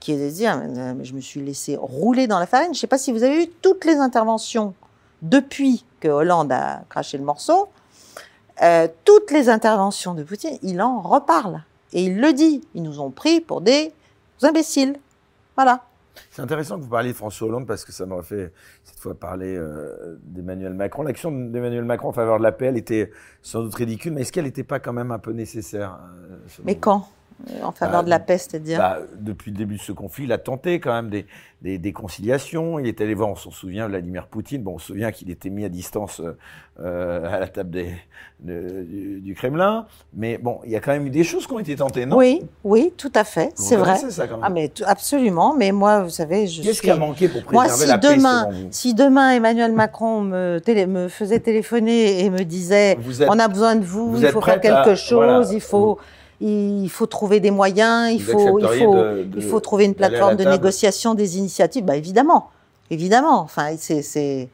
qui 0.00 0.12
est 0.12 0.18
de 0.18 0.30
dire, 0.30 0.60
mais 0.96 1.04
je 1.04 1.14
me 1.14 1.20
suis 1.20 1.40
laissé 1.40 1.76
rouler 1.76 2.26
dans 2.26 2.38
la 2.38 2.46
farine. 2.46 2.68
Je 2.68 2.70
ne 2.70 2.80
sais 2.80 2.86
pas 2.86 2.98
si 2.98 3.10
vous 3.12 3.22
avez 3.22 3.44
eu 3.44 3.48
toutes 3.62 3.84
les 3.84 3.96
interventions 3.96 4.74
depuis 5.22 5.84
que 6.00 6.08
Hollande 6.08 6.52
a 6.52 6.82
craché 6.88 7.16
le 7.16 7.24
morceau, 7.24 7.68
euh, 8.62 8.88
toutes 9.04 9.30
les 9.30 9.48
interventions 9.48 10.14
de 10.14 10.22
Poutine, 10.22 10.58
il 10.62 10.80
en 10.82 11.00
reparle. 11.00 11.62
Et 11.92 12.04
il 12.04 12.20
le 12.20 12.32
dit, 12.32 12.62
ils 12.74 12.82
nous 12.82 13.00
ont 13.00 13.10
pris 13.10 13.40
pour 13.40 13.62
des 13.62 13.92
imbéciles. 14.42 14.98
Voilà. 15.56 15.82
C'est 16.30 16.42
intéressant 16.42 16.78
que 16.78 16.82
vous 16.84 16.90
parliez 16.90 17.10
de 17.12 17.16
François 17.16 17.48
Hollande 17.48 17.66
parce 17.66 17.84
que 17.84 17.92
ça 17.92 18.06
m'aurait 18.06 18.22
fait 18.22 18.52
cette 18.84 18.98
fois 18.98 19.14
parler 19.14 19.56
euh, 19.56 20.18
d'Emmanuel 20.22 20.74
Macron. 20.74 21.02
L'action 21.02 21.30
d'Emmanuel 21.30 21.84
Macron 21.84 22.08
en 22.08 22.12
faveur 22.12 22.38
de 22.38 22.42
la 22.42 22.52
paix, 22.52 22.66
elle 22.66 22.76
était 22.76 23.10
sans 23.42 23.62
doute 23.62 23.74
ridicule, 23.74 24.12
mais 24.12 24.22
est-ce 24.22 24.32
qu'elle 24.32 24.44
n'était 24.44 24.64
pas 24.64 24.80
quand 24.80 24.92
même 24.92 25.10
un 25.10 25.18
peu 25.18 25.32
nécessaire 25.32 25.98
euh, 26.30 26.36
Mais 26.64 26.74
vous? 26.74 26.80
quand? 26.80 27.08
En 27.62 27.72
faveur 27.72 28.00
Bah, 28.00 28.04
de 28.04 28.10
la 28.10 28.18
paix, 28.18 28.38
c'est-à-dire 28.38 28.78
Bah, 28.78 28.98
depuis 29.18 29.50
le 29.50 29.56
début 29.56 29.76
de 29.76 29.80
ce 29.82 29.92
conflit, 29.92 30.24
il 30.24 30.32
a 30.32 30.38
tenté 30.38 30.78
quand 30.80 30.92
même 30.92 31.10
des, 31.10 31.26
des, 31.62 31.78
des 31.78 31.92
conciliations. 31.92 32.78
Il 32.78 32.86
est 32.86 33.00
allé 33.00 33.14
voir, 33.14 33.28
on 33.28 33.36
s'en 33.36 33.50
souvient, 33.50 33.88
Vladimir 33.88 34.26
Poutine. 34.26 34.62
Bon, 34.62 34.74
on 34.74 34.78
se 34.78 34.88
souvient 34.88 35.10
qu'il 35.12 35.30
était 35.30 35.50
mis 35.50 35.64
à 35.64 35.68
distance 35.68 36.20
euh, 36.20 36.36
euh, 36.80 37.26
à 37.34 37.40
la 37.40 37.48
table 37.48 37.70
des, 37.70 37.92
de- 38.40 38.82
du, 38.82 39.20
du 39.20 39.34
Kremlin. 39.34 39.86
Mais 40.14 40.38
bon, 40.38 40.60
il 40.64 40.70
y 40.70 40.76
a 40.76 40.80
quand 40.80 40.92
même 40.92 41.06
eu 41.06 41.10
des 41.10 41.24
choses 41.24 41.46
qui 41.46 41.52
ont 41.52 41.58
été 41.58 41.76
tentées, 41.76 42.06
non? 42.06 42.16
Oui, 42.16 42.42
oui, 42.64 42.92
tout 42.96 43.12
à 43.14 43.24
fait, 43.24 43.50
c'est 43.54 43.76
vrai. 43.76 43.96
ça 43.96 44.26
quand 44.26 44.36
même? 44.36 44.44
Ah 44.44 44.50
mais 44.50 44.70
absolument, 44.86 45.54
mais 45.56 45.72
moi, 45.72 46.02
vous 46.02 46.10
savez, 46.10 46.46
je 46.46 46.62
Qu'est-ce 46.62 46.74
suis... 46.74 46.84
qui 46.84 46.90
a 46.90 46.96
manqué 46.96 47.28
pour 47.28 47.42
Moi, 47.52 47.64
préserver 47.64 47.84
si 47.84 47.88
la 47.90 47.98
paix 47.98 48.16
demain, 48.16 48.40
selon 48.48 48.52
vous? 48.62 48.68
si 48.70 48.94
demain 48.94 49.30
Emmanuel 49.32 49.72
Macron 49.72 50.20
me, 50.20 50.58
télé- 50.58 50.86
me 50.86 51.08
faisait 51.08 51.40
téléphoner 51.40 52.24
et 52.24 52.30
me 52.30 52.44
disait 52.44 52.92
êtes- 52.92 53.28
on 53.28 53.38
a 53.38 53.48
besoin 53.48 53.76
de 53.76 53.84
vous, 53.84 54.12
vous 54.12 54.22
il 54.24 54.28
faut 54.28 54.40
faire 54.40 54.54
à- 54.54 54.58
quelque 54.58 54.94
chose, 54.94 55.16
voilà. 55.16 55.52
il 55.52 55.60
faut 55.60 55.98
il 56.40 56.88
faut 56.88 57.06
trouver 57.06 57.38
des 57.40 57.50
moyens, 57.50 58.10
il 58.12 58.22
faut 58.22 58.58
il 58.58 58.64
accepteriez 58.66 58.84
faut 58.84 58.94
de- 58.94 59.24
de- 59.24 59.36
il 59.36 59.42
faut 59.42 59.60
trouver 59.60 59.84
une 59.84 59.94
plateforme 59.94 60.36
de 60.36 60.44
négociation 60.44 61.14
des 61.14 61.38
initiatives, 61.38 61.84
bah 61.84 61.96
évidemment, 61.96 62.50
évidemment, 62.90 63.40
enfin 63.40 63.76
c'est 63.76 64.48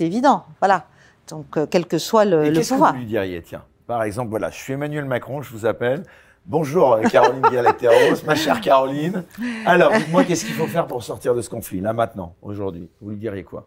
évident, 0.00 0.44
voilà. 0.60 0.86
Donc 1.28 1.56
euh, 1.56 1.66
quel 1.68 1.86
que 1.86 1.98
soit 1.98 2.24
le, 2.24 2.44
Et 2.44 2.50
le 2.50 2.56
qu'est-ce 2.56 2.68
que 2.70 2.74
pouvoir. 2.74 2.92
vous 2.94 3.00
lui 3.00 3.06
diriez 3.06 3.42
Tiens, 3.42 3.64
par 3.86 4.02
exemple, 4.04 4.30
voilà, 4.30 4.50
je 4.50 4.56
suis 4.56 4.72
Emmanuel 4.72 5.04
Macron, 5.04 5.42
je 5.42 5.50
vous 5.52 5.66
appelle. 5.66 6.04
Bonjour 6.46 6.92
euh, 6.94 7.02
Caroline 7.02 7.42
Galateros, 7.42 8.22
ma 8.24 8.36
chère 8.36 8.60
Caroline. 8.60 9.24
Alors, 9.66 9.90
dites-moi, 9.92 10.22
qu'est-ce 10.22 10.44
qu'il 10.44 10.54
faut 10.54 10.68
faire 10.68 10.86
pour 10.86 11.02
sortir 11.02 11.34
de 11.34 11.42
ce 11.42 11.50
conflit, 11.50 11.80
là, 11.80 11.92
maintenant, 11.92 12.34
aujourd'hui? 12.42 12.88
Vous 13.00 13.10
lui 13.10 13.16
diriez 13.16 13.42
quoi? 13.42 13.66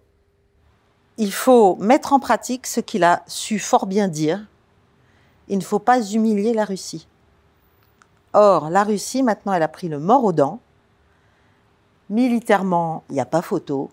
Il 1.17 1.33
faut 1.33 1.75
mettre 1.75 2.13
en 2.13 2.19
pratique 2.21 2.65
ce 2.65 2.79
qu'il 2.79 3.03
a 3.03 3.23
su 3.27 3.59
fort 3.59 3.85
bien 3.85 4.07
dire. 4.07 4.39
Il 5.49 5.57
ne 5.57 5.63
faut 5.63 5.79
pas 5.79 5.99
humilier 5.99 6.53
la 6.53 6.63
Russie. 6.63 7.08
Or, 8.33 8.69
la 8.69 8.83
Russie, 8.83 9.23
maintenant, 9.23 9.53
elle 9.53 9.63
a 9.63 9.67
pris 9.67 9.89
le 9.89 9.99
mort 9.99 10.23
aux 10.23 10.33
dents. 10.33 10.59
Militairement, 12.09 13.03
il 13.09 13.13
n'y 13.13 13.21
a 13.21 13.25
pas 13.25 13.41
photo. 13.41 13.89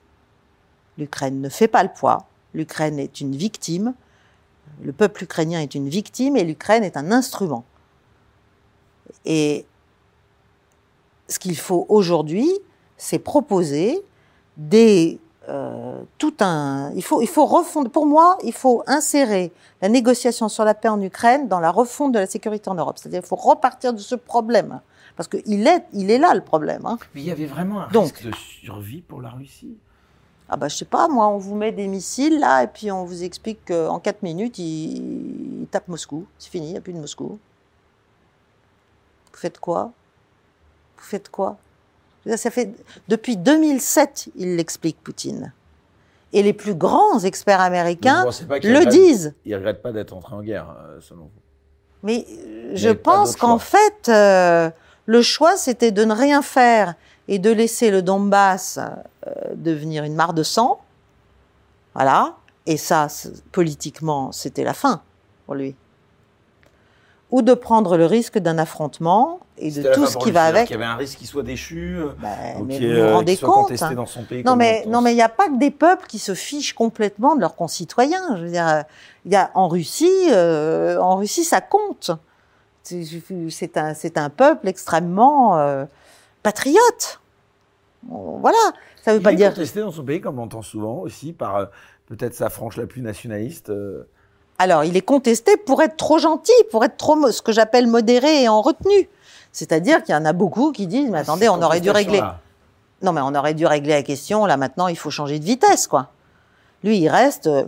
L'Ukraine 0.98 1.40
ne 1.40 1.48
fait 1.48 1.68
pas 1.68 1.82
le 1.82 1.90
poids. 1.94 2.26
L'Ukraine 2.54 2.98
est 2.98 3.20
une 3.20 3.34
victime. 3.34 3.94
Le 4.82 4.92
peuple 4.92 5.24
ukrainien 5.24 5.60
est 5.60 5.74
une 5.74 5.88
victime 5.88 6.36
et 6.36 6.44
l'Ukraine 6.44 6.84
est 6.84 6.96
un 6.96 7.12
instrument. 7.12 7.64
Et 9.24 9.66
ce 11.28 11.38
qu'il 11.38 11.56
faut 11.56 11.86
aujourd'hui, 11.88 12.50
c'est 12.96 13.18
proposer 13.18 14.02
des 14.56 15.18
euh, 15.48 16.02
tout 16.18 16.34
un. 16.40 16.90
Il 16.94 17.02
faut, 17.02 17.20
il 17.22 17.28
faut 17.28 17.46
refondre. 17.46 17.90
Pour 17.90 18.06
moi, 18.06 18.36
il 18.42 18.52
faut 18.52 18.82
insérer 18.86 19.52
la 19.82 19.88
négociation 19.88 20.48
sur 20.48 20.64
la 20.64 20.74
paix 20.74 20.88
en 20.88 21.00
Ukraine 21.00 21.48
dans 21.48 21.60
la 21.60 21.70
refonte 21.70 22.12
de 22.12 22.18
la 22.18 22.26
sécurité 22.26 22.68
en 22.68 22.74
Europe. 22.74 22.98
C'est-à-dire, 22.98 23.20
il 23.22 23.26
faut 23.26 23.36
repartir 23.36 23.92
de 23.92 23.98
ce 23.98 24.14
problème 24.14 24.80
parce 25.16 25.28
qu'il 25.28 25.66
est, 25.66 25.84
il 25.92 26.10
est 26.10 26.18
là 26.18 26.34
le 26.34 26.42
problème. 26.42 26.84
hein. 26.84 26.98
Mais 27.14 27.20
il 27.22 27.26
y 27.26 27.30
avait 27.30 27.46
vraiment 27.46 27.80
un 27.82 27.88
Donc- 27.88 28.04
risque 28.16 28.24
de 28.26 28.32
survie 28.34 29.02
pour 29.02 29.20
la 29.22 29.30
Russie? 29.30 29.76
Ah 30.48 30.56
bah 30.56 30.68
je 30.68 30.76
sais 30.76 30.84
pas, 30.84 31.08
moi, 31.08 31.26
on 31.26 31.38
vous 31.38 31.56
met 31.56 31.72
des 31.72 31.88
missiles 31.88 32.38
là 32.38 32.62
et 32.62 32.68
puis 32.68 32.92
on 32.92 33.04
vous 33.04 33.24
explique 33.24 33.64
qu'en 33.66 33.98
4 33.98 34.22
minutes, 34.22 34.58
ils, 34.60 35.66
tapent 35.72 35.88
Moscou. 35.88 36.24
C'est 36.38 36.50
fini, 36.50 36.68
il 36.68 36.72
n'y 36.72 36.78
a 36.78 36.80
plus 36.80 36.92
de 36.92 37.00
Moscou. 37.00 37.30
Vous 39.32 39.38
faites 39.38 39.58
quoi? 39.58 39.90
Vous 40.98 41.04
faites 41.04 41.28
quoi? 41.30 41.56
Ça 42.36 42.50
fait 42.50 42.70
depuis 43.08 43.36
2007, 43.36 44.28
il 44.36 44.56
l'explique 44.56 45.02
Poutine. 45.02 45.52
Et 46.32 46.42
les 46.42 46.52
plus 46.52 46.74
grands 46.74 47.20
experts 47.20 47.60
américains 47.60 48.24
le 48.24 48.54
regrette- 48.54 48.88
disent. 48.88 49.34
Il 49.44 49.52
ne 49.52 49.56
regrette 49.56 49.80
pas 49.82 49.92
d'être 49.92 50.12
entré 50.12 50.34
en 50.34 50.42
guerre, 50.42 50.74
euh, 50.80 50.98
selon 51.00 51.22
vous 51.22 51.30
Mais 52.02 52.26
euh, 52.28 52.72
je 52.74 52.90
pense 52.90 53.36
qu'en 53.36 53.58
fait, 53.58 54.08
euh, 54.08 54.70
le 55.06 55.22
choix, 55.22 55.56
c'était 55.56 55.92
de 55.92 56.04
ne 56.04 56.12
rien 56.12 56.42
faire 56.42 56.94
et 57.28 57.38
de 57.38 57.50
laisser 57.50 57.90
le 57.90 58.02
Donbass 58.02 58.78
euh, 58.78 59.30
devenir 59.54 60.02
une 60.04 60.14
mare 60.14 60.34
de 60.34 60.42
sang. 60.42 60.80
Voilà. 61.94 62.36
Et 62.66 62.76
ça, 62.76 63.06
politiquement, 63.52 64.32
c'était 64.32 64.64
la 64.64 64.74
fin 64.74 65.02
pour 65.46 65.54
lui. 65.54 65.76
Ou 67.32 67.42
de 67.42 67.54
prendre 67.54 67.96
le 67.96 68.06
risque 68.06 68.38
d'un 68.38 68.56
affrontement 68.56 69.40
et 69.58 69.70
de 69.70 69.92
tout 69.94 70.06
ce 70.06 70.16
qui 70.16 70.30
va 70.30 70.44
avec. 70.44 70.66
qu'il 70.66 70.74
y 70.74 70.76
avait 70.76 70.84
un 70.84 70.96
risque 70.96 71.18
qu'il 71.18 71.26
soit 71.26 71.42
déchu, 71.42 71.98
ou 72.58 72.64
mais 72.64 72.78
qu'il 72.78 72.94
vous 72.94 73.02
vous 73.02 73.12
rendez 73.14 73.36
soit 73.36 73.48
compte 73.48 73.62
contesté 73.64 73.86
hein. 73.86 73.92
dans 73.94 74.06
son 74.06 74.22
pays. 74.22 74.44
Non 74.44 74.54
mais, 74.54 74.84
on 74.86 74.90
non, 74.90 75.00
mais 75.00 75.12
il 75.12 75.16
n'y 75.16 75.22
a 75.22 75.28
pas 75.28 75.48
que 75.48 75.58
des 75.58 75.70
peuples 75.72 76.06
qui 76.06 76.18
se 76.20 76.34
fichent 76.34 76.74
complètement 76.74 77.34
de 77.34 77.40
leurs 77.40 77.56
concitoyens. 77.56 78.36
Je 78.36 78.42
veux 78.42 78.50
dire, 78.50 78.84
il 79.24 79.32
y 79.32 79.36
a, 79.36 79.50
en 79.54 79.66
Russie, 79.66 80.28
euh, 80.30 80.98
en 80.98 81.16
Russie, 81.16 81.42
ça 81.44 81.60
compte. 81.60 82.12
C'est 82.84 83.76
un, 83.76 83.94
c'est 83.94 84.18
un 84.18 84.30
peuple 84.30 84.68
extrêmement 84.68 85.58
euh, 85.58 85.84
patriote. 86.44 87.20
Voilà. 88.08 88.58
Ça 89.02 89.12
veut 89.12 89.18
Il 89.18 89.22
pas 89.22 89.32
est 89.32 89.36
dire. 89.36 89.50
contesté 89.50 89.80
dans 89.80 89.90
son 89.90 90.04
pays, 90.04 90.20
comme 90.20 90.38
on 90.38 90.44
entend 90.44 90.62
souvent, 90.62 90.98
aussi 90.98 91.32
par 91.32 91.56
euh, 91.56 91.66
peut-être 92.06 92.34
sa 92.34 92.50
frange 92.50 92.76
la 92.76 92.86
plus 92.86 93.02
nationaliste. 93.02 93.70
euh, 93.70 94.08
Alors, 94.58 94.84
il 94.84 94.96
est 94.96 95.02
contesté 95.02 95.56
pour 95.56 95.82
être 95.82 95.96
trop 95.96 96.18
gentil, 96.18 96.52
pour 96.70 96.84
être 96.84 96.96
trop, 96.96 97.30
ce 97.30 97.42
que 97.42 97.52
j'appelle 97.52 97.86
modéré 97.86 98.42
et 98.42 98.48
en 98.48 98.62
retenue. 98.62 99.08
C'est-à-dire 99.52 100.02
qu'il 100.02 100.14
y 100.14 100.18
en 100.18 100.24
a 100.24 100.32
beaucoup 100.32 100.72
qui 100.72 100.86
disent, 100.86 101.10
mais 101.10 101.18
attendez, 101.18 101.44
ces 101.46 101.48
on 101.50 101.62
aurait 101.62 101.80
dû 101.80 101.90
régler. 101.90 102.22
Non, 103.02 103.12
mais 103.12 103.20
on 103.22 103.34
aurait 103.34 103.54
dû 103.54 103.66
régler 103.66 103.92
la 103.92 104.02
question. 104.02 104.46
Là, 104.46 104.56
maintenant, 104.56 104.88
il 104.88 104.96
faut 104.96 105.10
changer 105.10 105.38
de 105.38 105.44
vitesse, 105.44 105.86
quoi. 105.86 106.08
Lui, 106.82 106.98
il 106.98 107.08
reste 107.08 107.46
euh, 107.46 107.64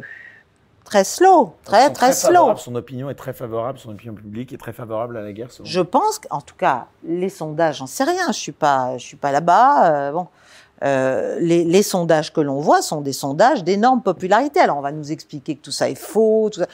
très 0.85 1.05
slow, 1.05 1.55
très, 1.65 1.91
très 1.93 2.13
slow. 2.13 2.57
Son 2.57 2.75
opinion 2.75 3.11
est 3.11 3.15
très 3.15 3.33
favorable, 3.33 3.79
son 3.79 3.91
opinion 3.91 4.15
publique 4.15 4.53
est 4.53 4.59
très 4.59 4.73
favorable 4.73 5.17
à 5.17 5.23
la 5.23 5.33
guerre. 5.33 5.51
selon 5.51 5.67
Je 5.69 5.81
pense 5.81 6.19
qu'en 6.19 6.41
tout 6.41 6.55
cas, 6.57 6.87
les 7.05 7.29
sondages, 7.29 7.79
j'en 7.79 7.87
sais 7.87 8.05
rien. 8.05 8.27
Je 8.29 8.39
suis 8.39 8.53
pas, 8.53 8.97
je 8.97 9.05
suis 9.05 9.17
pas 9.17 9.33
là-bas. 9.33 9.93
euh, 9.93 10.13
bon, 10.13 10.29
Euh, 10.85 11.39
les, 11.41 11.65
les 11.65 11.83
sondages 11.83 12.33
que 12.33 12.41
l'on 12.41 12.61
voit 12.61 12.83
sont 12.83 13.01
des 13.01 13.13
sondages 13.13 13.65
d'énorme 13.65 14.03
popularité. 14.03 14.61
Alors, 14.61 14.79
on 14.79 14.81
va 14.81 14.93
nous 14.93 15.11
expliquer 15.11 15.57
que 15.57 15.63
tout 15.63 15.73
ça 15.73 15.89
est 15.89 15.95
faux. 15.95 16.51
Tout 16.53 16.61
ça. 16.61 16.67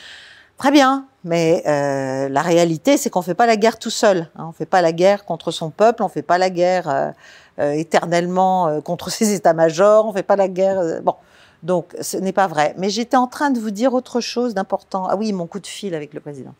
Très 0.56 0.70
bien, 0.70 1.06
mais 1.24 1.64
euh, 1.66 2.28
la 2.28 2.40
réalité, 2.42 2.96
c'est 2.96 3.10
qu'on 3.10 3.22
fait 3.22 3.34
pas 3.34 3.46
la 3.46 3.56
guerre 3.56 3.76
tout 3.76 3.90
seul. 3.90 4.30
Hein. 4.36 4.46
On 4.48 4.52
fait 4.52 4.66
pas 4.66 4.82
la 4.82 4.92
guerre 4.92 5.24
contre 5.24 5.50
son 5.50 5.70
peuple. 5.70 6.04
On 6.04 6.08
fait 6.08 6.22
pas 6.22 6.38
la 6.38 6.48
guerre 6.48 6.88
euh, 6.88 7.10
euh, 7.58 7.72
éternellement 7.72 8.68
euh, 8.68 8.80
contre 8.80 9.10
ses 9.10 9.34
états-majors. 9.34 10.06
On 10.06 10.12
fait 10.12 10.22
pas 10.22 10.36
la 10.36 10.46
guerre. 10.46 10.78
euh, 10.78 11.00
bon. 11.00 11.16
Donc, 11.64 11.96
ce 12.00 12.18
n'est 12.18 12.32
pas 12.32 12.46
vrai. 12.46 12.74
Mais 12.78 12.88
j'étais 12.88 13.16
en 13.16 13.26
train 13.26 13.50
de 13.50 13.58
vous 13.58 13.72
dire 13.72 13.94
autre 13.94 14.20
chose 14.20 14.54
d'important. 14.54 15.06
Ah 15.08 15.16
oui, 15.16 15.32
mon 15.32 15.46
coup 15.46 15.60
de 15.60 15.66
fil 15.66 15.94
avec 15.94 16.14
le 16.14 16.20
président. 16.20 16.54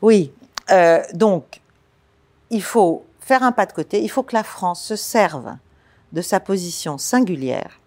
Oui. 0.00 0.32
Donc, 1.14 1.60
il 2.50 2.62
faut 2.62 3.04
faire 3.20 3.42
un 3.42 3.52
pas 3.52 3.64
de 3.66 3.72
côté. 3.72 4.02
Il 4.02 4.08
faut 4.08 4.22
que 4.22 4.36
la 4.36 4.44
France 4.44 4.82
se 4.82 4.96
serve 4.96 5.54
de 6.14 6.22
sa 6.22 6.38
position 6.38 6.96
singulière, 6.96 7.80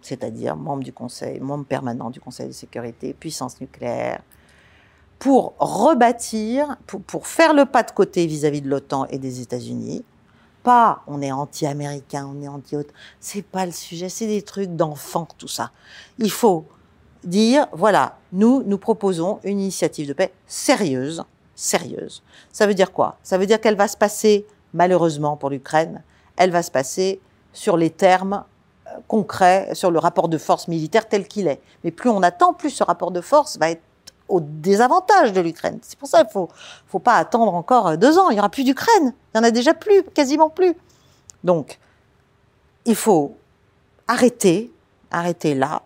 c'est-à-dire 0.00 0.56
membre 0.56 0.82
du 0.82 0.94
Conseil, 0.94 1.38
membre 1.40 1.66
permanent 1.66 2.08
du 2.08 2.20
Conseil 2.20 2.48
de 2.48 2.52
sécurité, 2.52 3.12
puissance 3.12 3.60
nucléaire, 3.60 4.22
pour 5.18 5.54
rebâtir, 5.58 6.76
pour, 6.86 7.26
faire 7.26 7.52
le 7.52 7.66
pas 7.66 7.82
de 7.82 7.90
côté 7.90 8.26
vis-à-vis 8.26 8.62
de 8.62 8.70
l'OTAN 8.70 9.06
et 9.10 9.18
des 9.18 9.42
États-Unis. 9.42 10.04
Pas 10.62 11.02
on 11.06 11.20
est 11.20 11.30
anti-américain, 11.30 12.26
on 12.32 12.40
est 12.40 12.48
anti-OTAN. 12.48 12.92
C'est 13.20 13.42
pas 13.42 13.66
le 13.66 13.72
sujet, 13.72 14.08
c'est 14.08 14.26
des 14.26 14.42
trucs 14.42 14.74
d'enfants, 14.74 15.28
tout 15.36 15.48
ça. 15.48 15.70
Il 16.18 16.30
faut 16.30 16.64
dire, 17.24 17.66
voilà, 17.72 18.16
nous, 18.32 18.62
nous 18.62 18.78
proposons 18.78 19.40
une 19.44 19.60
initiative 19.60 20.08
de 20.08 20.14
paix 20.14 20.32
sérieuse, 20.46 21.24
sérieuse. 21.54 22.22
Ça 22.52 22.66
veut 22.66 22.74
dire 22.74 22.92
quoi? 22.92 23.18
Ça 23.22 23.36
veut 23.36 23.46
dire 23.46 23.60
qu'elle 23.60 23.76
va 23.76 23.88
se 23.88 23.96
passer, 23.98 24.46
malheureusement 24.72 25.36
pour 25.36 25.50
l'Ukraine, 25.50 26.02
elle 26.38 26.50
va 26.50 26.62
se 26.62 26.70
passer 26.70 27.20
sur 27.52 27.76
les 27.76 27.90
termes 27.90 28.44
euh, 28.86 28.90
concrets, 29.06 29.74
sur 29.74 29.90
le 29.90 29.98
rapport 29.98 30.28
de 30.28 30.38
force 30.38 30.68
militaire 30.68 31.08
tel 31.08 31.28
qu'il 31.28 31.48
est. 31.48 31.60
Mais 31.84 31.90
plus 31.90 32.08
on 32.08 32.22
attend, 32.22 32.54
plus 32.54 32.70
ce 32.70 32.84
rapport 32.84 33.10
de 33.10 33.20
force 33.20 33.58
va 33.58 33.70
être 33.70 33.82
au 34.28 34.40
désavantage 34.40 35.32
de 35.32 35.40
l'Ukraine. 35.40 35.78
C'est 35.82 35.98
pour 35.98 36.08
ça 36.08 36.22
qu'il 36.22 36.32
faut, 36.32 36.48
faut 36.86 36.98
pas 36.98 37.16
attendre 37.16 37.54
encore 37.54 37.96
deux 37.98 38.18
ans. 38.18 38.30
Il 38.30 38.36
y 38.36 38.38
aura 38.38 38.50
plus 38.50 38.64
d'Ukraine. 38.64 39.12
Il 39.34 39.38
y 39.38 39.40
en 39.40 39.44
a 39.44 39.50
déjà 39.50 39.74
plus, 39.74 40.02
quasiment 40.14 40.50
plus. 40.50 40.74
Donc, 41.44 41.78
il 42.84 42.94
faut 42.94 43.36
arrêter, 44.06 44.70
arrêter 45.10 45.54
là. 45.54 45.82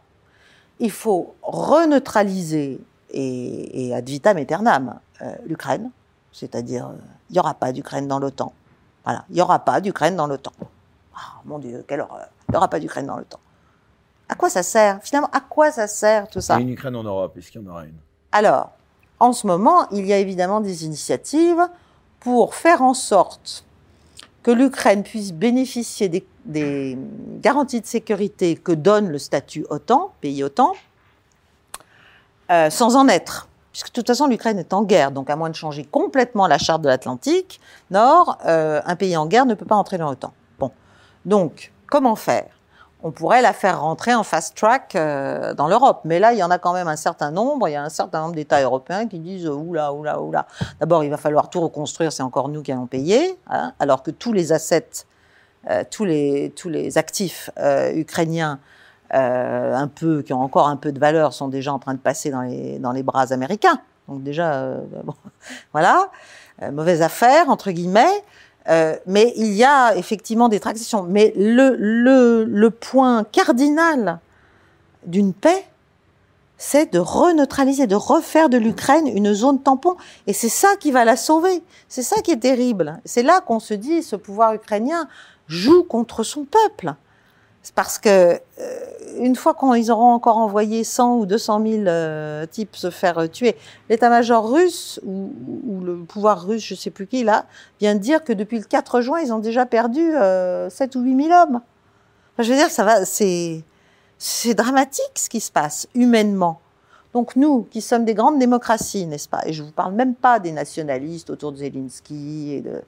Il 0.81 0.91
faut 0.91 1.35
reneutraliser 1.43 2.81
et, 3.11 3.93
ad 3.95 4.09
vitam 4.09 4.37
aeternam 4.37 4.99
euh, 5.21 5.35
l'Ukraine. 5.47 5.91
C'est-à-dire, 6.33 6.87
euh, 6.87 6.97
il 7.31 7.35
n'y 7.35 7.39
aura 7.39 7.55
pas 7.55 7.73
d'Ukraine 7.73 8.09
dans 8.09 8.19
l'OTAN. 8.19 8.53
Voilà, 9.05 9.25
il 9.31 9.35
n'y 9.35 9.43
aura 9.43 9.59
pas 9.59 9.81
d'Ukraine 9.81 10.17
dans 10.17 10.27
l'OTAN. 10.27 10.53
Ah, 11.15 11.41
mon 11.45 11.59
Dieu, 11.59 11.85
quelle 11.87 12.01
horreur. 12.01 12.29
Il 12.49 12.53
n'y 12.53 12.57
aura 12.57 12.69
pas 12.69 12.81
d'Ukraine 12.81 13.07
dans 13.07 13.17
l'OTAN. 13.17 13.41
À 14.29 14.35
quoi 14.35 14.49
ça 14.49 14.63
sert? 14.63 15.01
Finalement, 15.03 15.31
à 15.33 15.41
quoi 15.41 15.71
ça 15.71 15.87
sert 15.87 16.29
tout 16.29 16.41
ça? 16.41 16.55
Il 16.55 16.59
y 16.59 16.61
a 16.61 16.63
une 16.63 16.73
Ukraine 16.75 16.97
en 16.97 17.03
Europe, 17.03 17.37
est-ce 17.37 17.51
qu'il 17.51 17.61
y 17.61 17.67
en 17.67 17.71
aura 17.71 17.85
une? 17.85 17.97
Alors, 18.31 18.71
en 19.21 19.33
ce 19.33 19.47
moment, 19.47 19.89
il 19.91 20.07
y 20.07 20.13
a 20.13 20.19
évidemment 20.19 20.61
des 20.61 20.85
initiatives 20.85 21.69
pour 22.21 22.55
faire 22.55 22.83
en 22.83 22.95
sorte 22.95 23.65
que 24.43 24.51
l'Ukraine 24.51 25.03
puisse 25.03 25.33
bénéficier 25.33 26.09
des, 26.45 26.99
garanties 27.41 27.81
de 27.81 27.87
sécurité 27.87 28.57
que 28.57 28.73
donne 28.73 29.09
le 29.09 29.19
statut 29.19 29.65
OTAN, 29.71 30.13
pays 30.21 30.43
OTAN, 30.43 30.73
euh, 32.51 32.71
sans 32.71 32.97
en 32.97 33.07
être. 33.09 33.49
Puisque 33.73 33.89
de 33.89 33.93
toute 33.93 34.07
façon, 34.07 34.27
l'Ukraine 34.27 34.59
est 34.59 34.75
en 34.75 34.83
guerre, 34.83 35.11
donc 35.11 35.31
à 35.31 35.37
moins 35.37 35.49
de 35.49 35.55
changer 35.55 35.85
complètement 35.85 36.47
la 36.47 36.59
charte 36.59 36.83
de 36.83 36.89
l'Atlantique 36.89 37.59
Nord, 37.91 38.39
euh, 38.47 38.83
un 38.85 38.97
pays 38.97 39.17
en 39.17 39.27
guerre 39.27 39.47
ne 39.47 39.55
peut 39.55 39.65
pas 39.65 39.77
entrer 39.77 39.97
dans 39.97 40.11
l'OTAN. 40.11 40.33
Bon, 40.59 40.71
donc 41.25 41.73
comment 41.87 42.15
faire? 42.15 42.47
On 43.03 43.11
pourrait 43.11 43.43
la 43.43 43.53
faire 43.53 43.81
rentrer 43.81 44.15
en 44.15 44.23
fast 44.23 44.57
track 44.57 44.95
euh, 44.95 45.55
dans 45.55 45.67
l'Europe. 45.67 46.03
Mais 46.05 46.21
là, 46.21 46.33
il 46.33 46.39
y 46.39 46.43
en 46.45 46.53
a 46.53 46.59
quand 46.59 46.73
même 46.73 46.87
un 46.87 46.95
certain 46.95 47.33
nombre. 47.33 47.67
Il 47.67 47.73
y 47.73 47.75
a 47.75 47.83
un 47.83 47.89
certain 47.89 48.21
nombre 48.21 48.37
d'États 48.37 48.63
européens 48.63 49.09
qui 49.09 49.19
disent 49.19 49.49
oula, 49.49 49.93
oula, 49.93 50.21
oula. 50.21 50.47
D'abord, 50.79 51.03
il 51.03 51.11
va 51.11 51.17
falloir 51.17 51.51
tout 51.51 51.61
reconstruire. 51.61 52.13
C'est 52.13 52.23
encore 52.23 52.49
nous 52.49 52.63
qui 52.63 52.71
allons 52.71 52.87
payer, 52.87 53.37
hein, 53.49 53.73
alors 53.81 54.05
que 54.05 54.13
tous 54.13 54.33
les 54.33 54.53
assets, 54.53 55.05
euh, 55.69 55.83
tous 55.91 56.05
les 56.05 56.99
actifs 56.99 57.51
euh, 59.15 59.75
un 59.75 59.89
peu 59.89 60.23
qui 60.23 60.33
ont 60.33 60.41
encore 60.41 60.69
un 60.69 60.77
peu 60.77 60.93
de 60.93 60.99
valeur, 60.99 61.33
sont 61.33 61.49
déjà 61.49 61.73
en 61.73 61.79
train 61.79 61.95
de 61.95 61.99
passer 61.99 62.31
dans 62.31 62.43
les 62.43 62.79
dans 62.79 62.93
les 62.93 63.03
bras 63.03 63.33
américains. 63.33 63.81
Donc 64.09 64.23
déjà, 64.23 64.77
bon, 65.05 65.15
voilà, 65.73 66.11
mauvaise 66.73 67.03
affaire 67.03 67.49
entre 67.49 67.71
guillemets. 67.71 68.23
Euh, 68.69 68.97
mais 69.07 69.33
il 69.37 69.53
y 69.53 69.65
a 69.65 69.97
effectivement 69.97 70.49
des 70.49 70.61
tractations. 70.61 71.03
Mais 71.03 71.33
le, 71.37 71.75
le, 71.79 72.45
le 72.45 72.71
point 72.71 73.25
cardinal 73.25 74.21
d'une 75.05 75.33
paix, 75.33 75.67
c'est 76.59 76.93
de 76.93 77.01
reneutraliser, 77.01 77.89
de 77.89 77.97
refaire 77.97 78.49
de 78.49 78.57
l'Ukraine 78.57 79.09
une 79.09 79.35
zone 79.35 79.61
tampon. 79.61 79.97
Et 80.27 80.33
c'est 80.33 80.49
ça 80.49 80.77
qui 80.79 80.93
va 80.93 81.05
la 81.05 81.17
sauver. 81.17 81.63
C'est 81.89 82.03
ça 82.03 82.21
qui 82.23 82.31
est 82.31 82.37
terrible. 82.37 83.01
C'est 83.05 83.25
là 83.25 83.41
qu'on 83.41 83.59
se 83.59 83.75
dit, 83.75 84.03
ce 84.03 84.15
pouvoir 84.15 84.55
ukrainien 84.55 85.09
joue 85.49 85.83
contre 85.83 86.23
son 86.23 86.45
peuple. 86.45 86.95
Parce 87.71 87.99
que 87.99 88.09
euh, 88.09 88.39
une 89.19 89.37
fois 89.37 89.55
qu'ils 89.55 89.93
auront 89.93 90.13
encore 90.13 90.39
envoyé 90.39 90.83
100 90.83 91.19
ou 91.19 91.27
200 91.27 91.63
000 91.65 91.83
euh, 91.87 92.45
types 92.47 92.75
se 92.75 92.91
faire 92.91 93.19
euh, 93.19 93.29
tuer, 93.29 93.57
l'état-major 93.89 94.51
russe 94.51 95.01
ou, 95.05 95.31
le 95.85 95.99
pouvoir 95.99 96.45
russe, 96.45 96.65
je 96.65 96.75
sais 96.75 96.91
plus 96.91 97.07
qui 97.07 97.23
là, 97.23 97.47
vient 97.81 97.95
de 97.95 98.01
dire 98.01 98.25
que 98.25 98.33
depuis 98.33 98.59
le 98.59 98.65
4 98.65 99.01
juin, 99.01 99.21
ils 99.21 99.33
ont 99.33 99.39
déjà 99.39 99.65
perdu 99.65 100.13
7 100.69 100.97
ou 100.97 101.03
8 101.03 101.25
000 101.25 101.43
hommes. 101.43 101.61
je 102.39 102.51
veux 102.51 102.57
dire, 102.57 102.71
ça 102.71 102.85
va, 102.85 103.05
c'est 103.05 104.55
dramatique 104.55 105.13
ce 105.17 105.29
qui 105.29 105.41
se 105.41 105.51
passe 105.53 105.89
humainement. 105.95 106.61
Donc 107.15 107.37
nous, 107.37 107.65
qui 107.65 107.81
sommes 107.81 108.05
des 108.05 108.15
grandes 108.15 108.39
démocraties, 108.39 109.07
n'est-ce 109.07 109.29
pas 109.29 109.43
Et 109.45 109.53
je 109.53 109.63
vous 109.63 109.73
parle 109.73 109.95
même 109.95 110.15
pas 110.15 110.39
des 110.39 110.53
nationalistes 110.53 111.31
autour 111.31 111.53
de 111.53 111.59
Zelensky 111.59 112.53
et, 112.55 112.61
de, 112.61 112.83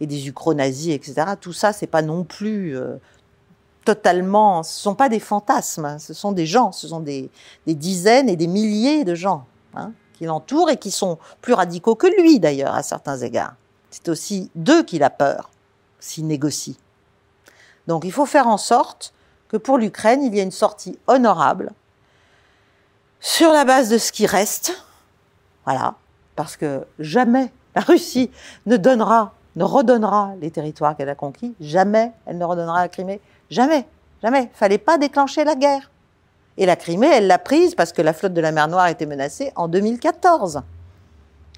et 0.00 0.06
des 0.06 0.28
ukro-nazis, 0.28 0.94
etc. 0.94 1.14
Tout 1.40 1.52
ça, 1.52 1.72
c'est 1.72 1.86
pas 1.86 2.02
non 2.02 2.24
plus 2.24 2.76
totalement, 3.84 4.62
ce 4.62 4.80
sont 4.80 4.94
pas 4.94 5.08
des 5.08 5.20
fantasmes, 5.20 5.98
ce 5.98 6.14
sont 6.14 6.32
des 6.32 6.46
gens, 6.46 6.72
ce 6.72 6.88
sont 6.88 7.00
des, 7.00 7.30
dizaines 7.66 8.28
et 8.28 8.36
des 8.36 8.46
milliers 8.46 9.04
de 9.04 9.14
gens 9.14 9.46
hein, 9.74 9.92
qui 10.14 10.24
l'entourent 10.24 10.70
et 10.70 10.76
qui 10.76 10.90
sont 10.90 11.18
plus 11.40 11.52
radicaux 11.52 11.94
que 11.94 12.06
lui 12.06 12.40
d'ailleurs 12.40 12.74
à 12.74 12.82
certains 12.82 13.18
égards. 13.18 13.54
C'est 13.90 14.08
aussi 14.08 14.50
d'eux 14.54 14.82
qu'il 14.82 15.02
a 15.02 15.10
peur 15.10 15.50
s'il 16.00 16.26
négocie. 16.26 16.78
Donc 17.86 18.04
il 18.04 18.12
faut 18.12 18.26
faire 18.26 18.48
en 18.48 18.56
sorte 18.56 19.12
que 19.48 19.56
pour 19.56 19.78
l'Ukraine, 19.78 20.22
il 20.22 20.34
y 20.34 20.40
ait 20.40 20.42
une 20.42 20.50
sortie 20.50 20.98
honorable 21.06 21.72
sur 23.20 23.52
la 23.52 23.64
base 23.64 23.88
de 23.88 23.98
ce 23.98 24.12
qui 24.12 24.26
reste. 24.26 24.84
Voilà, 25.64 25.94
parce 26.36 26.56
que 26.56 26.86
jamais 26.98 27.52
la 27.74 27.82
Russie 27.82 28.30
ne 28.66 28.76
donnera, 28.76 29.32
ne 29.56 29.64
redonnera 29.64 30.32
les 30.40 30.50
territoires 30.50 30.96
qu'elle 30.96 31.08
a 31.08 31.14
conquis, 31.14 31.54
jamais 31.60 32.12
elle 32.26 32.38
ne 32.38 32.44
redonnera 32.44 32.80
la 32.80 32.88
Crimée, 32.88 33.20
Jamais, 33.54 33.86
jamais. 34.20 34.50
Fallait 34.52 34.78
pas 34.78 34.98
déclencher 34.98 35.44
la 35.44 35.54
guerre. 35.54 35.92
Et 36.56 36.66
la 36.66 36.74
Crimée, 36.74 37.06
elle 37.06 37.28
l'a 37.28 37.38
prise 37.38 37.76
parce 37.76 37.92
que 37.92 38.02
la 38.02 38.12
flotte 38.12 38.34
de 38.34 38.40
la 38.40 38.50
mer 38.50 38.66
Noire 38.66 38.88
était 38.88 39.06
menacée 39.06 39.52
en 39.54 39.68
2014. 39.68 40.62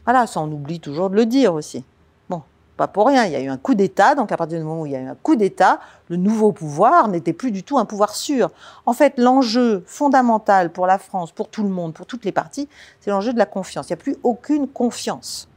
Voilà, 0.04 0.26
ça 0.26 0.40
on 0.40 0.52
oublie 0.52 0.78
toujours 0.78 1.08
de 1.08 1.16
le 1.16 1.24
dire 1.24 1.54
aussi. 1.54 1.84
Bon, 2.28 2.42
pas 2.76 2.86
pour 2.86 3.06
rien, 3.06 3.24
il 3.24 3.32
y 3.32 3.34
a 3.34 3.40
eu 3.40 3.48
un 3.48 3.56
coup 3.56 3.74
d'État, 3.74 4.14
donc 4.14 4.30
à 4.30 4.36
partir 4.36 4.58
du 4.58 4.64
moment 4.64 4.82
où 4.82 4.86
il 4.86 4.92
y 4.92 4.96
a 4.96 5.00
eu 5.00 5.08
un 5.08 5.14
coup 5.14 5.36
d'État, 5.36 5.80
le 6.08 6.18
nouveau 6.18 6.52
pouvoir 6.52 7.08
n'était 7.08 7.32
plus 7.32 7.50
du 7.50 7.62
tout 7.62 7.78
un 7.78 7.86
pouvoir 7.86 8.14
sûr. 8.14 8.50
En 8.84 8.92
fait, 8.92 9.14
l'enjeu 9.16 9.82
fondamental 9.86 10.72
pour 10.72 10.86
la 10.86 10.98
France, 10.98 11.32
pour 11.32 11.48
tout 11.48 11.62
le 11.62 11.70
monde, 11.70 11.94
pour 11.94 12.04
toutes 12.04 12.26
les 12.26 12.32
parties, 12.32 12.68
c'est 13.00 13.10
l'enjeu 13.10 13.32
de 13.32 13.38
la 13.38 13.46
confiance. 13.46 13.88
Il 13.88 13.92
n'y 13.92 14.00
a 14.00 14.02
plus 14.02 14.16
aucune 14.22 14.68
confiance. 14.68 15.48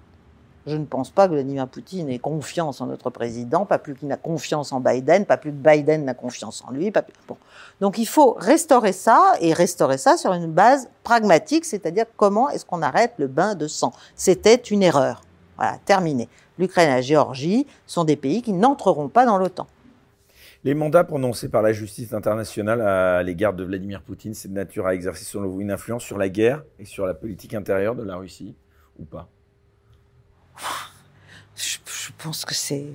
Je 0.67 0.75
ne 0.75 0.85
pense 0.85 1.09
pas 1.09 1.27
que 1.27 1.33
Vladimir 1.33 1.67
Poutine 1.67 2.09
ait 2.09 2.19
confiance 2.19 2.81
en 2.81 2.87
notre 2.87 3.09
président, 3.09 3.65
pas 3.65 3.79
plus 3.79 3.95
qu'il 3.95 4.07
n'a 4.07 4.17
confiance 4.17 4.71
en 4.71 4.79
Biden, 4.79 5.25
pas 5.25 5.37
plus 5.37 5.51
que 5.51 5.55
Biden 5.55 6.05
n'a 6.05 6.13
confiance 6.13 6.63
en 6.67 6.71
lui. 6.71 6.91
Donc 7.79 7.97
il 7.97 8.07
faut 8.07 8.33
restaurer 8.33 8.91
ça 8.91 9.33
et 9.39 9.53
restaurer 9.53 9.97
ça 9.97 10.17
sur 10.17 10.33
une 10.33 10.51
base 10.51 10.89
pragmatique, 11.03 11.65
c'est-à-dire 11.65 12.05
comment 12.17 12.49
est-ce 12.49 12.65
qu'on 12.65 12.81
arrête 12.81 13.13
le 13.17 13.27
bain 13.27 13.55
de 13.55 13.67
sang. 13.67 13.93
C'était 14.15 14.55
une 14.55 14.83
erreur. 14.83 15.21
Voilà, 15.57 15.77
terminé. 15.85 16.29
L'Ukraine 16.57 16.89
et 16.89 16.93
la 16.95 17.01
Géorgie 17.01 17.65
sont 17.87 18.03
des 18.03 18.17
pays 18.17 18.41
qui 18.41 18.53
n'entreront 18.53 19.07
pas 19.07 19.25
dans 19.25 19.37
l'OTAN. 19.37 19.67
Les 20.65 20.73
mandats 20.73 21.05
prononcés 21.05 21.47
par 21.47 21.61
la 21.61 21.71
justice 21.71 22.13
internationale 22.13 22.81
à 22.81 23.23
l'égard 23.23 23.53
de 23.53 23.63
Vladimir 23.63 24.01
Poutine, 24.01 24.33
c'est 24.33 24.49
de 24.49 24.53
nature 24.53 24.85
à 24.87 24.93
exercer 24.93 25.37
une 25.37 25.71
influence 25.71 26.03
sur 26.03 26.17
la 26.17 26.27
guerre 26.27 26.63
et 26.79 26.85
sur 26.85 27.05
la 27.05 27.13
politique 27.13 27.53
intérieure 27.53 27.95
de 27.95 28.03
la 28.03 28.17
Russie 28.17 28.55
ou 28.99 29.05
pas? 29.05 29.29
Pense 32.23 32.45
que 32.45 32.53
c'est. 32.53 32.85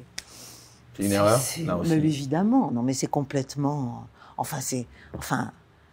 C'est 0.96 1.04
une 1.04 1.12
erreur 1.12 1.40
Mais 1.86 1.96
évidemment, 1.96 2.70
non, 2.70 2.82
mais 2.82 2.92
c'est 2.92 3.08
complètement. 3.08 4.06
Enfin, 4.36 4.58
c'est. 4.60 4.86
Enfin. 5.16 5.50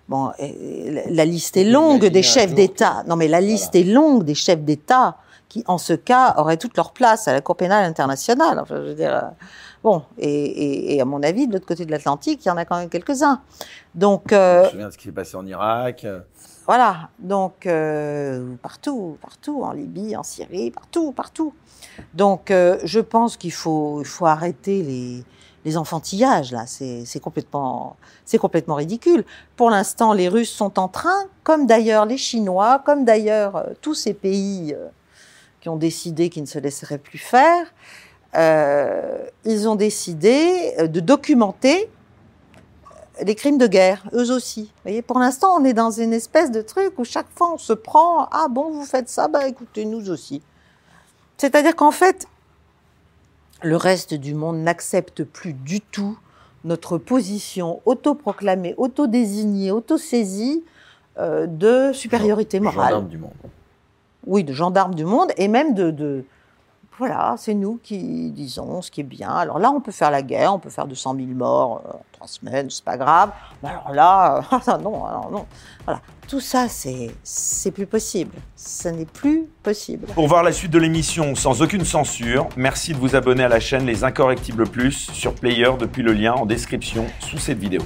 Bon, 0.09 0.31
la 0.39 1.23
liste 1.23 1.55
est 1.55 1.63
longue 1.63 2.05
des 2.05 2.23
chefs 2.23 2.53
d'État. 2.53 3.03
Non, 3.07 3.15
mais 3.15 3.29
la 3.29 3.39
liste 3.39 3.75
est 3.75 3.83
longue 3.83 4.25
des 4.25 4.35
chefs 4.35 4.61
d'État 4.61 5.17
qui, 5.47 5.63
en 5.67 5.77
ce 5.77 5.93
cas, 5.93 6.33
auraient 6.37 6.57
toute 6.57 6.75
leur 6.75 6.91
place 6.91 7.29
à 7.29 7.33
la 7.33 7.39
Cour 7.39 7.55
pénale 7.55 7.85
internationale. 7.85 8.59
Enfin, 8.59 8.75
je 8.77 8.89
veux 8.89 8.93
dire, 8.93 9.15
euh, 9.15 9.21
bon, 9.83 10.03
et, 10.17 10.99
à 10.99 11.05
mon 11.05 11.23
avis, 11.23 11.47
de 11.47 11.53
l'autre 11.53 11.65
côté 11.65 11.85
de 11.85 11.91
l'Atlantique, 11.91 12.43
il 12.45 12.47
y 12.49 12.51
en 12.51 12.57
a 12.57 12.65
quand 12.65 12.77
même 12.77 12.89
quelques-uns. 12.89 13.41
Donc, 13.95 14.33
euh, 14.33 14.63
je 14.63 14.65
me 14.65 14.69
souviens 14.71 14.87
de 14.87 14.93
ce 14.93 14.97
qui 14.97 15.05
s'est 15.05 15.11
passé 15.11 15.37
en 15.37 15.45
Irak. 15.45 16.05
Voilà, 16.73 17.09
donc 17.19 17.65
euh, 17.65 18.55
partout, 18.61 19.17
partout, 19.19 19.61
en 19.61 19.73
Libye, 19.73 20.15
en 20.15 20.23
Syrie, 20.23 20.71
partout, 20.71 21.11
partout. 21.11 21.53
Donc, 22.13 22.49
euh, 22.49 22.79
je 22.85 23.01
pense 23.01 23.35
qu'il 23.35 23.51
faut, 23.51 24.01
faut 24.05 24.25
arrêter 24.25 24.81
les, 24.81 25.25
les 25.65 25.75
enfantillages 25.75 26.53
là. 26.53 26.63
C'est 26.67 27.19
complètement, 27.19 27.97
complètement 28.39 28.75
ridicule. 28.75 29.25
Pour 29.57 29.69
l'instant, 29.69 30.13
les 30.13 30.29
Russes 30.29 30.49
sont 30.49 30.79
en 30.79 30.87
train, 30.87 31.25
comme 31.43 31.65
d'ailleurs 31.65 32.05
les 32.05 32.15
Chinois, 32.15 32.81
comme 32.85 33.03
d'ailleurs 33.03 33.57
euh, 33.57 33.63
tous 33.81 33.93
ces 33.93 34.13
pays 34.13 34.73
qui 35.59 35.67
ont 35.67 35.75
décidé 35.75 36.29
qu'ils 36.29 36.43
ne 36.43 36.47
se 36.47 36.59
laisseraient 36.59 36.99
plus 36.99 37.19
faire, 37.19 37.65
ils 39.43 39.67
ont 39.67 39.75
décidé 39.75 40.87
de 40.87 41.01
documenter 41.01 41.89
les 43.21 43.35
crimes 43.35 43.57
de 43.57 43.67
guerre, 43.67 44.03
eux 44.13 44.31
aussi. 44.31 44.63
Vous 44.63 44.81
voyez, 44.83 45.01
pour 45.01 45.19
l'instant, 45.19 45.55
on 45.59 45.63
est 45.63 45.73
dans 45.73 45.91
une 45.91 46.13
espèce 46.13 46.51
de 46.51 46.61
truc 46.61 46.97
où 46.97 47.03
chaque 47.03 47.29
fois 47.35 47.53
on 47.53 47.57
se 47.57 47.73
prend 47.73 48.27
ah 48.31 48.47
bon 48.49 48.71
vous 48.71 48.85
faites 48.85 49.09
ça, 49.09 49.27
bah 49.27 49.47
écoutez 49.47 49.85
nous 49.85 50.09
aussi. 50.09 50.41
C'est-à-dire 51.37 51.75
qu'en 51.75 51.91
fait, 51.91 52.27
le 53.63 53.75
reste 53.75 54.13
du 54.13 54.33
monde 54.33 54.57
n'accepte 54.57 55.23
plus 55.23 55.53
du 55.53 55.81
tout 55.81 56.17
notre 56.63 56.97
position 56.97 57.81
autoproclamée, 57.85 58.75
autodésignée, 58.77 59.71
autosaisie 59.71 60.63
euh, 61.17 61.47
de 61.47 61.91
supériorité 61.93 62.59
morale. 62.59 62.89
Gendarme 62.89 63.07
du 63.07 63.17
monde. 63.17 63.33
Oui, 64.27 64.43
de 64.43 64.53
gendarme 64.53 64.93
du 64.93 65.05
monde 65.05 65.31
et 65.37 65.47
même 65.47 65.73
de, 65.73 65.89
de 65.89 66.23
voilà, 67.01 67.33
c'est 67.35 67.55
nous 67.55 67.79
qui 67.81 68.29
disons 68.29 68.83
ce 68.83 68.91
qui 68.91 69.01
est 69.01 69.03
bien. 69.03 69.29
Alors 69.29 69.57
là, 69.57 69.71
on 69.71 69.81
peut 69.81 69.91
faire 69.91 70.11
la 70.11 70.21
guerre, 70.21 70.53
on 70.53 70.59
peut 70.59 70.69
faire 70.69 70.85
200 70.85 71.15
000 71.15 71.29
morts 71.29 71.81
en 71.83 72.01
trois 72.11 72.27
semaines, 72.27 72.69
c'est 72.69 72.85
pas 72.85 72.95
grave. 72.95 73.31
Mais 73.63 73.69
alors 73.69 73.91
là, 73.91 74.43
euh, 74.53 74.77
non, 74.83 75.03
non. 75.31 75.47
Voilà, 75.83 75.99
tout 76.27 76.39
ça, 76.39 76.67
c'est 76.69 77.71
plus 77.71 77.87
possible. 77.87 78.35
Ce 78.55 78.87
n'est 78.87 79.05
plus 79.05 79.47
possible. 79.63 80.05
Pour 80.13 80.27
voir 80.27 80.43
la 80.43 80.51
suite 80.51 80.69
de 80.69 80.77
l'émission 80.77 81.33
sans 81.33 81.63
aucune 81.63 81.85
censure, 81.85 82.47
merci 82.55 82.93
de 82.93 82.99
vous 82.99 83.15
abonner 83.15 83.45
à 83.45 83.49
la 83.49 83.59
chaîne 83.59 83.87
Les 83.87 84.03
Incorrectibles 84.03 84.69
Plus 84.69 85.09
sur 85.11 85.33
Player 85.33 85.71
depuis 85.79 86.03
le 86.03 86.13
lien 86.13 86.33
en 86.33 86.45
description 86.45 87.07
sous 87.19 87.39
cette 87.39 87.57
vidéo. 87.57 87.81